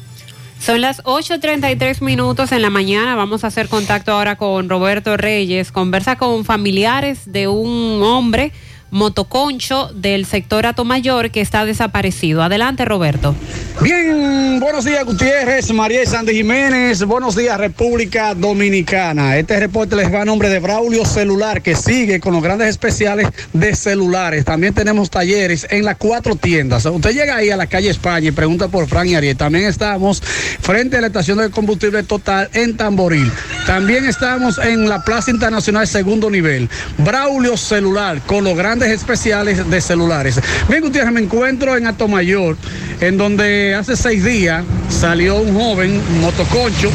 Son 0.65 0.81
las 0.81 1.03
8.33 1.05 2.01
minutos 2.01 2.51
en 2.51 2.62
la 2.62 2.70
mañana. 2.70 3.15
Vamos 3.16 3.45
a 3.45 3.49
hacer 3.49 3.69
contacto 3.69 4.12
ahora 4.12 4.36
con 4.36 4.70
Roberto 4.70 5.19
Reyes. 5.19 5.70
Conversa 5.70 6.16
con 6.16 6.47
familiares 6.47 7.31
de 7.31 7.49
un 7.49 8.01
hombre 8.03 8.51
motoconcho 8.95 9.91
del 9.93 10.25
sector 10.25 10.66
Atomayor 10.66 11.33
que 11.33 11.41
está 11.41 11.65
desaparecido. 11.65 12.45
Adelante, 12.45 12.85
Roberto. 12.85 13.35
Bien, 13.81 14.61
buenos 14.61 14.85
días 14.85 15.05
Gutiérrez, 15.05 15.73
María 15.73 16.07
Sandy 16.07 16.33
Jiménez, 16.33 17.03
buenos 17.03 17.35
días 17.35 17.59
República 17.59 18.33
Dominicana. 18.35 19.37
Este 19.37 19.59
reporte 19.59 19.97
les 19.97 20.15
va 20.15 20.23
a 20.23 20.25
nombre 20.25 20.49
de 20.49 20.61
Braulio 20.61 21.05
Celular 21.05 21.61
que 21.61 21.75
sigue 21.75 22.21
con 22.21 22.35
los 22.35 22.43
grandes 22.43 22.69
especiales 22.69 23.27
de 23.53 23.75
celulares. 23.75 24.45
También 24.45 24.75
tenemos 24.75 25.11
talleres 25.11 25.66
en 25.71 25.85
las 25.85 25.97
cuatro 25.97 26.37
tiendas. 26.37 26.87
Usted 26.87 27.11
llega 27.11 27.35
ahí 27.35 27.51
a 27.51 27.57
la 27.57 27.66
calle 27.66 27.91
España 27.91 28.29
y 28.29 28.33
pregunta 28.33 28.69
por 28.69 28.87
Fran 28.87 29.09
y 29.09 29.16
Ariel. 29.16 29.37
También 29.37 29.65
estamos 29.65 30.23
frente 30.23 30.99
a 30.99 31.01
la 31.01 31.09
estación 31.09 31.39
de 31.39 31.51
combustible 31.51 32.05
total 32.05 32.49
en 32.53 32.77
Tamboril. 32.77 33.31
También 33.66 34.05
estamos 34.05 34.59
en 34.59 34.89
la 34.89 35.03
Plaza 35.03 35.33
Internacional 35.33 35.89
segundo 35.89 36.31
nivel. 36.31 36.71
Braulio 36.99 37.57
Celular 37.57 38.23
con 38.25 38.45
los 38.45 38.57
grandes 38.57 38.84
especiales 38.90 39.69
de 39.69 39.81
celulares. 39.81 40.40
Bien 40.69 40.81
Gutiérrez, 40.82 41.12
me 41.12 41.20
encuentro 41.20 41.77
en 41.77 41.86
Atomayor, 41.86 42.56
en 43.01 43.16
donde 43.16 43.74
hace 43.74 43.97
seis 43.97 44.24
días 44.24 44.65
salió 44.89 45.36
un 45.36 45.55
joven 45.55 46.01
un 46.12 46.20
motoconcho 46.20 46.90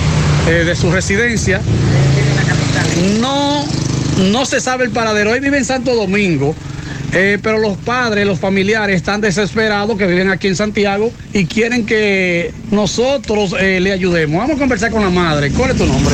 eh, 0.47 0.63
de 0.65 0.75
su 0.75 0.91
residencia. 0.91 1.61
No, 3.19 3.65
no 4.31 4.45
se 4.45 4.59
sabe 4.59 4.85
el 4.85 4.91
paradero. 4.91 5.31
Hoy 5.31 5.39
vive 5.39 5.57
en 5.57 5.65
Santo 5.65 5.95
Domingo. 5.95 6.55
eh, 7.11 7.39
pero 7.41 7.57
los 7.57 7.77
padres, 7.77 8.25
los 8.25 8.39
familiares 8.39 8.95
están 8.95 9.21
desesperados 9.21 9.97
que 9.97 10.05
viven 10.05 10.29
aquí 10.29 10.47
en 10.47 10.55
Santiago 10.55 11.11
y 11.33 11.45
quieren 11.45 11.85
que 11.85 12.53
nosotros 12.71 13.55
eh, 13.59 13.79
le 13.79 13.91
ayudemos. 13.91 14.37
Vamos 14.39 14.57
a 14.57 14.59
conversar 14.59 14.91
con 14.91 15.01
la 15.01 15.09
madre. 15.09 15.51
¿Cuál 15.51 15.71
es 15.71 15.77
tu 15.77 15.85
nombre? 15.85 16.13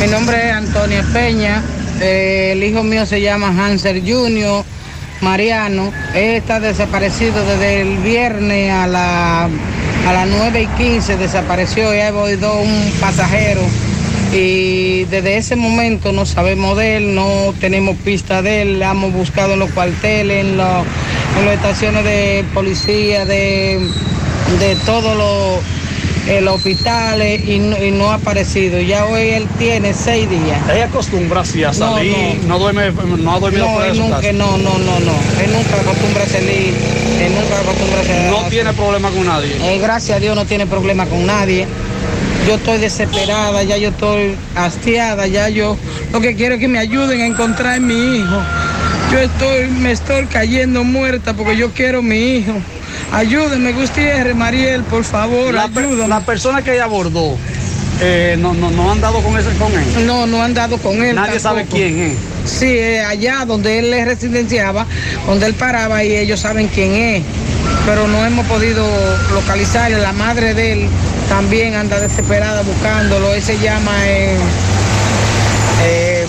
Mi 0.00 0.06
nombre 0.08 0.48
es 0.48 0.54
Antonio 0.54 1.02
Peña, 1.12 1.62
el 2.00 2.62
hijo 2.64 2.82
mío 2.82 3.04
se 3.06 3.20
llama 3.20 3.48
Hanser 3.48 4.00
Junior, 4.00 4.64
Mariano. 5.22 5.92
Está 6.14 6.60
desaparecido 6.60 7.44
desde 7.44 7.80
el 7.80 7.96
viernes 7.98 8.72
a, 8.72 8.86
la, 8.86 9.44
a 9.44 10.12
las 10.12 10.28
9 10.28 10.62
y 10.62 10.66
15, 10.66 11.16
desapareció 11.16 11.94
y 11.94 11.98
ha 11.98 12.10
ido 12.10 12.60
un 12.60 12.92
pasajero. 13.00 13.62
Y 14.34 15.04
desde 15.04 15.36
ese 15.36 15.56
momento 15.56 16.12
no 16.12 16.26
sabemos 16.26 16.76
de 16.76 16.96
él, 16.96 17.14
no 17.14 17.54
tenemos 17.60 17.96
pista 17.98 18.42
de 18.42 18.62
él, 18.62 18.78
le 18.78 18.84
hemos 18.84 19.12
buscado 19.12 19.54
en 19.54 19.60
los 19.60 19.70
cuarteles, 19.70 20.44
en, 20.44 20.52
en 20.52 20.56
las 20.56 21.54
estaciones 21.54 22.04
de 22.04 22.44
policía, 22.54 23.24
de, 23.24 23.78
de 24.58 24.76
todos 24.86 25.16
los 25.16 25.81
los 26.40 26.56
hospitales 26.56 27.48
y 27.48 27.58
no, 27.58 27.82
y 27.82 27.90
no 27.90 28.10
ha 28.10 28.14
aparecido. 28.14 28.80
Ya 28.80 29.04
hoy 29.06 29.30
él 29.30 29.46
tiene 29.58 29.92
seis 29.92 30.28
días. 30.28 30.60
Ella 30.72 30.86
acostumbra 30.86 31.40
así 31.40 31.64
a 31.64 31.72
salir, 31.72 32.40
no, 32.46 32.58
duerme, 32.58 32.92
no 32.92 33.32
ha 33.32 33.40
dormido 33.40 33.66
no, 33.66 33.80
de 33.80 33.90
él 33.90 33.98
nunca, 33.98 34.32
no, 34.32 34.58
no, 34.58 34.78
no, 34.78 35.00
no. 35.00 35.14
Él 35.42 35.52
nunca 35.52 35.80
acostumbra 35.80 36.22
a 36.22 36.26
salir, 36.26 36.74
él 37.20 37.34
nunca 37.34 37.60
acostumbra 37.60 38.00
a 38.00 38.04
salir. 38.04 38.30
No 38.30 38.48
tiene 38.48 38.72
problema 38.72 39.10
con 39.10 39.26
nadie. 39.26 39.56
Eh, 39.62 39.78
gracias 39.78 40.16
a 40.16 40.20
Dios 40.20 40.36
no 40.36 40.44
tiene 40.44 40.66
problema 40.66 41.06
con 41.06 41.26
nadie. 41.26 41.66
Yo 42.46 42.54
estoy 42.56 42.78
desesperada, 42.78 43.62
ya 43.62 43.76
yo 43.76 43.90
estoy 43.90 44.34
hastiada, 44.56 45.28
ya 45.28 45.48
yo 45.48 45.76
lo 46.12 46.20
que 46.20 46.34
quiero 46.34 46.56
es 46.56 46.60
que 46.60 46.68
me 46.68 46.78
ayuden 46.78 47.20
a 47.20 47.26
encontrar 47.26 47.74
a 47.74 47.80
mi 47.80 48.16
hijo. 48.16 48.42
Yo 49.12 49.18
estoy, 49.18 49.68
me 49.68 49.92
estoy 49.92 50.26
cayendo 50.26 50.82
muerta 50.82 51.34
porque 51.34 51.56
yo 51.56 51.70
quiero 51.70 52.00
a 52.00 52.02
mi 52.02 52.36
hijo. 52.36 52.54
Ayúdenme, 53.12 53.72
Gutiérrez, 53.72 54.34
Mariel, 54.34 54.82
por 54.84 55.04
favor, 55.04 55.52
La, 55.52 55.68
la 56.08 56.20
persona 56.20 56.62
que 56.62 56.72
ella 56.74 56.84
abordó, 56.84 57.36
eh, 58.00 58.36
no, 58.38 58.54
no, 58.54 58.70
no 58.70 58.90
han 58.90 59.00
dado 59.00 59.20
con, 59.22 59.38
ese, 59.38 59.50
con 59.58 59.70
él. 59.72 60.06
No, 60.06 60.26
no 60.26 60.42
han 60.42 60.54
dado 60.54 60.78
con 60.78 61.02
él. 61.02 61.14
Nadie 61.14 61.38
sabe 61.38 61.66
quién 61.70 61.98
es. 62.00 62.50
Sí, 62.50 62.66
eh, 62.66 63.00
allá 63.04 63.44
donde 63.46 63.78
él 63.78 63.90
le 63.90 64.04
residenciaba, 64.04 64.86
donde 65.26 65.46
él 65.46 65.54
paraba 65.54 66.02
y 66.04 66.16
ellos 66.16 66.40
saben 66.40 66.68
quién 66.68 66.92
es. 66.94 67.22
Pero 67.86 68.08
no 68.08 68.24
hemos 68.24 68.46
podido 68.46 68.84
localizarle. 69.34 69.98
La 70.00 70.12
madre 70.12 70.54
de 70.54 70.72
él 70.72 70.88
también 71.28 71.74
anda 71.74 72.00
desesperada 72.00 72.62
buscándolo. 72.62 73.34
Él 73.34 73.42
se 73.42 73.58
llama. 73.58 73.92
eh, 74.06 74.36
eh, 75.84 76.26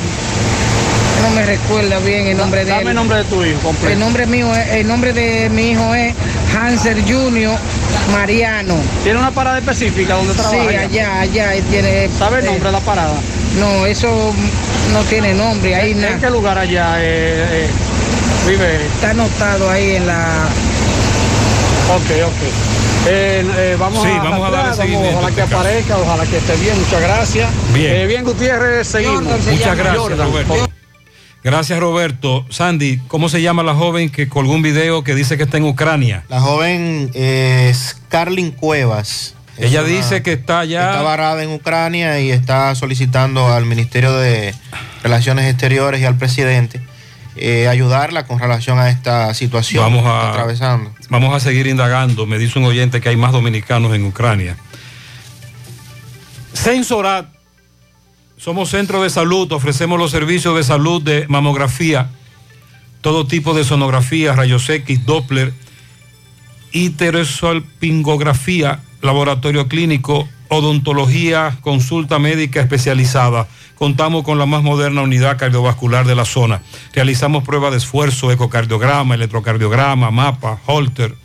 no 1.22 1.30
me 1.30 1.46
recuerda 1.46 2.00
bien 2.00 2.28
el 2.28 2.38
nombre 2.38 2.66
de 2.66 2.72
Dame 2.72 2.82
él. 2.82 2.88
el 2.90 2.96
nombre 2.96 3.18
de 3.20 3.24
tu 3.24 3.44
hijo 3.46 3.60
completo. 3.62 3.94
El 3.94 4.00
nombre 4.00 4.26
mío 4.28 4.54
es- 4.56 4.68
el 4.74 4.88
nombre 4.88 5.14
de 5.14 5.50
mi 5.50 5.72
hijo 5.72 5.96
es 5.96 6.14
Hanser 6.56 7.02
Junior 7.02 7.58
Mariano. 8.12 8.76
¿Tiene 9.04 9.20
una 9.20 9.32
parada 9.32 9.58
específica 9.60 10.16
donde 10.16 10.34
trabaja? 10.34 10.70
Sí, 10.70 10.76
allá, 10.76 11.20
allá. 11.22 11.52
Tiene, 11.70 12.10
¿Sabe 12.18 12.40
el 12.40 12.46
eh, 12.46 12.48
nombre 12.50 12.66
de 12.68 12.72
la 12.72 12.80
parada? 12.80 13.16
No, 13.60 13.86
eso 13.86 14.34
no 14.94 15.00
tiene 15.04 15.34
nombre. 15.34 15.76
Ahí 15.76 15.92
¿En 15.92 16.20
qué 16.20 16.30
lugar 16.30 16.58
allá 16.58 16.96
eh, 17.00 17.66
eh, 17.66 17.70
vive? 18.48 18.86
Está 18.86 19.12
anotado 19.12 19.70
ahí 19.70 19.96
en 19.96 20.08
la. 20.08 20.48
Ok, 21.96 22.28
ok. 22.28 22.44
Eh, 23.06 23.46
eh, 23.58 23.76
vamos 23.78 24.02
Sí, 24.02 24.10
a, 24.10 24.24
vamos 24.24 24.48
a 24.48 24.52
darle 24.52 24.68
rastrear, 24.70 24.76
seguimiento 24.88 25.18
Ojalá 25.20 25.36
que 25.36 25.42
este 25.42 25.56
aparezca, 25.56 25.98
ojalá 25.98 26.26
que 26.26 26.38
esté 26.38 26.56
bien. 26.56 26.80
Muchas 26.80 27.02
gracias. 27.02 27.50
Bien. 27.74 27.96
Eh, 27.96 28.06
bien, 28.08 28.24
Gutiérrez, 28.24 28.88
seguimos. 28.88 29.24
Muchas 29.24 29.78
gracias, 29.78 29.98
Jordan, 29.98 30.28
Roberto. 30.32 30.54
por- 30.54 30.73
Gracias, 31.44 31.78
Roberto. 31.80 32.46
Sandy, 32.50 33.00
¿cómo 33.08 33.28
se 33.28 33.42
llama 33.42 33.64
la 33.64 33.74
joven 33.76 34.10
que 34.10 34.30
colgó 34.30 34.54
un 34.54 34.62
video 34.62 35.04
que 35.04 35.14
dice 35.14 35.36
que 35.38 35.44
está 35.44 35.58
en 35.58 35.66
Ucrania? 35.66 36.24
La 36.30 36.40
joven 36.40 37.12
es 37.14 37.98
Carlin 38.10 38.52
Cuevas. 38.52 39.36
Es 39.58 39.66
Ella 39.66 39.82
una- 39.82 39.90
dice 39.90 40.24
que 40.24 40.34
está 40.34 40.60
allá. 40.60 40.92
Está 40.92 41.02
varada 41.02 41.44
en 41.44 41.50
Ucrania 41.52 42.20
y 42.22 42.32
está 42.32 42.74
solicitando 42.76 43.48
al 43.54 43.66
Ministerio 43.66 44.14
de 44.16 44.56
Relaciones 45.04 45.46
Exteriores 45.52 46.00
y 46.02 46.06
al 46.06 46.18
presidente 46.18 46.82
eh, 47.36 47.68
ayudarla 47.68 48.26
con 48.26 48.40
relación 48.40 48.80
a 48.80 48.90
esta 48.90 49.34
situación 49.34 49.84
Vamos 49.84 50.04
que 50.04 50.10
a- 50.10 50.18
está 50.20 50.30
atravesando. 50.32 50.94
Vamos 51.10 51.36
a 51.36 51.40
seguir 51.42 51.68
indagando. 51.68 52.26
Me 52.26 52.38
dice 52.40 52.58
un 52.58 52.66
oyente 52.66 53.02
que 53.02 53.10
hay 53.10 53.18
más 53.18 53.32
dominicanos 53.34 53.94
en 53.94 54.06
Ucrania. 54.06 54.56
Sensorat. 56.54 57.28
Somos 58.44 58.72
centro 58.72 59.02
de 59.02 59.10
salud. 59.10 59.50
Ofrecemos 59.54 59.98
los 59.98 60.12
servicios 60.12 60.54
de 60.58 60.66
salud 60.66 61.02
de 61.02 61.26
mamografía, 61.30 62.10
todo 63.00 63.26
tipo 63.26 63.54
de 63.54 63.64
sonografía, 63.64 64.34
rayos 64.34 64.70
X, 64.70 65.06
Doppler, 65.06 65.54
iterosalpingografía, 66.74 68.82
laboratorio 69.02 69.70
clínico, 69.70 70.28
odontología, 70.50 71.58
consulta 71.62 72.20
médica 72.20 72.60
especializada. 72.60 73.48
Contamos 73.76 74.26
con 74.26 74.38
la 74.38 74.46
más 74.46 74.62
moderna 74.62 75.04
unidad 75.04 75.38
cardiovascular 75.38 76.06
de 76.06 76.16
la 76.16 76.26
zona. 76.26 76.62
Realizamos 76.94 77.46
pruebas 77.46 77.72
de 77.72 77.78
esfuerzo, 77.78 78.30
ecocardiograma, 78.30 79.16
electrocardiograma, 79.16 80.12
mapa, 80.12 80.60
holter. 80.66 81.16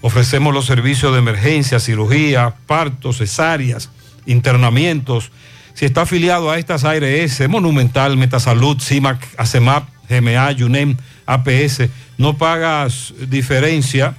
Ofrecemos 0.00 0.52
los 0.52 0.66
servicios 0.66 1.12
de 1.12 1.20
emergencia, 1.20 1.78
cirugía, 1.78 2.56
partos, 2.66 3.18
cesáreas, 3.18 3.90
internamientos. 4.26 5.30
Si 5.78 5.84
está 5.84 6.02
afiliado 6.02 6.50
a 6.50 6.58
estas 6.58 6.82
ARS, 6.82 7.48
Monumental, 7.48 8.16
Metasalud, 8.16 8.82
CIMAC, 8.82 9.24
ACEMAP, 9.36 9.88
GMA, 10.10 10.50
UNEM, 10.60 10.96
APS, 11.24 11.82
no 12.16 12.36
pagas 12.36 13.14
diferencia 13.28 14.16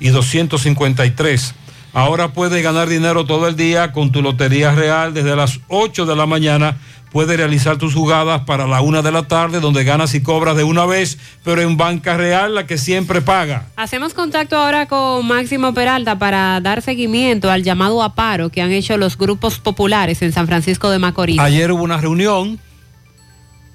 y 0.00 0.08
253. 0.08 1.54
Ahora 1.94 2.32
puedes 2.32 2.60
ganar 2.60 2.88
dinero 2.88 3.24
todo 3.24 3.46
el 3.46 3.54
día 3.54 3.92
con 3.92 4.10
tu 4.10 4.20
Lotería 4.20 4.72
Real 4.72 5.14
desde 5.14 5.36
las 5.36 5.60
8 5.68 6.06
de 6.06 6.16
la 6.16 6.26
mañana. 6.26 6.76
Puedes 7.12 7.36
realizar 7.36 7.78
tus 7.78 7.94
jugadas 7.94 8.40
para 8.40 8.66
la 8.66 8.80
1 8.80 9.02
de 9.02 9.12
la 9.12 9.28
tarde 9.28 9.60
donde 9.60 9.84
ganas 9.84 10.12
y 10.16 10.20
cobras 10.20 10.56
de 10.56 10.64
una 10.64 10.86
vez, 10.86 11.18
pero 11.44 11.62
en 11.62 11.76
Banca 11.76 12.16
Real 12.16 12.56
la 12.56 12.66
que 12.66 12.78
siempre 12.78 13.22
paga. 13.22 13.68
Hacemos 13.76 14.12
contacto 14.12 14.56
ahora 14.56 14.86
con 14.86 15.24
Máximo 15.24 15.72
Peralta 15.72 16.18
para 16.18 16.60
dar 16.60 16.82
seguimiento 16.82 17.48
al 17.48 17.62
llamado 17.62 18.02
a 18.02 18.16
paro 18.16 18.50
que 18.50 18.60
han 18.60 18.72
hecho 18.72 18.96
los 18.96 19.16
grupos 19.16 19.60
populares 19.60 20.20
en 20.22 20.32
San 20.32 20.48
Francisco 20.48 20.90
de 20.90 20.98
Macorís. 20.98 21.38
Ayer 21.38 21.70
hubo 21.70 21.84
una 21.84 21.98
reunión, 21.98 22.58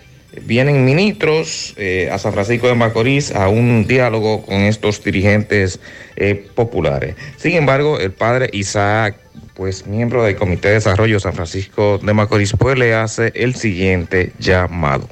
vienen 0.44 0.86
ministros 0.86 1.74
eh, 1.78 2.10
a 2.12 2.18
San 2.18 2.34
Francisco 2.34 2.68
de 2.68 2.76
Macorís 2.76 3.34
a 3.34 3.50
un 3.50 3.88
diálogo 3.88 4.46
con 4.46 4.58
estos 4.58 5.04
dirigentes 5.04 5.80
eh, 6.16 6.36
populares. 6.56 7.16
Sin 7.38 7.54
embargo, 7.54 8.00
el 8.00 8.12
padre 8.12 8.50
Isaac, 8.54 9.16
pues 9.56 9.88
miembro 9.88 10.24
del 10.24 10.36
Comité 10.36 10.70
de 10.70 10.74
Desarrollo 10.76 11.20
San 11.20 11.34
Francisco 11.34 12.00
de 12.02 12.14
Macorís, 12.14 12.54
pues 12.58 12.78
le 12.78 12.94
hace 12.94 13.32
el 13.36 13.56
siguiente 13.56 14.34
llamado. 14.40 15.08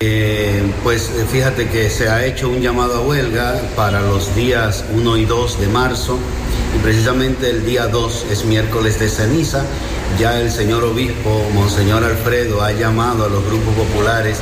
Eh, 0.00 0.62
pues 0.82 1.10
fíjate 1.32 1.68
que 1.68 1.88
se 1.88 2.08
ha 2.08 2.26
hecho 2.26 2.50
un 2.50 2.60
llamado 2.60 2.98
a 2.98 3.00
huelga 3.00 3.58
para 3.74 4.02
los 4.02 4.36
días 4.36 4.84
1 4.94 5.16
y 5.16 5.24
2 5.24 5.60
de 5.60 5.68
marzo 5.68 6.18
y 6.76 6.78
precisamente 6.78 7.48
el 7.48 7.64
día 7.64 7.86
2 7.86 8.26
es 8.30 8.44
miércoles 8.44 9.00
de 9.00 9.08
ceniza. 9.08 9.64
Ya 10.18 10.40
el 10.40 10.50
señor 10.50 10.84
obispo, 10.84 11.48
Monseñor 11.54 12.04
Alfredo, 12.04 12.62
ha 12.62 12.72
llamado 12.72 13.24
a 13.24 13.28
los 13.28 13.44
grupos 13.44 13.74
populares 13.74 14.38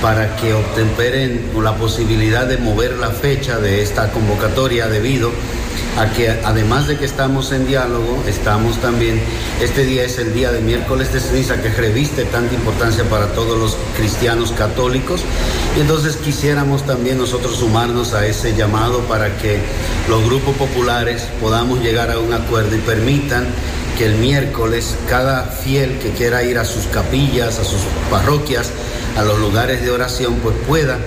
para 0.00 0.36
que 0.36 0.54
obtemperen 0.54 1.50
la 1.62 1.76
posibilidad 1.76 2.46
de 2.46 2.56
mover 2.56 2.96
la 2.96 3.10
fecha 3.10 3.58
de 3.58 3.82
esta 3.82 4.10
convocatoria 4.10 4.88
debido 4.88 5.28
a 5.28 5.32
que 6.04 6.28
además 6.44 6.86
de 6.88 6.98
que 6.98 7.06
estamos 7.06 7.52
en 7.52 7.66
diálogo, 7.66 8.22
estamos 8.26 8.78
también, 8.82 9.18
este 9.62 9.84
día 9.84 10.04
es 10.04 10.18
el 10.18 10.34
día 10.34 10.52
de 10.52 10.60
miércoles 10.60 11.10
de 11.12 11.20
ceniza 11.20 11.62
que 11.62 11.70
reviste 11.70 12.24
tanta 12.26 12.54
importancia 12.54 13.04
para 13.04 13.32
todos 13.32 13.58
los 13.58 13.78
cristianos 13.96 14.52
católicos. 14.52 15.22
Y 15.76 15.80
entonces 15.80 16.16
quisiéramos 16.16 16.84
también 16.84 17.16
nosotros 17.16 17.56
sumarnos 17.56 18.12
a 18.12 18.26
ese 18.26 18.54
llamado 18.54 19.00
para 19.04 19.38
que 19.38 19.58
los 20.08 20.22
grupos 20.24 20.54
populares 20.56 21.28
podamos 21.40 21.80
llegar 21.80 22.10
a 22.10 22.18
un 22.18 22.34
acuerdo 22.34 22.76
y 22.76 22.80
permitan 22.80 23.46
que 23.96 24.04
el 24.04 24.16
miércoles 24.16 24.94
cada 25.08 25.44
fiel 25.44 25.98
que 25.98 26.10
quiera 26.10 26.44
ir 26.44 26.58
a 26.58 26.66
sus 26.66 26.86
capillas, 26.88 27.58
a 27.58 27.64
sus 27.64 27.80
parroquias, 28.10 28.70
a 29.16 29.24
los 29.24 29.38
lugares 29.38 29.82
de 29.82 29.90
oración, 29.90 30.34
pues 30.42 30.54
pueda 30.66 30.98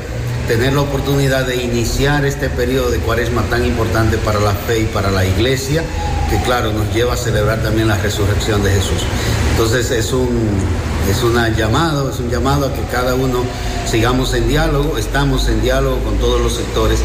tener 0.49 0.73
la 0.73 0.81
oportunidad 0.81 1.45
de 1.45 1.57
iniciar 1.57 2.26
este 2.26 2.49
periodo 2.49 2.89
de 2.89 2.97
cuaresma 2.97 3.43
tan 3.51 3.63
importante 3.63 4.17
para 4.17 4.39
la 4.39 4.53
fe 4.55 4.80
y 4.80 4.85
para 4.85 5.11
la 5.11 5.23
iglesia, 5.23 5.84
que 6.27 6.41
claro, 6.41 6.73
nos 6.73 6.91
lleva 6.91 7.13
a 7.13 7.17
celebrar 7.17 7.61
también 7.61 7.88
la 7.88 7.97
resurrección 7.97 8.63
de 8.63 8.71
Jesús. 8.71 9.03
Entonces 9.51 9.91
es 9.91 10.11
un, 10.11 10.27
es 11.09 11.23
una 11.23 11.49
llamado, 11.49 12.09
es 12.09 12.19
un 12.19 12.30
llamado 12.30 12.67
a 12.67 12.73
que 12.73 12.81
cada 12.91 13.15
uno 13.15 13.43
sigamos 13.85 14.34
en 14.34 14.47
diálogo, 14.47 14.97
estamos 14.97 15.47
en 15.47 15.61
diálogo 15.61 15.97
con 16.03 16.17
todos 16.17 16.41
los 16.41 16.53
sectores 16.53 16.99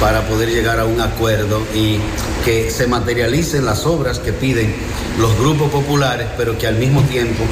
para 0.00 0.26
poder 0.26 0.48
llegar 0.48 0.80
a 0.80 0.84
un 0.86 1.00
acuerdo 1.00 1.62
y 1.74 1.98
que 2.44 2.70
se 2.70 2.86
materialicen 2.86 3.66
las 3.66 3.84
obras 3.84 4.18
que 4.18 4.32
piden 4.32 4.74
los 5.18 5.38
grupos 5.38 5.70
populares, 5.70 6.26
pero 6.36 6.56
que 6.56 6.66
al 6.66 6.76
mismo 6.76 7.02
tiempo 7.02 7.44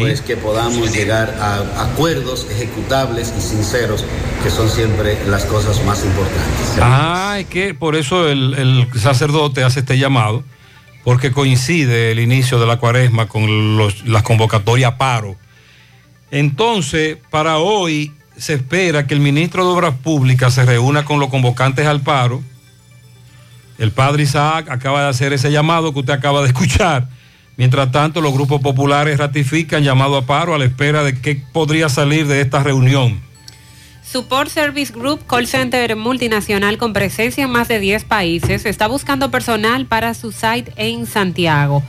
pues 0.00 0.22
que 0.22 0.36
podamos 0.36 0.92
llegar 0.92 1.36
a 1.40 1.82
acuerdos 1.82 2.46
ejecutables 2.50 3.32
y 3.36 3.40
sinceros, 3.42 4.04
que 4.42 4.50
son 4.50 4.68
siempre 4.70 5.18
las 5.28 5.44
cosas 5.44 5.84
más 5.84 6.02
importantes. 6.04 6.78
Ah, 6.80 7.36
es 7.38 7.46
que 7.46 7.74
por 7.74 7.96
eso 7.96 8.28
el, 8.28 8.54
el 8.54 8.88
sacerdote 8.98 9.62
hace 9.62 9.80
este 9.80 9.98
llamado, 9.98 10.42
porque 11.04 11.32
coincide 11.32 12.12
el 12.12 12.20
inicio 12.20 12.58
de 12.58 12.66
la 12.66 12.76
cuaresma 12.76 13.26
con 13.26 13.78
las 14.04 14.22
convocatorias 14.22 14.94
paro. 14.94 15.36
Entonces, 16.30 17.18
para 17.30 17.58
hoy 17.58 18.12
se 18.36 18.54
espera 18.54 19.06
que 19.06 19.14
el 19.14 19.20
ministro 19.20 19.64
de 19.64 19.72
Obras 19.72 19.94
Públicas 19.94 20.54
se 20.54 20.64
reúna 20.64 21.04
con 21.04 21.18
los 21.18 21.28
convocantes 21.28 21.86
al 21.86 22.00
paro. 22.00 22.42
El 23.78 23.92
padre 23.92 24.24
Isaac 24.24 24.68
acaba 24.70 25.02
de 25.02 25.08
hacer 25.08 25.32
ese 25.32 25.50
llamado 25.50 25.92
que 25.92 26.00
usted 26.00 26.12
acaba 26.12 26.42
de 26.42 26.46
escuchar. 26.48 27.08
Mientras 27.56 27.92
tanto, 27.92 28.20
los 28.20 28.32
grupos 28.32 28.60
populares 28.60 29.18
ratifican 29.18 29.82
llamado 29.82 30.16
a 30.16 30.26
paro 30.26 30.54
a 30.54 30.58
la 30.58 30.64
espera 30.64 31.02
de 31.02 31.20
qué 31.20 31.42
podría 31.52 31.88
salir 31.88 32.26
de 32.26 32.40
esta 32.40 32.62
reunión. 32.62 33.20
Support 34.10 34.50
Service 34.50 34.92
Group, 34.92 35.24
call 35.28 35.46
center 35.46 35.94
multinacional 35.94 36.78
con 36.78 36.92
presencia 36.92 37.44
en 37.44 37.50
más 37.50 37.68
de 37.68 37.78
10 37.78 38.02
países, 38.06 38.66
está 38.66 38.88
buscando 38.88 39.30
personal 39.30 39.86
para 39.86 40.14
su 40.14 40.32
site 40.32 40.72
en 40.74 41.06
Santiago. 41.06 41.84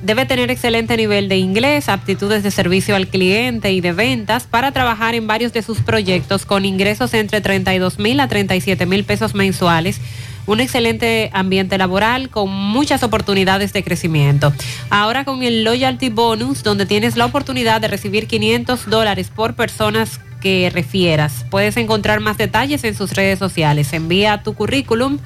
Debe 0.00 0.24
tener 0.24 0.52
excelente 0.52 0.96
nivel 0.96 1.28
de 1.28 1.38
inglés, 1.38 1.88
aptitudes 1.88 2.44
de 2.44 2.52
servicio 2.52 2.94
al 2.94 3.08
cliente 3.08 3.72
y 3.72 3.80
de 3.80 3.90
ventas 3.90 4.46
para 4.46 4.70
trabajar 4.70 5.16
en 5.16 5.26
varios 5.26 5.52
de 5.52 5.62
sus 5.62 5.80
proyectos 5.80 6.46
con 6.46 6.64
ingresos 6.64 7.12
entre 7.12 7.40
32 7.40 7.98
mil 7.98 8.20
a 8.20 8.28
37 8.28 8.86
mil 8.86 9.02
pesos 9.02 9.34
mensuales. 9.34 10.00
Un 10.46 10.60
excelente 10.60 11.28
ambiente 11.32 11.76
laboral 11.76 12.30
con 12.30 12.50
muchas 12.50 13.02
oportunidades 13.02 13.72
de 13.72 13.82
crecimiento. 13.82 14.52
Ahora 14.90 15.24
con 15.24 15.42
el 15.42 15.64
Loyalty 15.64 16.08
Bonus, 16.08 16.62
donde 16.62 16.86
tienes 16.86 17.16
la 17.16 17.26
oportunidad 17.26 17.80
de 17.80 17.88
recibir 17.88 18.28
500 18.28 18.88
dólares 18.88 19.32
por 19.34 19.54
personas 19.56 20.20
que 20.40 20.70
refieras. 20.72 21.44
Puedes 21.50 21.76
encontrar 21.76 22.20
más 22.20 22.38
detalles 22.38 22.84
en 22.84 22.94
sus 22.94 23.12
redes 23.12 23.38
sociales. 23.38 23.92
Envía 23.92 24.42
tu 24.42 24.54
currículum 24.54 25.18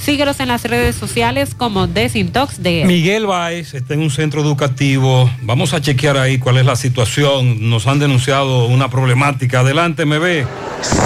Síguelos 0.00 0.40
en 0.40 0.48
las 0.48 0.64
redes 0.64 0.96
sociales 0.96 1.54
como 1.54 1.86
Desintox 1.86 2.62
de 2.62 2.84
Miguel 2.86 3.26
Báez 3.26 3.74
está 3.74 3.92
en 3.92 4.00
un 4.00 4.10
centro 4.10 4.40
educativo. 4.40 5.30
Vamos 5.42 5.74
a 5.74 5.82
chequear 5.82 6.16
ahí 6.16 6.38
cuál 6.38 6.56
es 6.56 6.64
la 6.64 6.74
situación. 6.74 7.68
Nos 7.68 7.86
han 7.86 7.98
denunciado 7.98 8.64
una 8.64 8.88
problemática. 8.88 9.60
Adelante, 9.60 10.06
ve. 10.06 10.46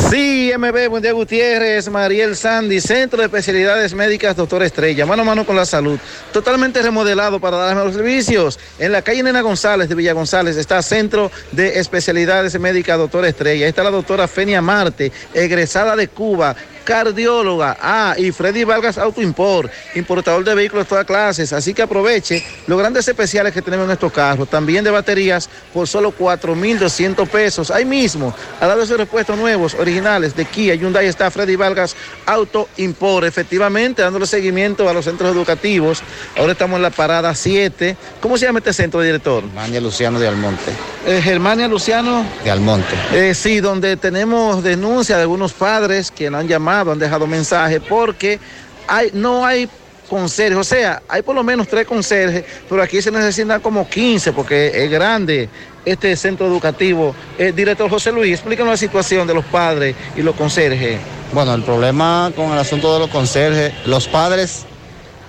Sí, 0.08 0.52
MB, 0.56 0.88
buen 0.88 1.02
día 1.02 1.10
Gutiérrez, 1.10 1.90
Mariel 1.90 2.36
Sandy, 2.36 2.80
Centro 2.80 3.18
de 3.18 3.24
Especialidades 3.24 3.92
Médicas 3.92 4.36
Doctor 4.36 4.62
Estrella, 4.62 5.04
mano 5.04 5.22
a 5.22 5.24
mano 5.24 5.44
con 5.44 5.56
la 5.56 5.66
salud, 5.66 5.98
totalmente 6.32 6.80
remodelado 6.80 7.40
para 7.40 7.56
dar 7.56 7.74
mejores 7.74 7.96
servicios. 7.96 8.60
En 8.78 8.92
la 8.92 9.02
calle 9.02 9.24
Nena 9.24 9.40
González 9.40 9.88
de 9.88 9.96
Villa 9.96 10.12
González 10.12 10.56
está 10.56 10.80
Centro 10.80 11.32
de 11.50 11.80
Especialidades 11.80 12.58
Médicas 12.60 12.98
Doctor 12.98 13.24
Estrella. 13.24 13.64
Ahí 13.64 13.70
está 13.70 13.82
la 13.82 13.90
doctora 13.90 14.28
Fenia 14.28 14.62
Marte, 14.62 15.10
egresada 15.34 15.96
de 15.96 16.06
Cuba, 16.06 16.54
cardióloga. 16.85 17.77
Ah, 17.81 18.15
y 18.16 18.31
Freddy 18.31 18.65
Vargas 18.65 18.98
Auto 18.98 19.20
Import, 19.23 19.70
importador 19.94 20.44
de 20.44 20.55
vehículos 20.55 20.85
de 20.85 20.89
todas 20.90 21.05
clases. 21.05 21.52
Así 21.52 21.74
que 21.74 21.82
aproveche 21.82 22.44
los 22.66 22.78
grandes 22.78 23.09
especiales 23.09 23.52
que 23.52 23.62
tenemos 23.62 23.86
en 23.86 23.93
estos 23.93 24.12
carros. 24.12 24.48
También 24.48 24.85
de 24.85 24.90
baterías 24.90 25.48
por 25.73 25.89
solo 25.89 26.12
4,200 26.12 27.28
pesos. 27.28 27.70
Ahí 27.70 27.85
mismo, 27.85 28.35
al 28.61 28.69
lado 28.69 28.81
de 28.81 28.86
esos 28.86 28.98
repuestos 28.98 29.36
nuevos, 29.36 29.74
originales 29.74 30.36
de 30.36 30.44
Kia, 30.44 30.74
Hyundai 30.74 31.06
está 31.06 31.31
Freddy 31.31 31.56
Vargas 31.56 31.97
Auto 32.27 32.69
Import. 32.77 33.27
Efectivamente, 33.27 34.02
dándole 34.02 34.27
seguimiento 34.27 34.89
a 34.89 34.93
los 34.93 35.05
centros 35.05 35.35
educativos. 35.35 36.02
Ahora 36.36 36.52
estamos 36.52 36.77
en 36.77 36.82
la 36.82 36.90
parada 36.90 37.35
7. 37.35 37.97
¿Cómo 38.20 38.36
se 38.36 38.47
llama 38.47 38.59
este 38.59 38.73
centro, 38.73 39.01
director? 39.01 39.43
Germania 39.43 39.81
Luciano 39.81 40.19
de 40.19 40.28
Almonte. 40.28 40.73
Eh, 41.06 41.20
Germania 41.23 41.69
Luciano. 41.69 42.24
De 42.43 42.51
Almonte. 42.51 42.94
Eh, 43.12 43.35
sí, 43.35 43.61
donde 43.61 43.97
tenemos 43.97 44.62
denuncia 44.62 45.16
de 45.16 45.23
algunos 45.23 45.52
padres 45.52 46.11
que 46.11 46.27
han 46.27 46.48
llamado, 46.48 46.73
han 46.80 46.98
dejado 46.98 47.26
mensajes, 47.26 47.80
porque 47.88 48.38
hay, 48.86 49.10
no 49.12 49.44
hay 49.44 49.68
conserjes, 50.09 50.59
o 50.59 50.64
sea, 50.64 51.02
hay 51.09 51.22
por 51.22 51.34
lo 51.34 51.42
menos 51.42 51.66
tres 51.68 51.86
conserjes, 51.86 52.44
pero 52.68 52.82
aquí 52.82 53.01
se 53.01 53.10
necesitan 53.10 53.60
como 53.60 53.88
15 53.88 54.32
porque 54.32 54.84
es 54.84 54.90
grande 54.90 55.48
este 55.84 56.16
centro 56.16 56.46
educativo. 56.46 57.14
Eh, 57.38 57.52
director 57.55 57.88
José 57.90 58.12
Luis, 58.12 58.32
explícanos 58.34 58.72
la 58.72 58.76
situación 58.76 59.26
de 59.26 59.34
los 59.34 59.44
padres 59.44 59.94
y 60.16 60.22
los 60.22 60.34
conserjes. 60.34 60.98
Bueno, 61.32 61.55
el 61.55 61.62
problema 61.62 62.32
con 62.36 62.52
el 62.52 62.59
asunto 62.59 62.92
de 62.92 63.01
los 63.01 63.10
conserjes, 63.10 63.72
los 63.86 64.06
padres 64.09 64.64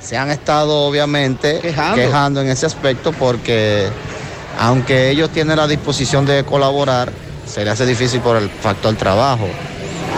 se 0.02 0.18
han 0.18 0.30
estado 0.30 0.82
obviamente 0.82 1.60
Quejando. 1.62 1.96
quejando 1.96 2.42
en 2.42 2.50
ese 2.50 2.66
aspecto 2.66 3.12
porque 3.12 3.88
aunque 4.60 5.10
ellos 5.10 5.30
tienen 5.32 5.58
la 5.58 5.68
disposición 5.68 6.26
de 6.26 6.44
colaborar, 6.44 7.12
se 7.46 7.64
les 7.64 7.74
hace 7.74 7.86
difícil 7.86 8.22
por 8.22 8.38
el 8.38 8.50
factor 8.50 8.96
trabajo. 8.96 9.48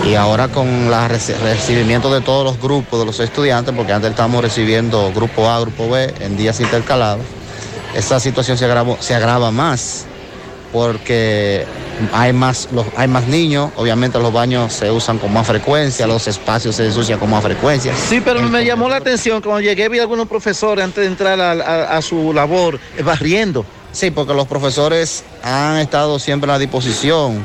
Y 0.05 0.15
ahora 0.15 0.47
con 0.47 0.67
el 0.67 1.09
recibimiento 1.09 2.13
de 2.13 2.21
todos 2.21 2.45
los 2.45 2.61
grupos 2.61 2.99
de 2.99 3.05
los 3.05 3.19
estudiantes, 3.19 3.73
porque 3.75 3.91
antes 3.91 4.09
estábamos 4.11 4.41
recibiendo 4.41 5.11
grupo 5.13 5.49
A, 5.49 5.59
grupo 5.59 5.89
B 5.89 6.13
en 6.21 6.37
días 6.37 6.59
intercalados, 6.61 7.25
esta 7.95 8.19
situación 8.19 8.57
se 8.57 8.65
agrava, 8.65 8.95
se 9.01 9.15
agrava 9.15 9.51
más 9.51 10.05
porque 10.71 11.65
hay 12.13 12.31
más, 12.31 12.69
los, 12.71 12.85
hay 12.95 13.07
más 13.07 13.25
niños, 13.27 13.71
obviamente 13.75 14.19
los 14.19 14.31
baños 14.31 14.71
se 14.73 14.91
usan 14.91 15.17
con 15.17 15.33
más 15.33 15.47
frecuencia, 15.47 16.05
los 16.07 16.27
espacios 16.27 16.75
se 16.75 16.85
ensucian 16.85 17.19
con 17.19 17.29
más 17.29 17.41
frecuencia. 17.43 17.93
Sí, 17.95 18.21
pero 18.23 18.41
me 18.43 18.63
llamó 18.63 18.87
la 18.87 18.97
atención, 18.97 19.41
cuando 19.41 19.61
llegué 19.61 19.89
vi 19.89 19.97
a 19.99 20.01
algunos 20.03 20.27
profesores 20.27 20.83
antes 20.85 21.01
de 21.03 21.07
entrar 21.07 21.39
a, 21.41 21.51
a- 21.51 21.97
a 21.97 22.01
su 22.01 22.33
labor 22.33 22.79
eh, 22.97 23.01
barriendo. 23.01 23.65
Sí, 23.91 24.11
porque 24.11 24.33
los 24.33 24.45
profesores 24.47 25.23
han 25.43 25.77
estado 25.77 26.19
siempre 26.19 26.49
a 26.51 26.53
la 26.55 26.59
disposición 26.59 27.43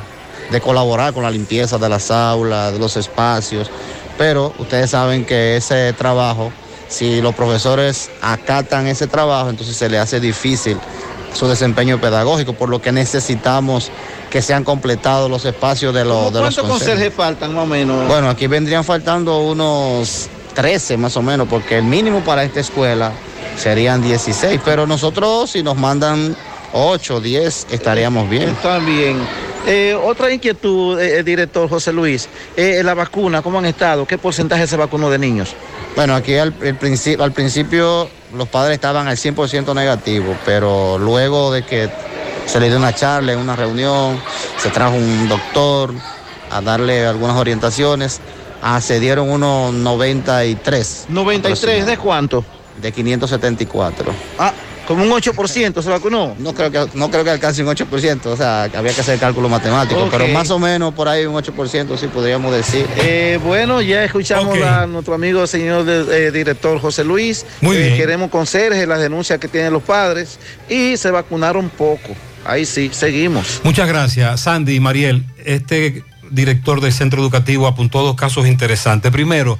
de 0.50 0.60
colaborar 0.60 1.12
con 1.12 1.22
la 1.22 1.30
limpieza 1.30 1.78
de 1.78 1.88
las 1.88 2.10
aulas, 2.10 2.72
de 2.72 2.78
los 2.78 2.96
espacios, 2.96 3.70
pero 4.18 4.52
ustedes 4.58 4.90
saben 4.90 5.24
que 5.24 5.56
ese 5.56 5.92
trabajo, 5.92 6.52
si 6.88 7.20
los 7.20 7.34
profesores 7.34 8.10
acatan 8.20 8.86
ese 8.86 9.06
trabajo, 9.06 9.50
entonces 9.50 9.76
se 9.76 9.88
les 9.88 10.00
hace 10.00 10.20
difícil 10.20 10.78
su 11.34 11.48
desempeño 11.48 12.00
pedagógico, 12.00 12.52
por 12.52 12.68
lo 12.68 12.80
que 12.80 12.92
necesitamos 12.92 13.90
que 14.30 14.42
sean 14.42 14.64
completados 14.64 15.30
los 15.30 15.44
espacios 15.44 15.94
de, 15.94 16.04
los 16.04 16.32
de 16.32 16.40
los 16.40 16.54
¿Cuántos 16.54 16.78
conserjes 16.78 17.12
faltan 17.12 17.54
más 17.54 17.64
o 17.64 17.66
menos? 17.66 18.06
Bueno, 18.08 18.28
aquí 18.28 18.46
vendrían 18.46 18.84
faltando 18.84 19.40
unos 19.40 20.28
13 20.54 20.96
más 20.96 21.16
o 21.16 21.22
menos, 21.22 21.48
porque 21.48 21.78
el 21.78 21.84
mínimo 21.84 22.20
para 22.20 22.44
esta 22.44 22.60
escuela 22.60 23.12
serían 23.56 24.02
16, 24.02 24.60
pero 24.64 24.86
nosotros 24.86 25.50
si 25.50 25.62
nos 25.62 25.76
mandan 25.76 26.36
8, 26.72 27.20
10, 27.20 27.66
estaríamos 27.70 28.28
bien. 28.28 28.48
Están 28.48 28.84
bien. 28.86 29.18
Eh, 29.66 29.94
otra 29.94 30.32
inquietud, 30.32 30.98
eh, 30.98 31.18
eh, 31.18 31.22
director 31.22 31.68
José 31.68 31.92
Luis, 31.92 32.28
eh, 32.56 32.82
la 32.84 32.94
vacuna, 32.94 33.42
¿cómo 33.42 33.58
han 33.58 33.66
estado? 33.66 34.06
¿Qué 34.06 34.18
porcentaje 34.18 34.66
se 34.66 34.76
vacunó 34.76 35.08
de 35.08 35.18
niños? 35.18 35.54
Bueno, 35.94 36.16
aquí 36.16 36.34
al, 36.36 36.54
el 36.62 37.20
al 37.20 37.32
principio 37.32 38.08
los 38.34 38.48
padres 38.48 38.74
estaban 38.74 39.06
al 39.06 39.16
100% 39.16 39.74
negativo, 39.74 40.34
pero 40.44 40.98
luego 40.98 41.52
de 41.52 41.62
que 41.62 41.88
se 42.46 42.58
le 42.58 42.68
dio 42.68 42.78
una 42.78 42.94
charla 42.94 43.32
en 43.32 43.38
una 43.38 43.54
reunión, 43.54 44.20
se 44.58 44.70
trajo 44.70 44.96
un 44.96 45.28
doctor 45.28 45.92
a 46.50 46.60
darle 46.60 47.06
algunas 47.06 47.36
orientaciones, 47.36 48.20
ah, 48.62 48.80
se 48.80 49.00
dieron 49.00 49.30
unos 49.30 49.72
93. 49.72 51.06
¿93 51.10 51.84
de 51.84 51.96
cuánto? 51.98 52.44
De 52.80 52.90
574. 52.90 54.12
Ah, 54.38 54.52
como 54.86 55.04
un 55.04 55.10
8% 55.10 55.82
se 55.82 55.88
vacunó. 55.90 56.34
No 56.38 56.54
creo 56.54 56.70
que, 56.70 56.86
no 56.94 57.10
creo 57.10 57.24
que 57.24 57.30
alcance 57.30 57.62
un 57.62 57.68
8%, 57.68 58.26
o 58.26 58.36
sea, 58.36 58.64
había 58.64 58.92
que 58.92 59.00
hacer 59.00 59.18
cálculo 59.18 59.48
matemático, 59.48 60.08
pero 60.10 60.26
más 60.28 60.50
o 60.50 60.58
menos 60.58 60.92
por 60.94 61.08
ahí 61.08 61.24
un 61.24 61.34
8% 61.34 61.96
sí 61.98 62.06
podríamos 62.08 62.52
decir. 62.54 62.86
Eh, 62.96 63.38
bueno, 63.44 63.80
ya 63.82 64.04
escuchamos 64.04 64.58
a 64.60 64.86
nuestro 64.86 65.14
amigo 65.14 65.46
señor 65.46 65.84
de- 65.84 66.26
eh, 66.26 66.30
director 66.30 66.78
José 66.80 67.04
Luis. 67.04 67.44
Muy 67.60 67.76
Eh, 67.76 67.80
bien. 67.84 67.96
Queremos 67.96 68.30
conserje 68.30 68.86
las 68.86 69.00
denuncias 69.00 69.38
que 69.38 69.48
tienen 69.48 69.72
los 69.72 69.82
padres 69.82 70.38
y 70.68 70.96
se 70.96 71.10
vacunaron 71.10 71.68
poco. 71.70 72.14
Ahí 72.44 72.66
sí, 72.66 72.90
seguimos. 72.92 73.60
Muchas 73.62 73.86
gracias, 73.86 74.40
Sandy 74.40 74.74
y 74.74 74.80
Mariel. 74.80 75.24
Este 75.44 76.02
director 76.32 76.80
del 76.80 76.92
centro 76.92 77.20
educativo 77.20 77.66
apuntó 77.66 78.02
dos 78.02 78.16
casos 78.16 78.46
interesantes. 78.46 79.12
Primero, 79.12 79.58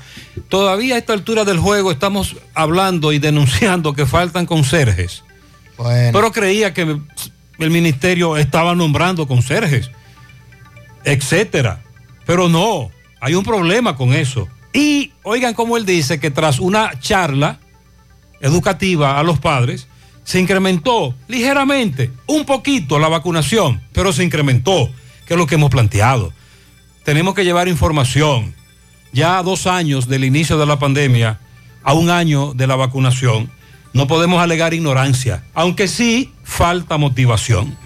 todavía 0.48 0.96
a 0.96 0.98
esta 0.98 1.12
altura 1.12 1.44
del 1.44 1.58
juego 1.58 1.92
estamos 1.92 2.36
hablando 2.54 3.12
y 3.12 3.18
denunciando 3.18 3.94
que 3.94 4.06
faltan 4.06 4.46
conserjes. 4.46 5.24
Pero 5.76 6.32
creía 6.32 6.72
que 6.74 6.98
el 7.58 7.70
ministerio 7.70 8.36
estaba 8.36 8.74
nombrando 8.74 9.26
conserjes, 9.26 9.90
etcétera. 11.04 11.82
Pero 12.24 12.48
no, 12.48 12.90
hay 13.20 13.34
un 13.34 13.44
problema 13.44 13.96
con 13.96 14.12
eso. 14.12 14.48
Y 14.72 15.12
oigan 15.22 15.54
cómo 15.54 15.76
él 15.76 15.84
dice 15.84 16.20
que 16.20 16.30
tras 16.30 16.58
una 16.58 16.98
charla 17.00 17.58
educativa 18.40 19.18
a 19.18 19.22
los 19.22 19.38
padres, 19.38 19.86
se 20.24 20.40
incrementó 20.40 21.14
ligeramente, 21.28 22.10
un 22.26 22.44
poquito 22.44 22.98
la 22.98 23.08
vacunación, 23.08 23.80
pero 23.92 24.12
se 24.12 24.24
incrementó, 24.24 24.90
que 25.26 25.34
es 25.34 25.38
lo 25.38 25.46
que 25.46 25.56
hemos 25.56 25.70
planteado. 25.70 26.32
Tenemos 27.04 27.34
que 27.34 27.44
llevar 27.44 27.68
información. 27.68 28.54
Ya 29.12 29.38
a 29.38 29.42
dos 29.42 29.66
años 29.66 30.08
del 30.08 30.24
inicio 30.24 30.56
de 30.58 30.66
la 30.66 30.78
pandemia, 30.78 31.40
a 31.82 31.94
un 31.94 32.10
año 32.10 32.54
de 32.54 32.66
la 32.66 32.76
vacunación, 32.76 33.50
no 33.92 34.06
podemos 34.06 34.42
alegar 34.42 34.72
ignorancia, 34.72 35.44
aunque 35.52 35.88
sí 35.88 36.32
falta 36.44 36.96
motivación. 36.96 37.76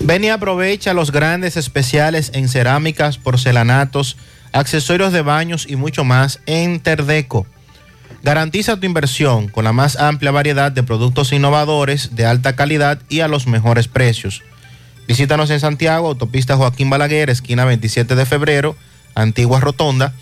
Ven 0.00 0.24
y 0.24 0.28
aprovecha 0.28 0.94
los 0.94 1.10
grandes 1.10 1.56
especiales 1.56 2.30
en 2.34 2.48
cerámicas, 2.48 3.18
porcelanatos, 3.18 4.16
accesorios 4.52 5.12
de 5.12 5.22
baños 5.22 5.66
y 5.68 5.76
mucho 5.76 6.04
más 6.04 6.40
en 6.46 6.80
Terdeco. 6.80 7.46
Garantiza 8.22 8.78
tu 8.78 8.86
inversión 8.86 9.48
con 9.48 9.64
la 9.64 9.72
más 9.72 9.96
amplia 9.96 10.30
variedad 10.30 10.72
de 10.72 10.82
productos 10.82 11.32
innovadores 11.32 12.14
de 12.16 12.26
alta 12.26 12.56
calidad 12.56 13.00
y 13.08 13.20
a 13.20 13.28
los 13.28 13.46
mejores 13.46 13.88
precios. 13.88 14.42
Visítanos 15.06 15.50
en 15.50 15.60
Santiago, 15.60 16.08
autopista 16.08 16.56
Joaquín 16.56 16.90
Balaguer, 16.90 17.30
esquina 17.30 17.64
27 17.64 18.16
de 18.16 18.26
febrero, 18.26 18.76
Antigua 19.14 19.60
Rotonda, 19.60 20.12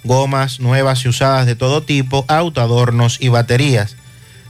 gomas 0.03 0.59
nuevas 0.59 1.03
y 1.03 1.09
usadas 1.09 1.45
de 1.45 1.55
todo 1.55 1.83
tipo, 1.83 2.25
autoadornos 2.27 3.17
y 3.19 3.29
baterías. 3.29 3.95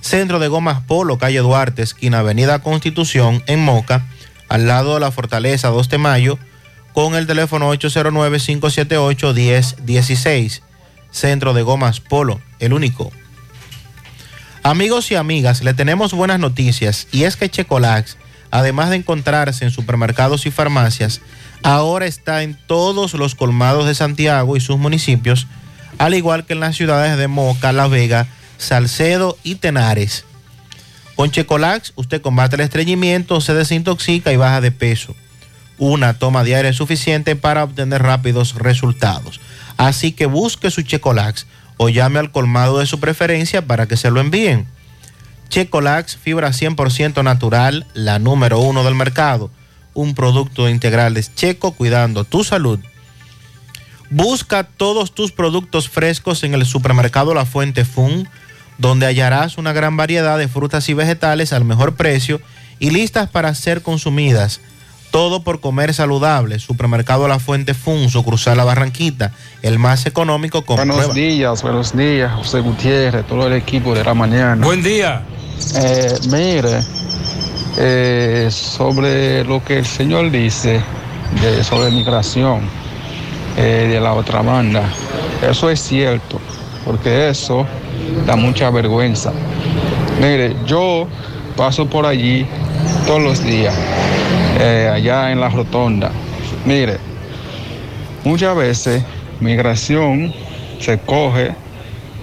Centro 0.02 0.40
de 0.40 0.48
Gomas 0.48 0.82
Polo, 0.82 1.18
calle 1.18 1.40
Duarte, 1.40 1.82
esquina 1.82 2.20
Avenida 2.20 2.60
Constitución, 2.60 3.44
en 3.48 3.64
Moca, 3.64 4.06
al 4.48 4.68
lado 4.68 4.94
de 4.94 5.00
la 5.00 5.10
Fortaleza 5.12 5.70
2 5.70 5.90
de 5.90 5.98
Mayo, 5.98 6.38
con 6.94 7.16
el 7.16 7.26
teléfono 7.26 7.74
809-578-1016. 7.74 10.62
Centro 11.18 11.54
de 11.54 11.64
Gomas 11.64 12.00
Polo, 12.00 12.40
el 12.60 12.74
único. 12.74 13.12
Amigos 14.64 15.12
y 15.12 15.16
amigas, 15.16 15.64
le 15.64 15.74
tenemos 15.74 16.14
buenas 16.14 16.40
noticias 16.40 17.08
y 17.12 17.24
es 17.24 17.36
que 17.36 17.50
Checolax, 17.50 18.18
además 18.52 18.92
de 18.92 18.98
encontrarse 18.98 19.66
en 19.66 19.72
supermercados 19.72 20.46
y 20.46 20.52
farmacias, 20.52 21.22
ahora 21.64 22.06
está 22.06 22.44
en 22.44 22.56
todos 22.68 23.14
los 23.14 23.34
colmados 23.34 23.88
de 23.88 23.96
Santiago 23.96 24.56
y 24.56 24.60
sus 24.60 24.78
municipios, 24.78 25.48
al 25.98 26.14
igual 26.14 26.46
que 26.46 26.54
en 26.54 26.60
las 26.60 26.76
ciudades 26.76 27.18
de 27.18 27.28
Moca, 27.28 27.72
La 27.72 27.88
Vega, 27.88 28.28
Salcedo 28.58 29.38
y 29.44 29.56
Tenares. 29.56 30.26
Con 31.16 31.32
Checolax 31.32 31.94
usted 31.96 32.22
combate 32.22 32.58
el 32.58 32.62
estreñimiento, 32.62 33.42
se 33.42 33.56
desintoxica 33.56 34.32
y 34.32 34.38
baja 34.38 34.62
de 34.62 34.72
peso. 34.72 35.16
Una 35.80 36.14
toma 36.14 36.44
diaria 36.44 36.70
es 36.70 36.78
suficiente 36.78 37.36
para 37.36 37.64
obtener 37.64 38.04
rápidos 38.04 38.56
resultados. 38.56 39.40
Así 39.78 40.12
que 40.12 40.26
busque 40.26 40.72
su 40.72 40.82
Checolax 40.82 41.46
o 41.78 41.90
llame 41.90 42.20
al 42.20 42.32
colmado 42.32 42.80
de 42.80 42.88
su 42.88 43.00
preferencia 43.00 43.66
para 43.66 43.88
que 43.88 43.98
se 43.98 44.12
lo 44.12 44.20
envíen. 44.20 44.68
Checolax, 45.50 46.18
fibra 46.18 46.50
100% 46.50 47.24
natural, 47.24 47.86
la 47.94 48.20
número 48.20 48.60
uno 48.60 48.84
del 48.84 48.96
mercado. 48.96 49.50
Un 49.94 50.14
producto 50.14 50.68
integral 50.68 51.14
de 51.14 51.24
Checo 51.24 51.72
cuidando 51.72 52.24
tu 52.24 52.44
salud. 52.44 52.80
Busca 54.10 54.64
todos 54.64 55.14
tus 55.14 55.32
productos 55.32 55.90
frescos 55.90 56.44
en 56.44 56.54
el 56.54 56.66
supermercado 56.66 57.34
La 57.34 57.46
Fuente 57.46 57.86
Fun, 57.86 58.28
donde 58.78 59.06
hallarás 59.06 59.58
una 59.58 59.74
gran 59.74 59.98
variedad 59.98 60.38
de 60.38 60.48
frutas 60.48 60.88
y 60.90 60.94
vegetales 60.94 61.54
al 61.54 61.66
mejor 61.66 61.96
precio 61.96 62.42
y 62.80 62.92
listas 62.92 63.30
para 63.30 63.54
ser 63.54 63.82
consumidas. 63.82 64.62
Todo 65.12 65.42
por 65.42 65.60
comer 65.60 65.94
saludable. 65.94 66.60
Supermercado 66.60 67.28
La 67.28 67.40
Fuente 67.40 67.74
Fun, 67.74 68.10
sucursal 68.10 68.58
La 68.58 68.64
Barranquita, 68.66 69.32
el 69.62 69.80
más 69.80 70.06
económico 70.06 70.64
con 70.64 70.76
Buenos 70.78 70.98
prueba. 70.98 71.14
días, 71.14 71.62
buenos 71.64 71.96
días, 71.96 72.32
José 72.34 72.60
Gutiérrez, 72.60 73.26
todo 73.26 73.48
el 73.48 73.54
equipo 73.54 73.96
de 73.96 74.04
la 74.04 74.14
mañana. 74.14 74.64
Buen 74.66 74.84
día. 74.84 75.22
Eh, 75.76 76.14
mire, 76.30 76.82
eh, 77.78 78.48
sobre 78.52 79.44
lo 79.44 79.64
que 79.64 79.80
el 79.80 79.86
señor 79.86 80.30
dice 80.30 80.82
de, 81.42 81.64
sobre 81.64 81.90
migración 81.92 82.62
eh, 83.58 83.88
de 83.92 84.00
la 84.00 84.14
otra 84.14 84.42
banda, 84.42 84.84
eso 85.42 85.70
es 85.70 85.80
cierto, 85.82 86.40
porque 86.86 87.30
eso 87.30 87.66
da 88.26 88.36
mucha 88.36 88.70
vergüenza. 88.70 89.32
Mire, 90.22 90.56
yo 90.66 91.08
paso 91.56 91.88
por 91.88 92.06
allí 92.06 92.46
todos 93.08 93.22
los 93.22 93.44
días, 93.44 93.74
eh, 94.60 94.90
allá 94.92 95.32
en 95.32 95.40
la 95.40 95.50
rotonda. 95.50 96.12
Mire, 96.66 96.98
muchas 98.24 98.56
veces 98.56 99.04
migración 99.40 100.34
se 100.80 100.98
coge 101.00 101.54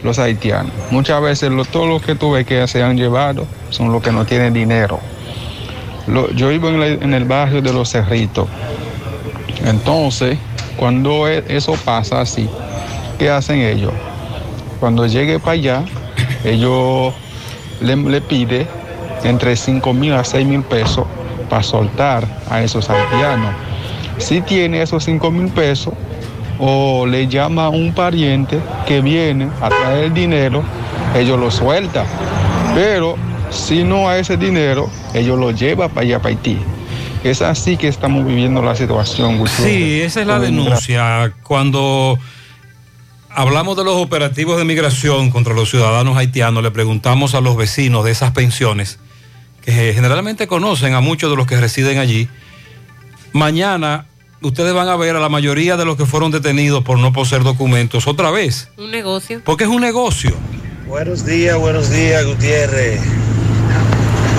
los 0.02 0.18
haitianos. 0.18 0.72
Muchas 0.90 1.22
veces 1.22 1.50
lo, 1.50 1.64
todo 1.64 1.86
lo 1.86 2.00
que 2.00 2.14
tú 2.14 2.32
ves 2.32 2.46
que 2.46 2.66
se 2.66 2.82
han 2.82 2.96
llevado 2.96 3.46
son 3.70 3.92
los 3.92 4.02
que 4.02 4.12
no 4.12 4.24
tienen 4.24 4.52
dinero. 4.52 5.00
Yo 6.34 6.48
vivo 6.48 6.68
en 6.68 7.14
el 7.14 7.24
barrio 7.24 7.62
de 7.62 7.72
los 7.72 7.90
Cerritos. 7.90 8.46
Entonces, 9.64 10.36
cuando 10.76 11.26
e- 11.26 11.44
eso 11.48 11.74
pasa 11.84 12.20
así, 12.20 12.48
¿qué 13.18 13.30
hacen 13.30 13.60
ellos? 13.60 13.92
Cuando 14.80 15.06
llegue 15.06 15.38
para 15.38 15.52
allá, 15.52 15.84
ellos 16.44 17.14
le, 17.80 17.96
le 17.96 18.20
piden 18.20 18.66
entre 19.22 19.56
5 19.56 19.94
mil 19.94 20.12
a 20.12 20.24
6 20.24 20.46
mil 20.46 20.62
pesos 20.62 21.06
para 21.54 21.62
soltar 21.62 22.26
a 22.50 22.64
esos 22.64 22.90
haitianos. 22.90 23.54
Si 24.18 24.40
tiene 24.40 24.82
esos 24.82 25.04
5 25.04 25.30
mil 25.30 25.52
pesos, 25.52 25.94
o 26.58 27.06
le 27.06 27.28
llama 27.28 27.66
a 27.66 27.68
un 27.68 27.94
pariente 27.94 28.58
que 28.88 29.00
viene 29.00 29.48
a 29.60 29.68
traer 29.68 30.06
el 30.06 30.14
dinero, 30.14 30.64
ellos 31.14 31.38
lo 31.38 31.52
sueltan. 31.52 32.06
Pero 32.74 33.14
si 33.50 33.84
no 33.84 34.08
a 34.08 34.18
ese 34.18 34.36
dinero, 34.36 34.90
ellos 35.14 35.38
lo 35.38 35.52
llevan 35.52 35.90
para 35.90 36.00
allá, 36.00 36.18
para 36.18 36.30
Haití. 36.34 36.58
Es 37.22 37.40
así 37.40 37.76
que 37.76 37.86
estamos 37.86 38.26
viviendo 38.26 38.60
la 38.60 38.74
situación. 38.74 39.38
Gutiérrez. 39.38 39.64
Sí, 39.64 40.00
esa 40.00 40.22
es 40.22 40.26
la 40.26 40.40
denuncia. 40.40 41.32
Cuando 41.44 42.18
hablamos 43.30 43.76
de 43.76 43.84
los 43.84 43.94
operativos 43.94 44.58
de 44.58 44.64
migración 44.64 45.30
contra 45.30 45.54
los 45.54 45.70
ciudadanos 45.70 46.16
haitianos, 46.16 46.64
le 46.64 46.72
preguntamos 46.72 47.36
a 47.36 47.40
los 47.40 47.56
vecinos 47.56 48.04
de 48.04 48.10
esas 48.10 48.32
pensiones, 48.32 48.98
que 49.64 49.92
generalmente 49.94 50.46
conocen 50.46 50.94
a 50.94 51.00
muchos 51.00 51.30
de 51.30 51.36
los 51.36 51.46
que 51.46 51.58
residen 51.58 51.98
allí. 51.98 52.28
Mañana 53.32 54.06
ustedes 54.42 54.74
van 54.74 54.88
a 54.88 54.96
ver 54.96 55.16
a 55.16 55.20
la 55.20 55.28
mayoría 55.30 55.76
de 55.76 55.84
los 55.86 55.96
que 55.96 56.04
fueron 56.06 56.30
detenidos 56.30 56.84
por 56.84 56.98
no 56.98 57.12
poseer 57.12 57.42
documentos 57.42 58.06
otra 58.06 58.30
vez, 58.30 58.68
Un 58.76 58.90
negocio. 58.90 59.40
porque 59.44 59.64
es 59.64 59.70
un 59.70 59.80
negocio. 59.80 60.32
Buenos 60.86 61.24
días, 61.24 61.56
buenos 61.56 61.90
días, 61.90 62.24
Gutiérrez. 62.26 63.00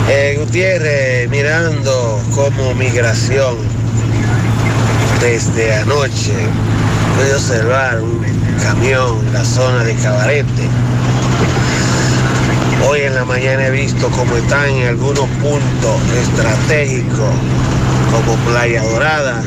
Eh, 0.10 0.38
Gutiérrez, 0.40 1.28
mirando 1.30 2.22
como 2.36 2.76
migración 2.76 3.56
desde 5.20 5.74
anoche, 5.74 6.34
pude 7.16 7.34
observar 7.34 8.00
un 8.02 8.24
camión 8.62 9.26
en 9.28 9.34
la 9.34 9.44
zona 9.44 9.84
de 9.84 9.96
Cabarete. 9.96 10.70
Hoy 12.88 13.02
en 13.02 13.16
la 13.16 13.26
mañana 13.26 13.66
he 13.66 13.72
visto 13.72 14.10
cómo 14.12 14.38
están 14.38 14.70
en 14.70 14.88
algunos 14.90 15.28
puntos 15.42 16.02
estratégicos, 16.22 17.32
como 18.12 18.36
Playa 18.46 18.84
Dorada, 18.84 19.42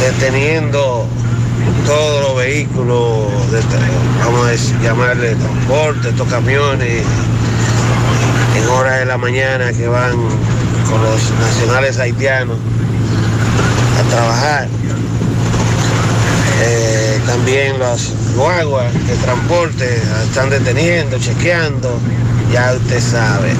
deteniendo 0.00 1.06
todos 1.86 2.22
los 2.24 2.36
vehículos, 2.36 3.52
de, 3.52 3.60
vamos 4.24 4.48
a 4.48 4.82
llamarle 4.82 5.36
transporte, 5.36 6.08
estos 6.08 6.26
camiones, 6.26 7.04
en 8.56 8.68
horas 8.68 8.98
de 8.98 9.04
la 9.06 9.18
mañana 9.18 9.72
que 9.72 9.86
van 9.86 10.16
con 10.90 11.00
los 11.00 11.30
nacionales 11.40 11.96
haitianos 12.00 12.56
a 14.00 14.10
trabajar. 14.10 14.68
Eh, 16.64 16.91
también 17.26 17.78
los 17.78 18.12
guaguas 18.36 18.92
de 19.06 19.14
transporte 19.16 19.84
están 20.24 20.50
deteniendo, 20.50 21.18
chequeando, 21.18 21.98
ya 22.52 22.74
usted 22.74 23.00
sabe. 23.00 23.50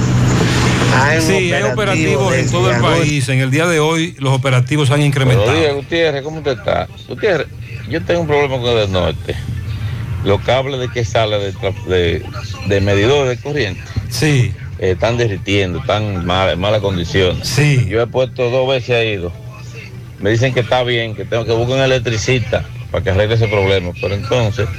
Hay 0.95 1.21
Sí, 1.21 1.51
hay 1.53 1.63
operativos 1.63 2.35
en 2.35 2.51
todo 2.51 2.71
el 2.71 2.81
país. 2.81 3.27
En 3.29 3.39
el 3.39 3.49
día 3.49 3.65
de 3.67 3.79
hoy 3.79 4.15
los 4.19 4.33
operativos 4.33 4.87
se 4.87 4.93
han 4.93 5.01
incrementado. 5.01 5.47
Buenos 5.47 5.63
días, 5.63 5.75
Gutiérrez, 5.75 6.23
¿cómo 6.23 6.37
usted 6.37 6.51
está? 6.51 6.87
Gutiérrez, 7.07 7.47
yo 7.89 8.03
tengo 8.03 8.21
un 8.21 8.27
problema 8.27 8.59
con 8.59 8.77
el 8.77 8.91
norte. 8.91 9.35
Los 10.23 10.41
cables 10.41 10.79
de 10.79 10.89
que 10.89 11.03
sale 11.03 11.37
de, 11.37 11.53
de, 11.87 12.25
de 12.67 12.81
medidor 12.81 13.27
de 13.27 13.37
corriente. 13.37 13.81
Sí. 14.09 14.53
están 14.79 15.17
derritiendo, 15.17 15.79
están 15.79 16.03
en 16.03 16.25
mala, 16.25 16.53
en 16.53 16.59
mala 16.59 16.79
condición. 16.79 17.39
Sí. 17.43 17.85
Yo 17.89 18.01
he 18.01 18.07
puesto 18.07 18.49
dos 18.49 18.67
veces 18.67 19.17
ido. 19.17 19.31
Me 20.19 20.29
dicen 20.29 20.53
que 20.53 20.61
está 20.61 20.83
bien, 20.83 21.15
que 21.15 21.25
tengo 21.25 21.43
que 21.43 21.51
buscar 21.51 21.77
un 21.77 21.83
electricista 21.83 22.65
para 22.93 23.03
que 23.03 23.09
arregle 23.09 23.35
ese 23.35 23.47
problema. 23.47 23.91
Pero 23.99 24.13
entonces, 24.13 24.69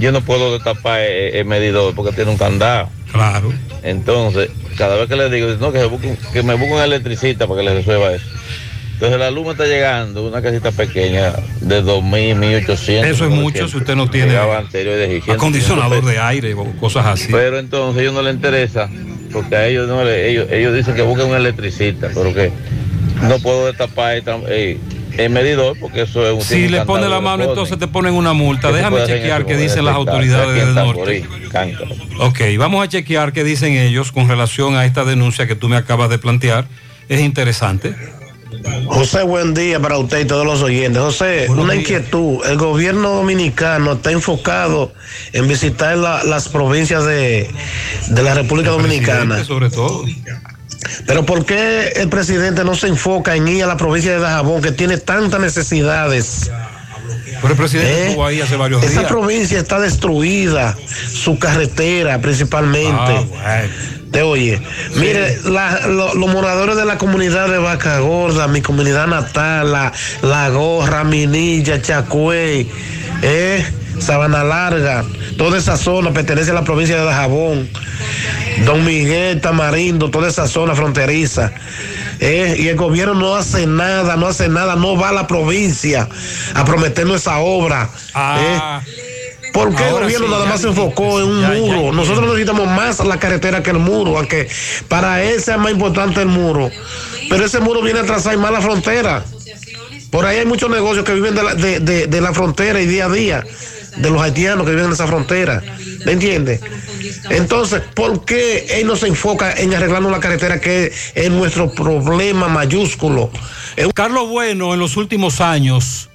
yo 0.00 0.10
no 0.10 0.20
puedo 0.22 0.52
destapar 0.52 1.00
el, 1.00 1.36
el 1.36 1.44
medidor 1.44 1.94
porque 1.94 2.12
tiene 2.12 2.32
un 2.32 2.36
candado. 2.36 2.90
Claro. 3.12 3.52
Entonces, 3.84 4.50
cada 4.76 4.96
vez 4.96 5.08
que 5.08 5.14
le 5.14 5.30
digo, 5.30 5.48
no, 5.60 5.72
que, 5.72 5.78
se 5.78 5.84
busque 5.86 6.16
que 6.32 6.42
me 6.42 6.54
busque 6.54 6.74
un 6.74 6.80
electricista 6.82 7.46
para 7.46 7.60
que 7.60 7.66
le 7.68 7.74
resuelva 7.74 8.12
eso. 8.12 8.26
Entonces 8.94 9.18
la 9.18 9.30
luz 9.30 9.44
me 9.46 9.52
está 9.52 9.66
llegando, 9.66 10.26
una 10.26 10.40
casita 10.42 10.72
pequeña 10.72 11.32
de 11.60 11.82
2.000, 11.82 12.64
1.800. 12.66 13.04
Eso 13.04 13.24
es 13.24 13.30
mucho 13.30 13.68
si 13.68 13.76
usted 13.76 13.94
no 13.96 14.08
tiene 14.08 14.28
Llegaba 14.28 14.58
anterior 14.58 14.96
de 14.96 15.06
600, 15.06 15.34
acondicionador 15.36 16.00
500 16.00 16.12
de 16.12 16.18
aire 16.20 16.54
o 16.54 16.64
cosas 16.80 17.06
así. 17.06 17.28
Pero 17.30 17.58
entonces 17.58 17.98
a 17.98 18.02
ellos 18.02 18.14
no 18.14 18.22
les 18.22 18.34
interesa, 18.34 18.88
porque 19.32 19.56
a 19.56 19.66
ellos 19.66 19.88
no 19.88 20.04
le- 20.04 20.30
ellos, 20.30 20.46
ellos 20.50 20.74
dicen 20.74 20.94
que 20.94 21.02
busquen 21.02 21.26
un 21.26 21.36
electricista, 21.36 22.08
pero 22.14 22.32
que 22.32 22.52
no 23.22 23.38
puedo 23.40 23.66
destapar 23.66 24.14
el, 24.48 24.78
el 25.18 25.30
medidor 25.30 25.76
porque 25.78 26.02
eso 26.02 26.26
es 26.26 26.34
un 26.34 26.42
Si 26.42 26.68
le 26.68 26.84
pone 26.84 27.08
la 27.08 27.20
mano, 27.20 27.44
entonces 27.44 27.78
te 27.78 27.86
ponen 27.88 28.14
una 28.14 28.32
multa. 28.32 28.68
¿Qué 28.68 28.74
se 28.74 28.78
Déjame 28.78 29.06
chequear 29.06 29.46
qué 29.46 29.56
dicen 29.56 29.84
las 29.84 29.94
autoridades 29.94 30.54
del 30.54 30.74
norte. 30.74 31.24
Ok, 32.18 32.40
vamos 32.58 32.84
a 32.84 32.88
chequear 32.88 33.32
qué 33.32 33.44
dicen 33.44 33.72
ellos 33.76 34.12
con 34.12 34.28
relación 34.28 34.76
a 34.76 34.84
esta 34.84 35.04
denuncia 35.04 35.46
que 35.46 35.54
tú 35.56 35.68
me 35.68 35.76
acabas 35.76 36.10
de 36.10 36.18
plantear. 36.18 36.66
Es 37.08 37.20
interesante. 37.20 37.94
José, 38.86 39.22
buen 39.24 39.52
día 39.52 39.80
para 39.80 39.98
usted 39.98 40.20
y 40.20 40.24
todos 40.26 40.46
los 40.46 40.62
oyentes. 40.62 41.00
José, 41.02 41.46
una 41.50 41.74
inquietud. 41.74 42.38
El 42.46 42.56
gobierno 42.56 43.10
dominicano 43.10 43.92
está 43.94 44.10
enfocado 44.12 44.92
en 45.32 45.48
visitar 45.48 45.96
la- 45.98 46.22
las 46.24 46.48
provincias 46.48 47.04
de, 47.04 47.50
de 48.08 48.22
la 48.22 48.34
República 48.34 48.70
Dominicana. 48.70 49.44
Sobre 49.44 49.70
todo. 49.70 50.04
Pero 51.06 51.24
¿por 51.26 51.44
qué 51.44 51.88
el 51.96 52.08
presidente 52.08 52.64
no 52.64 52.74
se 52.74 52.88
enfoca 52.88 53.34
en 53.36 53.46
ir 53.48 53.64
a 53.64 53.66
la 53.66 53.76
provincia 53.76 54.12
de 54.12 54.18
Dajabón, 54.20 54.62
que 54.62 54.72
tiene 54.72 54.98
tantas 54.98 55.40
necesidades? 55.40 56.50
Pero 57.40 57.52
el 57.52 57.58
presidente 57.58 57.92
¿Eh? 57.92 58.06
estuvo 58.08 58.24
ahí 58.26 58.40
hace 58.40 58.56
varios 58.56 58.82
Esa 58.82 59.00
días. 59.00 59.10
provincia 59.12 59.58
está 59.58 59.78
destruida, 59.80 60.76
su 61.12 61.38
carretera 61.38 62.18
principalmente. 62.20 63.26
Ah, 63.44 63.62
Te 64.10 64.22
oye, 64.22 64.62
mire, 64.96 65.38
la- 65.44 65.88
lo- 65.88 66.14
los 66.14 66.30
moradores 66.32 66.76
de 66.76 66.84
la 66.84 66.96
comunidad 66.98 67.48
de 67.48 67.58
Vaca 67.58 67.98
Gorda, 67.98 68.46
mi 68.48 68.62
comunidad 68.62 69.08
natal, 69.08 69.72
la, 69.72 69.92
la 70.22 70.48
Gorra, 70.50 71.02
Minilla, 71.04 71.82
Chacuey, 71.82 72.70
eh, 73.22 73.64
Sabana 73.98 74.44
Larga, 74.44 75.04
toda 75.38 75.58
esa 75.58 75.76
zona 75.76 76.12
pertenece 76.12 76.50
a 76.50 76.54
la 76.54 76.64
provincia 76.64 76.96
de 76.96 77.04
Dajabón. 77.04 77.68
Don 78.64 78.84
Miguel, 78.84 79.40
Tamarindo, 79.40 80.10
toda 80.10 80.28
esa 80.28 80.46
zona 80.46 80.74
fronteriza. 80.74 81.52
Eh, 82.20 82.56
y 82.58 82.68
el 82.68 82.76
gobierno 82.76 83.14
no 83.14 83.34
hace 83.34 83.66
nada, 83.66 84.16
no 84.16 84.26
hace 84.28 84.48
nada, 84.48 84.76
no 84.76 84.96
va 84.96 85.08
a 85.08 85.12
la 85.12 85.26
provincia 85.26 86.08
a 86.54 86.64
prometernos 86.64 87.20
esa 87.22 87.38
obra. 87.38 87.90
Ah. 88.14 88.80
eh. 88.86 88.90
¿Por 89.52 89.72
qué 89.74 89.86
el 89.86 89.92
gobierno 89.92 90.26
sí, 90.26 90.32
nada 90.32 90.46
más 90.46 90.60
se 90.62 90.66
enfocó 90.68 91.20
en 91.20 91.28
un 91.28 91.40
ya, 91.40 91.54
ya 91.54 91.60
muro? 91.60 91.92
Nosotros 91.92 92.26
necesitamos 92.26 92.66
más 92.66 92.98
la 93.04 93.18
carretera 93.20 93.62
que 93.62 93.70
el 93.70 93.78
muro, 93.78 94.18
aunque 94.18 94.48
para 94.88 95.22
él 95.22 95.40
sea 95.40 95.58
más 95.58 95.70
importante 95.70 96.20
el 96.20 96.26
muro. 96.28 96.70
Pero 97.28 97.44
ese 97.44 97.60
muro 97.60 97.80
viene 97.80 98.00
a 98.00 98.04
trazar 98.04 98.36
más 98.36 98.50
la 98.50 98.60
frontera. 98.60 99.24
Por 100.10 100.26
ahí 100.26 100.38
hay 100.38 100.46
muchos 100.46 100.68
negocios 100.70 101.04
que 101.04 101.14
viven 101.14 101.36
de 101.36 101.42
la, 101.44 101.54
de, 101.54 101.78
de- 101.80 102.06
de 102.08 102.20
la 102.20 102.32
frontera 102.32 102.80
y 102.80 102.86
día 102.86 103.06
a 103.06 103.08
día, 103.10 103.44
de 103.96 104.10
los 104.10 104.20
haitianos 104.20 104.64
que 104.64 104.72
viven 104.72 104.86
en 104.86 104.92
esa 104.92 105.06
frontera. 105.06 105.62
¿Me 106.04 106.12
entiendes? 106.12 106.60
Entonces, 107.30 107.82
¿por 107.94 108.24
qué 108.24 108.80
él 108.80 108.86
no 108.86 108.96
se 108.96 109.08
enfoca 109.08 109.52
en 109.52 109.74
arreglarnos 109.74 110.12
la 110.12 110.20
carretera 110.20 110.60
que 110.60 110.92
es 111.14 111.30
nuestro 111.30 111.72
problema 111.72 112.48
mayúsculo? 112.48 113.30
Carlos 113.94 114.28
Bueno 114.28 114.74
en 114.74 114.80
los 114.80 114.96
últimos 114.96 115.40
años 115.40 116.10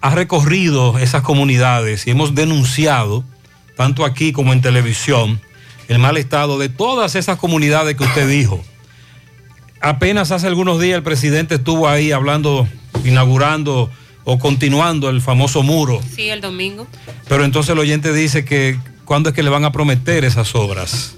ha 0.00 0.14
recorrido 0.14 0.98
esas 0.98 1.22
comunidades 1.22 2.06
y 2.06 2.10
hemos 2.10 2.34
denunciado, 2.34 3.24
tanto 3.76 4.04
aquí 4.04 4.32
como 4.32 4.52
en 4.52 4.60
televisión, 4.60 5.40
el 5.88 5.98
mal 5.98 6.16
estado 6.16 6.58
de 6.58 6.68
todas 6.68 7.14
esas 7.14 7.38
comunidades 7.38 7.96
que 7.96 8.04
usted 8.04 8.28
dijo. 8.28 8.62
Apenas 9.80 10.32
hace 10.32 10.46
algunos 10.46 10.80
días 10.80 10.96
el 10.96 11.02
presidente 11.02 11.56
estuvo 11.56 11.88
ahí 11.88 12.12
hablando, 12.12 12.68
inaugurando 13.04 13.90
o 14.30 14.38
continuando 14.38 15.08
el 15.08 15.22
famoso 15.22 15.62
muro, 15.62 16.02
Sí, 16.14 16.28
el 16.28 16.42
domingo. 16.42 16.86
pero 17.28 17.46
entonces 17.46 17.72
el 17.72 17.78
oyente 17.78 18.12
dice 18.12 18.44
que 18.44 18.78
cuándo 19.06 19.30
es 19.30 19.34
que 19.34 19.42
le 19.42 19.48
van 19.48 19.64
a 19.64 19.72
prometer 19.72 20.22
esas 20.26 20.54
obras. 20.54 21.14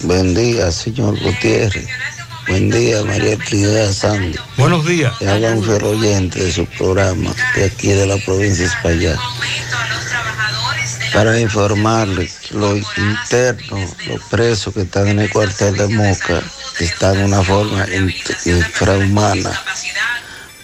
Buen 0.00 0.34
día, 0.34 0.72
señor 0.72 1.20
Gutiérrez. 1.20 1.86
Buen 2.48 2.70
día, 2.70 3.04
María 3.04 3.36
Trinidad 3.36 3.92
Sandy. 3.92 4.34
Buenos 4.56 4.86
días. 4.86 5.12
Le 5.20 5.28
habla 5.30 5.50
un 5.52 5.62
fiel 5.62 5.84
oyente 5.84 6.42
de 6.42 6.50
su 6.52 6.64
programa, 6.64 7.34
de 7.54 7.66
aquí 7.66 7.88
de 7.88 8.06
la 8.06 8.16
provincia 8.16 8.64
de 8.64 8.70
España. 8.70 9.14
Para 11.12 11.38
informarle 11.38 12.30
que 12.48 12.54
los 12.54 12.78
internos, 12.96 13.90
los 14.08 14.22
presos 14.30 14.72
que 14.72 14.80
están 14.80 15.06
en 15.08 15.18
el 15.20 15.28
cuartel 15.30 15.76
de 15.76 15.86
Moca, 15.88 16.42
están 16.80 17.18
de 17.18 17.24
una 17.26 17.42
forma 17.42 17.86
in- 17.94 18.14
infrahumana. 18.46 19.52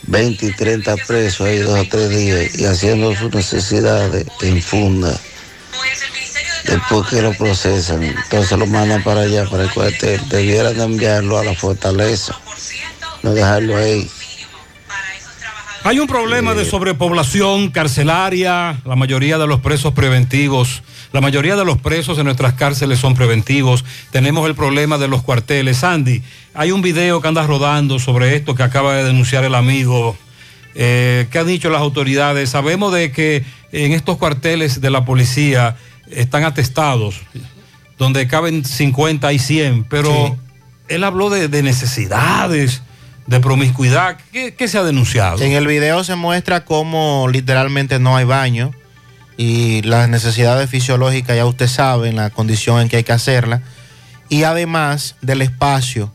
20 0.08 0.46
y 0.46 0.52
30 0.52 0.96
presos 1.06 1.46
ahí 1.46 1.58
dos 1.58 1.78
o 1.78 1.84
tres 1.88 2.08
días 2.10 2.58
y 2.58 2.64
haciendo 2.64 3.14
sus 3.14 3.32
necesidades 3.32 4.26
en 4.40 4.62
funda. 4.62 5.14
Después 6.64 7.08
que 7.08 7.22
lo 7.22 7.32
procesan, 7.34 8.02
entonces 8.02 8.58
lo 8.58 8.66
mandan 8.66 9.02
para 9.02 9.22
allá, 9.22 9.44
para 9.48 9.64
el 9.64 9.70
cuartel. 9.70 10.20
Debieran 10.28 10.76
de 10.76 10.84
enviarlo 10.84 11.38
a 11.38 11.44
la 11.44 11.54
fortaleza, 11.54 12.38
no 13.22 13.32
dejarlo 13.32 13.76
ahí. 13.76 14.10
Hay 15.84 16.00
un 16.00 16.06
problema 16.06 16.54
de 16.54 16.64
sobrepoblación 16.64 17.70
carcelaria, 17.70 18.80
la 18.84 18.96
mayoría 18.96 19.38
de 19.38 19.46
los 19.46 19.60
presos 19.60 19.94
preventivos, 19.94 20.82
la 21.12 21.20
mayoría 21.20 21.56
de 21.56 21.64
los 21.64 21.78
presos 21.78 22.18
en 22.18 22.24
nuestras 22.24 22.54
cárceles 22.54 22.98
son 22.98 23.14
preventivos, 23.14 23.84
tenemos 24.10 24.46
el 24.46 24.54
problema 24.54 24.98
de 24.98 25.08
los 25.08 25.22
cuarteles. 25.22 25.78
Sandy, 25.78 26.22
hay 26.54 26.70
un 26.70 26.82
video 26.82 27.20
que 27.20 27.28
anda 27.28 27.46
rodando 27.46 27.98
sobre 27.98 28.36
esto 28.36 28.54
que 28.54 28.62
acaba 28.62 28.94
de 28.94 29.04
denunciar 29.04 29.44
el 29.44 29.54
amigo. 29.54 30.16
Eh, 30.74 31.26
¿Qué 31.30 31.38
han 31.38 31.46
dicho 31.46 31.70
las 31.70 31.80
autoridades? 31.80 32.50
Sabemos 32.50 32.92
de 32.92 33.10
que 33.10 33.44
en 33.72 33.92
estos 33.92 34.18
cuarteles 34.18 34.80
de 34.80 34.90
la 34.90 35.04
policía 35.04 35.76
están 36.10 36.44
atestados, 36.44 37.20
donde 37.96 38.26
caben 38.28 38.64
50 38.64 39.32
y 39.32 39.38
100, 39.38 39.84
pero 39.84 40.36
él 40.88 41.04
habló 41.04 41.30
de, 41.30 41.48
de 41.48 41.62
necesidades, 41.62 42.82
de 43.26 43.40
promiscuidad. 43.40 44.18
¿Qué, 44.30 44.54
qué 44.54 44.68
se 44.68 44.78
ha 44.78 44.82
denunciado? 44.82 45.42
En 45.42 45.52
el 45.52 45.66
video 45.66 46.04
se 46.04 46.16
muestra 46.16 46.64
cómo 46.64 47.28
literalmente 47.30 47.98
no 47.98 48.16
hay 48.16 48.24
baño 48.24 48.72
y 49.38 49.80
las 49.82 50.08
necesidades 50.08 50.68
fisiológicas 50.68 51.36
ya 51.36 51.46
usted 51.46 51.68
sabe 51.68 52.08
en 52.10 52.16
la 52.16 52.28
condición 52.30 52.80
en 52.82 52.88
que 52.88 52.96
hay 52.98 53.04
que 53.04 53.12
hacerla 53.12 53.62
y 54.28 54.42
además 54.42 55.14
del 55.22 55.40
espacio, 55.42 56.12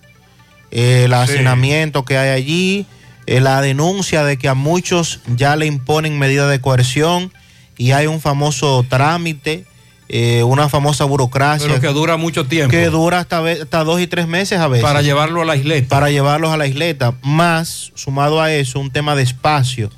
eh, 0.71 1.05
el 1.05 1.11
Sí. 1.11 1.15
hacinamiento 1.15 2.03
que 2.05 2.17
hay 2.17 2.29
allí, 2.29 2.85
eh, 3.25 3.39
la 3.39 3.61
denuncia 3.61 4.23
de 4.25 4.37
que 4.37 4.49
a 4.49 4.53
muchos 4.53 5.21
ya 5.35 5.55
le 5.55 5.65
imponen 5.65 6.19
medidas 6.19 6.49
de 6.51 6.59
coerción 6.59 7.31
y 7.77 7.91
hay 7.91 8.05
un 8.07 8.19
famoso 8.19 8.85
trámite, 8.87 9.65
eh, 10.09 10.43
una 10.43 10.67
famosa 10.67 11.05
burocracia 11.05 11.67
Pero 11.69 11.79
que 11.79 11.87
dura 11.87 12.17
mucho 12.17 12.45
tiempo. 12.45 12.69
que 12.71 12.87
dura 12.89 13.19
hasta, 13.19 13.39
hasta 13.39 13.83
dos 13.85 14.01
y 14.01 14.05
tres 14.07 14.27
meses 14.27 14.59
a 14.59 14.67
veces. 14.67 14.83
Para 14.83 15.01
llevarlo 15.01 15.41
a 15.41 15.45
la 15.45 15.55
isleta. 15.55 15.87
Para 15.87 16.11
llevarlos 16.11 16.51
a 16.51 16.57
la 16.57 16.67
isleta. 16.67 17.13
Más, 17.23 17.91
sumado 17.95 18.41
a 18.41 18.51
eso, 18.51 18.79
un 18.81 18.91
tema 18.91 19.15
de 19.15 19.23
espacio. 19.23 19.89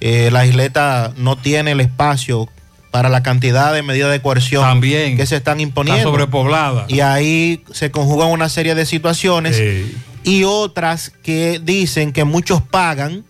Eh, 0.00 0.30
la 0.32 0.46
isleta 0.46 1.12
no 1.16 1.36
tiene 1.36 1.72
el 1.72 1.80
espacio 1.80 2.48
para 2.92 3.08
la 3.08 3.22
cantidad 3.22 3.72
de 3.72 3.82
medidas 3.82 4.12
de 4.12 4.20
coerción 4.20 4.62
También. 4.62 5.16
que 5.16 5.26
se 5.26 5.36
están 5.36 5.58
imponiendo. 5.58 5.98
Está 5.98 6.10
sobrepoblada. 6.10 6.84
Y 6.88 7.00
ahí 7.00 7.64
se 7.72 7.90
conjugan 7.90 8.28
una 8.28 8.50
serie 8.50 8.74
de 8.74 8.86
situaciones 8.86 9.60
y 10.22 10.44
otras 10.44 11.10
que 11.22 11.58
dicen 11.60 12.12
que 12.12 12.24
muchos 12.24 12.60
pagan 12.60 13.24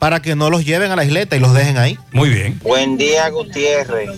para 0.00 0.20
que 0.20 0.34
no 0.34 0.50
los 0.50 0.64
lleven 0.64 0.90
a 0.90 0.96
la 0.96 1.04
isleta 1.04 1.36
y 1.36 1.40
los 1.40 1.54
dejen 1.54 1.78
ahí. 1.78 1.96
Muy 2.12 2.28
bien. 2.28 2.58
Buen 2.62 2.98
día, 2.98 3.28
Gutiérrez. 3.30 4.10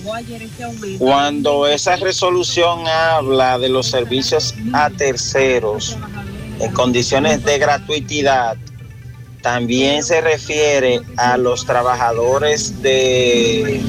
Cuando 0.98 1.66
esa 1.66 1.96
resolución 1.96 2.88
habla 2.88 3.58
de 3.58 3.68
los 3.68 3.86
servicios 3.86 4.54
a 4.72 4.88
terceros 4.88 5.96
en 6.58 6.72
condiciones 6.72 7.44
de 7.44 7.58
gratuidad, 7.58 8.56
también 9.42 10.02
se 10.02 10.22
refiere 10.22 11.00
a 11.16 11.36
los 11.36 11.64
trabajadores 11.66 12.82
de 12.82 13.80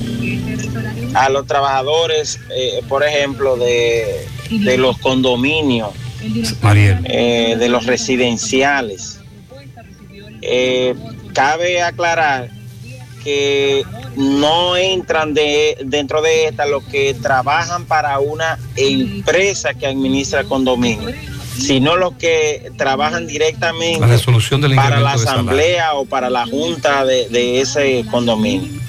a 1.14 1.30
los 1.30 1.46
trabajadores, 1.48 2.40
eh, 2.56 2.82
por 2.88 3.04
ejemplo, 3.04 3.58
de, 3.58 4.28
de 4.50 4.78
los 4.78 4.98
condominios, 4.98 5.90
eh, 6.24 7.56
de 7.58 7.70
los 7.70 7.86
residenciales. 7.86 9.20
Eh, 10.42 10.96
cabe 11.34 11.82
aclarar 11.82 12.50
que 13.24 13.84
no 14.16 14.76
entran 14.76 15.34
de, 15.34 15.78
dentro 15.86 16.22
de 16.22 16.48
esta 16.48 16.66
los 16.66 16.84
que 16.86 17.14
trabajan 17.14 17.86
para 17.86 18.20
una 18.20 18.58
empresa 18.76 19.74
que 19.76 19.86
administra 19.86 20.44
condominio, 20.44 21.10
sino 21.58 21.96
los 21.96 22.14
que 22.16 22.72
trabajan 22.78 23.28
directamente 23.28 24.00
La 24.00 24.08
resolución 24.08 24.62
del 24.62 24.76
para 24.76 25.00
la 25.00 25.14
asamblea 25.14 25.94
o 25.94 26.06
para 26.06 26.30
la 26.30 26.48
junta 26.48 27.06
de, 27.06 27.30
de 27.30 27.62
ese 27.62 28.04
condominio. 28.10 28.82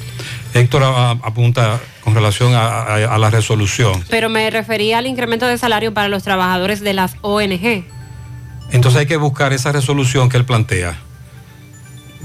Héctor 0.54 0.82
apunta 1.22 1.80
con 2.02 2.14
relación 2.14 2.54
a, 2.54 2.66
a- 2.66 3.14
a 3.14 3.18
la 3.18 3.30
resolución. 3.30 4.04
Pero 4.10 4.28
me 4.28 4.48
refería 4.50 4.98
al 4.98 5.06
incremento 5.06 5.46
de 5.46 5.56
salario 5.58 5.94
para 5.94 6.08
los 6.08 6.22
trabajadores 6.22 6.80
de 6.80 6.92
las 6.92 7.16
ONG. 7.22 7.84
Entonces 8.70 9.00
hay 9.00 9.06
que 9.06 9.16
buscar 9.16 9.52
esa 9.52 9.72
resolución 9.72 10.28
que 10.28 10.36
él 10.36 10.44
plantea. 10.44 10.96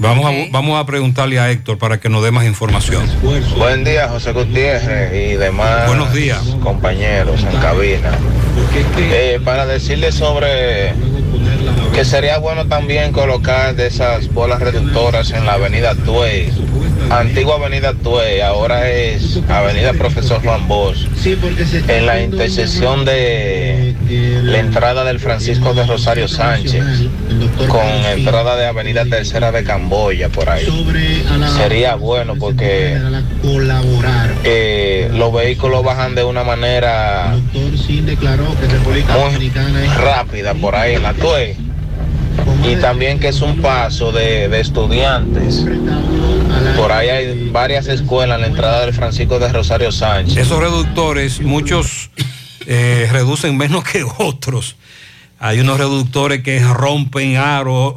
Vamos, 0.00 0.26
a, 0.26 0.32
vamos 0.52 0.80
a 0.80 0.86
preguntarle 0.86 1.40
a 1.40 1.50
Héctor 1.50 1.76
para 1.76 1.98
que 1.98 2.08
nos 2.08 2.22
dé 2.22 2.30
más 2.30 2.44
información. 2.46 3.02
Buen 3.56 3.82
día, 3.82 4.08
José 4.08 4.32
Gutiérrez 4.32 5.12
y 5.32 5.36
demás 5.36 5.88
Buenos 5.88 6.12
días. 6.12 6.40
compañeros 6.62 7.42
en 7.42 7.60
cabina. 7.60 8.12
Eh, 8.96 9.40
para 9.44 9.66
decirle 9.66 10.12
sobre 10.12 10.92
que 11.94 12.04
sería 12.04 12.38
bueno 12.38 12.66
también 12.66 13.10
colocar 13.12 13.74
de 13.74 13.88
esas 13.88 14.32
bolas 14.32 14.60
reductoras 14.60 15.32
en 15.32 15.44
la 15.44 15.54
avenida 15.54 15.96
Tuey. 15.96 16.52
Antigua 17.10 17.56
avenida 17.56 17.94
Tuey, 17.94 18.40
ahora 18.40 18.88
es 18.90 19.40
avenida 19.48 19.92
Profesor 19.94 20.42
Juan 20.42 20.68
Bosch. 20.68 21.06
En 21.88 22.06
la 22.06 22.22
intersección 22.22 23.04
de 23.04 23.94
la 24.42 24.58
entrada 24.58 25.04
del 25.04 25.18
Francisco 25.18 25.74
de 25.74 25.86
Rosario 25.86 26.28
Sánchez 26.28 26.82
con 27.68 27.86
entrada 28.12 28.56
de 28.56 28.66
avenida 28.66 29.04
Tercera 29.04 29.52
de 29.52 29.64
Camboya 29.64 30.28
por 30.28 30.48
ahí. 30.48 30.64
Sería 31.56 31.94
bueno 31.94 32.34
porque 32.36 32.98
eh, 34.44 35.10
los 35.14 35.32
vehículos 35.32 35.82
bajan 35.84 36.14
de 36.14 36.24
una 36.24 36.44
manera 36.44 37.34
muy 39.14 39.38
rápida 39.96 40.54
por 40.54 40.74
ahí 40.74 40.94
en 40.94 41.02
la 41.02 41.14
Tuey. 41.14 41.56
Y 42.64 42.76
también 42.76 43.18
que 43.18 43.28
es 43.28 43.40
un 43.40 43.60
paso 43.60 44.12
de, 44.12 44.48
de 44.48 44.60
estudiantes. 44.60 45.64
Por 46.76 46.92
ahí 46.92 47.08
hay 47.08 47.48
varias 47.50 47.86
escuelas 47.86 48.36
en 48.36 48.42
la 48.42 48.46
entrada 48.48 48.80
del 48.84 48.94
Francisco 48.94 49.38
de 49.38 49.52
Rosario 49.52 49.90
Sánchez. 49.92 50.36
Esos 50.36 50.58
reductores, 50.58 51.40
muchos 51.40 52.10
eh, 52.66 53.08
reducen 53.10 53.56
menos 53.56 53.84
que 53.84 54.04
otros. 54.18 54.76
Hay 55.38 55.60
unos 55.60 55.78
reductores 55.78 56.42
que 56.42 56.60
rompen 56.60 57.36
aros, 57.36 57.94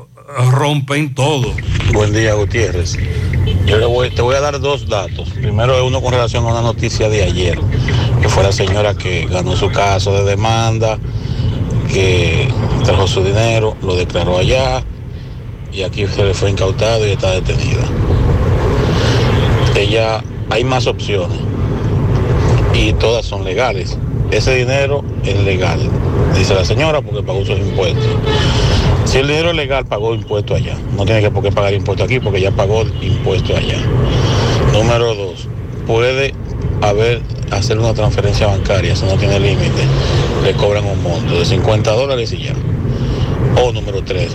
rompen 0.52 1.14
todo. 1.14 1.54
Buen 1.92 2.14
día, 2.14 2.36
Gutiérrez. 2.36 2.98
Yo 3.66 3.78
le 3.78 3.86
voy, 3.86 4.10
te 4.12 4.22
voy 4.22 4.36
a 4.36 4.40
dar 4.40 4.60
dos 4.60 4.88
datos. 4.88 5.30
Primero 5.30 5.76
es 5.76 5.82
uno 5.82 6.02
con 6.02 6.14
relación 6.14 6.46
a 6.46 6.50
una 6.50 6.62
noticia 6.62 7.10
de 7.10 7.24
ayer, 7.24 7.60
que 8.22 8.30
fue 8.30 8.44
la 8.44 8.52
señora 8.52 8.94
que 8.94 9.26
ganó 9.26 9.56
su 9.56 9.70
caso 9.72 10.14
de 10.14 10.30
demanda, 10.30 11.00
que 11.92 12.48
trajo 12.84 13.08
su 13.08 13.24
dinero, 13.24 13.76
lo 13.82 13.96
declaró 13.96 14.38
allá 14.38 14.84
y 15.72 15.84
aquí 15.84 16.06
se 16.08 16.24
le 16.24 16.34
fue 16.34 16.50
incautado 16.50 17.06
y 17.08 17.12
está 17.12 17.32
detenida. 17.32 17.84
Ella, 19.76 20.24
hay 20.50 20.64
más 20.64 20.88
opciones 20.88 21.38
y 22.74 22.94
todas 22.94 23.26
son 23.26 23.44
legales. 23.44 23.98
Ese 24.32 24.56
dinero 24.56 25.04
es 25.26 25.38
legal, 25.44 25.80
dice 26.36 26.54
la 26.56 26.64
señora, 26.64 27.02
porque 27.02 27.22
pagó 27.22 27.46
sus 27.46 27.60
impuestos. 27.60 28.06
Si 29.06 29.18
el 29.18 29.28
dinero 29.28 29.50
es 29.50 29.56
legal, 29.56 29.86
pagó 29.86 30.14
impuesto 30.16 30.56
allá. 30.56 30.78
No 30.96 31.04
tiene 31.06 31.22
que 31.22 31.32
por 31.32 31.44
qué 31.44 31.52
pagar 31.52 31.74
impuesto 31.74 32.04
aquí 32.04 32.20
porque 32.20 32.40
ya 32.40 32.52
pagó 32.52 32.84
impuesto 33.02 33.56
allá. 33.56 33.78
Número 34.72 35.14
dos, 35.16 35.48
puede 35.86 36.34
haber, 36.82 37.22
hacer 37.52 37.78
una 37.78 37.94
transferencia 37.94 38.48
bancaria, 38.48 38.94
eso 38.94 39.06
no 39.06 39.16
tiene 39.16 39.40
límite. 39.40 39.84
Le 40.44 40.54
cobran 40.54 40.86
un 40.86 41.02
monto 41.02 41.40
de 41.40 41.46
50 41.46 41.92
dólares 41.92 42.34
y 42.34 42.44
ya. 42.44 42.54
O 43.62 43.72
número 43.72 44.04
tres, 44.04 44.32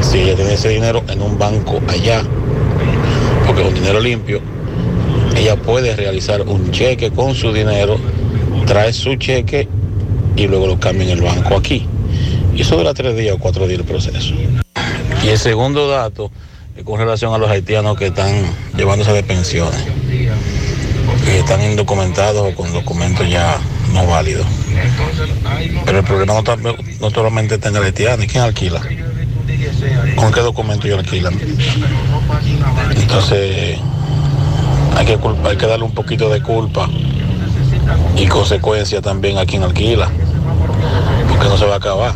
si 0.00 0.18
ella 0.18 0.34
tiene 0.34 0.54
ese 0.54 0.68
dinero 0.68 1.02
en 1.08 1.22
un 1.22 1.38
banco 1.38 1.80
allá, 1.88 2.22
porque 3.46 3.62
es 3.62 3.68
un 3.68 3.74
dinero 3.74 4.00
limpio, 4.00 4.40
ella 5.36 5.56
puede 5.56 5.94
realizar 5.94 6.42
un 6.42 6.70
cheque 6.70 7.10
con 7.10 7.34
su 7.34 7.52
dinero, 7.52 7.98
trae 8.66 8.92
su 8.92 9.14
cheque 9.16 9.68
y 10.36 10.46
luego 10.46 10.66
lo 10.66 10.80
cambia 10.80 11.04
en 11.04 11.10
el 11.10 11.22
banco 11.22 11.56
aquí. 11.56 11.86
Y 12.54 12.62
eso 12.62 12.76
dura 12.76 12.94
tres 12.94 13.16
días 13.16 13.36
o 13.36 13.38
cuatro 13.38 13.66
días 13.68 13.80
el 13.80 13.86
proceso. 13.86 14.34
Y 15.22 15.28
el 15.28 15.38
segundo 15.38 15.88
dato 15.88 16.30
es 16.76 16.84
con 16.84 16.98
relación 16.98 17.34
a 17.34 17.38
los 17.38 17.50
haitianos 17.50 17.96
que 17.96 18.06
están 18.06 18.32
llevándose 18.76 19.12
de 19.12 19.22
pensiones, 19.22 19.84
están 21.36 21.62
indocumentados 21.62 22.52
o 22.52 22.54
con 22.54 22.72
documentos 22.72 23.28
ya 23.28 23.58
no 23.92 24.06
válidos. 24.06 24.46
Pero 25.84 25.98
el 25.98 26.04
problema 26.04 26.34
no, 26.34 26.74
no 27.00 27.10
solamente 27.10 27.54
está 27.56 27.68
en 27.68 27.76
el 27.76 27.82
haitiano, 27.84 28.22
¿y 28.22 28.26
quién 28.26 28.42
alquila? 28.44 28.80
¿Con 30.16 30.32
qué 30.32 30.40
documento 30.40 30.86
ellos 30.86 31.00
alquilan? 31.00 31.38
Entonces, 32.96 33.78
hay 34.96 35.06
que, 35.06 35.16
culpa- 35.18 35.50
hay 35.50 35.56
que 35.56 35.66
darle 35.66 35.84
un 35.84 35.94
poquito 35.94 36.28
de 36.28 36.42
culpa 36.42 36.88
y 38.16 38.26
consecuencia 38.26 39.00
también 39.00 39.38
a 39.38 39.46
quien 39.46 39.62
alquila, 39.62 40.10
porque 41.28 41.48
no 41.48 41.56
se 41.56 41.66
va 41.66 41.74
a 41.74 41.78
acabar. 41.78 42.14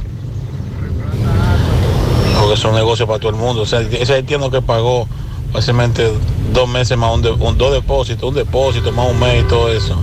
Porque 2.39 2.55
es 2.55 2.65
un 2.65 2.75
negocio 2.75 3.07
para 3.07 3.19
todo 3.19 3.31
el 3.31 3.37
mundo. 3.37 3.63
O 3.63 3.67
sea, 3.67 3.81
ese 3.81 4.15
haitiano 4.15 4.51
que 4.51 4.61
pagó 4.63 5.07
básicamente 5.53 6.11
dos 6.53 6.69
meses 6.69 6.97
más 6.97 7.15
un, 7.15 7.23
de- 7.23 7.31
un- 7.33 7.59
dos 7.59 7.73
depósitos, 7.73 8.29
un 8.29 8.35
depósito 8.35 8.91
más 8.93 9.09
un 9.11 9.19
mes 9.21 9.43
y 9.45 9.49
todo 9.49 9.73
eso, 9.73 10.01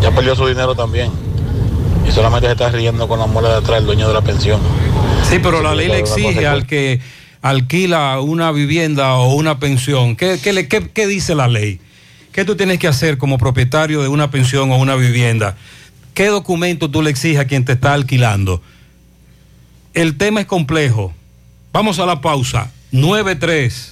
ya 0.00 0.10
perdió 0.10 0.34
su 0.34 0.46
dinero 0.46 0.74
también. 0.74 1.10
Y 2.06 2.10
solamente 2.12 2.46
se 2.48 2.52
está 2.52 2.70
riendo 2.70 3.06
con 3.06 3.18
la 3.20 3.26
muela 3.26 3.50
de 3.50 3.56
atrás 3.56 3.78
el 3.80 3.86
dueño 3.86 4.08
de 4.08 4.14
la 4.14 4.22
pensión. 4.22 4.60
Sí, 5.28 5.38
pero 5.42 5.62
la 5.62 5.74
ley 5.74 5.88
le 5.88 5.98
exige 6.00 6.46
al 6.46 6.66
que 6.66 7.00
alquila 7.42 8.20
una 8.20 8.50
vivienda 8.52 9.14
o 9.14 9.34
una 9.34 9.58
pensión. 9.58 10.16
¿Qué, 10.16 10.38
qué 10.42 10.52
le- 10.52 10.68
qué- 10.68 10.90
qué 10.92 11.06
dice 11.06 11.34
la 11.34 11.46
ley? 11.48 11.80
¿Qué 12.32 12.44
tú 12.44 12.56
tienes 12.56 12.78
que 12.78 12.88
hacer 12.88 13.18
como 13.18 13.38
propietario 13.38 14.02
de 14.02 14.08
una 14.08 14.30
pensión 14.30 14.72
o 14.72 14.76
una 14.76 14.96
vivienda? 14.96 15.56
¿Qué 16.14 16.26
documento 16.26 16.90
tú 16.90 17.02
le 17.02 17.10
exiges 17.10 17.38
a 17.38 17.44
quien 17.46 17.64
te 17.64 17.72
está 17.72 17.92
alquilando? 17.94 18.62
El 19.94 20.16
tema 20.16 20.40
es 20.40 20.46
complejo. 20.46 21.12
Vamos 21.72 21.98
a 21.98 22.06
la 22.06 22.20
pausa. 22.20 22.70
9-3. 22.92 23.91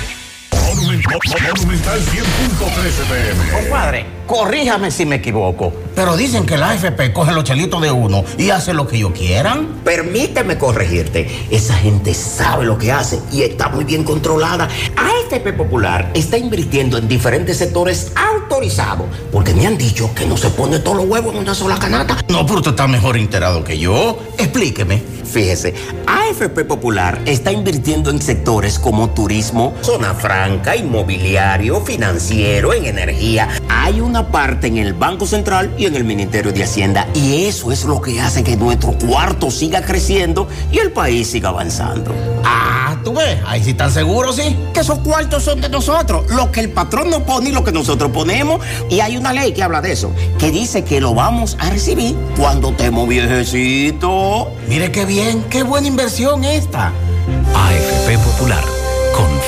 Monumental 1.07 1.99
100.13 1.99 3.07
pm. 3.09 3.51
Compadre, 3.51 4.05
corríjame 4.27 4.91
si 4.91 5.05
me 5.05 5.15
equivoco, 5.15 5.73
pero 5.95 6.15
dicen 6.15 6.45
que 6.45 6.57
la 6.57 6.71
AFP 6.71 7.11
coge 7.11 7.31
los 7.31 7.43
chelitos 7.43 7.81
de 7.81 7.91
uno 7.91 8.23
y 8.37 8.51
hace 8.51 8.73
lo 8.73 8.87
que 8.87 8.97
ellos 8.97 9.11
quieran. 9.13 9.81
Permíteme 9.83 10.57
corregirte. 10.57 11.47
Esa 11.49 11.75
gente 11.75 12.13
sabe 12.13 12.65
lo 12.65 12.77
que 12.77 12.91
hace 12.91 13.19
y 13.31 13.41
está 13.41 13.69
muy 13.69 13.83
bien 13.83 14.03
controlada. 14.03 14.69
AFP 14.95 15.53
Popular 15.53 16.11
está 16.13 16.37
invirtiendo 16.37 16.97
en 16.97 17.07
diferentes 17.07 17.57
sectores 17.57 18.11
autorizados 18.15 19.07
porque 19.31 19.53
me 19.53 19.65
han 19.65 19.77
dicho 19.77 20.13
que 20.13 20.25
no 20.25 20.37
se 20.37 20.49
pone 20.51 20.79
todos 20.79 20.97
los 20.97 21.07
huevos 21.07 21.33
en 21.33 21.41
una 21.41 21.55
sola 21.55 21.77
canasta. 21.79 22.17
No, 22.29 22.45
pero 22.45 22.59
usted 22.59 22.71
está 22.71 22.87
mejor 22.87 23.17
enterado 23.17 23.63
que 23.63 23.77
yo. 23.79 24.19
Explíqueme. 24.37 25.01
Fíjese, 25.31 25.73
AFP 26.11 26.65
Popular 26.65 27.21
está 27.25 27.53
invirtiendo 27.53 28.09
en 28.09 28.21
sectores 28.21 28.77
como 28.77 29.11
turismo, 29.11 29.73
zona 29.79 30.13
franca, 30.13 30.75
inmobiliario, 30.75 31.79
financiero, 31.79 32.73
en 32.73 32.85
energía. 32.85 33.47
Hay 33.69 34.01
una 34.01 34.27
parte 34.27 34.67
en 34.67 34.77
el 34.77 34.93
Banco 34.93 35.25
Central 35.25 35.73
y 35.77 35.85
en 35.85 35.95
el 35.95 36.03
Ministerio 36.03 36.51
de 36.51 36.63
Hacienda 36.63 37.07
y 37.13 37.45
eso 37.45 37.71
es 37.71 37.85
lo 37.85 38.01
que 38.01 38.19
hace 38.19 38.43
que 38.43 38.57
nuestro 38.57 38.91
cuarto 38.91 39.49
siga 39.49 39.83
creciendo 39.83 40.49
y 40.69 40.79
el 40.79 40.91
país 40.91 41.31
siga 41.31 41.47
avanzando. 41.47 42.13
Ah, 42.43 42.97
tú 43.05 43.13
ves, 43.13 43.39
ahí 43.45 43.63
sí 43.63 43.69
están 43.69 43.91
seguros, 43.91 44.35
sí. 44.35 44.57
Que 44.73 44.81
esos 44.81 44.99
cuartos 44.99 45.43
son 45.43 45.61
de 45.61 45.69
nosotros, 45.69 46.29
lo 46.31 46.51
que 46.51 46.59
el 46.59 46.71
patrón 46.71 47.09
nos 47.09 47.21
pone 47.21 47.49
y 47.49 47.51
lo 47.53 47.63
que 47.63 47.71
nosotros 47.71 48.11
ponemos. 48.11 48.59
Y 48.89 48.99
hay 48.99 49.15
una 49.15 49.31
ley 49.31 49.53
que 49.53 49.63
habla 49.63 49.79
de 49.79 49.93
eso, 49.93 50.11
que 50.37 50.51
dice 50.51 50.83
que 50.83 50.99
lo 50.99 51.13
vamos 51.13 51.55
a 51.57 51.69
recibir 51.69 52.17
cuando 52.37 52.71
estemos 52.71 53.07
viejecito. 53.07 54.51
Mire 54.67 54.91
qué 54.91 55.05
bien, 55.05 55.43
qué 55.49 55.63
buena 55.63 55.87
inversión 55.87 56.00
esta. 56.45 56.91
AFP 57.53 58.17
Popular. 58.17 58.63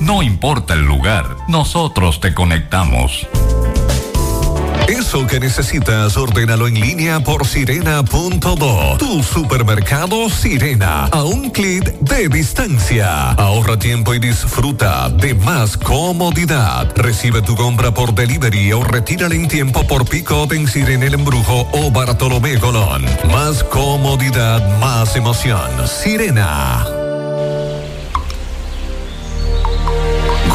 No 0.00 0.22
importa 0.22 0.74
el 0.74 0.82
lugar, 0.84 1.36
nosotros 1.48 2.20
te 2.20 2.34
conectamos. 2.34 3.26
Eso 4.88 5.26
que 5.26 5.40
necesitas, 5.40 6.16
ordénalo 6.16 6.68
en 6.68 6.78
línea 6.78 7.18
por 7.20 7.46
sirena.do. 7.46 8.96
Tu 8.98 9.22
supermercado 9.22 10.28
Sirena, 10.28 11.06
a 11.06 11.24
un 11.24 11.50
clic 11.50 11.98
de 12.00 12.28
distancia. 12.28 13.32
Ahorra 13.32 13.78
tiempo 13.78 14.14
y 14.14 14.18
disfruta 14.18 15.08
de 15.08 15.34
más 15.34 15.76
comodidad. 15.76 16.92
Recibe 16.94 17.42
tu 17.42 17.56
compra 17.56 17.92
por 17.92 18.14
delivery 18.14 18.72
o 18.74 18.84
retírala 18.84 19.34
en 19.34 19.48
tiempo 19.48 19.84
por 19.86 20.08
pick-up 20.08 20.52
en 20.52 20.68
Sirena 20.68 21.06
El 21.06 21.14
Embrujo 21.14 21.66
o 21.72 21.90
Bartolomé 21.90 22.58
Colón. 22.58 23.04
Más 23.32 23.64
comodidad, 23.64 24.78
más 24.78 25.16
emoción. 25.16 25.70
Sirena. 25.88 27.05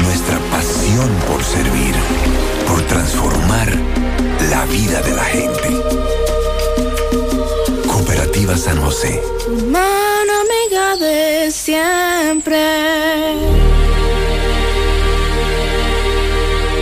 nuestra 0.00 0.38
pasión 0.50 1.08
por 1.28 1.42
servir, 1.42 1.94
por 2.66 2.80
transformar 2.82 3.68
la 4.50 4.64
vida 4.66 5.00
de 5.02 5.12
la 5.12 5.24
gente. 5.24 5.68
Cooperativa 7.86 8.56
San 8.56 8.80
José. 8.80 9.22
Mano 9.70 10.32
amiga 10.44 10.96
de 10.96 11.50
siempre. 11.50 12.62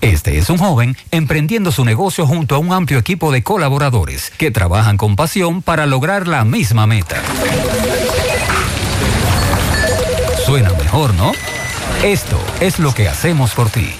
Este 0.00 0.38
es 0.38 0.48
un 0.48 0.56
joven 0.56 0.96
emprendiendo 1.10 1.72
su 1.72 1.84
negocio 1.84 2.26
junto 2.26 2.54
a 2.54 2.58
un 2.58 2.72
amplio 2.72 2.98
equipo 2.98 3.30
de 3.32 3.42
colaboradores 3.42 4.32
que 4.38 4.50
trabajan 4.50 4.96
con 4.96 5.14
pasión 5.14 5.60
para 5.60 5.84
lograr 5.84 6.26
la 6.26 6.44
misma 6.44 6.86
meta. 6.86 7.20
Suena 10.46 10.70
mejor, 10.70 11.12
¿no? 11.14 11.32
Esto 12.02 12.38
es 12.60 12.78
lo 12.78 12.94
que 12.94 13.08
hacemos 13.08 13.52
por 13.52 13.68
ti. 13.68 13.90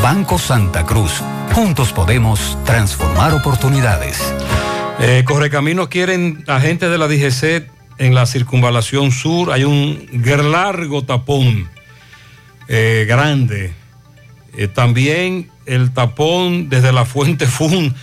Banco 0.00 0.38
Santa 0.38 0.86
Cruz. 0.86 1.22
Juntos 1.52 1.92
podemos 1.92 2.56
transformar 2.64 3.34
oportunidades. 3.34 4.32
Eh, 5.00 5.24
Correcaminos 5.26 5.88
quieren 5.88 6.44
agentes 6.46 6.88
de 6.88 6.98
la 6.98 7.08
DGC 7.08 7.68
en 7.98 8.14
la 8.14 8.26
circunvalación 8.26 9.10
sur. 9.10 9.52
Hay 9.52 9.64
un 9.64 10.08
largo 10.52 11.02
tapón 11.02 11.68
eh, 12.68 13.06
grande. 13.08 13.72
Eh, 14.56 14.68
también 14.68 15.50
el 15.66 15.92
tapón 15.92 16.68
desde 16.68 16.92
la 16.92 17.04
Fuente 17.04 17.46
Fun 17.48 17.94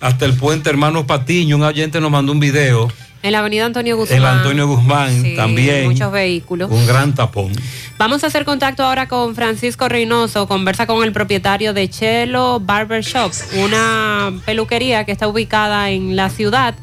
hasta 0.00 0.24
el 0.24 0.34
puente 0.34 0.70
Hermanos 0.70 1.04
Patiño. 1.04 1.56
Un 1.56 1.62
oyente 1.62 2.00
nos 2.00 2.10
mandó 2.10 2.32
un 2.32 2.40
video. 2.40 2.90
En 3.22 3.32
la 3.32 3.40
avenida 3.40 3.66
Antonio 3.66 3.96
Guzmán. 3.96 4.18
El 4.18 4.24
Antonio 4.24 4.66
Guzmán 4.66 5.22
Sí, 5.22 5.36
también. 5.36 5.84
Muchos 5.84 6.10
vehículos. 6.10 6.70
Un 6.70 6.86
gran 6.86 7.14
tapón. 7.14 7.52
Vamos 7.98 8.24
a 8.24 8.28
hacer 8.28 8.46
contacto 8.46 8.82
ahora 8.82 9.08
con 9.08 9.34
Francisco 9.34 9.86
Reynoso, 9.90 10.48
conversa 10.48 10.86
con 10.86 11.04
el 11.04 11.12
propietario 11.12 11.74
de 11.74 11.90
Chelo 11.90 12.58
Barber 12.58 13.02
Shop, 13.02 13.30
una 13.62 14.32
peluquería 14.46 15.04
que 15.04 15.12
está 15.12 15.28
ubicada 15.28 15.90
en 15.90 16.16
la 16.16 16.30
ciudad 16.30 16.74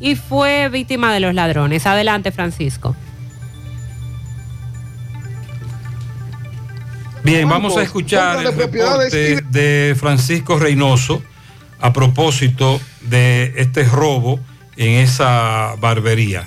y 0.00 0.16
fue 0.16 0.68
víctima 0.70 1.14
de 1.14 1.20
los 1.20 1.32
ladrones. 1.32 1.86
Adelante, 1.86 2.32
Francisco. 2.32 2.96
Bien, 7.24 7.48
vamos 7.48 7.74
a 7.78 7.82
escuchar 7.82 8.44
el 8.44 8.54
reporte 8.54 9.40
de 9.48 9.96
Francisco 9.98 10.58
Reynoso 10.58 11.22
a 11.80 11.90
propósito 11.90 12.78
de 13.00 13.54
este 13.56 13.84
robo 13.84 14.38
en 14.76 14.98
esa 14.98 15.74
barbería. 15.80 16.46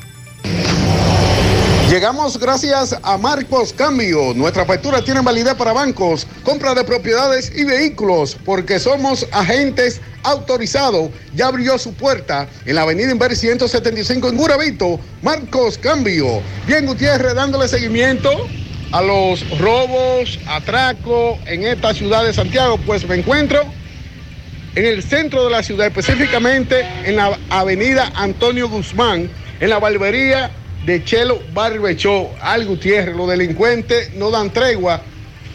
Llegamos 1.89 2.37
gracias 2.37 2.95
a 3.01 3.17
Marcos 3.17 3.73
Cambio. 3.73 4.35
Nuestra 4.35 4.65
factura 4.65 5.03
tiene 5.03 5.21
validez 5.21 5.55
para 5.55 5.73
bancos, 5.73 6.27
compra 6.43 6.75
de 6.75 6.83
propiedades 6.83 7.51
y 7.55 7.63
vehículos, 7.63 8.37
porque 8.45 8.77
somos 8.77 9.25
agentes 9.31 9.99
autorizados. 10.21 11.09
Ya 11.33 11.47
abrió 11.47 11.79
su 11.79 11.95
puerta 11.95 12.47
en 12.65 12.75
la 12.75 12.83
avenida 12.83 13.11
Inver 13.11 13.35
175 13.35 14.29
en 14.29 14.37
Guravito. 14.37 14.99
Marcos 15.23 15.79
Cambio. 15.79 16.43
Bien, 16.67 16.85
Gutiérrez, 16.85 17.33
dándole 17.33 17.67
seguimiento 17.67 18.29
a 18.91 19.01
los 19.01 19.47
robos, 19.59 20.39
atracos 20.47 21.37
en 21.45 21.63
esta 21.63 21.93
ciudad 21.93 22.23
de 22.23 22.33
Santiago, 22.33 22.77
pues 22.85 23.07
me 23.07 23.15
encuentro 23.15 23.61
en 24.75 24.85
el 24.85 25.03
centro 25.03 25.43
de 25.45 25.49
la 25.51 25.63
ciudad, 25.63 25.87
específicamente 25.87 26.85
en 27.05 27.15
la 27.15 27.37
avenida 27.49 28.11
Antonio 28.15 28.69
Guzmán, 28.69 29.29
en 29.59 29.69
la 29.69 29.79
barbería 29.79 30.51
de 30.85 31.03
Chelo 31.03 31.39
Barbechó. 31.53 32.29
Al 32.41 32.65
Gutiérrez, 32.65 33.15
los 33.15 33.27
delincuentes 33.27 34.13
no 34.13 34.29
dan 34.31 34.51
tregua, 34.51 35.01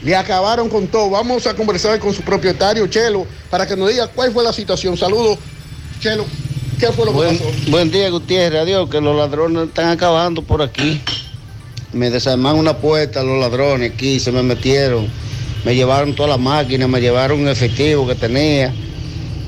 le 0.03 0.17
acabaron 0.17 0.69
con 0.69 0.89
todo. 0.89 1.11
Vamos 1.11 1.47
a 1.47 1.55
conversar 1.55 1.99
con 2.01 2.13
su 2.13 2.23
propietario, 2.23 2.87
Chelo, 2.89 3.27
para 3.49 3.67
que 3.67 3.77
nos 3.77 3.89
diga 3.89 4.09
cuál 4.09 4.33
fue 4.33 4.43
la 4.45 4.53
situación. 4.53 4.97
Saludos, 4.97 5.39
Chelo. 6.01 6.27
¿Qué 6.81 6.89
fue 6.89 7.07
lo 7.07 7.13
que 7.13 7.17
Buen, 7.19 7.39
pasó? 7.39 7.51
buen 7.71 7.91
día, 7.93 8.11
Gutiérrez. 8.11 8.61
Adiós, 8.63 8.91
que 8.91 9.01
los 9.01 9.17
ladrones 9.17 9.69
están 9.69 9.89
acabando 9.91 10.43
por 10.43 10.61
aquí. 10.63 11.01
Me 11.93 12.11
desarmaron 12.11 12.59
una 12.61 12.77
puerta 12.79 13.23
los 13.23 13.39
ladrones 13.39 13.93
aquí, 13.93 14.19
se 14.19 14.33
me 14.33 14.43
metieron. 14.43 15.07
Me 15.65 15.75
llevaron 15.75 16.15
toda 16.15 16.31
la 16.31 16.39
máquina, 16.39 16.89
me 16.89 17.01
llevaron 17.01 17.41
un 17.41 17.49
efectivo 17.49 18.07
que 18.07 18.15
tenía. 18.15 18.73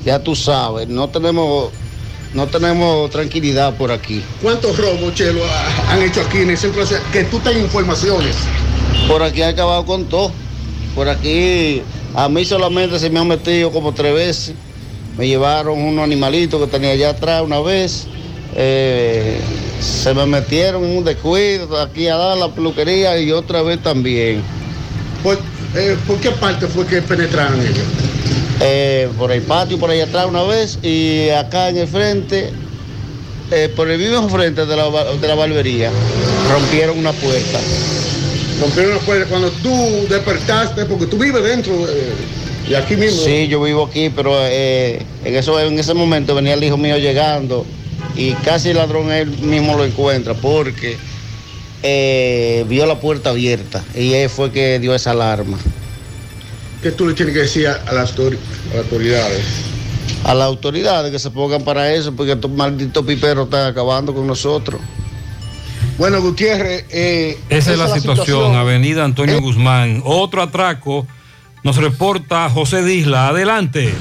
Ya 0.05 0.19
tú 0.19 0.35
sabes, 0.35 0.87
no 0.87 1.09
tenemos, 1.09 1.71
no 2.33 2.45
tenemos 2.47 3.09
tranquilidad 3.09 3.75
por 3.75 3.91
aquí. 3.91 4.23
¿Cuántos 4.41 4.77
robos, 4.77 5.13
Chelo, 5.15 5.41
ha- 5.43 5.93
han 5.93 6.03
hecho 6.03 6.21
aquí 6.21 6.37
en 6.39 6.51
el 6.51 6.57
centro? 6.57 6.83
Que 7.11 7.23
tú 7.23 7.39
tengas 7.39 7.63
informaciones. 7.63 8.35
Por 9.07 9.23
aquí 9.23 9.41
han 9.41 9.49
acabado 9.53 9.83
con 9.85 10.05
todo. 10.05 10.31
Por 10.93 11.09
aquí 11.09 11.81
a 12.13 12.29
mí 12.29 12.45
solamente 12.45 12.99
se 12.99 13.09
me 13.09 13.19
han 13.19 13.27
metido 13.27 13.71
como 13.71 13.91
tres 13.93 14.13
veces. 14.13 14.55
Me 15.17 15.27
llevaron 15.27 15.81
unos 15.81 16.03
animalitos 16.03 16.61
que 16.61 16.67
tenía 16.67 16.91
allá 16.91 17.09
atrás 17.09 17.41
una 17.41 17.59
vez. 17.59 18.05
Eh, 18.57 19.37
se 19.81 20.13
me 20.13 20.25
metieron 20.25 20.85
en 20.85 20.97
un 20.97 21.03
descuido 21.03 21.77
aquí 21.81 22.07
a 22.07 22.15
dar 22.15 22.37
la 22.37 22.47
peluquería 22.47 23.19
y 23.19 23.31
otra 23.31 23.61
vez 23.61 23.83
también. 23.83 24.41
¿Por, 25.21 25.37
eh, 25.75 25.97
¿por 26.07 26.17
qué 26.19 26.31
parte 26.31 26.67
fue 26.67 26.85
que 26.87 27.01
penetraron 27.01 27.59
ellos? 27.59 27.83
Eh, 28.61 29.09
por 29.17 29.33
el 29.33 29.41
patio, 29.41 29.77
por 29.77 29.89
ahí 29.89 29.99
atrás 29.99 30.27
una 30.27 30.43
vez 30.43 30.79
y 30.81 31.29
acá 31.29 31.67
en 31.67 31.77
el 31.77 31.87
frente, 31.87 32.53
por 33.75 33.89
el 33.89 33.99
mismo 33.99 34.29
frente 34.29 34.65
de 34.65 34.75
la, 34.75 34.89
de 34.89 35.27
la 35.27 35.35
barbería, 35.35 35.91
rompieron 36.49 36.97
una 36.97 37.11
puerta. 37.11 37.59
Rompieron 38.61 38.95
la 38.95 39.01
puerta 39.01 39.25
cuando 39.29 39.51
tú 39.51 40.07
despertaste, 40.09 40.85
porque 40.85 41.07
tú 41.07 41.17
vives 41.17 41.43
dentro 41.43 41.85
de, 41.85 42.13
de 42.69 42.77
aquí 42.77 42.95
mismo. 42.95 43.21
Sí, 43.21 43.49
yo 43.49 43.61
vivo 43.61 43.83
aquí, 43.83 44.09
pero 44.09 44.33
en, 44.47 45.05
eso, 45.25 45.59
en 45.59 45.77
ese 45.77 45.93
momento 45.93 46.33
venía 46.33 46.53
el 46.53 46.63
hijo 46.63 46.77
mío 46.77 46.97
llegando 46.97 47.65
y 48.15 48.33
casi 48.33 48.69
el 48.69 48.77
ladrón 48.77 49.11
él 49.11 49.29
mismo 49.39 49.75
lo 49.77 49.85
encuentra 49.85 50.33
porque 50.33 50.97
eh, 51.83 52.65
vio 52.67 52.85
la 52.85 52.99
puerta 52.99 53.31
abierta 53.31 53.83
y 53.93 54.13
él 54.13 54.29
fue 54.29 54.51
que 54.51 54.79
dio 54.79 54.95
esa 54.95 55.11
alarma. 55.11 55.57
¿Qué 56.81 56.91
tú 56.91 57.07
le 57.07 57.13
tienes 57.13 57.33
que 57.33 57.41
decir 57.41 57.67
a, 57.67 57.91
las, 57.93 58.11
autor- 58.15 58.37
a 58.71 58.75
las 58.75 58.83
autoridades? 58.85 59.43
A 60.23 60.33
las 60.33 60.45
autoridades 60.47 61.11
que 61.11 61.19
se 61.19 61.31
pongan 61.31 61.63
para 61.63 61.93
eso 61.93 62.15
porque 62.15 62.31
estos 62.33 62.51
malditos 62.51 63.05
piperos 63.05 63.45
están 63.45 63.67
acabando 63.67 64.13
con 64.13 64.25
nosotros. 64.27 64.79
Bueno, 65.97 66.21
Gutiérrez, 66.21 66.85
eh, 66.89 67.37
Esa 67.49 67.71
es 67.71 67.77
la, 67.77 67.87
situación, 67.93 68.55
Avenida 68.55 69.03
Antonio 69.05 69.39
Guzmán. 69.41 70.01
Otro 70.03 70.41
atraco 70.41 71.07
nos 71.63 71.77
reporta 71.77 72.49
José 72.49 72.83
Disla. 72.83 73.29
Adelante. 73.29 73.93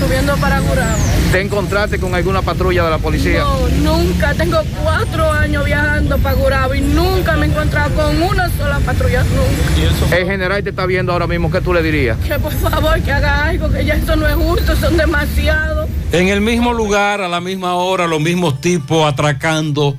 subiendo 0.00 0.34
para 0.38 0.60
Gurabo. 0.60 1.19
¿Te 1.32 1.40
encontraste 1.40 2.00
con 2.00 2.12
alguna 2.12 2.42
patrulla 2.42 2.82
de 2.82 2.90
la 2.90 2.98
policía? 2.98 3.44
No, 3.44 3.68
nunca. 3.98 4.34
Tengo 4.34 4.58
cuatro 4.82 5.30
años 5.30 5.64
viajando 5.64 6.18
para 6.18 6.34
Gurabo 6.34 6.74
y 6.74 6.80
nunca 6.80 7.36
me 7.36 7.46
he 7.46 7.48
encontrado 7.50 7.94
con 7.94 8.20
una 8.20 8.50
sola 8.56 8.80
patrulla. 8.80 9.22
Nunca. 9.22 10.16
El 10.16 10.26
general 10.26 10.64
te 10.64 10.70
está 10.70 10.86
viendo 10.86 11.12
ahora 11.12 11.28
mismo, 11.28 11.48
¿qué 11.48 11.60
tú 11.60 11.72
le 11.72 11.84
dirías? 11.84 12.18
Que 12.18 12.36
por 12.40 12.52
favor 12.52 13.00
que 13.00 13.12
haga 13.12 13.44
algo, 13.44 13.70
que 13.70 13.84
ya 13.84 13.94
esto 13.94 14.16
no 14.16 14.26
es 14.26 14.34
justo, 14.34 14.74
son 14.74 14.96
demasiados. 14.96 15.88
En 16.10 16.26
el 16.26 16.40
mismo 16.40 16.72
lugar, 16.72 17.20
a 17.20 17.28
la 17.28 17.40
misma 17.40 17.74
hora, 17.74 18.08
los 18.08 18.20
mismos 18.20 18.60
tipos 18.60 19.06
atracando. 19.06 19.96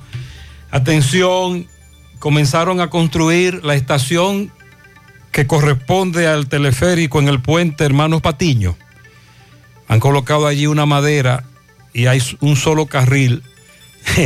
Atención, 0.69 1.65
comenzaron 2.19 2.81
a 2.81 2.89
construir 2.89 3.63
la 3.63 3.75
estación 3.75 4.51
que 5.31 5.47
corresponde 5.47 6.27
al 6.27 6.49
teleférico 6.49 7.19
en 7.19 7.29
el 7.29 7.41
puente 7.41 7.85
Hermanos 7.85 8.21
Patiño. 8.21 8.75
Han 9.91 9.99
colocado 9.99 10.47
allí 10.47 10.67
una 10.67 10.85
madera 10.85 11.43
y 11.93 12.05
hay 12.05 12.23
un 12.39 12.55
solo 12.55 12.85
carril. 12.85 13.43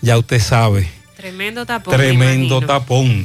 ya 0.00 0.18
usted 0.18 0.40
sabe, 0.40 0.88
Tremendo 1.16 1.64
tapón. 1.64 1.92
me 1.92 1.96
tremendo 1.96 2.60
tapón. 2.60 3.24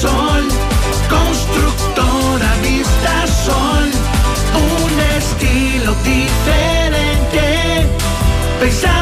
Sol, 0.00 0.48
constructora 1.08 2.56
Vista 2.62 3.26
Sol, 3.44 3.90
un 4.54 5.00
estilo 5.18 5.94
diferente, 6.02 7.86
pensando 8.60 9.01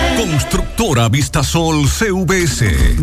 Constructora 0.17 1.09
Vistasol 1.09 1.87
CVS. 1.87 2.95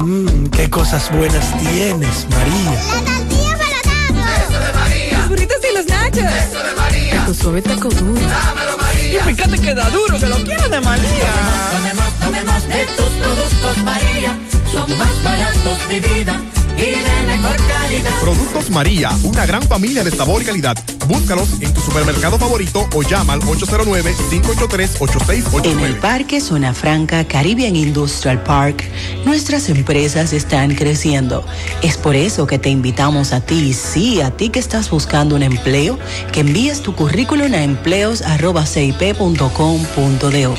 qué 0.52 0.70
cosas 0.70 1.10
buenas 1.12 1.56
tienes, 1.58 2.26
María. 2.30 2.74
Eso 2.74 4.58
de 4.60 4.72
María. 4.72 5.18
Los 5.18 5.28
burritos 5.28 5.56
y 5.70 5.76
los 5.76 5.86
nachos. 5.86 6.18
Eso 6.18 6.62
de 6.62 6.74
María. 6.76 7.26
Tu 7.26 7.34
suave 7.34 7.62
taco 7.62 7.88
duro. 7.88 8.20
Dámelo, 8.20 8.76
María. 8.78 9.20
Y 9.20 9.34
fíjate 9.34 9.58
que 9.58 9.74
da 9.74 9.90
duro, 9.90 10.18
que 10.18 10.26
lo 10.26 10.36
quiero 10.36 10.68
de 10.68 10.80
María. 10.80 11.32
Tomemos, 11.72 12.12
tomemos 12.20 12.68
de 12.68 12.86
tus 12.96 13.10
productos, 13.22 13.78
María. 13.84 14.38
Son 14.72 14.98
más 14.98 15.22
baratos 15.22 15.88
de 15.88 16.00
vida 16.00 16.40
y 16.76 16.80
de 16.80 17.26
mejor 17.26 17.56
calidad. 17.56 18.20
Productos 18.20 18.70
María, 18.70 19.10
una 19.22 19.46
gran 19.46 19.62
familia 19.62 20.04
de 20.04 20.10
sabor 20.10 20.42
y 20.42 20.44
calidad. 20.44 20.76
Búscalos 21.08 21.48
en 21.62 21.72
tu 21.72 21.80
supermercado 21.80 22.38
favorito 22.38 22.86
o 22.94 23.02
llama 23.02 23.32
al 23.32 23.40
809-583-8689. 23.40 25.64
En 25.64 25.80
el 25.80 25.96
Parque 25.96 26.42
Zona 26.42 26.74
Franca 26.74 27.24
Caribbean 27.24 27.76
Industrial 27.76 28.42
Park, 28.42 28.84
nuestras 29.24 29.70
empresas 29.70 30.34
están 30.34 30.74
creciendo. 30.74 31.46
Es 31.82 31.96
por 31.96 32.14
eso 32.14 32.46
que 32.46 32.58
te 32.58 32.68
invitamos 32.68 33.32
a 33.32 33.40
ti, 33.40 33.72
sí, 33.72 34.20
a 34.20 34.32
ti 34.32 34.50
que 34.50 34.58
estás 34.58 34.90
buscando 34.90 35.34
un 35.34 35.42
empleo, 35.42 35.98
que 36.30 36.40
envíes 36.40 36.82
tu 36.82 36.94
currículum 36.94 37.54
a 37.54 37.62
empleos.cip.com.do. 37.62 40.54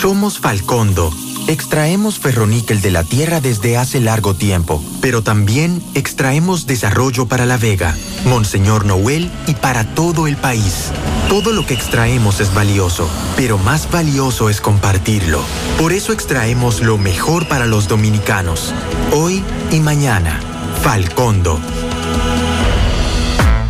Somos 0.00 0.38
Falcondo 0.38 1.12
Extraemos 1.48 2.18
ferroníquel 2.18 2.82
de 2.82 2.90
la 2.90 3.04
tierra 3.04 3.40
desde 3.40 3.76
hace 3.76 4.00
largo 4.00 4.34
tiempo, 4.34 4.82
pero 5.00 5.22
también 5.22 5.80
extraemos 5.94 6.66
desarrollo 6.66 7.26
para 7.26 7.46
La 7.46 7.56
Vega, 7.56 7.94
Monseñor 8.24 8.84
Noel 8.84 9.30
y 9.46 9.54
para 9.54 9.84
todo 9.94 10.26
el 10.26 10.36
país. 10.36 10.90
Todo 11.28 11.52
lo 11.52 11.64
que 11.64 11.74
extraemos 11.74 12.40
es 12.40 12.52
valioso, 12.52 13.08
pero 13.36 13.58
más 13.58 13.88
valioso 13.92 14.50
es 14.50 14.60
compartirlo. 14.60 15.40
Por 15.78 15.92
eso 15.92 16.12
extraemos 16.12 16.80
lo 16.80 16.98
mejor 16.98 17.46
para 17.46 17.66
los 17.66 17.86
dominicanos, 17.86 18.74
hoy 19.12 19.44
y 19.70 19.78
mañana. 19.78 20.40
Falcondo. 20.82 21.60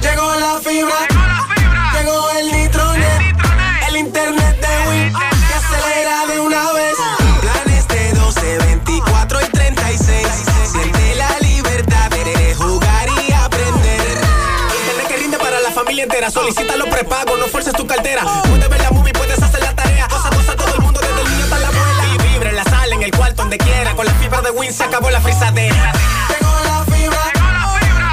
Llegó 0.00 0.34
la 0.40 0.60
fibra. 0.62 1.25
Entera. 16.16 16.30
Solicita 16.30 16.76
los 16.76 16.88
prepagos, 16.88 17.38
no 17.38 17.46
fuerces 17.46 17.72
tu 17.74 17.86
cartera. 17.86 18.22
Puedes 18.48 18.68
ver 18.68 18.80
la 18.80 18.90
movie, 18.90 19.12
puedes 19.12 19.40
hacer 19.42 19.60
la 19.60 19.74
tarea. 19.74 20.08
Cosa, 20.08 20.30
cosa, 20.30 20.56
todo 20.56 20.74
el 20.74 20.80
mundo, 20.80 21.00
desde 21.00 21.20
el 21.20 21.30
niño 21.30 21.44
hasta 21.44 21.58
la 21.58 21.68
abuela. 21.68 22.04
Y 22.14 22.32
vibra 22.32 22.50
en 22.50 22.56
la 22.56 22.64
sala, 22.64 22.94
en 22.94 23.02
el 23.02 23.10
cuarto, 23.10 23.42
donde 23.42 23.58
quiera. 23.58 23.94
Con 23.94 24.06
la 24.06 24.14
fibra 24.14 24.40
de 24.42 24.50
Win 24.50 24.72
se 24.72 24.84
acabó 24.84 25.10
la 25.10 25.20
frisadera. 25.20 25.92
Llegó 26.28 26.52
la 26.64 26.84
fibra. 26.84 27.22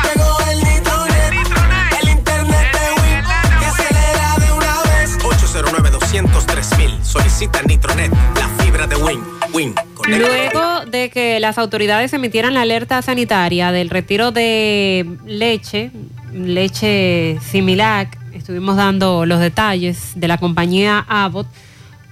Llegó 0.04 0.38
el 0.52 0.64
nitronet. 0.64 2.02
El 2.02 2.10
internet 2.10 2.72
de 2.74 3.02
Win. 3.02 3.60
Que 3.60 3.66
acelera 3.66 4.36
de 4.38 4.52
una 4.52 4.82
vez. 4.82 5.18
809 5.24 5.92
203 5.92 6.78
mil. 6.78 7.06
Solicita 7.06 7.62
Nitronet. 7.64 8.12
La 8.36 8.64
fibra 8.64 8.88
de 8.88 8.96
Win. 8.98 9.24
Win. 9.54 9.76
Luego 10.06 10.86
de 10.86 11.10
que 11.10 11.40
las 11.40 11.58
autoridades 11.58 12.12
emitieran 12.12 12.54
la 12.54 12.62
alerta 12.62 13.02
sanitaria 13.02 13.72
del 13.72 13.90
retiro 13.90 14.32
de 14.32 15.18
leche, 15.26 15.92
leche 16.34 17.38
Similac, 17.42 18.18
estuvimos 18.34 18.76
dando 18.76 19.26
los 19.26 19.40
detalles 19.40 20.14
de 20.16 20.28
la 20.28 20.38
compañía 20.38 21.06
Abbott, 21.08 21.48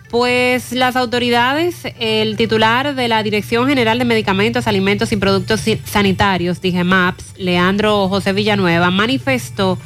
pues 0.09 0.73
las 0.73 0.97
autoridades, 0.97 1.83
el 1.99 2.35
titular 2.35 2.95
de 2.95 3.07
la 3.07 3.23
Dirección 3.23 3.67
General 3.69 3.97
de 3.97 4.03
Medicamentos, 4.03 4.67
Alimentos 4.67 5.11
y 5.13 5.17
Productos 5.17 5.61
Sanitarios, 5.85 6.59
dije 6.61 6.83
MAPS, 6.83 7.37
Leandro 7.37 8.09
José 8.09 8.33
Villanueva, 8.33 8.91
manifestó 8.91 9.77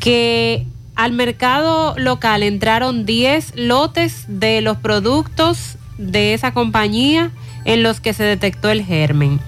que 0.00 0.66
al 0.94 1.12
mercado 1.12 1.94
local 1.98 2.42
entraron 2.42 3.04
10 3.04 3.52
lotes 3.56 4.24
de 4.28 4.62
los 4.62 4.78
productos 4.78 5.76
de 5.98 6.32
esa 6.32 6.54
compañía 6.54 7.30
en 7.66 7.82
los 7.82 8.00
que 8.00 8.14
se 8.14 8.24
detectó 8.24 8.70
el 8.70 8.82
germen. 8.82 9.40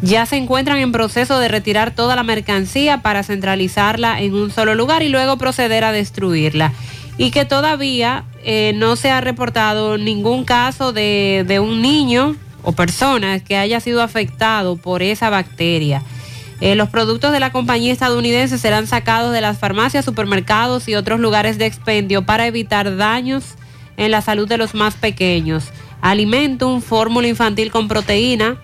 Ya 0.00 0.26
se 0.26 0.36
encuentran 0.36 0.78
en 0.78 0.92
proceso 0.92 1.40
de 1.40 1.48
retirar 1.48 1.92
toda 1.92 2.14
la 2.14 2.22
mercancía 2.22 3.02
para 3.02 3.24
centralizarla 3.24 4.20
en 4.20 4.34
un 4.34 4.50
solo 4.52 4.74
lugar 4.76 5.02
y 5.02 5.08
luego 5.08 5.38
proceder 5.38 5.82
a 5.82 5.92
destruirla. 5.92 6.72
Y 7.16 7.32
que 7.32 7.44
todavía 7.44 8.24
eh, 8.44 8.72
no 8.76 8.94
se 8.94 9.10
ha 9.10 9.20
reportado 9.20 9.98
ningún 9.98 10.44
caso 10.44 10.92
de, 10.92 11.58
un 11.60 11.82
niño 11.82 12.36
o 12.62 12.72
persona 12.72 13.40
que 13.40 13.56
haya 13.56 13.80
sido 13.80 14.00
afectado 14.00 14.76
por 14.76 15.02
esa 15.02 15.30
bacteria. 15.30 16.02
Eh, 16.60 16.76
los 16.76 16.88
productos 16.88 17.32
de 17.32 17.40
la 17.40 17.50
compañía 17.50 17.92
estadounidense 17.92 18.58
serán 18.58 18.86
sacados 18.86 19.32
de 19.32 19.40
las 19.40 19.58
farmacias, 19.58 20.04
supermercados 20.04 20.88
y 20.88 20.94
otros 20.94 21.18
lugares 21.18 21.58
de 21.58 21.66
expendio 21.66 22.22
para 22.22 22.46
evitar 22.46 22.96
daños 22.96 23.56
en 23.96 24.12
la 24.12 24.22
salud 24.22 24.46
de 24.46 24.58
los 24.58 24.74
más 24.74 24.94
pequeños. 24.94 25.70
Alimentum, 26.00 26.80
fórmula 26.82 27.26
infantil 27.26 27.72
con 27.72 27.88
proteína, 27.88 28.58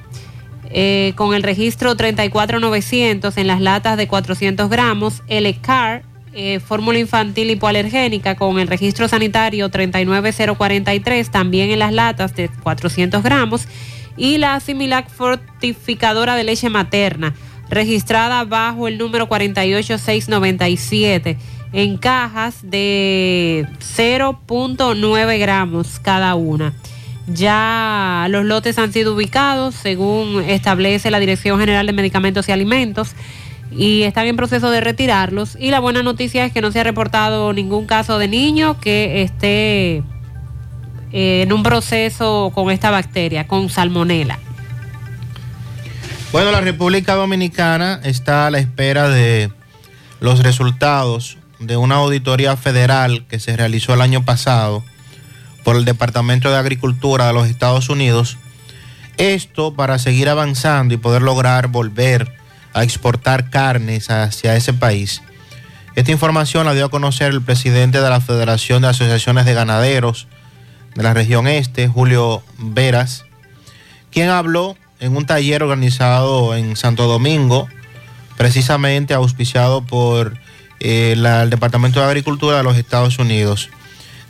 eh, 0.76 1.12
con 1.14 1.34
el 1.34 1.44
registro 1.44 1.94
34900 1.94 3.36
en 3.36 3.46
las 3.46 3.60
latas 3.60 3.96
de 3.96 4.08
400 4.08 4.68
gramos, 4.68 5.22
Elecar, 5.28 6.02
eh, 6.32 6.58
fórmula 6.58 6.98
infantil 6.98 7.48
hipoalergénica 7.50 8.34
con 8.34 8.58
el 8.58 8.66
registro 8.66 9.06
sanitario 9.06 9.68
39043 9.68 11.30
también 11.30 11.70
en 11.70 11.78
las 11.78 11.92
latas 11.92 12.34
de 12.34 12.48
400 12.48 13.22
gramos 13.22 13.68
y 14.16 14.38
la 14.38 14.58
Similac 14.58 15.08
fortificadora 15.08 16.34
de 16.34 16.42
leche 16.42 16.68
materna 16.70 17.34
registrada 17.70 18.44
bajo 18.44 18.88
el 18.88 18.98
número 18.98 19.28
48697 19.28 21.38
en 21.72 21.98
cajas 21.98 22.56
de 22.62 23.68
0.9 23.78 25.38
gramos 25.38 26.00
cada 26.00 26.34
una. 26.34 26.74
Ya 27.26 28.26
los 28.28 28.44
lotes 28.44 28.78
han 28.78 28.92
sido 28.92 29.14
ubicados 29.14 29.74
según 29.74 30.42
establece 30.42 31.10
la 31.10 31.20
Dirección 31.20 31.58
General 31.58 31.86
de 31.86 31.92
Medicamentos 31.92 32.48
y 32.48 32.52
Alimentos 32.52 33.12
y 33.70 34.02
están 34.02 34.26
en 34.26 34.36
proceso 34.36 34.70
de 34.70 34.80
retirarlos. 34.80 35.56
Y 35.58 35.70
la 35.70 35.80
buena 35.80 36.02
noticia 36.02 36.44
es 36.44 36.52
que 36.52 36.60
no 36.60 36.70
se 36.70 36.80
ha 36.80 36.84
reportado 36.84 37.52
ningún 37.52 37.86
caso 37.86 38.18
de 38.18 38.28
niño 38.28 38.78
que 38.78 39.22
esté 39.22 40.02
eh, 41.12 41.42
en 41.42 41.52
un 41.52 41.62
proceso 41.62 42.52
con 42.54 42.70
esta 42.70 42.90
bacteria, 42.90 43.46
con 43.46 43.70
salmonela. 43.70 44.38
Bueno, 46.30 46.50
la 46.50 46.60
República 46.60 47.14
Dominicana 47.14 48.00
está 48.02 48.48
a 48.48 48.50
la 48.50 48.58
espera 48.58 49.08
de 49.08 49.50
los 50.20 50.42
resultados 50.42 51.38
de 51.60 51.76
una 51.76 51.96
auditoría 51.96 52.56
federal 52.56 53.24
que 53.28 53.38
se 53.38 53.56
realizó 53.56 53.94
el 53.94 54.00
año 54.00 54.24
pasado 54.24 54.82
por 55.64 55.76
el 55.76 55.84
Departamento 55.84 56.50
de 56.50 56.58
Agricultura 56.58 57.26
de 57.26 57.32
los 57.32 57.48
Estados 57.48 57.88
Unidos. 57.88 58.38
Esto 59.16 59.74
para 59.74 59.98
seguir 59.98 60.28
avanzando 60.28 60.94
y 60.94 60.98
poder 60.98 61.22
lograr 61.22 61.68
volver 61.68 62.36
a 62.74 62.82
exportar 62.84 63.50
carnes 63.50 64.10
hacia 64.10 64.56
ese 64.56 64.74
país. 64.74 65.22
Esta 65.94 66.10
información 66.12 66.66
la 66.66 66.74
dio 66.74 66.86
a 66.86 66.90
conocer 66.90 67.32
el 67.32 67.40
presidente 67.40 68.00
de 68.00 68.10
la 68.10 68.20
Federación 68.20 68.82
de 68.82 68.88
Asociaciones 68.88 69.46
de 69.46 69.54
Ganaderos 69.54 70.26
de 70.94 71.02
la 71.02 71.14
región 71.14 71.46
este, 71.46 71.88
Julio 71.88 72.42
Veras, 72.58 73.24
quien 74.10 74.28
habló 74.28 74.76
en 75.00 75.16
un 75.16 75.26
taller 75.26 75.62
organizado 75.62 76.54
en 76.56 76.76
Santo 76.76 77.06
Domingo, 77.06 77.68
precisamente 78.36 79.14
auspiciado 79.14 79.82
por 79.82 80.36
eh, 80.80 81.14
el 81.16 81.50
Departamento 81.50 82.00
de 82.00 82.06
Agricultura 82.06 82.56
de 82.56 82.64
los 82.64 82.76
Estados 82.76 83.18
Unidos. 83.18 83.70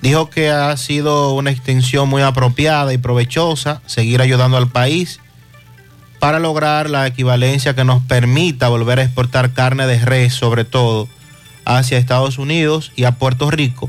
Dijo 0.05 0.29
que 0.29 0.51
ha 0.51 0.77
sido 0.77 1.33
una 1.33 1.51
extensión 1.51 2.11
muy 2.11 2.21
apropiada 2.21 2.93
y 2.93 2.99
provechosa 2.99 3.81
seguir 3.87 4.21
ayudando 4.21 4.59
al 4.59 4.69
país 4.69 5.19
para 6.19 6.39
lograr 6.39 6.91
la 6.91 7.07
equivalencia 7.07 7.75
que 7.75 7.85
nos 7.85 8.03
permita 8.03 8.69
volver 8.69 8.99
a 8.99 9.03
exportar 9.05 9.55
carne 9.55 9.87
de 9.87 9.99
res, 10.05 10.35
sobre 10.35 10.67
todo 10.67 11.09
hacia 11.65 11.97
Estados 11.97 12.37
Unidos 12.37 12.93
y 12.97 13.05
a 13.05 13.13
Puerto 13.13 13.51
Rico, 13.51 13.89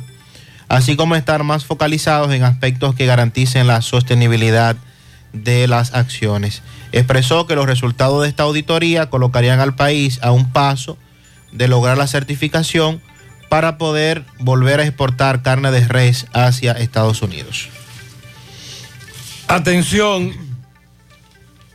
así 0.70 0.96
como 0.96 1.18
estar 1.18 1.44
más 1.44 1.66
focalizados 1.66 2.32
en 2.32 2.46
aspectos 2.46 2.96
que 2.96 3.08
garanticen 3.08 3.68
la 3.68 3.82
sostenibilidad 3.82 4.78
de 5.34 5.68
las 5.68 5.94
acciones. 5.94 6.64
Expresó 6.94 7.46
que 7.46 7.58
los 7.58 7.66
resultados 7.66 8.22
de 8.22 8.30
esta 8.30 8.44
auditoría 8.44 9.10
colocarían 9.10 9.60
al 9.60 9.76
país 9.76 10.20
a 10.22 10.32
un 10.32 10.50
paso 10.50 10.98
de 11.52 11.68
lograr 11.68 11.98
la 11.98 12.08
certificación 12.08 13.02
para 13.56 13.78
poder 13.78 14.26
volver 14.38 14.82
a 14.82 14.84
exportar 14.84 15.42
carne 15.42 15.72
de 15.72 15.88
res 15.88 16.28
hacia 16.34 16.74
Estados 16.74 17.22
Unidos. 17.22 17.70
Atención, 19.48 20.34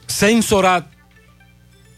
Sensorat, 0.07 0.89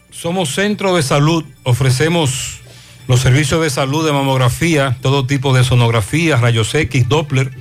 somos 0.09 0.55
centro 0.55 0.95
de 0.95 1.03
salud, 1.03 1.43
ofrecemos 1.63 2.61
los 3.09 3.19
servicios 3.19 3.61
de 3.61 3.69
salud 3.69 4.05
de 4.05 4.13
mamografía, 4.13 4.97
todo 5.01 5.27
tipo 5.27 5.53
de 5.53 5.65
sonografía, 5.65 6.37
rayos 6.37 6.73
X, 6.73 7.09
Doppler, 7.09 7.51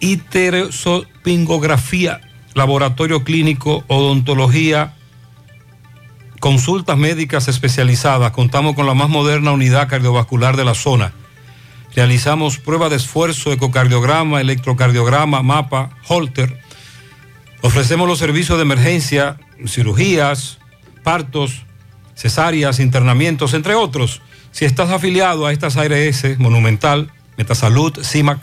iterosopingografía, 0.00 2.20
laboratorio 2.54 3.22
clínico, 3.22 3.84
odontología, 3.86 4.96
consultas 6.40 6.96
médicas 6.96 7.48
especializadas. 7.48 8.32
Contamos 8.32 8.74
con 8.74 8.86
la 8.86 8.94
más 8.94 9.08
moderna 9.08 9.52
unidad 9.52 9.88
cardiovascular 9.88 10.56
de 10.56 10.64
la 10.64 10.74
zona. 10.74 11.12
Realizamos 11.94 12.58
prueba 12.58 12.88
de 12.88 12.96
esfuerzo, 12.96 13.52
ecocardiograma, 13.52 14.40
electrocardiograma, 14.40 15.42
mapa, 15.42 15.90
holter. 16.06 16.60
Ofrecemos 17.62 18.06
los 18.06 18.18
servicios 18.18 18.58
de 18.58 18.62
emergencia, 18.62 19.38
cirugías, 19.66 20.58
partos, 21.02 21.62
cesáreas, 22.14 22.80
internamientos, 22.80 23.54
entre 23.54 23.74
otros. 23.74 24.20
Si 24.52 24.64
estás 24.64 24.90
afiliado 24.90 25.46
a 25.46 25.52
estas 25.52 25.76
ARS, 25.76 26.38
Monumental, 26.38 27.10
Metasalud, 27.36 28.02
CIMAC, 28.02 28.40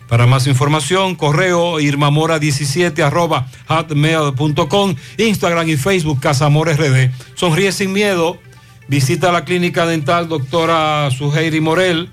Para 0.07 0.25
más 0.25 0.47
información, 0.47 1.15
correo 1.15 1.81
irmamora17 1.81 3.03
arroba 3.03 3.47
hotmail.com, 3.67 4.95
Instagram 5.17 5.67
y 5.67 5.75
Facebook 5.75 6.21
Casamor 6.21 6.69
RD. 6.69 7.11
Sonríe 7.35 7.73
sin 7.73 7.91
miedo. 7.91 8.39
Visita 8.87 9.33
la 9.33 9.43
clínica 9.43 9.85
dental 9.85 10.29
doctora 10.29 11.11
Suheiri 11.11 11.59
Morel. 11.59 12.09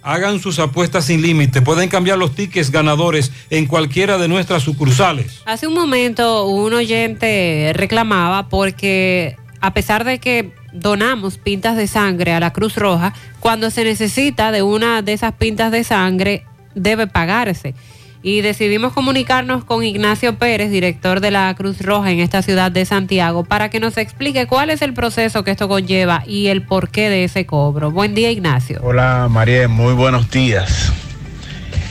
Hagan 0.04 0.40
sus 0.40 0.60
apuestas 0.60 1.06
sin 1.06 1.22
límite. 1.22 1.62
Pueden 1.62 1.90
cambiar 1.90 2.18
los 2.18 2.34
tickets 2.34 2.72
ganadores 2.72 3.32
en 3.50 3.66
cualquiera 3.66 4.18
de 4.18 4.28
nuestras 4.28 4.64
sucursales. 4.64 5.42
Hace 5.46 5.68
un 5.68 5.74
momento 5.74 6.46
un 6.48 6.74
oyente 6.74 7.72
reclamaba 7.76 8.50
porque 8.50 9.36
a 9.60 9.74
pesar 9.74 10.04
de 10.04 10.20
que 10.20 10.52
donamos 10.74 11.38
pintas 11.38 11.78
de 11.78 11.88
sangre 11.88 12.34
a 12.34 12.40
la 12.40 12.54
Cruz 12.54 12.76
Roja, 12.76 13.14
cuando 13.40 13.70
se 13.70 13.84
necesita 13.84 14.52
de 14.52 14.64
una 14.64 15.02
de 15.02 15.14
esas 15.14 15.34
pintas 15.34 15.72
de 15.72 15.84
sangre 15.84 16.46
debe 16.74 17.08
pagarse. 17.08 17.76
Y 18.24 18.42
decidimos 18.42 18.94
comunicarnos 18.94 19.64
con 19.64 19.84
Ignacio 19.84 20.38
Pérez, 20.38 20.70
director 20.70 21.22
de 21.22 21.32
la 21.32 21.54
Cruz 21.56 21.82
Roja 21.82 22.12
en 22.12 22.20
esta 22.20 22.42
ciudad 22.42 22.72
de 22.72 22.86
Santiago, 22.86 23.44
para 23.44 23.70
que 23.70 23.80
nos 23.80 23.98
explique 23.98 24.46
cuál 24.46 24.70
es 24.70 24.82
el 24.82 24.94
proceso 24.94 25.44
que 25.44 25.52
esto 25.52 25.68
conlleva 25.68 26.24
y 26.28 26.48
el 26.48 26.62
porqué 26.62 27.10
de 27.10 27.24
ese 27.24 27.46
cobro. 27.46 27.90
Buen 27.90 28.14
día, 28.14 28.30
Ignacio. 28.30 28.80
Hola, 28.84 29.28
María, 29.30 29.68
muy 29.68 29.94
buenos 29.94 30.30
días. 30.30 30.92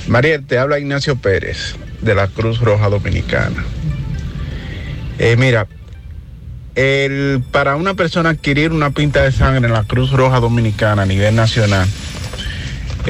María, 0.06 0.40
te 0.40 0.58
habla 0.58 0.78
Ignacio 0.78 1.16
Pérez 1.16 1.76
de 2.00 2.14
la 2.14 2.28
Cruz 2.28 2.60
Roja 2.60 2.88
Dominicana. 2.88 3.64
Eh, 5.18 5.36
mira, 5.36 5.66
el, 6.74 7.42
para 7.50 7.76
una 7.76 7.94
persona 7.94 8.30
adquirir 8.30 8.72
una 8.72 8.90
pinta 8.90 9.22
de 9.22 9.32
sangre 9.32 9.66
en 9.66 9.72
la 9.72 9.84
Cruz 9.84 10.12
Roja 10.12 10.40
Dominicana 10.40 11.02
a 11.02 11.06
nivel 11.06 11.34
nacional, 11.36 11.86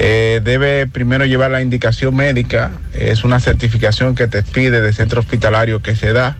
eh, 0.03 0.41
debe 0.43 0.87
primero 0.87 1.27
llevar 1.27 1.51
la 1.51 1.61
indicación 1.61 2.17
médica, 2.17 2.71
es 2.95 3.23
una 3.23 3.39
certificación 3.39 4.15
que 4.15 4.29
te 4.29 4.43
pide 4.43 4.81
de 4.81 4.95
centro 4.95 5.21
hospitalario 5.21 5.83
que 5.83 5.95
se 5.95 6.15
da, 6.15 6.39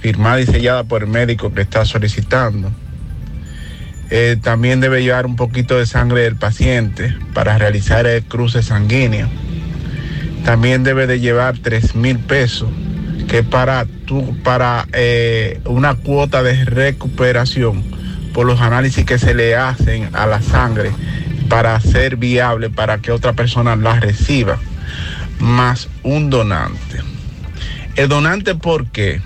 firmada 0.00 0.40
y 0.40 0.46
sellada 0.46 0.82
por 0.82 1.04
el 1.04 1.08
médico 1.08 1.54
que 1.54 1.62
está 1.62 1.84
solicitando. 1.84 2.72
Eh, 4.10 4.36
también 4.42 4.80
debe 4.80 5.04
llevar 5.04 5.24
un 5.24 5.36
poquito 5.36 5.78
de 5.78 5.86
sangre 5.86 6.22
del 6.22 6.34
paciente 6.34 7.14
para 7.32 7.56
realizar 7.58 8.08
el 8.08 8.24
cruce 8.24 8.64
sanguíneo. 8.64 9.28
También 10.44 10.82
debe 10.82 11.06
de 11.06 11.20
llevar 11.20 11.58
3 11.58 11.94
mil 11.94 12.18
pesos, 12.18 12.70
que 13.28 13.44
para, 13.44 13.86
tu, 14.06 14.36
para 14.42 14.84
eh, 14.92 15.60
una 15.64 15.94
cuota 15.94 16.42
de 16.42 16.64
recuperación 16.64 17.84
por 18.34 18.46
los 18.46 18.60
análisis 18.60 19.04
que 19.04 19.20
se 19.20 19.32
le 19.32 19.54
hacen 19.54 20.10
a 20.12 20.26
la 20.26 20.42
sangre 20.42 20.90
para 21.48 21.78
ser 21.80 22.16
viable 22.16 22.70
para 22.70 22.98
que 22.98 23.12
otra 23.12 23.32
persona 23.32 23.76
la 23.76 23.98
reciba, 24.00 24.58
más 25.38 25.88
un 26.02 26.30
donante. 26.30 27.00
El 27.96 28.08
donante, 28.08 28.54
¿por 28.54 28.86
qué? 28.86 29.20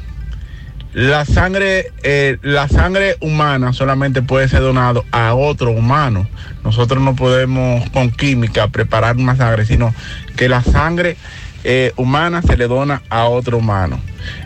La 0.93 1.25
sangre, 1.25 1.93
eh, 2.03 2.39
la 2.43 2.69
sangre 2.69 3.17
humana 3.21 3.73
solamente 3.73 4.23
puede 4.23 4.49
ser 4.49 4.61
donado 4.61 5.05
a 5.13 5.35
otro 5.35 5.71
humano. 5.71 6.29
Nosotros 6.65 7.03
no 7.03 7.15
podemos 7.15 7.89
con 7.91 8.11
química 8.11 8.69
preparar 8.69 9.17
una 9.17 9.37
sangre, 9.37 9.65
sino 9.65 9.95
que 10.37 10.49
la 10.49 10.63
sangre 10.63 11.17
eh, 11.63 11.93
humana 11.97 12.43
se 12.43 12.57
le 12.57 12.67
dona 12.67 13.03
a 13.09 13.25
otro 13.25 13.59
humano. 13.59 14.01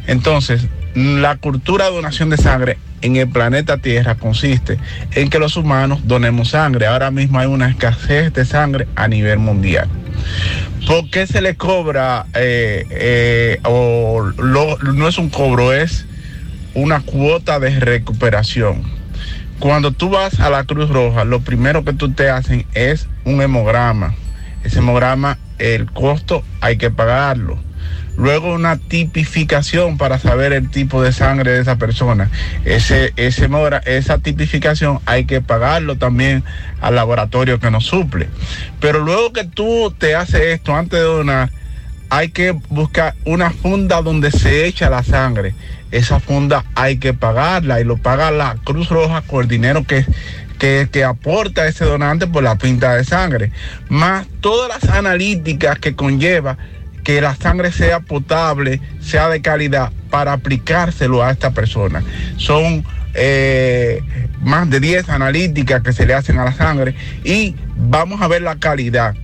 Entonces, 0.07 0.67
la 0.95 1.37
cultura 1.37 1.87
de 1.87 1.93
donación 1.93 2.31
de 2.31 2.37
sangre 2.37 2.79
en 3.03 3.17
el 3.17 3.29
planeta 3.29 3.79
Tierra 3.79 4.15
consiste 4.15 4.79
en 5.13 5.29
que 5.29 5.39
los 5.39 5.57
humanos 5.57 6.01
donemos 6.05 6.51
sangre. 6.51 6.87
Ahora 6.87 7.11
mismo 7.11 7.39
hay 7.39 7.47
una 7.47 7.69
escasez 7.69 8.33
de 8.33 8.45
sangre 8.45 8.87
a 8.95 9.09
nivel 9.09 9.39
mundial. 9.39 9.89
¿Por 10.87 11.11
qué 11.11 11.27
se 11.27 11.41
le 11.41 11.57
cobra, 11.57 12.27
eh, 12.35 12.87
eh, 12.91 13.61
o 13.65 14.23
no 14.37 15.09
es 15.09 15.19
un 15.19 15.31
cobro, 15.31 15.73
es 15.73 16.07
una 16.75 17.01
cuota 17.01 17.59
de 17.59 17.81
recuperación? 17.81 18.83
Cuando 19.59 19.93
tú 19.93 20.11
vas 20.11 20.41
a 20.41 20.51
la 20.51 20.65
Cruz 20.65 20.91
Roja, 20.91 21.25
lo 21.25 21.41
primero 21.41 21.85
que 21.85 21.93
tú 21.93 22.13
te 22.13 22.31
hacen 22.31 22.67
es 22.75 23.09
un 23.25 23.41
hemograma. 23.43 24.15
Ese 24.63 24.79
hemograma, 24.79 25.39
el 25.59 25.91
costo 25.91 26.43
hay 26.61 26.77
que 26.77 26.91
pagarlo 26.91 27.59
luego 28.17 28.55
una 28.55 28.77
tipificación 28.77 29.99
para 29.99 30.19
saber 30.19 30.53
el 30.53 30.71
tipo 30.71 31.03
de 31.03 31.13
sangre 31.13 31.53
de 31.53 31.61
esa 31.61 31.77
persona. 31.77 32.31
Ese, 32.65 33.13
ese 33.17 33.49
esa 33.87 34.19
tipificación 34.19 35.01
hay 35.07 35.25
que 35.25 35.41
pagarlo 35.41 35.97
también 35.97 36.45
al 36.81 36.95
laboratorio 36.95 37.61
que 37.61 37.71
nos 37.71 37.87
suple. 37.87 38.29
Pero 38.81 39.01
luego 39.01 39.33
que 39.33 39.45
tú 39.45 39.95
te 39.97 40.15
haces 40.15 40.41
esto 40.41 40.75
antes 40.75 40.99
de 40.99 41.05
donar, 41.05 41.51
hay 42.11 42.29
que 42.29 42.53
buscar 42.69 43.15
una 43.25 43.51
funda 43.51 44.03
donde 44.03 44.31
se 44.31 44.67
echa 44.67 44.91
la 44.91 45.03
sangre. 45.03 45.55
Esa 45.91 46.21
funda 46.21 46.65
hay 46.75 46.99
que 46.99 47.15
pagarla 47.15 47.81
y 47.81 47.85
lo 47.85 47.97
paga 47.97 48.31
la 48.31 48.57
Cruz 48.65 48.89
Roja 48.89 49.23
con 49.23 49.43
el 49.43 49.49
dinero 49.49 49.85
que, 49.85 50.05
que, 50.59 50.89
que, 50.91 51.05
aporta 51.05 51.67
ese 51.67 51.85
donante 51.85 52.27
por 52.27 52.43
la 52.43 52.57
pinta 52.57 52.95
de 52.95 53.05
sangre, 53.05 53.53
más 53.89 54.27
todas 54.41 54.69
las 54.69 54.93
analíticas 54.93 55.79
que 55.79 55.95
conlleva 55.95 56.57
que 57.05 57.21
la 57.21 57.37
sangre 57.37 57.71
sea 57.71 58.01
potable, 58.01 58.81
sea 59.01 59.29
de 59.29 59.43
calidad, 59.43 59.93
para 60.11 60.33
aplicárselo 60.33 61.23
a 61.23 61.31
esta 61.31 61.53
persona. 61.53 62.03
Son 62.39 62.85
eh, 63.13 64.03
más 64.41 64.69
de 64.71 64.81
10 64.81 65.09
analíticas 65.11 65.83
que 65.83 65.93
se 65.93 66.07
le 66.07 66.15
hacen 66.15 66.39
a 66.39 66.45
la 66.45 66.53
sangre 66.53 66.95
y 67.23 67.55
vamos 67.77 68.23
a 68.23 68.29
ver 68.29 68.43
la 68.43 68.57
calidad. 68.57 69.15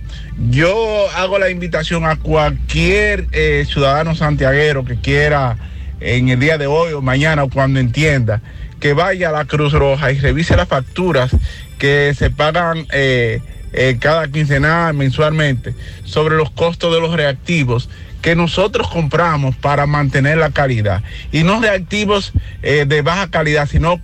Yo 0.49 1.09
hago 1.15 1.39
la 1.39 1.49
invitación 1.49 2.05
a 2.05 2.15
cualquier 2.15 3.27
eh, 3.31 3.65
ciudadano 3.67 4.15
santiaguero 4.15 4.85
que 4.85 4.95
quiera 4.95 5.57
en 5.99 6.29
el 6.29 6.39
día 6.39 6.57
de 6.57 6.67
hoy 6.67 6.93
o 6.93 7.01
mañana 7.01 7.43
o 7.43 7.49
cuando 7.49 7.79
entienda 7.79 8.41
que 8.79 8.93
vaya 8.93 9.29
a 9.29 9.31
la 9.31 9.45
Cruz 9.45 9.73
Roja 9.73 10.11
y 10.11 10.19
revise 10.19 10.55
las 10.55 10.67
facturas 10.67 11.31
que 11.77 12.13
se 12.17 12.29
pagan. 12.29 12.85
Eh, 12.91 13.41
eh, 13.73 13.97
cada 13.99 14.27
quincenal, 14.27 14.93
mensualmente, 14.93 15.73
sobre 16.03 16.35
los 16.35 16.49
costos 16.51 16.93
de 16.93 17.01
los 17.01 17.13
reactivos 17.13 17.89
que 18.21 18.35
nosotros 18.35 18.87
compramos 18.89 19.55
para 19.55 19.85
mantener 19.85 20.37
la 20.37 20.51
calidad. 20.51 21.03
Y 21.31 21.43
no 21.43 21.61
reactivos 21.61 22.33
eh, 22.61 22.85
de 22.87 23.01
baja 23.01 23.29
calidad, 23.29 23.67
sino 23.67 23.99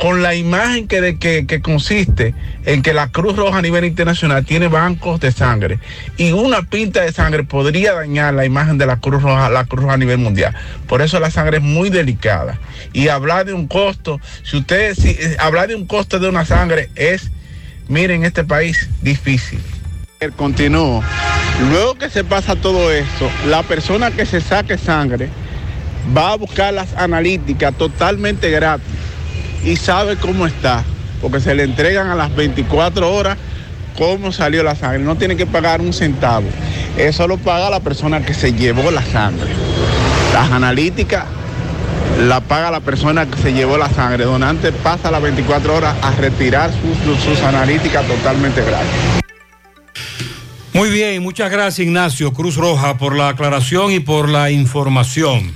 con 0.00 0.22
la 0.22 0.34
imagen 0.34 0.88
que, 0.88 1.02
de, 1.02 1.18
que, 1.18 1.46
que, 1.46 1.60
consiste 1.60 2.34
en 2.64 2.80
que 2.80 2.94
la 2.94 3.08
Cruz 3.08 3.36
Roja 3.36 3.58
a 3.58 3.62
nivel 3.62 3.84
internacional 3.84 4.46
tiene 4.46 4.68
bancos 4.68 5.20
de 5.20 5.30
sangre 5.30 5.78
y 6.16 6.32
una 6.32 6.62
pinta 6.62 7.02
de 7.02 7.12
sangre 7.12 7.44
podría 7.44 7.92
dañar 7.92 8.32
la 8.32 8.46
imagen 8.46 8.78
de 8.78 8.86
la 8.86 8.96
Cruz 8.96 9.22
Roja, 9.22 9.50
la 9.50 9.66
Cruz 9.66 9.82
Roja 9.82 9.94
a 9.94 9.98
nivel 9.98 10.16
mundial. 10.16 10.54
Por 10.86 11.02
eso 11.02 11.20
la 11.20 11.30
sangre 11.30 11.58
es 11.58 11.62
muy 11.62 11.90
delicada. 11.90 12.58
Y 12.94 13.08
hablar 13.08 13.44
de 13.44 13.52
un 13.52 13.68
costo, 13.68 14.20
si 14.42 14.56
usted, 14.56 14.94
si, 14.94 15.10
eh, 15.10 15.36
hablar 15.38 15.68
de 15.68 15.74
un 15.74 15.86
costo 15.86 16.18
de 16.18 16.30
una 16.30 16.46
sangre 16.46 16.88
es 16.94 17.30
miren 17.90 18.24
este 18.24 18.44
país 18.44 18.88
difícil. 19.02 19.60
Continúo. 20.36 21.02
Luego 21.70 21.96
que 21.96 22.08
se 22.08 22.24
pasa 22.24 22.54
todo 22.56 22.90
esto, 22.92 23.28
la 23.48 23.62
persona 23.62 24.10
que 24.10 24.24
se 24.24 24.40
saque 24.40 24.78
sangre 24.78 25.28
va 26.16 26.32
a 26.32 26.36
buscar 26.36 26.72
las 26.72 26.94
analíticas 26.94 27.74
totalmente 27.76 28.50
gratis 28.50 28.86
y 29.64 29.76
sabe 29.76 30.16
cómo 30.16 30.46
está, 30.46 30.84
porque 31.20 31.40
se 31.40 31.54
le 31.54 31.64
entregan 31.64 32.08
a 32.08 32.14
las 32.14 32.34
24 32.34 33.12
horas 33.12 33.36
cómo 33.98 34.30
salió 34.30 34.62
la 34.62 34.76
sangre. 34.76 35.00
No 35.00 35.16
tiene 35.16 35.36
que 35.36 35.46
pagar 35.46 35.80
un 35.80 35.92
centavo. 35.92 36.46
Eso 36.96 37.26
lo 37.26 37.38
paga 37.38 37.70
la 37.70 37.80
persona 37.80 38.24
que 38.24 38.34
se 38.34 38.52
llevó 38.52 38.90
la 38.90 39.02
sangre. 39.02 39.50
Las 40.32 40.50
analíticas 40.52 41.24
la 42.18 42.40
paga 42.40 42.70
la 42.70 42.80
persona 42.80 43.30
que 43.30 43.36
se 43.38 43.52
llevó 43.52 43.78
la 43.78 43.88
sangre. 43.90 44.24
Donante 44.24 44.72
pasa 44.72 45.10
las 45.10 45.22
24 45.22 45.74
horas 45.74 45.96
a 46.02 46.10
retirar 46.12 46.70
sus, 46.70 47.22
sus 47.22 47.40
analíticas 47.42 48.06
totalmente 48.06 48.62
gratis. 48.62 49.20
Muy 50.72 50.90
bien, 50.90 51.22
muchas 51.22 51.50
gracias 51.50 51.86
Ignacio 51.86 52.32
Cruz 52.32 52.56
Roja 52.56 52.96
por 52.96 53.16
la 53.16 53.28
aclaración 53.28 53.92
y 53.92 54.00
por 54.00 54.28
la 54.28 54.50
información. 54.50 55.52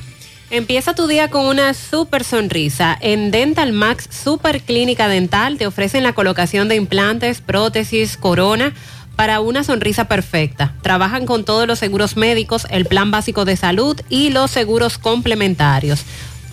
Empieza 0.50 0.94
tu 0.94 1.07
día 1.07 1.31
con 1.31 1.47
una 1.47 1.73
super 1.74 2.24
sonrisa. 2.24 2.97
En 3.00 3.31
Dental 3.31 3.73
Max 3.73 4.08
Super 4.10 4.60
Clínica 4.60 5.08
Dental 5.08 5.57
te 5.57 5.66
ofrecen 5.66 6.02
la 6.02 6.12
colocación 6.12 6.68
de 6.68 6.76
implantes, 6.76 7.41
prótesis, 7.41 8.16
corona 8.16 8.73
para 9.16 9.41
una 9.41 9.65
sonrisa 9.65 10.07
perfecta. 10.07 10.74
Trabajan 10.83 11.26
con 11.26 11.44
todos 11.44 11.66
los 11.66 11.78
seguros 11.78 12.16
médicos, 12.16 12.66
el 12.70 12.86
plan 12.86 13.10
básico 13.10 13.44
de 13.44 13.57
salud 13.57 14.00
y 14.08 14.31
los 14.31 14.50
seguros 14.50 14.99
complementarios. 14.99 16.05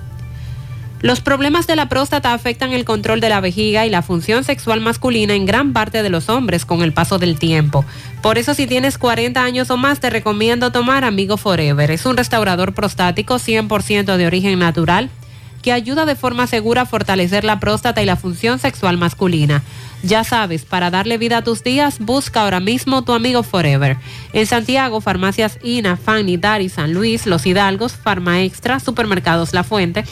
Los 1.00 1.20
problemas 1.20 1.68
de 1.68 1.76
la 1.76 1.88
próstata 1.88 2.34
afectan 2.34 2.72
el 2.72 2.84
control 2.84 3.20
de 3.20 3.28
la 3.28 3.40
vejiga 3.40 3.86
y 3.86 3.90
la 3.90 4.02
función 4.02 4.42
sexual 4.42 4.80
masculina 4.80 5.34
en 5.34 5.46
gran 5.46 5.72
parte 5.72 6.02
de 6.02 6.10
los 6.10 6.28
hombres 6.28 6.64
con 6.64 6.82
el 6.82 6.92
paso 6.92 7.18
del 7.18 7.38
tiempo. 7.38 7.84
Por 8.20 8.36
eso 8.36 8.52
si 8.52 8.66
tienes 8.66 8.98
40 8.98 9.40
años 9.40 9.70
o 9.70 9.76
más 9.76 10.00
te 10.00 10.10
recomiendo 10.10 10.72
tomar 10.72 11.04
Amigo 11.04 11.36
Forever. 11.36 11.92
Es 11.92 12.04
un 12.04 12.16
restaurador 12.16 12.74
prostático 12.74 13.36
100% 13.36 14.16
de 14.16 14.26
origen 14.26 14.58
natural 14.58 15.08
que 15.62 15.72
ayuda 15.72 16.04
de 16.06 16.16
forma 16.16 16.46
segura 16.46 16.82
a 16.82 16.86
fortalecer 16.86 17.44
la 17.44 17.60
próstata 17.60 18.02
y 18.02 18.06
la 18.06 18.16
función 18.16 18.58
sexual 18.58 18.96
masculina. 18.98 19.62
Ya 20.02 20.22
sabes, 20.22 20.64
para 20.64 20.90
darle 20.90 21.18
vida 21.18 21.38
a 21.38 21.44
tus 21.44 21.64
días, 21.64 21.98
busca 21.98 22.42
ahora 22.42 22.60
mismo 22.60 23.02
tu 23.02 23.12
amigo 23.12 23.42
Forever. 23.42 23.96
En 24.32 24.46
Santiago, 24.46 25.00
farmacias 25.00 25.58
INA, 25.62 25.96
Fanny, 25.96 26.36
Dari, 26.36 26.68
San 26.68 26.94
Luis, 26.94 27.26
Los 27.26 27.46
Hidalgos, 27.46 27.94
Farma 27.94 28.42
Extra, 28.42 28.78
Supermercados 28.78 29.52
La 29.52 29.64
Fuente. 29.64 30.04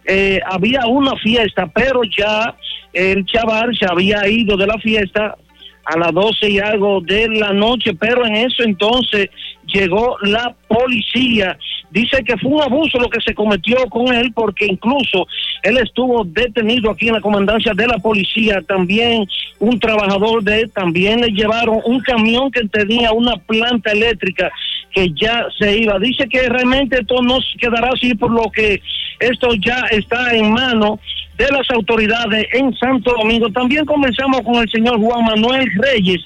eh, 0.04 0.40
había 0.44 0.86
una 0.86 1.16
fiesta, 1.16 1.66
pero 1.66 2.02
ya 2.04 2.54
el 2.92 3.24
chaval 3.26 3.76
se 3.76 3.86
había 3.86 4.26
ido 4.28 4.56
de 4.56 4.66
la 4.66 4.78
fiesta 4.78 5.36
a 5.84 5.98
las 5.98 6.12
12 6.12 6.48
y 6.48 6.58
algo 6.58 7.00
de 7.00 7.28
la 7.28 7.52
noche, 7.52 7.92
pero 7.94 8.24
en 8.24 8.36
eso 8.36 8.62
entonces 8.62 9.30
llegó 9.66 10.16
la 10.22 10.54
policía. 10.68 11.58
Dice 11.90 12.22
que 12.24 12.36
fue 12.38 12.52
un 12.52 12.62
abuso 12.62 12.98
lo 12.98 13.10
que 13.10 13.20
se 13.20 13.34
cometió 13.34 13.76
con 13.88 14.14
él 14.14 14.32
porque 14.34 14.66
incluso 14.66 15.26
él 15.62 15.78
estuvo 15.78 16.24
detenido 16.24 16.90
aquí 16.90 17.08
en 17.08 17.14
la 17.14 17.20
comandancia 17.20 17.74
de 17.74 17.86
la 17.86 17.98
policía, 17.98 18.62
también 18.66 19.26
un 19.58 19.78
trabajador 19.78 20.42
de 20.42 20.62
él, 20.62 20.70
también 20.70 21.20
le 21.20 21.28
llevaron 21.28 21.80
un 21.84 22.00
camión 22.00 22.50
que 22.50 22.66
tenía 22.68 23.12
una 23.12 23.36
planta 23.36 23.92
eléctrica 23.92 24.50
que 24.90 25.10
ya 25.14 25.46
se 25.58 25.78
iba. 25.78 25.98
Dice 25.98 26.28
que 26.28 26.48
realmente 26.48 27.00
esto 27.00 27.20
no 27.22 27.38
quedará 27.58 27.90
así 27.92 28.14
por 28.14 28.30
lo 28.30 28.50
que 28.50 28.80
esto 29.20 29.54
ya 29.54 29.80
está 29.90 30.34
en 30.34 30.52
mano 30.52 30.98
de 31.42 31.56
las 31.56 31.68
autoridades 31.70 32.46
en 32.52 32.72
Santo 32.76 33.12
Domingo. 33.18 33.50
También 33.50 33.84
comenzamos 33.84 34.42
con 34.42 34.56
el 34.56 34.70
señor 34.70 34.98
Juan 34.98 35.24
Manuel 35.24 35.68
Reyes. 35.76 36.20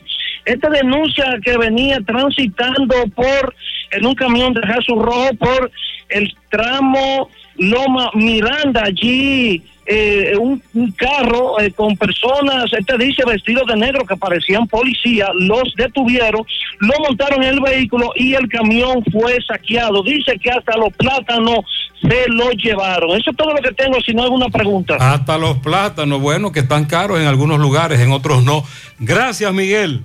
Esta 0.45 0.69
denuncia 0.69 1.39
que 1.43 1.57
venía 1.57 1.99
transitando 2.07 2.95
por 3.15 3.55
en 3.93 4.05
un 4.05 4.15
camión 4.15 4.53
de 4.53 4.67
Jesús 4.67 4.97
Rojo 4.99 5.31
por 5.39 5.71
el 6.11 6.35
tramo 6.51 7.31
Loma 7.57 8.11
Miranda, 8.15 8.83
allí 8.85 9.63
eh, 9.87 10.35
un, 10.39 10.61
carro 10.97 11.59
eh, 11.61 11.71
con 11.71 11.97
personas, 11.97 12.71
este 12.73 12.99
dice 12.99 13.23
vestidos 13.25 13.67
de 13.69 13.77
negro 13.77 14.05
que 14.05 14.17
parecían 14.17 14.67
policías, 14.67 15.31
los 15.35 15.75
detuvieron, 15.77 16.45
lo 16.81 16.93
montaron 17.07 17.43
en 17.43 17.55
el 17.55 17.61
vehículo 17.61 18.13
y 18.17 18.35
el 18.35 18.49
camión 18.49 19.03
fue 19.11 19.39
saqueado. 19.47 20.03
Dice 20.03 20.39
que 20.39 20.51
hasta 20.51 20.77
los 20.77 20.93
plátanos 20.95 21.61
se 22.01 22.29
lo 22.29 22.51
llevaron. 22.51 23.11
Eso 23.19 23.31
es 23.31 23.37
todo 23.37 23.53
lo 23.53 23.63
que 23.63 23.73
tengo, 23.73 24.01
si 24.01 24.13
no 24.13 24.23
hay 24.23 24.27
alguna 24.27 24.49
pregunta. 24.49 24.97
Hasta 24.99 25.39
los 25.39 25.59
plátanos, 25.59 26.21
bueno, 26.21 26.53
que 26.53 26.61
están 26.61 26.85
caros 26.85 27.21
en 27.21 27.27
algunos 27.27 27.59
lugares, 27.59 28.01
en 28.01 28.13
otros 28.13 28.45
no. 28.45 28.65
Gracias, 28.99 29.53
Miguel. 29.53 30.05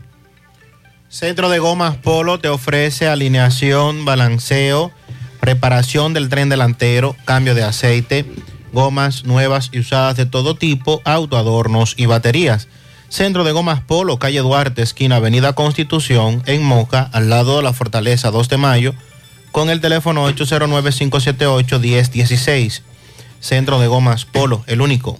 Centro 1.09 1.49
de 1.49 1.59
Gomas 1.59 1.97
Polo 1.97 2.39
te 2.39 2.47
ofrece 2.47 3.07
alineación, 3.07 4.05
balanceo, 4.05 4.91
preparación 5.41 6.13
del 6.13 6.29
tren 6.29 6.47
delantero, 6.47 7.17
cambio 7.25 7.53
de 7.53 7.63
aceite, 7.63 8.25
gomas 8.71 9.25
nuevas 9.25 9.69
y 9.73 9.79
usadas 9.79 10.15
de 10.15 10.25
todo 10.25 10.55
tipo, 10.55 11.01
autoadornos 11.03 11.95
y 11.97 12.05
baterías. 12.05 12.69
Centro 13.09 13.43
de 13.43 13.51
Gomas 13.51 13.81
Polo, 13.81 14.19
calle 14.19 14.39
Duarte, 14.39 14.81
esquina 14.81 15.17
Avenida 15.17 15.51
Constitución, 15.51 16.43
en 16.45 16.63
Moca, 16.63 17.09
al 17.11 17.29
lado 17.29 17.57
de 17.57 17.63
la 17.63 17.73
Fortaleza 17.73 18.31
2 18.31 18.47
de 18.47 18.57
Mayo, 18.57 18.95
con 19.51 19.69
el 19.69 19.81
teléfono 19.81 20.27
809-578-1016. 20.29 22.81
Centro 23.39 23.79
de 23.79 23.87
Gomas 23.87 24.25
Polo, 24.25 24.63
el 24.67 24.81
único. 24.81 25.19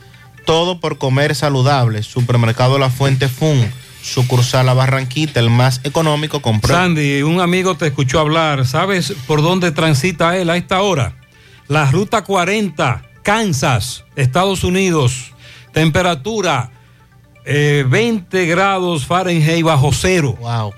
Todo 0.47 0.79
por 0.79 0.97
comer 0.97 1.35
saludable. 1.35 2.01
Supermercado 2.01 2.79
La 2.79 2.89
Fuente 2.89 3.29
Fun 3.29 3.71
sucursal 4.01 4.65
La 4.65 4.73
Barranquita, 4.73 5.39
el 5.39 5.51
más 5.51 5.81
económico, 5.83 6.41
compró. 6.41 6.73
Sandy, 6.73 7.21
un 7.21 7.39
amigo 7.39 7.75
te 7.75 7.85
escuchó 7.85 8.19
hablar. 8.19 8.65
¿Sabes 8.65 9.13
por 9.27 9.43
dónde 9.43 9.71
transita 9.71 10.37
él 10.37 10.49
a 10.49 10.57
esta 10.57 10.81
hora? 10.81 11.15
La 11.67 11.91
ruta 11.91 12.23
40, 12.23 13.03
Kansas, 13.21 14.05
Estados 14.15 14.63
Unidos. 14.63 15.33
Temperatura 15.71 16.71
eh, 17.51 17.83
20 17.89 18.45
grados 18.45 19.07
Fahrenheit 19.07 19.63
bajo 19.63 19.91
cero. 19.91 20.37
Wow. 20.39 20.71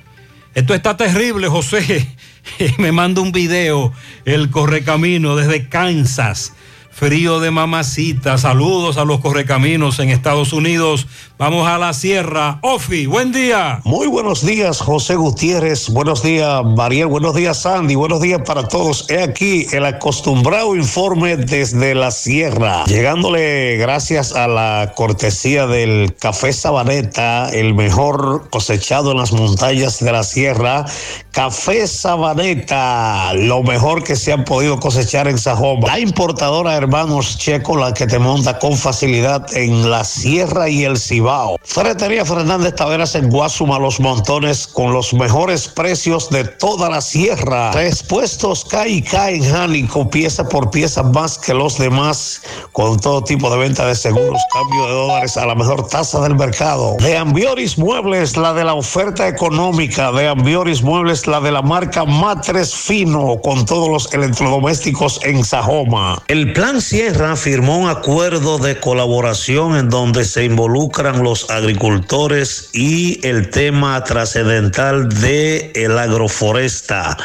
Esto 0.56 0.74
está 0.74 0.96
terrible, 0.96 1.50
José. 1.50 2.08
Me 2.78 2.94
manda 2.94 3.20
un 3.20 3.34
video, 3.34 3.92
el 4.24 4.50
correcamino 4.50 5.36
desde 5.36 5.68
Kansas. 5.68 6.54
Frío 6.90 7.42
de 7.42 7.52
mamacita. 7.52 8.38
Saludos 8.38 8.98
a 8.98 9.04
los 9.04 9.20
correcaminos 9.20 10.00
en 10.00 10.10
Estados 10.10 10.54
Unidos. 10.54 11.08
Vamos 11.42 11.68
a 11.68 11.80
la 11.80 11.92
sierra. 11.92 12.60
Ofi, 12.62 13.08
buen 13.08 13.32
día. 13.32 13.82
Muy 13.84 14.06
buenos 14.06 14.46
días, 14.46 14.80
José 14.80 15.16
Gutiérrez. 15.16 15.90
Buenos 15.90 16.22
días, 16.22 16.64
Mariel. 16.64 17.08
Buenos 17.08 17.34
días, 17.34 17.64
Sandy. 17.64 17.96
Buenos 17.96 18.22
días 18.22 18.42
para 18.46 18.68
todos. 18.68 19.10
He 19.10 19.24
aquí 19.24 19.66
el 19.72 19.86
acostumbrado 19.86 20.76
informe 20.76 21.38
desde 21.38 21.96
la 21.96 22.12
sierra. 22.12 22.84
Llegándole 22.86 23.78
gracias 23.78 24.36
a 24.36 24.48
la 24.48 24.94
cortesía 24.96 25.66
del 25.66 26.16
café 26.20 26.54
Sabaneta, 26.54 27.50
el 27.50 27.74
mejor 27.74 28.48
cosechado 28.52 29.14
en 29.14 29.18
las 29.18 29.32
montañas 29.32 30.00
de 30.00 30.12
la 30.12 30.22
sierra. 30.22 30.86
Café 31.32 31.88
Sabaneta, 31.88 33.34
lo 33.34 33.64
mejor 33.64 34.04
que 34.04 34.16
se 34.16 34.32
han 34.32 34.46
podido 34.46 34.80
cosechar 34.80 35.28
en 35.28 35.40
Sajoma. 35.40 35.88
La 35.88 36.00
importadora 36.00 36.76
Hermanos 36.76 37.40
Checo, 37.40 37.78
la 37.78 37.96
que 37.96 38.06
te 38.06 38.20
monta 38.20 38.60
con 38.60 38.78
facilidad 38.78 39.48
en 39.58 39.90
la 39.90 40.04
sierra 40.04 40.70
y 40.70 40.84
el 40.84 41.00
Cibao. 41.00 41.31
Ferretería 41.64 42.26
Fernández 42.26 42.76
Taveras 42.76 43.16
en 43.16 43.30
Guasuma, 43.30 43.80
Los 43.80 44.00
Montones, 44.00 44.68
con 44.68 44.92
los 44.92 45.14
mejores 45.14 45.68
precios 45.68 46.30
de 46.30 46.44
toda 46.44 46.90
la 46.90 47.02
sierra. 47.02 47.72
Respuestos 47.72 48.66
K 48.66 48.88
y 48.88 49.02
K 49.02 49.32
en 49.32 49.44
Jánico, 49.44 50.10
pieza 50.10 50.48
por 50.48 50.70
pieza 50.72 51.04
más 51.04 51.38
que 51.38 51.54
los 51.54 51.78
demás, 51.78 52.42
con 52.72 53.00
todo 53.00 53.24
tipo 53.24 53.50
de 53.50 53.58
venta 53.58 53.86
de 53.86 53.96
seguros, 53.96 54.42
cambio 54.52 54.86
de 54.86 54.94
dólares 54.94 55.38
a 55.38 55.46
la 55.46 55.56
mejor 55.56 55.88
tasa 55.88 56.20
del 56.22 56.36
mercado. 56.36 56.98
De 57.00 57.16
Ambioris 57.16 57.78
Muebles, 57.78 58.36
la 58.36 58.54
de 58.54 58.64
la 58.64 58.74
oferta 58.74 59.28
económica. 59.28 60.12
De 60.12 60.28
Ambioris 60.28 60.82
Muebles, 60.84 61.28
la 61.28 61.40
de 61.40 61.52
la 61.52 61.62
marca 61.62 62.04
Matres 62.06 62.74
Fino, 62.74 63.40
con 63.42 63.66
todos 63.66 63.90
los 63.90 64.14
electrodomésticos 64.14 65.20
en 65.24 65.46
Sajoma. 65.46 66.22
El 66.28 66.54
Plan 66.54 66.82
Sierra 66.82 67.36
firmó 67.36 67.78
un 67.78 67.90
acuerdo 67.90 68.58
de 68.58 68.80
colaboración 68.80 69.78
en 69.78 69.90
donde 69.90 70.26
se 70.26 70.44
involucran 70.44 71.21
los 71.22 71.50
agricultores 71.50 72.70
y 72.74 73.26
el 73.26 73.50
tema 73.50 74.04
trascendental 74.04 75.10
de 75.22 75.72
el 75.76 75.98
agroforesta. 75.98 77.18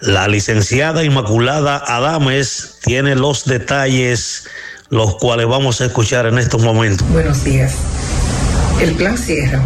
La 0.00 0.28
licenciada 0.28 1.04
Inmaculada 1.04 1.82
Adames 1.86 2.76
tiene 2.82 3.14
los 3.14 3.44
detalles, 3.44 4.44
los 4.90 5.16
cuales 5.16 5.46
vamos 5.46 5.80
a 5.80 5.86
escuchar 5.86 6.26
en 6.26 6.38
estos 6.38 6.62
momentos. 6.62 7.08
Buenos 7.10 7.44
días. 7.44 7.74
El 8.80 8.92
Plan 8.92 9.16
Sierra, 9.16 9.62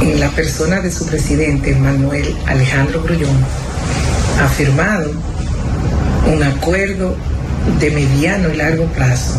en 0.00 0.18
la 0.18 0.30
persona 0.30 0.80
de 0.80 0.90
su 0.90 1.06
presidente 1.06 1.74
Manuel 1.74 2.34
Alejandro 2.46 3.02
Grullón, 3.02 3.36
ha 4.40 4.48
firmado 4.48 5.10
un 6.26 6.42
acuerdo 6.42 7.16
de 7.78 7.90
mediano 7.90 8.48
y 8.48 8.56
largo 8.56 8.86
plazo 8.86 9.38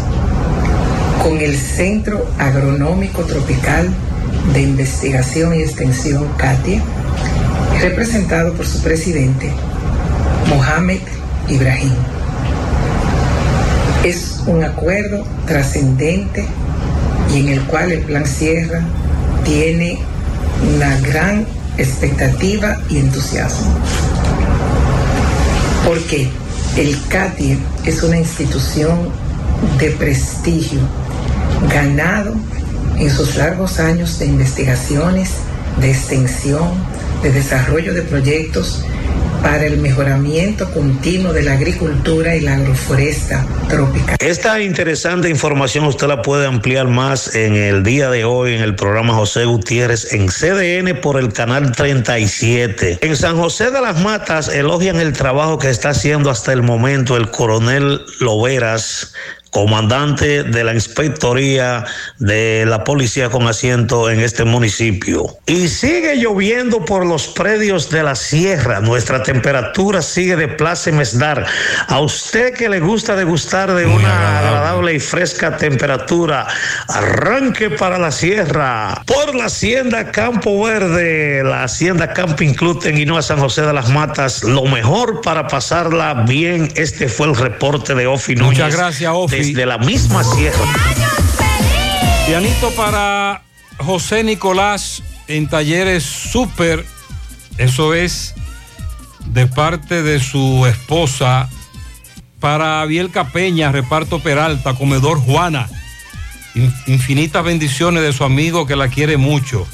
con 1.22 1.40
el 1.40 1.56
Centro 1.56 2.26
Agronómico 2.40 3.24
Tropical 3.24 3.90
de 4.54 4.62
Investigación 4.62 5.54
y 5.54 5.62
Extensión 5.62 6.28
CATIA, 6.38 6.82
representado 7.80 8.54
por 8.54 8.66
su 8.66 8.82
presidente, 8.82 9.52
Mohamed 10.50 11.02
Ibrahim. 11.48 11.94
Es 14.04 14.42
un 14.48 14.64
acuerdo 14.64 15.24
trascendente 15.46 16.46
y 17.34 17.40
en 17.42 17.50
el 17.50 17.62
cual 17.66 17.92
el 17.92 18.02
Plan 18.02 18.26
Sierra 18.26 18.82
tiene 19.44 20.00
una 20.76 20.98
gran 21.02 21.46
expectativa 21.78 22.78
y 22.90 22.98
entusiasmo. 22.98 23.72
Porque 25.86 26.30
el 26.78 26.98
CATIE 27.10 27.58
es 27.86 28.02
una 28.02 28.18
institución 28.18 29.10
de 29.78 29.92
prestigio 29.92 30.80
ganado 31.70 32.34
en 32.98 33.10
sus 33.10 33.36
largos 33.36 33.80
años 33.80 34.20
de 34.20 34.28
investigaciones, 34.28 35.32
de 35.80 35.92
extensión, 35.92 36.70
de 37.24 37.32
desarrollo 37.32 37.94
de 37.94 38.02
proyectos 38.02 38.84
para 39.42 39.66
el 39.66 39.78
mejoramiento 39.78 40.70
continuo 40.72 41.34
de 41.34 41.44
la 41.44 41.54
agricultura 41.54 42.36
y 42.36 42.42
la 42.42 42.56
agroforesta 42.56 43.46
tropical. 43.68 44.16
Esta 44.20 44.62
interesante 44.62 45.30
información 45.30 45.86
usted 45.86 46.08
la 46.08 46.22
puede 46.22 46.46
ampliar 46.46 46.88
más 46.88 47.36
en 47.36 47.56
el 47.56 47.84
día 47.84 48.10
de 48.10 48.24
hoy 48.24 48.54
en 48.54 48.62
el 48.62 48.76
programa 48.76 49.16
José 49.16 49.46
Gutiérrez 49.46 50.14
en 50.14 50.28
CDN 50.28 51.02
por 51.02 51.20
el 51.20 51.34
canal 51.34 51.72
37. 51.72 53.00
En 53.02 53.16
San 53.16 53.38
José 53.38 53.72
de 53.72 53.82
las 53.82 54.00
Matas 54.02 54.48
elogian 54.48 54.98
el 54.98 55.14
trabajo 55.14 55.58
que 55.58 55.70
está 55.70 55.90
haciendo 55.90 56.30
hasta 56.30 56.54
el 56.54 56.62
momento 56.62 57.18
el 57.18 57.32
coronel 57.32 58.02
Loveras 58.20 59.14
comandante 59.52 60.44
de 60.44 60.64
la 60.64 60.74
inspectoría 60.74 61.84
de 62.20 62.66
la 62.66 62.84
policía 62.84 63.30
con 63.30 63.48
asiento 63.48 64.10
en 64.10 64.22
este 64.22 64.46
municipio. 64.46 65.38
Y 65.46 65.68
sigue 65.68 66.16
lloviendo 66.16 66.84
por 66.86 67.06
los 67.06 67.28
predios 67.28 67.90
de 67.90 68.02
la 68.02 68.16
sierra. 68.16 68.80
Nuestra 68.80 69.24
temperatura 69.24 70.02
sigue 70.02 70.38
de 70.38 70.48
plácemes 70.48 71.20
dar. 71.20 71.46
A 71.88 72.00
usted 72.00 72.54
que 72.54 72.70
le 72.70 72.80
gusta 72.80 73.16
degustar 73.16 73.74
de 73.74 73.86
una 73.86 74.40
agradable 74.40 74.94
y 74.94 75.00
fresca 75.00 75.58
temperatura, 75.58 76.48
arranque 76.88 77.70
para 77.70 78.00
la 78.00 78.12
sierra 78.12 79.04
por 79.06 79.36
la 79.36 79.46
hacienda 79.46 80.12
Campo 80.12 80.64
Verde, 80.64 81.44
la 81.44 81.64
hacienda 81.64 82.14
Camping 82.14 82.54
Club 82.54 82.82
en 82.86 82.96
Guinoa 82.96 83.22
San 83.22 83.40
José 83.40 83.64
de 83.64 83.74
las 83.74 83.90
Matas. 83.90 84.44
Lo 84.44 84.64
mejor 84.64 85.20
para 85.22 85.48
pasarla 85.48 86.26
bien. 86.26 86.72
Este 86.76 87.10
fue 87.10 87.28
el 87.28 87.36
reporte 87.36 87.94
de 87.96 88.08
Ofi 88.08 88.36
Núñez. 88.36 88.60
Muchas 88.60 88.76
gracias, 88.76 89.12
Ofi 89.14 89.41
desde 89.48 89.66
la 89.66 89.78
misma 89.78 90.24
sierra. 90.24 90.66
Pianito 92.26 92.72
para 92.72 93.44
José 93.78 94.24
Nicolás 94.24 95.04
en 95.28 95.48
talleres 95.48 96.04
super. 96.04 96.86
Eso 97.58 97.94
es 97.94 98.36
de 99.26 99.48
parte 99.48 100.04
de 100.04 100.20
su 100.20 100.66
esposa. 100.66 101.50
Para 102.40 102.84
Bielca 102.86 103.30
Peña, 103.30 103.72
reparto 103.72 104.20
Peralta, 104.20 104.74
comedor 104.74 105.20
Juana. 105.20 105.70
Infinitas 106.88 107.44
bendiciones 107.44 108.04
de 108.04 108.14
su 108.14 108.24
amigo 108.24 108.66
que 108.66 108.76
la 108.76 108.88
quiere 108.88 109.18
mucho. 109.18 109.68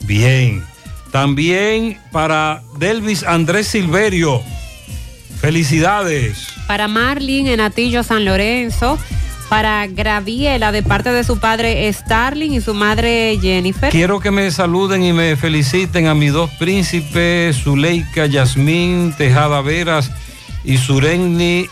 Bien. 0.00 0.64
También 1.10 1.98
para 2.12 2.62
Delvis 2.78 3.22
Andrés 3.22 3.68
Silverio. 3.68 4.42
Felicidades. 5.40 6.55
Para 6.66 6.88
Marlin 6.88 7.46
en 7.46 7.60
Atillo 7.60 8.02
San 8.02 8.24
Lorenzo. 8.24 8.98
Para 9.48 9.86
Graviela 9.86 10.72
de 10.72 10.82
parte 10.82 11.12
de 11.12 11.22
su 11.22 11.38
padre 11.38 11.92
Starling 11.92 12.54
y 12.54 12.60
su 12.60 12.74
madre 12.74 13.38
Jennifer. 13.40 13.90
Quiero 13.92 14.18
que 14.18 14.32
me 14.32 14.50
saluden 14.50 15.04
y 15.04 15.12
me 15.12 15.36
feliciten 15.36 16.08
a 16.08 16.14
mis 16.14 16.32
dos 16.32 16.50
príncipes, 16.58 17.62
Zuleika 17.62 18.26
Yasmín 18.26 19.14
Tejada 19.16 19.60
Veras 19.60 20.10
y 20.64 20.78
Surenni 20.78 21.66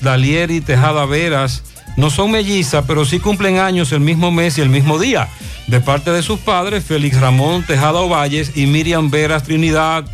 Dalieri 0.00 0.62
Tejada 0.62 1.04
Veras. 1.04 1.62
No 1.98 2.08
son 2.08 2.30
mellizas, 2.30 2.84
pero 2.86 3.04
sí 3.04 3.20
cumplen 3.20 3.58
años 3.58 3.92
el 3.92 4.00
mismo 4.00 4.30
mes 4.30 4.56
y 4.56 4.62
el 4.62 4.70
mismo 4.70 4.98
día. 4.98 5.28
De 5.66 5.80
parte 5.80 6.10
de 6.10 6.22
sus 6.22 6.40
padres, 6.40 6.84
Félix 6.84 7.20
Ramón 7.20 7.64
Tejada 7.64 8.00
Ovalles 8.00 8.56
y 8.56 8.66
Miriam 8.66 9.10
Veras 9.10 9.44
Trinidad 9.44 10.06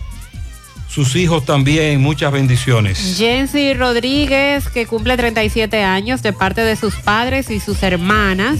sus 0.90 1.14
hijos 1.14 1.44
también, 1.44 2.00
muchas 2.00 2.32
bendiciones. 2.32 3.16
Jensi 3.16 3.74
Rodríguez, 3.74 4.68
que 4.68 4.86
cumple 4.86 5.16
37 5.16 5.84
años 5.84 6.22
de 6.22 6.32
parte 6.32 6.62
de 6.62 6.74
sus 6.74 6.96
padres 6.96 7.48
y 7.50 7.60
sus 7.60 7.82
hermanas. 7.82 8.58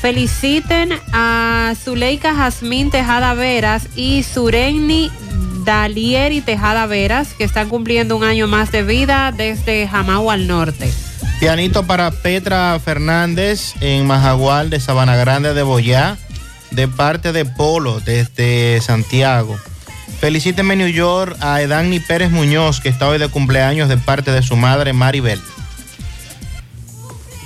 Feliciten 0.00 0.92
a 1.12 1.72
Zuleika 1.82 2.34
Jazmín 2.34 2.90
Tejada 2.90 3.34
Veras 3.34 3.88
y 3.96 4.22
Surenni 4.22 5.10
Dalieri 5.64 6.40
Tejada 6.40 6.86
Veras, 6.86 7.34
que 7.36 7.44
están 7.44 7.68
cumpliendo 7.68 8.16
un 8.16 8.22
año 8.22 8.46
más 8.46 8.70
de 8.70 8.82
vida 8.82 9.32
desde 9.32 9.88
Jamau 9.88 10.30
al 10.30 10.46
norte. 10.46 10.92
Pianito 11.40 11.84
para 11.84 12.10
Petra 12.10 12.78
Fernández 12.78 13.74
en 13.80 14.06
Majagual 14.06 14.70
de 14.70 14.78
Sabana 14.78 15.16
Grande 15.16 15.52
de 15.52 15.62
Boyá, 15.62 16.16
de 16.70 16.86
parte 16.86 17.32
de 17.32 17.44
Polo 17.44 17.98
desde 18.00 18.80
Santiago. 18.80 19.58
Felicíteme 20.24 20.74
New 20.74 20.88
York 20.88 21.36
a 21.42 21.60
Edani 21.60 22.00
Pérez 22.00 22.30
Muñoz, 22.30 22.80
que 22.80 22.88
está 22.88 23.06
hoy 23.06 23.18
de 23.18 23.28
cumpleaños 23.28 23.90
de 23.90 23.98
parte 23.98 24.30
de 24.30 24.40
su 24.40 24.56
madre 24.56 24.94
Maribel. 24.94 25.38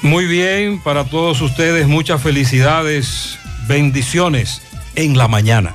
Muy 0.01 0.27
bien, 0.27 0.81
para 0.81 1.03
todos 1.03 1.41
ustedes 1.41 1.89
muchas 1.89 2.23
felicidades, 2.23 3.37
bendiciones 3.67 4.63
en 4.95 5.19
la 5.19 5.27
mañana. 5.27 5.75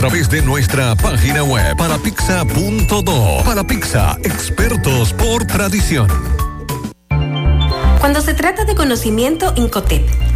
través 0.01 0.27
de 0.31 0.41
nuestra 0.41 0.95
página 0.95 1.43
web 1.43 1.77
parapizza.do. 1.77 3.43
Para 3.45 3.63
Pizza, 3.63 4.17
expertos 4.23 5.13
por 5.13 5.45
tradición. 5.45 6.07
Cuando 7.99 8.19
se 8.21 8.33
trata 8.33 8.65
de 8.65 8.73
conocimiento, 8.73 9.53
Incotep 9.55 10.09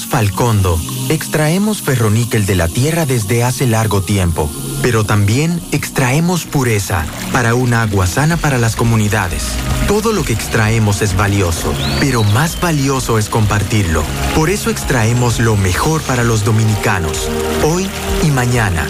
Falcondo. 0.00 0.80
Extraemos 1.10 1.82
ferroníquel 1.82 2.46
de 2.46 2.54
la 2.54 2.66
tierra 2.66 3.04
desde 3.04 3.44
hace 3.44 3.66
largo 3.66 4.00
tiempo, 4.00 4.50
pero 4.80 5.04
también 5.04 5.60
extraemos 5.70 6.46
pureza 6.46 7.04
para 7.30 7.54
un 7.54 7.74
agua 7.74 8.06
sana 8.06 8.38
para 8.38 8.56
las 8.56 8.74
comunidades. 8.74 9.44
Todo 9.86 10.12
lo 10.12 10.24
que 10.24 10.32
extraemos 10.32 11.02
es 11.02 11.14
valioso, 11.14 11.74
pero 12.00 12.22
más 12.22 12.58
valioso 12.58 13.18
es 13.18 13.28
compartirlo. 13.28 14.02
Por 14.34 14.48
eso 14.48 14.70
extraemos 14.70 15.40
lo 15.40 15.56
mejor 15.56 16.00
para 16.02 16.24
los 16.24 16.42
dominicanos, 16.44 17.28
hoy 17.62 17.86
y 18.22 18.30
mañana. 18.30 18.86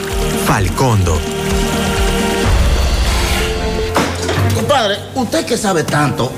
Falcondo. 0.47 1.21
Compadre, 4.55 4.99
usted 5.17 5.45
que 5.47 5.59
sabe 5.59 5.83
tanto, 5.83 6.33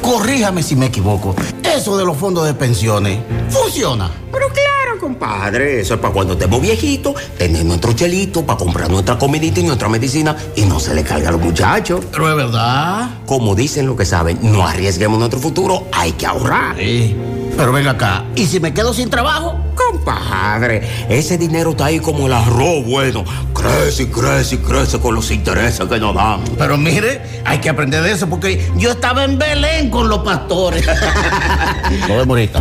corríjame 0.00 0.62
si 0.62 0.76
me 0.76 0.86
equivoco. 0.86 1.34
Eso 1.62 1.96
de 1.96 2.04
los 2.04 2.16
fondos 2.16 2.46
de 2.46 2.54
pensiones, 2.54 3.18
¿funciona? 3.48 4.10
Pero 4.32 4.48
claro, 4.48 4.98
compadre, 5.00 5.80
eso 5.80 5.94
es 5.94 6.00
para 6.00 6.12
cuando 6.12 6.34
estemos 6.34 6.60
viejitos, 6.60 7.14
tener 7.36 7.64
nuestro 7.64 7.92
chelito 7.92 8.44
para 8.44 8.58
comprar 8.58 8.90
nuestra 8.90 9.18
comidita 9.18 9.60
y 9.60 9.64
nuestra 9.64 9.88
medicina 9.88 10.36
y 10.56 10.62
no 10.62 10.80
se 10.80 10.94
le 10.94 11.02
carga 11.02 11.28
a 11.28 11.32
los 11.32 11.40
muchachos. 11.40 12.04
Pero 12.10 12.28
es 12.30 12.36
verdad. 12.36 13.10
Como 13.26 13.54
dicen 13.54 13.86
lo 13.86 13.96
que 13.96 14.04
saben, 14.04 14.38
no 14.42 14.66
arriesguemos 14.66 15.18
nuestro 15.18 15.40
futuro, 15.40 15.86
hay 15.92 16.12
que 16.12 16.26
ahorrar. 16.26 16.76
Sí. 16.76 17.16
Pero 17.60 17.72
venga 17.72 17.90
acá, 17.90 18.24
¿y 18.34 18.46
si 18.46 18.58
me 18.58 18.72
quedo 18.72 18.94
sin 18.94 19.10
trabajo? 19.10 19.54
Compadre, 19.74 20.80
ese 21.10 21.36
dinero 21.36 21.72
está 21.72 21.84
ahí 21.84 22.00
como 22.00 22.26
el 22.26 22.32
arroz 22.32 22.86
bueno. 22.86 23.22
Crece 23.52 24.04
y 24.04 24.06
crece 24.06 24.54
y 24.54 24.58
crece 24.58 24.98
con 24.98 25.14
los 25.14 25.30
intereses 25.30 25.86
que 25.86 26.00
nos 26.00 26.14
dan. 26.14 26.40
Pero 26.56 26.78
mire, 26.78 27.42
hay 27.44 27.58
que 27.58 27.68
aprender 27.68 28.02
de 28.02 28.12
eso 28.12 28.30
porque 28.30 28.66
yo 28.76 28.92
estaba 28.92 29.24
en 29.24 29.36
Belén 29.38 29.90
con 29.90 30.08
los 30.08 30.20
pastores. 30.20 30.86
Nos 32.00 32.08
vemos 32.08 32.28
ahorita. 32.28 32.60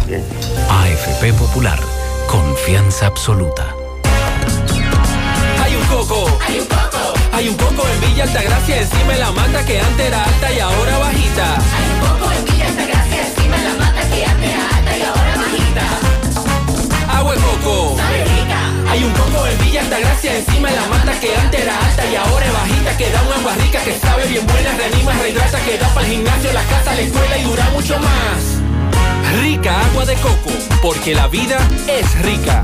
AFP 0.69 1.31
Popular, 1.31 1.79
confianza 2.27 3.07
absoluta. 3.07 3.67
Hay 5.63 5.75
un 5.77 5.85
coco. 5.85 6.39
Hay 6.45 6.59
un 6.59 6.65
coco. 6.65 7.13
Hay 7.31 7.47
un 7.47 7.55
coco 7.55 7.87
en 7.87 8.01
Villa 8.09 8.23
Altagracia 8.25 8.81
encima 8.81 9.13
de 9.13 9.19
la 9.19 9.31
mata 9.31 9.65
que 9.65 9.79
antes 9.79 10.07
era 10.07 10.25
alta 10.25 10.51
y 10.51 10.59
ahora 10.59 10.97
bajita. 10.97 11.55
Hay 11.55 11.88
Agua 17.09 17.33
de 17.33 17.39
coco. 17.41 17.97
Hay 18.89 19.03
un 19.03 19.11
coco 19.11 19.45
en 19.45 19.57
Villa 19.59 19.81
Altagracia 19.81 20.35
encima 20.37 20.69
de 20.69 20.75
la 20.75 20.87
mata 20.87 21.19
que 21.19 21.35
antes 21.35 21.61
era 21.61 21.77
alta 21.85 22.05
y 22.11 22.15
ahora 22.15 22.45
es 22.45 22.53
bajita 22.53 22.97
que 22.97 23.09
da 23.11 23.21
un 23.21 23.33
agua 23.33 23.53
rica 23.55 23.83
que 23.83 23.99
sabe 23.99 24.25
bien 24.27 24.45
buena, 24.47 24.71
reanima, 24.77 25.13
rehidrata, 25.13 25.59
que 25.63 25.77
da 25.77 25.87
para 25.89 26.07
el 26.07 26.13
gimnasio, 26.13 26.53
la 26.53 26.63
casa, 26.63 26.95
la 26.95 27.01
escuela 27.01 27.37
y 27.37 27.43
dura 27.43 27.69
mucho 27.71 27.99
más. 27.99 29.41
Rica 29.41 29.79
agua 29.91 30.05
de 30.05 30.15
coco, 30.15 30.49
porque 30.81 31.13
la 31.13 31.27
vida 31.27 31.59
es 31.87 32.19
rica. 32.23 32.63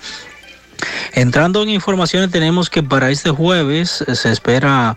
Entrando 1.13 1.63
en 1.63 1.69
informaciones, 1.69 2.31
tenemos 2.31 2.69
que 2.69 2.81
para 2.81 3.09
este 3.09 3.29
jueves 3.29 4.05
se 4.13 4.31
espera 4.31 4.95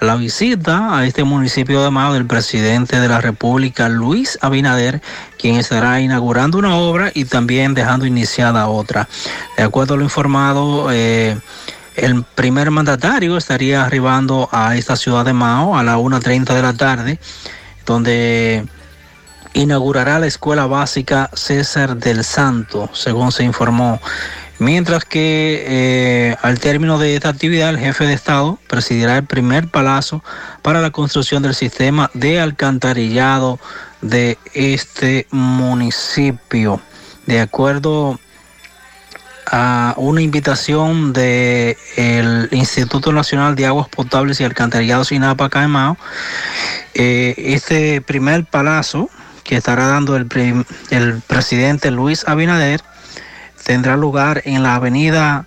la 0.00 0.14
visita 0.14 0.96
a 0.96 1.04
este 1.04 1.24
municipio 1.24 1.82
de 1.82 1.90
Mao 1.90 2.12
del 2.12 2.26
presidente 2.26 3.00
de 3.00 3.08
la 3.08 3.20
República, 3.20 3.88
Luis 3.88 4.38
Abinader, 4.40 5.02
quien 5.36 5.56
estará 5.56 6.00
inaugurando 6.00 6.58
una 6.58 6.76
obra 6.76 7.10
y 7.12 7.24
también 7.24 7.74
dejando 7.74 8.06
iniciada 8.06 8.68
otra. 8.68 9.08
De 9.56 9.64
acuerdo 9.64 9.94
a 9.94 9.96
lo 9.96 10.04
informado, 10.04 10.92
eh, 10.92 11.36
el 11.96 12.24
primer 12.24 12.70
mandatario 12.70 13.36
estaría 13.36 13.84
arribando 13.84 14.48
a 14.52 14.76
esta 14.76 14.96
ciudad 14.96 15.24
de 15.24 15.32
Mao 15.32 15.76
a 15.76 15.82
las 15.82 15.96
1.30 15.96 16.54
de 16.54 16.62
la 16.62 16.74
tarde, 16.74 17.18
donde 17.86 18.64
inaugurará 19.52 20.18
la 20.18 20.26
escuela 20.26 20.66
básica 20.66 21.30
César 21.32 21.96
del 21.96 22.24
Santo, 22.24 22.90
según 22.92 23.32
se 23.32 23.44
informó. 23.44 24.00
Mientras 24.58 25.04
que 25.04 25.64
eh, 25.66 26.36
al 26.42 26.60
término 26.60 26.98
de 26.98 27.14
esta 27.16 27.28
actividad, 27.28 27.70
el 27.70 27.78
jefe 27.78 28.06
de 28.06 28.14
Estado 28.14 28.58
presidirá 28.68 29.16
el 29.16 29.24
primer 29.24 29.68
palazo 29.68 30.22
para 30.62 30.80
la 30.80 30.90
construcción 30.90 31.42
del 31.42 31.54
sistema 31.54 32.10
de 32.14 32.40
alcantarillado 32.40 33.58
de 34.00 34.38
este 34.52 35.26
municipio. 35.30 36.80
De 37.26 37.40
acuerdo 37.40 38.20
a 39.56 39.94
una 39.98 40.20
invitación 40.20 41.12
del 41.12 42.48
Instituto 42.50 43.12
Nacional 43.12 43.54
de 43.54 43.66
Aguas 43.66 43.88
Potables 43.88 44.40
y 44.40 44.44
Alcantarillados 44.44 45.12
INAPA 45.12 45.48
Caimao, 45.48 45.96
eh, 46.94 47.34
este 47.38 48.00
primer 48.00 48.46
palazo 48.46 49.08
que 49.44 49.54
estará 49.54 49.86
dando 49.86 50.16
el, 50.16 50.26
el 50.90 51.20
presidente 51.20 51.92
Luis 51.92 52.26
Abinader 52.26 52.80
tendrá 53.62 53.96
lugar 53.96 54.42
en 54.44 54.64
la 54.64 54.74
avenida 54.74 55.46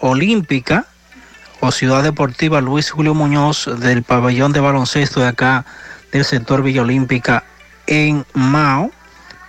Olímpica 0.00 0.86
o 1.60 1.70
Ciudad 1.70 2.02
Deportiva 2.02 2.60
Luis 2.60 2.90
Julio 2.90 3.14
Muñoz 3.14 3.70
del 3.78 4.02
pabellón 4.02 4.52
de 4.52 4.58
baloncesto 4.58 5.20
de 5.20 5.28
acá 5.28 5.64
del 6.10 6.24
sector 6.24 6.60
Villa 6.60 6.82
Olímpica 6.82 7.44
en 7.86 8.26
Mao 8.34 8.90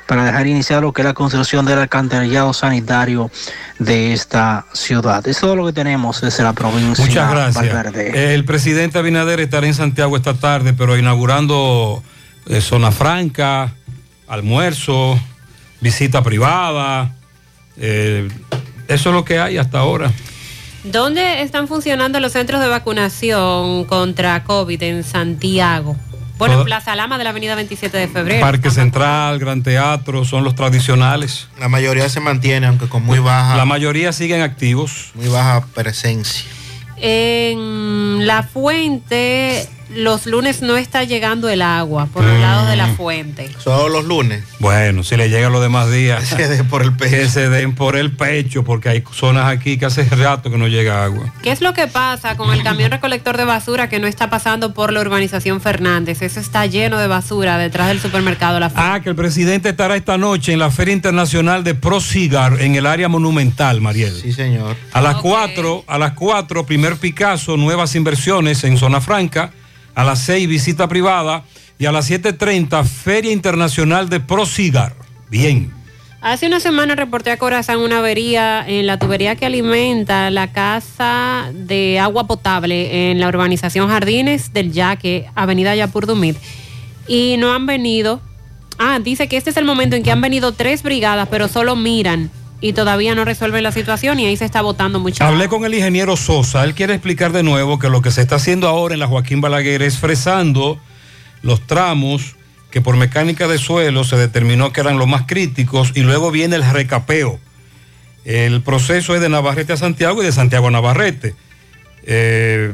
para 0.07 0.23
dejar 0.23 0.47
iniciar 0.47 0.81
lo 0.81 0.93
que 0.93 1.01
es 1.01 1.05
la 1.05 1.13
construcción 1.13 1.65
del 1.65 1.79
alcantarillado 1.79 2.53
sanitario 2.53 3.29
de 3.77 4.13
esta 4.13 4.65
ciudad. 4.73 5.27
Es 5.27 5.39
todo 5.39 5.55
lo 5.55 5.65
que 5.65 5.73
tenemos 5.73 6.21
desde 6.21 6.43
la 6.43 6.53
provincia 6.53 7.05
Muchas 7.05 7.29
gracias. 7.29 7.73
Valverde. 7.73 8.33
El 8.33 8.45
presidente 8.45 8.97
Abinader 8.97 9.39
estará 9.39 9.67
en 9.67 9.73
Santiago 9.73 10.15
esta 10.15 10.33
tarde, 10.33 10.73
pero 10.73 10.97
inaugurando 10.97 12.01
eh, 12.47 12.61
zona 12.61 12.91
franca, 12.91 13.73
almuerzo, 14.27 15.19
visita 15.81 16.23
privada. 16.23 17.13
eh, 17.77 18.27
eso 18.87 19.09
es 19.09 19.15
lo 19.15 19.25
que 19.25 19.37
hay 19.39 19.57
hasta 19.57 19.79
ahora. 19.79 20.11
¿Dónde 20.85 21.41
están 21.41 21.67
funcionando 21.67 22.19
los 22.21 22.31
centros 22.31 22.61
de 22.61 22.67
vacunación 22.69 23.83
contra 23.83 24.45
COVID 24.45 24.81
en 24.83 25.03
Santiago? 25.03 25.97
Bueno, 26.37 26.59
en 26.59 26.65
Plaza 26.65 26.95
Lama 26.95 27.17
de 27.17 27.23
la 27.23 27.31
Avenida 27.31 27.55
27 27.55 27.97
de 27.97 28.07
Febrero. 28.07 28.41
Parque 28.41 28.69
Central, 28.69 29.39
Gran 29.39 29.63
Teatro, 29.63 30.23
son 30.25 30.43
los 30.43 30.55
tradicionales. 30.55 31.47
La 31.59 31.67
mayoría 31.67 32.09
se 32.09 32.19
mantiene, 32.19 32.67
aunque 32.67 32.87
con 32.87 33.03
muy 33.03 33.19
baja. 33.19 33.57
La 33.57 33.65
mayoría 33.65 34.11
siguen 34.11 34.41
activos. 34.41 35.11
Muy 35.15 35.27
baja 35.27 35.65
presencia. 35.73 36.45
En 36.97 38.25
La 38.25 38.43
Fuente, 38.43 39.67
los 39.89 40.25
lunes 40.25 40.61
no 40.61 40.77
está 40.77 41.03
llegando 41.03 41.49
el 41.49 41.61
agua 41.61 42.07
por 42.07 42.23
los 42.23 42.39
lados 42.39 42.69
de 42.69 42.75
La 42.75 42.87
Fuente. 42.87 43.49
Solo 43.59 43.89
los 43.89 44.05
lunes. 44.05 44.43
Bueno, 44.59 45.03
si 45.03 45.15
le 45.15 45.29
llega 45.29 45.49
los 45.49 45.61
demás 45.61 45.91
días. 45.91 46.33
Que 46.37 46.45
se 46.45 46.57
den 46.57 46.67
por 46.67 46.83
el 46.83 46.95
pecho. 46.95 47.15
Que 47.15 47.29
se 47.29 47.49
den 47.49 47.73
por 47.73 47.95
el 47.95 48.11
pecho, 48.11 48.63
porque 48.63 48.89
hay 48.89 49.03
zonas 49.11 49.47
aquí 49.47 49.77
que 49.77 49.85
hace 49.85 50.03
rato 50.03 50.51
que 50.51 50.57
no 50.57 50.67
llega 50.67 51.03
agua. 51.03 51.33
¿Qué 51.41 51.51
es 51.51 51.61
lo 51.61 51.73
que 51.73 51.87
pasa 51.87 52.37
con 52.37 52.53
el 52.53 52.61
camión 52.63 52.91
recolector 52.91 53.37
de 53.37 53.45
basura 53.45 53.89
que 53.89 53.99
no 53.99 54.07
está 54.07 54.29
pasando 54.29 54.73
por 54.73 54.93
la 54.93 55.01
urbanización 55.01 55.61
Fernández? 55.61 56.21
Eso 56.21 56.39
está 56.39 56.65
lleno 56.65 56.97
de 56.99 57.07
basura 57.07 57.57
detrás 57.57 57.87
del 57.87 57.99
supermercado 57.99 58.59
La 58.59 58.69
Fuente. 58.69 58.89
Ah, 58.91 58.99
que 59.01 59.09
el 59.09 59.15
presidente 59.15 59.69
estará 59.69 59.95
esta 59.95 60.17
noche 60.17 60.53
en 60.53 60.59
la 60.59 60.69
Feria 60.69 60.93
Internacional 60.93 61.63
de 61.63 61.73
ProCigar 61.73 62.61
en 62.61 62.75
el 62.75 62.85
área 62.85 63.07
monumental, 63.07 63.81
Mariel. 63.81 64.13
Sí, 64.13 64.33
señor. 64.33 64.75
A 64.93 65.01
las 65.01 65.15
4, 65.17 65.85
a 65.87 65.97
las 65.97 66.13
4, 66.13 66.65
primer 66.65 66.97
Picasso, 66.97 67.57
nuevas 67.57 67.95
inversiones 67.95 68.63
en 68.63 68.77
zona 68.77 69.01
franca. 69.01 69.51
A 69.97 70.03
las 70.03 70.19
6, 70.19 70.47
visita 70.47 70.87
privada. 70.87 71.43
Y 71.79 71.87
a 71.87 71.91
las 71.91 72.11
7.30, 72.11 72.85
Feria 72.85 73.31
Internacional 73.31 74.09
de 74.09 74.19
ProCigar. 74.19 74.93
Bien. 75.27 75.73
Hace 76.21 76.45
una 76.45 76.59
semana 76.59 76.93
reporté 76.93 77.31
a 77.31 77.37
Corazán 77.37 77.79
una 77.79 77.97
avería 77.97 78.63
en 78.67 78.85
la 78.85 78.99
tubería 78.99 79.35
que 79.35 79.47
alimenta 79.47 80.29
la 80.29 80.51
casa 80.51 81.49
de 81.51 81.97
agua 81.97 82.27
potable 82.27 83.09
en 83.09 83.19
la 83.19 83.27
urbanización 83.27 83.89
Jardines 83.89 84.53
del 84.53 84.71
Yaque, 84.71 85.31
Avenida 85.33 85.73
Yapur 85.73 86.05
Dumit. 86.05 86.37
Y 87.07 87.37
no 87.39 87.51
han 87.51 87.65
venido. 87.65 88.21
Ah, 88.77 88.99
dice 89.03 89.27
que 89.27 89.37
este 89.37 89.49
es 89.49 89.57
el 89.57 89.65
momento 89.65 89.95
en 89.95 90.03
que 90.03 90.11
han 90.11 90.21
venido 90.21 90.51
tres 90.51 90.83
brigadas, 90.83 91.27
pero 91.31 91.47
solo 91.47 91.75
miran 91.75 92.29
y 92.59 92.73
todavía 92.73 93.13
no 93.13 93.23
resuelven 93.23 93.63
la 93.63 93.71
situación 93.71 94.19
y 94.19 94.25
ahí 94.25 94.37
se 94.37 94.45
está 94.45 94.61
botando 94.61 94.99
mucho. 94.99 95.23
Hablé 95.23 95.47
con 95.47 95.63
el 95.65 95.73
ingeniero 95.73 96.17
Sosa. 96.17 96.63
Él 96.63 96.73
quiere 96.73 96.93
explicar 96.93 97.31
de 97.31 97.43
nuevo 97.43 97.77
que 97.77 97.89
lo 97.89 98.01
que 98.01 98.11
se 98.11 98.21
está 98.21 98.35
haciendo 98.35 98.67
ahora 98.67 98.95
en 98.95 98.99
la 98.99 99.07
Joaquín 99.07 99.41
Balaguer 99.41 99.81
es 99.83 99.97
fresando 99.97 100.79
los 101.43 101.65
tramos 101.67 102.35
que 102.71 102.81
por 102.81 102.97
mecánica 102.97 103.47
de 103.47 103.57
suelo 103.57 104.03
se 104.03 104.17
determinó 104.17 104.73
que 104.73 104.81
eran 104.81 104.97
los 104.97 105.07
más 105.07 105.23
críticos 105.27 105.91
y 105.95 106.01
luego 106.01 106.31
viene 106.31 106.55
el 106.55 106.69
recapeo. 106.69 107.39
El 108.25 108.61
proceso 108.61 109.15
es 109.15 109.21
de 109.21 109.29
Navarrete 109.29 109.73
a 109.73 109.77
Santiago 109.77 110.21
y 110.21 110.25
de 110.25 110.31
Santiago 110.31 110.67
a 110.67 110.71
Navarrete. 110.71 111.35
Eh, 112.03 112.73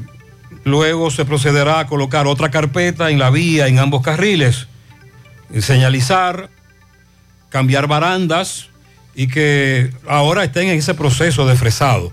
luego 0.64 1.12
se 1.12 1.26
procederá 1.26 1.80
a 1.80 1.88
colocar 1.88 2.26
otra 2.26 2.50
carpeta 2.50 3.12
en 3.12 3.20
la 3.20 3.30
vía 3.30 3.68
en 3.68 3.80
ambos 3.80 4.02
carriles, 4.02 4.68
señalizar, 5.60 6.50
cambiar 7.50 7.88
barandas 7.88 8.73
y 9.16 9.28
que 9.28 9.92
ahora 10.08 10.44
estén 10.44 10.70
en 10.70 10.80
ese 10.80 10.94
proceso 10.94 11.46
de 11.46 11.56
fresado 11.56 12.12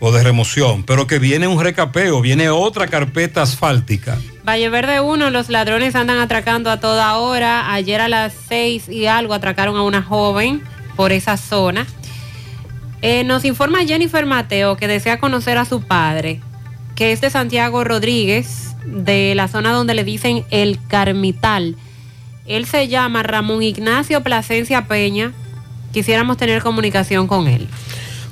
o 0.00 0.12
de 0.12 0.22
remoción, 0.22 0.84
pero 0.84 1.06
que 1.06 1.18
viene 1.18 1.46
un 1.46 1.62
recapeo, 1.62 2.20
viene 2.20 2.48
otra 2.50 2.86
carpeta 2.86 3.42
asfáltica. 3.42 4.16
Valle 4.48 4.68
Verde 4.70 5.00
1, 5.00 5.30
los 5.30 5.50
ladrones 5.50 5.94
andan 5.94 6.18
atracando 6.18 6.70
a 6.70 6.80
toda 6.80 7.18
hora. 7.18 7.72
Ayer 7.72 8.00
a 8.00 8.08
las 8.08 8.32
6 8.48 8.88
y 8.88 9.06
algo 9.06 9.34
atracaron 9.34 9.76
a 9.76 9.82
una 9.82 10.02
joven 10.02 10.62
por 10.96 11.12
esa 11.12 11.36
zona. 11.36 11.86
Eh, 13.02 13.24
nos 13.24 13.44
informa 13.44 13.84
Jennifer 13.84 14.24
Mateo 14.26 14.76
que 14.76 14.88
desea 14.88 15.20
conocer 15.20 15.58
a 15.58 15.64
su 15.64 15.82
padre, 15.82 16.40
que 16.96 17.12
es 17.12 17.20
de 17.20 17.30
Santiago 17.30 17.84
Rodríguez, 17.84 18.74
de 18.86 19.34
la 19.34 19.48
zona 19.48 19.72
donde 19.72 19.94
le 19.94 20.04
dicen 20.04 20.44
el 20.50 20.78
Carmital. 20.88 21.76
Él 22.46 22.64
se 22.64 22.88
llama 22.88 23.22
Ramón 23.22 23.62
Ignacio 23.62 24.22
Plasencia 24.22 24.86
Peña. 24.86 25.32
Quisiéramos 25.98 26.36
tener 26.36 26.62
comunicación 26.62 27.26
con 27.26 27.48
él. 27.48 27.66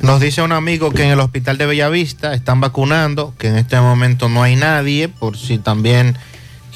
Nos 0.01 0.21
dice 0.21 0.41
un 0.41 0.53
amigo 0.53 0.93
que 0.93 1.03
en 1.03 1.11
el 1.11 1.19
hospital 1.19 1.59
de 1.59 1.67
Bellavista 1.67 2.33
están 2.33 2.61
vacunando, 2.61 3.35
que 3.39 3.49
en 3.49 3.57
este 3.57 3.81
momento 3.81 4.29
no 4.29 4.45
hay 4.45 4.55
nadie, 4.55 5.09
por 5.09 5.37
si 5.37 5.59
también 5.59 6.17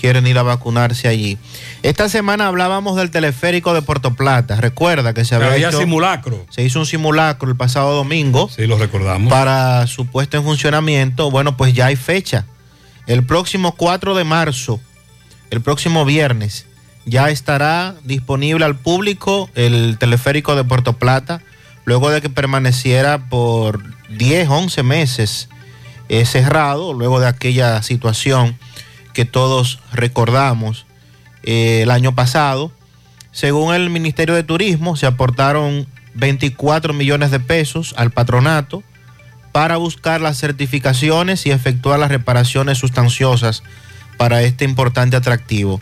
quieren 0.01 0.27
ir 0.27 0.37
a 0.37 0.43
vacunarse 0.43 1.07
allí. 1.07 1.39
Esta 1.85 2.09
semana 2.09 2.49
hablábamos 2.49 2.97
del 2.97 3.13
teleférico 3.13 3.73
de 3.73 3.83
Puerto 3.83 4.15
Plata. 4.15 4.57
Recuerda 4.61 5.15
que 5.15 5.25
se 5.25 5.37
había 5.37 5.53
Había 5.53 5.69
hecho- 5.69 5.79
simulacro. 5.79 6.45
se 6.51 6.65
hizo 6.65 6.81
un 6.81 6.87
simulacro 6.87 7.49
el 7.49 7.57
pasado 7.57 7.95
domingo. 7.95 8.51
Sí, 8.53 8.67
lo 8.67 8.77
recordamos. 8.77 9.31
Para 9.31 9.87
su 9.87 10.07
puesto 10.07 10.39
en 10.39 10.43
funcionamiento. 10.43 11.31
Bueno, 11.31 11.57
pues 11.57 11.73
ya 11.73 11.87
hay 11.87 11.95
fecha. 11.95 12.47
El 13.07 13.23
próximo 13.25 13.77
4 13.77 14.17
de 14.17 14.25
marzo, 14.25 14.81
el 15.51 15.61
próximo 15.61 16.05
viernes, 16.05 16.67
ya 17.05 17.31
estará 17.31 17.95
disponible 18.05 18.65
al 18.65 18.77
público 18.77 19.51
el 19.55 19.97
teleférico 19.99 20.55
de 20.55 20.65
Puerto 20.65 20.95
Plata, 20.95 21.43
luego 21.85 22.11
de 22.11 22.21
que 22.21 22.31
permaneciera 22.31 23.29
por 23.29 23.83
10, 24.11 24.49
11 24.49 24.83
meses 24.83 25.49
eh, 26.09 26.25
cerrado, 26.25 26.93
luego 26.93 27.21
de 27.21 27.29
aquella 27.29 27.83
situación 27.83 28.59
que 29.13 29.25
todos 29.25 29.81
recordamos 29.93 30.87
eh, 31.43 31.83
el 31.83 31.91
año 31.91 32.15
pasado. 32.15 32.73
Según 33.33 33.75
el 33.75 33.91
Ministerio 33.91 34.35
de 34.35 34.43
Turismo, 34.43 34.97
se 34.97 35.07
aportaron 35.07 35.87
24 36.15 36.93
millones 36.93 37.31
de 37.31 37.41
pesos 37.41 37.95
al 37.97 38.11
patronato 38.11 38.83
para 39.53 39.77
buscar 39.77 40.21
las 40.21 40.39
certificaciones 40.39 41.47
y 41.47 41.51
efectuar 41.51 41.99
las 41.99 42.11
reparaciones 42.11 42.79
sustanciosas 42.79 43.63
para 44.17 44.43
este 44.43 44.65
importante 44.65 45.17
atractivo. 45.17 45.81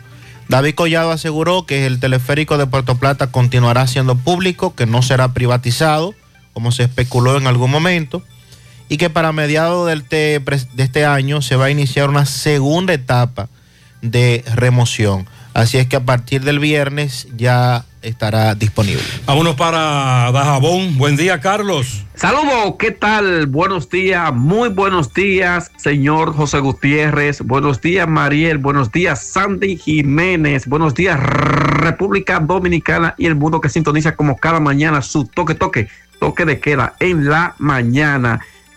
David 0.48 0.74
Collado 0.74 1.10
aseguró 1.10 1.66
que 1.66 1.86
el 1.86 2.00
teleférico 2.00 2.56
de 2.56 2.66
Puerto 2.66 2.96
Plata 2.96 3.30
continuará 3.30 3.86
siendo 3.86 4.16
público, 4.16 4.74
que 4.74 4.86
no 4.86 5.02
será 5.02 5.34
privatizado, 5.34 6.14
como 6.54 6.72
se 6.72 6.84
especuló 6.84 7.36
en 7.36 7.46
algún 7.46 7.70
momento, 7.70 8.22
y 8.88 8.96
que 8.96 9.10
para 9.10 9.32
mediados 9.32 9.86
de 9.86 10.42
este 10.78 11.04
año 11.04 11.42
se 11.42 11.56
va 11.56 11.66
a 11.66 11.70
iniciar 11.70 12.08
una 12.08 12.24
segunda 12.24 12.94
etapa 12.94 13.50
de 14.00 14.42
remoción. 14.54 15.26
Así 15.52 15.76
es 15.76 15.86
que 15.86 15.96
a 15.96 16.04
partir 16.04 16.42
del 16.42 16.58
viernes 16.60 17.28
ya 17.36 17.84
estará 18.02 18.54
disponible. 18.54 19.02
Vámonos 19.26 19.56
para 19.56 20.30
Dajabón. 20.32 20.96
Buen 20.98 21.16
día, 21.16 21.40
Carlos. 21.40 22.04
Saludos, 22.14 22.74
¿qué 22.80 22.90
tal? 22.90 23.46
Buenos 23.46 23.88
días, 23.88 24.34
muy 24.34 24.70
buenos 24.70 25.14
días, 25.14 25.70
señor 25.76 26.34
José 26.34 26.58
Gutiérrez. 26.58 27.42
Buenos 27.42 27.80
días, 27.80 28.08
Mariel. 28.08 28.58
Buenos 28.58 28.90
días, 28.90 29.24
Sandy 29.24 29.76
Jiménez. 29.76 30.66
Buenos 30.66 30.94
días, 30.94 31.20
República 31.20 32.40
Dominicana 32.40 33.14
y 33.18 33.26
el 33.26 33.36
mundo 33.36 33.60
que 33.60 33.68
sintoniza 33.68 34.16
como 34.16 34.36
cada 34.36 34.58
mañana 34.58 35.00
su 35.00 35.26
toque, 35.26 35.54
toque, 35.54 35.88
toque 36.18 36.44
de 36.44 36.58
queda 36.58 36.96
en 36.98 37.28
la 37.28 37.54
mañana. 37.58 38.40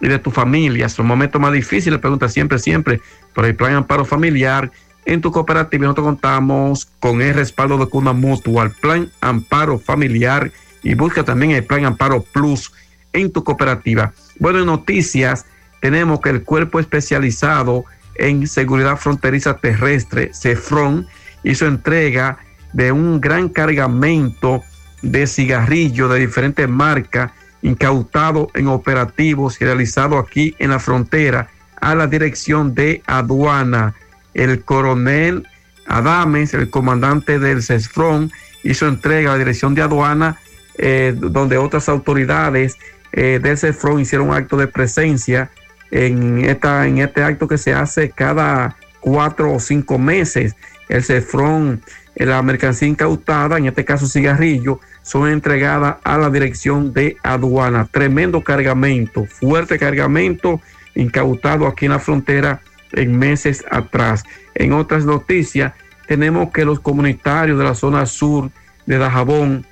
y 0.00 0.08
de 0.08 0.18
tu 0.18 0.30
familia. 0.30 0.86
Es 0.86 0.98
un 0.98 1.06
momento 1.06 1.38
más 1.38 1.52
difícil, 1.52 1.98
pregunta 2.00 2.28
siempre, 2.28 2.58
siempre, 2.58 3.00
por 3.34 3.44
el 3.44 3.54
Plan 3.54 3.74
Amparo 3.74 4.04
Familiar. 4.04 4.70
En 5.04 5.20
tu 5.20 5.30
cooperativa 5.30 5.84
nosotros 5.84 6.06
contamos 6.06 6.86
con 7.00 7.22
el 7.22 7.34
respaldo 7.34 7.78
de 7.78 7.86
Cuna 7.86 8.12
Mutua, 8.12 8.70
Plan 8.80 9.10
Amparo 9.20 9.78
Familiar 9.78 10.50
y 10.82 10.94
busca 10.94 11.24
también 11.24 11.52
el 11.52 11.64
Plan 11.64 11.84
Amparo 11.84 12.22
Plus 12.22 12.72
en 13.12 13.32
tu 13.32 13.44
cooperativa. 13.44 14.12
Bueno, 14.38 14.64
noticias, 14.64 15.46
tenemos 15.80 16.20
que 16.20 16.30
el 16.30 16.42
cuerpo 16.42 16.80
especializado 16.80 17.84
en 18.16 18.46
seguridad 18.46 18.96
fronteriza 18.96 19.58
terrestre, 19.58 20.30
CEFRON, 20.34 21.06
hizo 21.44 21.66
entrega 21.66 22.38
de 22.72 22.92
un 22.92 23.20
gran 23.20 23.48
cargamento 23.48 24.62
de 25.02 25.26
cigarrillos 25.26 26.10
de 26.10 26.18
diferentes 26.18 26.68
marcas 26.68 27.32
incautado 27.66 28.48
en 28.54 28.68
operativos 28.68 29.58
realizados 29.58 30.24
aquí 30.24 30.54
en 30.60 30.70
la 30.70 30.78
frontera 30.78 31.48
a 31.80 31.94
la 31.96 32.06
dirección 32.06 32.74
de 32.74 33.02
aduana. 33.06 33.94
El 34.34 34.62
coronel 34.62 35.46
Adames, 35.86 36.54
el 36.54 36.70
comandante 36.70 37.38
del 37.38 37.62
CESFRON, 37.62 38.30
hizo 38.62 38.86
entrega 38.86 39.30
a 39.30 39.32
la 39.32 39.38
dirección 39.38 39.74
de 39.74 39.82
aduana, 39.82 40.36
eh, 40.78 41.14
donde 41.16 41.58
otras 41.58 41.88
autoridades 41.88 42.76
eh, 43.12 43.40
del 43.42 43.58
CESFRON 43.58 44.00
hicieron 44.00 44.28
un 44.28 44.34
acto 44.34 44.56
de 44.56 44.68
presencia 44.68 45.50
en, 45.90 46.44
esta, 46.44 46.86
en 46.86 46.98
este 46.98 47.22
acto 47.22 47.48
que 47.48 47.58
se 47.58 47.72
hace 47.72 48.10
cada 48.10 48.76
cuatro 49.00 49.52
o 49.52 49.58
cinco 49.58 49.98
meses. 49.98 50.54
El 50.88 51.02
CESFRON, 51.02 51.82
la 52.24 52.40
mercancía 52.42 52.88
incautada, 52.88 53.58
en 53.58 53.66
este 53.66 53.84
caso 53.84 54.06
cigarrillo, 54.06 54.80
son 55.02 55.28
entregadas 55.28 55.96
a 56.02 56.16
la 56.16 56.30
dirección 56.30 56.92
de 56.92 57.16
aduana. 57.22 57.86
Tremendo 57.90 58.42
cargamento, 58.42 59.26
fuerte 59.26 59.78
cargamento 59.78 60.60
incautado 60.94 61.66
aquí 61.66 61.84
en 61.84 61.92
la 61.92 61.98
frontera 61.98 62.60
en 62.92 63.18
meses 63.18 63.64
atrás. 63.70 64.24
En 64.54 64.72
otras 64.72 65.04
noticias, 65.04 65.74
tenemos 66.06 66.50
que 66.50 66.64
los 66.64 66.80
comunitarios 66.80 67.58
de 67.58 67.64
la 67.64 67.74
zona 67.74 68.06
sur 68.06 68.50
de 68.86 68.96
Dajabón 68.96 69.66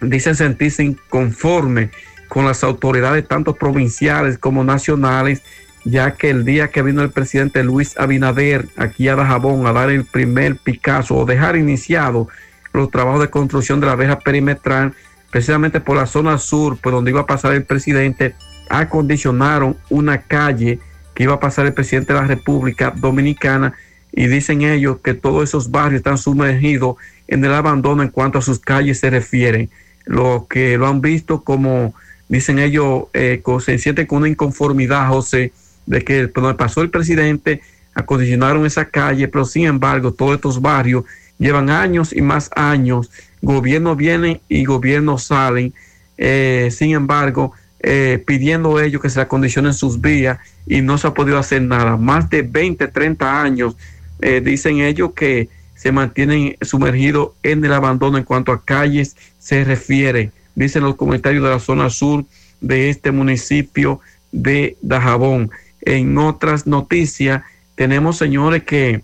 dicen 0.00 0.36
sentirse 0.36 0.84
inconformes 0.84 1.90
con 2.28 2.46
las 2.46 2.62
autoridades 2.64 3.26
tanto 3.26 3.54
provinciales 3.56 4.38
como 4.38 4.64
nacionales, 4.64 5.42
ya 5.84 6.12
que 6.12 6.30
el 6.30 6.44
día 6.44 6.68
que 6.68 6.82
vino 6.82 7.02
el 7.02 7.10
presidente 7.10 7.64
Luis 7.64 7.98
Abinader 7.98 8.68
aquí 8.76 9.08
a 9.08 9.16
Dajabón 9.16 9.66
a 9.66 9.72
dar 9.72 9.90
el 9.90 10.04
primer 10.04 10.56
Picasso 10.56 11.16
o 11.16 11.24
dejar 11.24 11.56
iniciado 11.56 12.28
los 12.72 12.90
trabajos 12.90 13.20
de 13.20 13.30
construcción 13.30 13.80
de 13.80 13.86
la 13.86 13.96
verja 13.96 14.18
perimetral, 14.18 14.94
precisamente 15.30 15.80
por 15.80 15.96
la 15.96 16.06
zona 16.06 16.38
sur, 16.38 16.78
por 16.78 16.92
donde 16.92 17.10
iba 17.10 17.22
a 17.22 17.26
pasar 17.26 17.52
el 17.52 17.64
presidente, 17.64 18.34
acondicionaron 18.68 19.76
una 19.90 20.22
calle 20.22 20.78
que 21.14 21.24
iba 21.24 21.34
a 21.34 21.40
pasar 21.40 21.66
el 21.66 21.74
presidente 21.74 22.12
de 22.12 22.20
la 22.20 22.26
República 22.26 22.92
Dominicana 22.96 23.74
y 24.12 24.26
dicen 24.26 24.62
ellos 24.62 24.98
que 25.02 25.14
todos 25.14 25.44
esos 25.44 25.70
barrios 25.70 26.00
están 26.00 26.18
sumergidos 26.18 26.96
en 27.28 27.44
el 27.44 27.52
abandono 27.52 28.02
en 28.02 28.08
cuanto 28.08 28.38
a 28.38 28.42
sus 28.42 28.58
calles 28.58 29.00
se 29.00 29.10
refieren. 29.10 29.70
Lo 30.04 30.46
que 30.48 30.76
lo 30.78 30.86
han 30.86 31.00
visto 31.00 31.42
como, 31.42 31.94
dicen 32.28 32.58
ellos, 32.58 33.04
eh, 33.14 33.42
se 33.60 33.78
siente 33.78 34.06
con 34.06 34.18
una 34.18 34.28
inconformidad, 34.28 35.08
José, 35.08 35.52
de 35.86 36.02
que 36.02 36.26
donde 36.26 36.54
pasó 36.54 36.82
el 36.82 36.90
presidente 36.90 37.60
acondicionaron 37.94 38.64
esa 38.66 38.84
calle, 38.84 39.28
pero 39.28 39.44
sin 39.44 39.66
embargo 39.66 40.12
todos 40.12 40.36
estos 40.36 40.60
barrios 40.60 41.04
llevan 41.38 41.70
años 41.70 42.12
y 42.12 42.22
más 42.22 42.50
años, 42.54 43.10
gobiernos 43.40 43.96
vienen 43.96 44.40
y 44.48 44.64
gobiernos 44.64 45.24
salen, 45.24 45.74
eh, 46.16 46.68
sin 46.70 46.92
embargo, 46.92 47.52
eh, 47.80 48.22
pidiendo 48.24 48.80
ellos 48.80 49.02
que 49.02 49.10
se 49.10 49.20
acondicionen 49.20 49.74
sus 49.74 50.00
vías 50.00 50.38
y 50.66 50.80
no 50.82 50.96
se 50.98 51.08
ha 51.08 51.14
podido 51.14 51.38
hacer 51.38 51.62
nada. 51.62 51.96
Más 51.96 52.30
de 52.30 52.42
20, 52.42 52.86
30 52.86 53.42
años, 53.42 53.76
eh, 54.20 54.40
dicen 54.40 54.80
ellos 54.80 55.12
que 55.14 55.48
se 55.74 55.90
mantienen 55.90 56.56
sumergidos 56.60 57.30
en 57.42 57.64
el 57.64 57.72
abandono 57.72 58.16
en 58.16 58.24
cuanto 58.24 58.52
a 58.52 58.64
calles 58.64 59.16
se 59.40 59.64
refiere, 59.64 60.30
dicen 60.54 60.84
los 60.84 60.94
comentarios 60.94 61.42
de 61.42 61.50
la 61.50 61.58
zona 61.58 61.90
sur 61.90 62.24
de 62.60 62.88
este 62.88 63.10
municipio 63.10 64.00
de 64.30 64.76
Dajabón. 64.80 65.50
En 65.82 66.16
otras 66.16 66.66
noticias, 66.66 67.42
tenemos 67.74 68.16
señores 68.16 68.62
que 68.62 69.02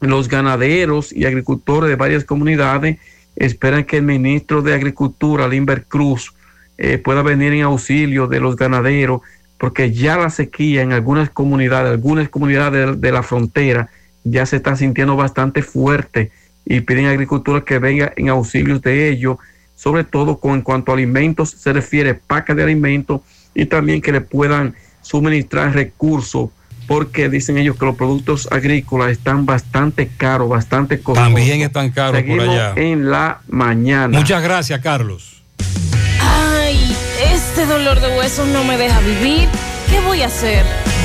los 0.00 0.28
ganaderos 0.28 1.12
y 1.12 1.24
agricultores 1.24 1.90
de 1.90 1.96
varias 1.96 2.24
comunidades 2.24 2.98
esperan 3.34 3.84
que 3.84 3.98
el 3.98 4.04
ministro 4.04 4.62
de 4.62 4.74
Agricultura, 4.74 5.48
Limber 5.48 5.84
Cruz, 5.84 6.32
eh, 6.78 6.98
pueda 6.98 7.22
venir 7.22 7.52
en 7.54 7.62
auxilio 7.62 8.26
de 8.26 8.38
los 8.38 8.54
ganaderos, 8.54 9.22
porque 9.58 9.92
ya 9.92 10.16
la 10.16 10.30
sequía 10.30 10.82
en 10.82 10.92
algunas 10.92 11.30
comunidades, 11.30 11.90
algunas 11.90 12.28
comunidades 12.28 13.00
de, 13.00 13.12
la 13.12 13.22
frontera, 13.22 13.88
ya 14.24 14.46
se 14.46 14.56
está 14.56 14.76
sintiendo 14.76 15.16
bastante 15.16 15.62
fuerte 15.62 16.30
y 16.64 16.80
piden 16.80 17.06
a 17.06 17.10
agricultura 17.10 17.62
que 17.62 17.78
venga 17.78 18.12
en 18.16 18.28
auxilio 18.28 18.78
de 18.78 19.08
ellos, 19.08 19.38
sobre 19.74 20.04
todo 20.04 20.38
con 20.38 20.54
en 20.54 20.62
cuanto 20.62 20.92
a 20.92 20.94
alimentos 20.94 21.50
se 21.50 21.72
refiere, 21.72 22.14
paca 22.14 22.54
de 22.54 22.62
alimentos 22.62 23.22
y 23.54 23.66
también 23.66 24.02
que 24.02 24.12
le 24.12 24.20
puedan 24.20 24.74
suministrar 25.06 25.72
recursos 25.72 26.50
porque 26.86 27.28
dicen 27.28 27.58
ellos 27.58 27.76
que 27.76 27.84
los 27.84 27.96
productos 27.96 28.48
agrícolas 28.50 29.10
están 29.10 29.46
bastante 29.46 30.08
caros, 30.16 30.48
bastante 30.48 31.00
costosos. 31.00 31.32
También 31.32 31.62
están 31.62 31.90
caros 31.90 32.22
por 32.22 32.40
allá. 32.40 32.72
En 32.76 33.10
la 33.10 33.40
mañana. 33.48 34.16
Muchas 34.18 34.42
gracias, 34.42 34.80
Carlos. 34.80 35.42
Ay, 36.20 36.96
este 37.32 37.66
dolor 37.66 38.00
de 38.00 38.16
huesos 38.16 38.46
no 38.48 38.64
me 38.64 38.76
deja 38.76 39.00
vivir. 39.00 39.48
¿Qué 39.90 40.00
voy 40.00 40.22
a 40.22 40.26
hacer? 40.26 40.64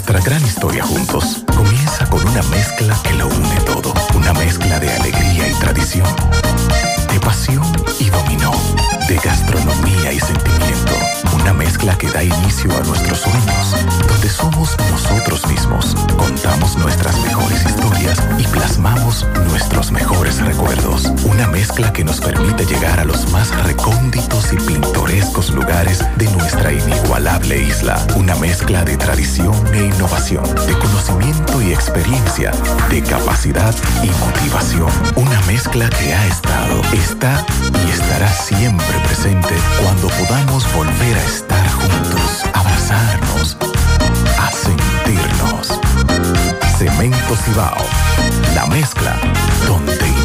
Nuestra 0.00 0.20
gran 0.20 0.42
historia 0.46 0.82
juntos 0.82 1.44
comienza 1.54 2.06
con 2.06 2.26
una 2.26 2.42
mezcla 2.44 2.98
que 3.02 3.12
lo 3.12 3.28
une 3.28 3.60
todo. 3.66 3.92
Una 4.14 4.32
mezcla 4.32 4.80
de 4.80 4.90
alegría 4.90 5.46
y 5.46 5.52
tradición, 5.60 6.08
de 7.12 7.20
pasión 7.20 7.62
y 7.98 8.08
dominó, 8.08 8.50
de 9.06 9.16
gastronomía 9.16 10.10
y 10.10 10.18
sentimiento. 10.18 10.92
Una 11.34 11.52
mezcla 11.52 11.98
que 11.98 12.10
da 12.10 12.24
inicio 12.24 12.74
a 12.74 12.80
nuestros 12.80 13.18
sueños, 13.20 13.76
donde 14.08 14.30
somos 14.30 14.74
nosotros 14.90 15.46
mismos, 15.46 15.94
contamos 16.16 16.78
nuestras 16.78 17.20
mejores 17.20 17.62
historias 17.66 18.22
y 18.38 18.44
plasmamos 18.44 19.26
nuestros 19.48 19.90
mejores 19.90 20.38
recuerdos. 20.38 21.12
Una 21.26 21.46
mezcla 21.46 21.92
que 21.92 22.04
nos 22.04 22.20
permite 22.20 22.64
llegar 22.64 23.00
a 23.00 23.04
los 23.04 23.30
más 23.32 23.54
recónditos 23.64 24.50
y 24.54 24.56
pintorescos 24.56 25.50
lugares 25.50 26.02
de 26.16 26.26
nuestra 26.30 26.72
Una 28.14 28.34
mezcla 28.36 28.84
de 28.84 28.94
tradición 28.98 29.54
e 29.74 29.86
innovación, 29.86 30.44
de 30.66 30.78
conocimiento 30.78 31.62
y 31.62 31.72
experiencia, 31.72 32.52
de 32.90 33.02
capacidad 33.02 33.74
y 34.02 34.10
motivación. 34.22 34.90
Una 35.16 35.40
mezcla 35.46 35.88
que 35.88 36.12
ha 36.12 36.26
estado, 36.26 36.82
está 36.92 37.44
y 37.86 37.90
estará 37.90 38.28
siempre 38.28 38.98
presente 39.06 39.54
cuando 39.82 40.08
podamos 40.08 40.70
volver 40.74 41.16
a 41.16 41.24
estar 41.24 41.70
juntos, 41.70 42.44
abrazarnos, 42.52 43.56
a 44.38 44.52
sentirnos. 44.52 45.80
Cemento 46.76 47.34
Cibao, 47.36 47.84
la 48.54 48.66
mezcla 48.66 49.16
donde 49.66 50.19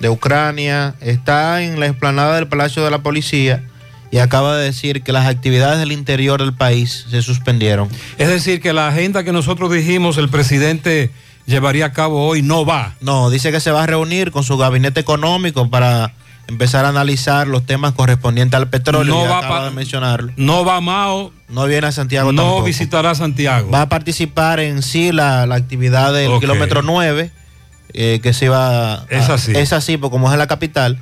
de 0.00 0.08
Ucrania. 0.08 0.94
Está 1.00 1.62
en 1.62 1.80
la 1.80 1.86
explanada 1.86 2.36
del 2.36 2.48
Palacio 2.48 2.84
de 2.84 2.90
la 2.90 2.98
Policía 3.02 3.64
y 4.10 4.18
acaba 4.18 4.56
de 4.56 4.64
decir 4.64 5.02
que 5.02 5.12
las 5.12 5.26
actividades 5.26 5.78
del 5.78 5.92
interior 5.92 6.40
del 6.40 6.54
país 6.54 7.06
se 7.10 7.22
suspendieron. 7.22 7.88
Es 8.16 8.28
decir, 8.28 8.60
que 8.60 8.72
la 8.72 8.88
agenda 8.88 9.24
que 9.24 9.32
nosotros 9.32 9.70
dijimos 9.72 10.16
el 10.18 10.28
presidente 10.30 11.10
llevaría 11.46 11.86
a 11.86 11.92
cabo 11.92 12.26
hoy 12.26 12.42
no 12.42 12.64
va. 12.64 12.94
No, 13.00 13.30
dice 13.30 13.52
que 13.52 13.60
se 13.60 13.70
va 13.70 13.82
a 13.84 13.86
reunir 13.86 14.30
con 14.32 14.44
su 14.44 14.56
gabinete 14.56 15.00
económico 15.00 15.68
para 15.70 16.12
empezar 16.46 16.86
a 16.86 16.88
analizar 16.88 17.46
los 17.46 17.66
temas 17.66 17.92
correspondientes 17.92 18.56
al 18.58 18.68
petróleo. 18.70 19.14
No 19.14 19.28
va 19.28 19.38
acaba 19.38 19.64
de 19.66 19.70
mencionarlo. 19.72 20.32
No 20.36 20.64
va 20.64 20.80
Mao. 20.80 21.32
No 21.50 21.66
viene 21.66 21.86
a 21.86 21.92
Santiago 21.92 22.32
No 22.32 22.42
tampoco. 22.42 22.64
visitará 22.64 23.14
Santiago. 23.14 23.70
Va 23.70 23.82
a 23.82 23.88
participar 23.90 24.60
en 24.60 24.82
sí 24.82 25.12
la, 25.12 25.46
la 25.46 25.56
actividad 25.56 26.12
del 26.14 26.38
kilómetro 26.40 26.80
9, 26.82 27.30
eh, 27.94 28.20
que 28.22 28.32
se 28.32 28.46
iba 28.46 28.94
a- 28.94 29.06
Es 29.10 29.28
así. 29.28 29.52
Es 29.54 29.72
así, 29.72 29.96
porque 29.96 30.12
como 30.12 30.28
es 30.28 30.32
en 30.32 30.38
la 30.38 30.46
capital, 30.46 30.98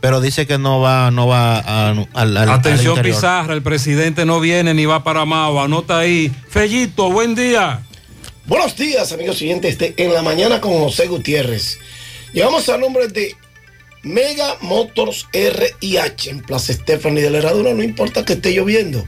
pero 0.00 0.20
dice 0.20 0.46
que 0.46 0.58
no 0.58 0.80
va, 0.80 1.10
no 1.10 1.26
va 1.26 1.58
a- 1.58 1.88
al, 1.90 2.08
al- 2.14 2.36
al 2.36 2.50
Atención 2.50 2.92
interior. 2.96 3.16
Pizarra, 3.16 3.54
el 3.54 3.62
presidente 3.62 4.24
no 4.24 4.40
viene 4.40 4.74
ni 4.74 4.84
va 4.86 5.02
para 5.04 5.24
Mao. 5.24 5.60
Anota 5.60 5.98
ahí. 5.98 6.32
Fellito, 6.48 7.10
buen 7.10 7.34
día. 7.34 7.80
Buenos 8.46 8.76
días, 8.76 9.10
amigos 9.12 9.38
siguientes 9.38 9.76
de 9.78 9.94
En 9.96 10.12
la 10.14 10.22
Mañana 10.22 10.60
con 10.60 10.72
José 10.74 11.06
Gutiérrez. 11.08 11.78
Llegamos 12.32 12.68
al 12.68 12.80
nombre 12.80 13.08
de 13.08 13.34
Mega 14.02 14.56
Motors 14.60 15.26
RIH 15.32 16.30
en 16.30 16.40
Plaza 16.42 16.72
Stephanie 16.72 17.22
de 17.22 17.30
la 17.30 17.38
Herradura. 17.38 17.74
No 17.74 17.82
importa 17.82 18.24
que 18.24 18.34
esté 18.34 18.52
lloviendo. 18.54 19.04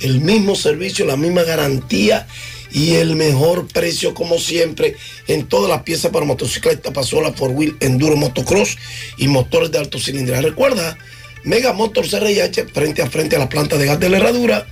El 0.00 0.20
mismo 0.20 0.56
servicio, 0.56 1.04
la 1.04 1.16
misma 1.16 1.42
garantía 1.42 2.26
y 2.72 2.94
el 2.94 3.16
mejor 3.16 3.66
precio, 3.66 4.14
como 4.14 4.38
siempre, 4.38 4.96
en 5.26 5.46
todas 5.46 5.68
las 5.68 5.82
piezas 5.82 6.10
para 6.10 6.24
motocicleta, 6.24 6.92
pasola, 6.92 7.32
four 7.32 7.50
wheel, 7.50 7.76
enduro, 7.80 8.16
motocross 8.16 8.76
y 9.16 9.28
motores 9.28 9.70
de 9.70 9.78
alto 9.78 9.98
cilindrada. 9.98 10.42
Recuerda, 10.42 10.96
Mega 11.44 11.72
Motors 11.72 12.12
RIH 12.12 12.66
frente 12.72 13.02
a 13.02 13.10
frente 13.10 13.36
a 13.36 13.38
la 13.38 13.48
planta 13.48 13.76
de 13.78 13.86
gas 13.86 13.98
de 13.98 14.10
la 14.10 14.18
Herradura 14.18 14.66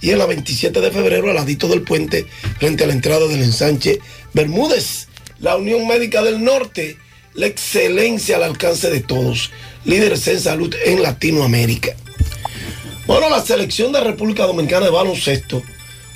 y 0.00 0.10
en 0.10 0.18
la 0.18 0.26
27 0.26 0.80
de 0.80 0.90
febrero 0.90 1.28
al 1.28 1.34
ladito 1.34 1.68
del 1.68 1.82
puente 1.82 2.26
frente 2.58 2.84
a 2.84 2.86
la 2.86 2.92
entrada 2.92 3.26
del 3.26 3.42
ensanche 3.42 3.98
Bermúdez. 4.32 5.08
La 5.40 5.56
Unión 5.56 5.86
Médica 5.88 6.22
del 6.22 6.44
Norte, 6.44 6.96
la 7.34 7.46
excelencia 7.46 8.36
al 8.36 8.44
alcance 8.44 8.90
de 8.90 9.00
todos, 9.00 9.50
líderes 9.84 10.26
en 10.28 10.40
salud 10.40 10.74
en 10.84 11.02
Latinoamérica. 11.02 11.96
Bueno, 13.06 13.28
la 13.28 13.44
selección 13.44 13.92
de 13.92 14.00
República 14.00 14.46
Dominicana 14.46 14.86
de 14.86 14.92
baloncesto 14.92 15.62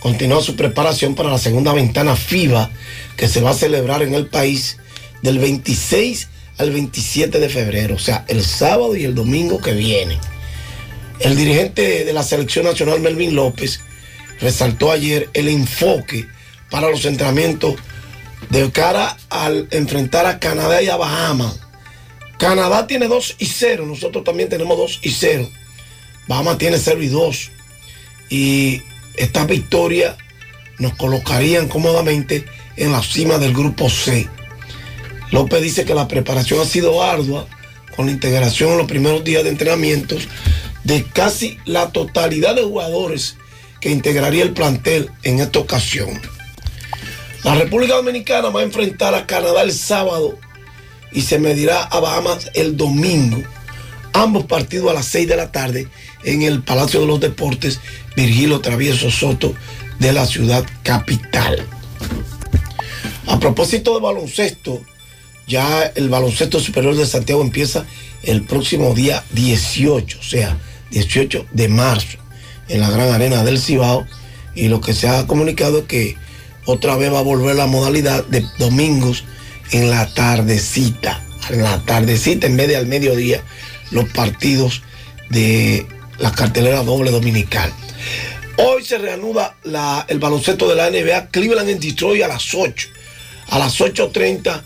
continúa 0.01 0.43
su 0.43 0.57
preparación 0.57 1.15
para 1.15 1.31
la 1.31 1.39
segunda 1.39 1.73
ventana 1.73 2.17
FIBA 2.17 2.71
que 3.17 3.29
se 3.29 3.41
va 3.41 3.51
a 3.51 3.55
celebrar 3.55 4.03
en 4.03 4.15
el 4.15 4.27
país 4.27 4.79
del 5.23 5.39
26 5.39 6.29
al 6.59 6.71
27 6.71 7.39
de 7.39 7.49
febrero, 7.49 7.97
o 7.97 7.99
sea, 7.99 8.25
el 8.29 8.45
sábado 8.45 8.97
y 8.97 9.05
el 9.05 9.15
domingo 9.15 9.61
que 9.61 9.73
viene. 9.73 10.19
El 11.21 11.37
dirigente 11.37 12.05
de 12.05 12.13
la 12.13 12.23
selección 12.23 12.65
nacional, 12.65 13.01
Melvin 13.01 13.35
López, 13.35 13.81
resaltó 14.41 14.91
ayer 14.91 15.31
el 15.35 15.49
enfoque 15.49 16.27
para 16.71 16.91
los 16.91 17.05
entrenamientos 17.05 17.75
de 18.51 18.71
cara 18.71 19.17
al 19.31 19.67
enfrentar 19.71 20.27
a 20.27 20.39
Canadá 20.39 20.83
y 20.83 20.89
a 20.89 20.97
Bahamas. 20.97 21.61
Canadá 22.39 22.87
tiene 22.87 23.09
2 23.09 23.37
y 23.39 23.47
0, 23.47 23.87
nosotros 23.87 24.25
también 24.25 24.49
tenemos 24.49 24.77
2 24.77 25.01
y 25.03 25.11
0. 25.11 25.49
Bahamas 26.29 26.59
tiene 26.59 26.79
0 26.79 27.03
y 27.03 27.09
2. 27.09 27.51
Y 28.29 28.83
estas 29.17 29.47
victorias 29.47 30.17
nos 30.79 30.95
colocarían 30.95 31.69
cómodamente 31.69 32.45
en 32.77 32.93
la 32.93 33.03
cima 33.03 33.39
del 33.39 33.55
grupo 33.55 33.89
C. 33.89 34.29
López 35.31 35.63
dice 35.63 35.85
que 35.85 35.95
la 35.95 36.09
preparación 36.09 36.61
ha 36.61 36.65
sido 36.65 37.03
ardua 37.03 37.47
con 37.97 38.07
la 38.07 38.13
integración 38.13 38.73
en 38.73 38.79
los 38.79 38.87
primeros 38.87 39.25
días 39.25 39.43
de 39.43 39.51
entrenamientos 39.51 40.29
de 40.85 41.05
casi 41.05 41.59
la 41.65 41.91
totalidad 41.91 42.55
de 42.55 42.63
jugadores 42.63 43.37
que 43.81 43.91
integraría 43.91 44.43
el 44.43 44.53
plantel 44.53 45.11
en 45.23 45.41
esta 45.41 45.59
ocasión. 45.59 46.21
La 47.43 47.55
República 47.55 47.95
Dominicana 47.95 48.51
va 48.51 48.61
a 48.61 48.65
enfrentar 48.65 49.15
a 49.15 49.27
Canadá 49.27 49.63
el 49.63 49.73
sábado 49.73 50.39
y 51.13 51.23
se 51.23 51.39
medirá 51.39 51.83
a 51.83 52.01
Bahamas 52.01 52.51
el 52.55 52.77
domingo. 52.77 53.43
Ambos 54.17 54.47
partidos 54.47 54.91
a 54.91 54.95
las 54.95 55.05
6 55.09 55.29
de 55.29 55.37
la 55.37 55.53
tarde 55.53 55.89
en 56.25 56.41
el 56.41 56.63
Palacio 56.63 57.01
de 57.01 57.07
los 57.07 57.21
Deportes 57.21 57.81
Virgilio 58.17 58.63
Travieso 58.63 59.11
Soto 59.11 59.53
de 59.99 60.15
la 60.15 60.25
ciudad 60.25 60.65
capital. 60.83 61.67
A 63.27 63.39
propósito 63.39 63.95
de 63.95 64.01
baloncesto, 64.01 64.81
Ya 65.47 65.93
el 65.95 66.09
baloncesto 66.09 66.61
superior 66.61 66.97
de 66.97 67.05
Santiago 67.05 67.43
empieza 67.43 67.85
el 68.23 68.43
próximo 68.43 68.95
día 68.95 69.23
18, 69.33 70.19
o 70.19 70.23
sea, 70.23 70.57
18 70.93 71.49
de 71.53 71.69
marzo, 71.69 72.17
en 72.69 72.81
la 72.81 72.89
Gran 72.89 73.13
Arena 73.13 73.45
del 73.45 73.61
Cibao. 73.61 74.07
Y 74.55 74.69
lo 74.69 74.81
que 74.81 74.95
se 74.95 75.09
ha 75.09 75.27
comunicado 75.27 75.81
es 75.81 75.85
que 75.85 76.17
otra 76.65 76.97
vez 76.97 77.13
va 77.13 77.19
a 77.19 77.23
volver 77.23 77.55
la 77.55 77.67
modalidad 77.67 78.25
de 78.25 78.47
domingos 78.59 79.25
en 79.73 79.91
la 79.91 80.07
tardecita. 80.15 81.23
En 81.51 81.63
la 81.63 81.85
tardecita, 81.85 82.47
en 82.47 82.57
vez 82.57 82.67
de 82.69 82.77
al 82.77 82.87
mediodía, 82.87 83.45
los 83.91 84.09
partidos 84.11 84.83
de 85.31 85.87
la 86.19 86.33
cartelera 86.33 86.83
doble 86.83 87.11
dominical. 87.11 87.73
Hoy 88.59 88.85
se 88.85 88.99
reanuda 88.99 89.57
el 90.09 90.19
baloncesto 90.19 90.69
de 90.69 90.75
la 90.75 90.91
NBA 90.91 91.29
Cleveland 91.29 91.69
en 91.69 91.81
Detroit 91.81 92.23
a 92.23 92.29
las 92.29 92.55
8. 92.55 92.89
A 93.49 93.59
las 93.59 93.79
8.30 93.81 94.63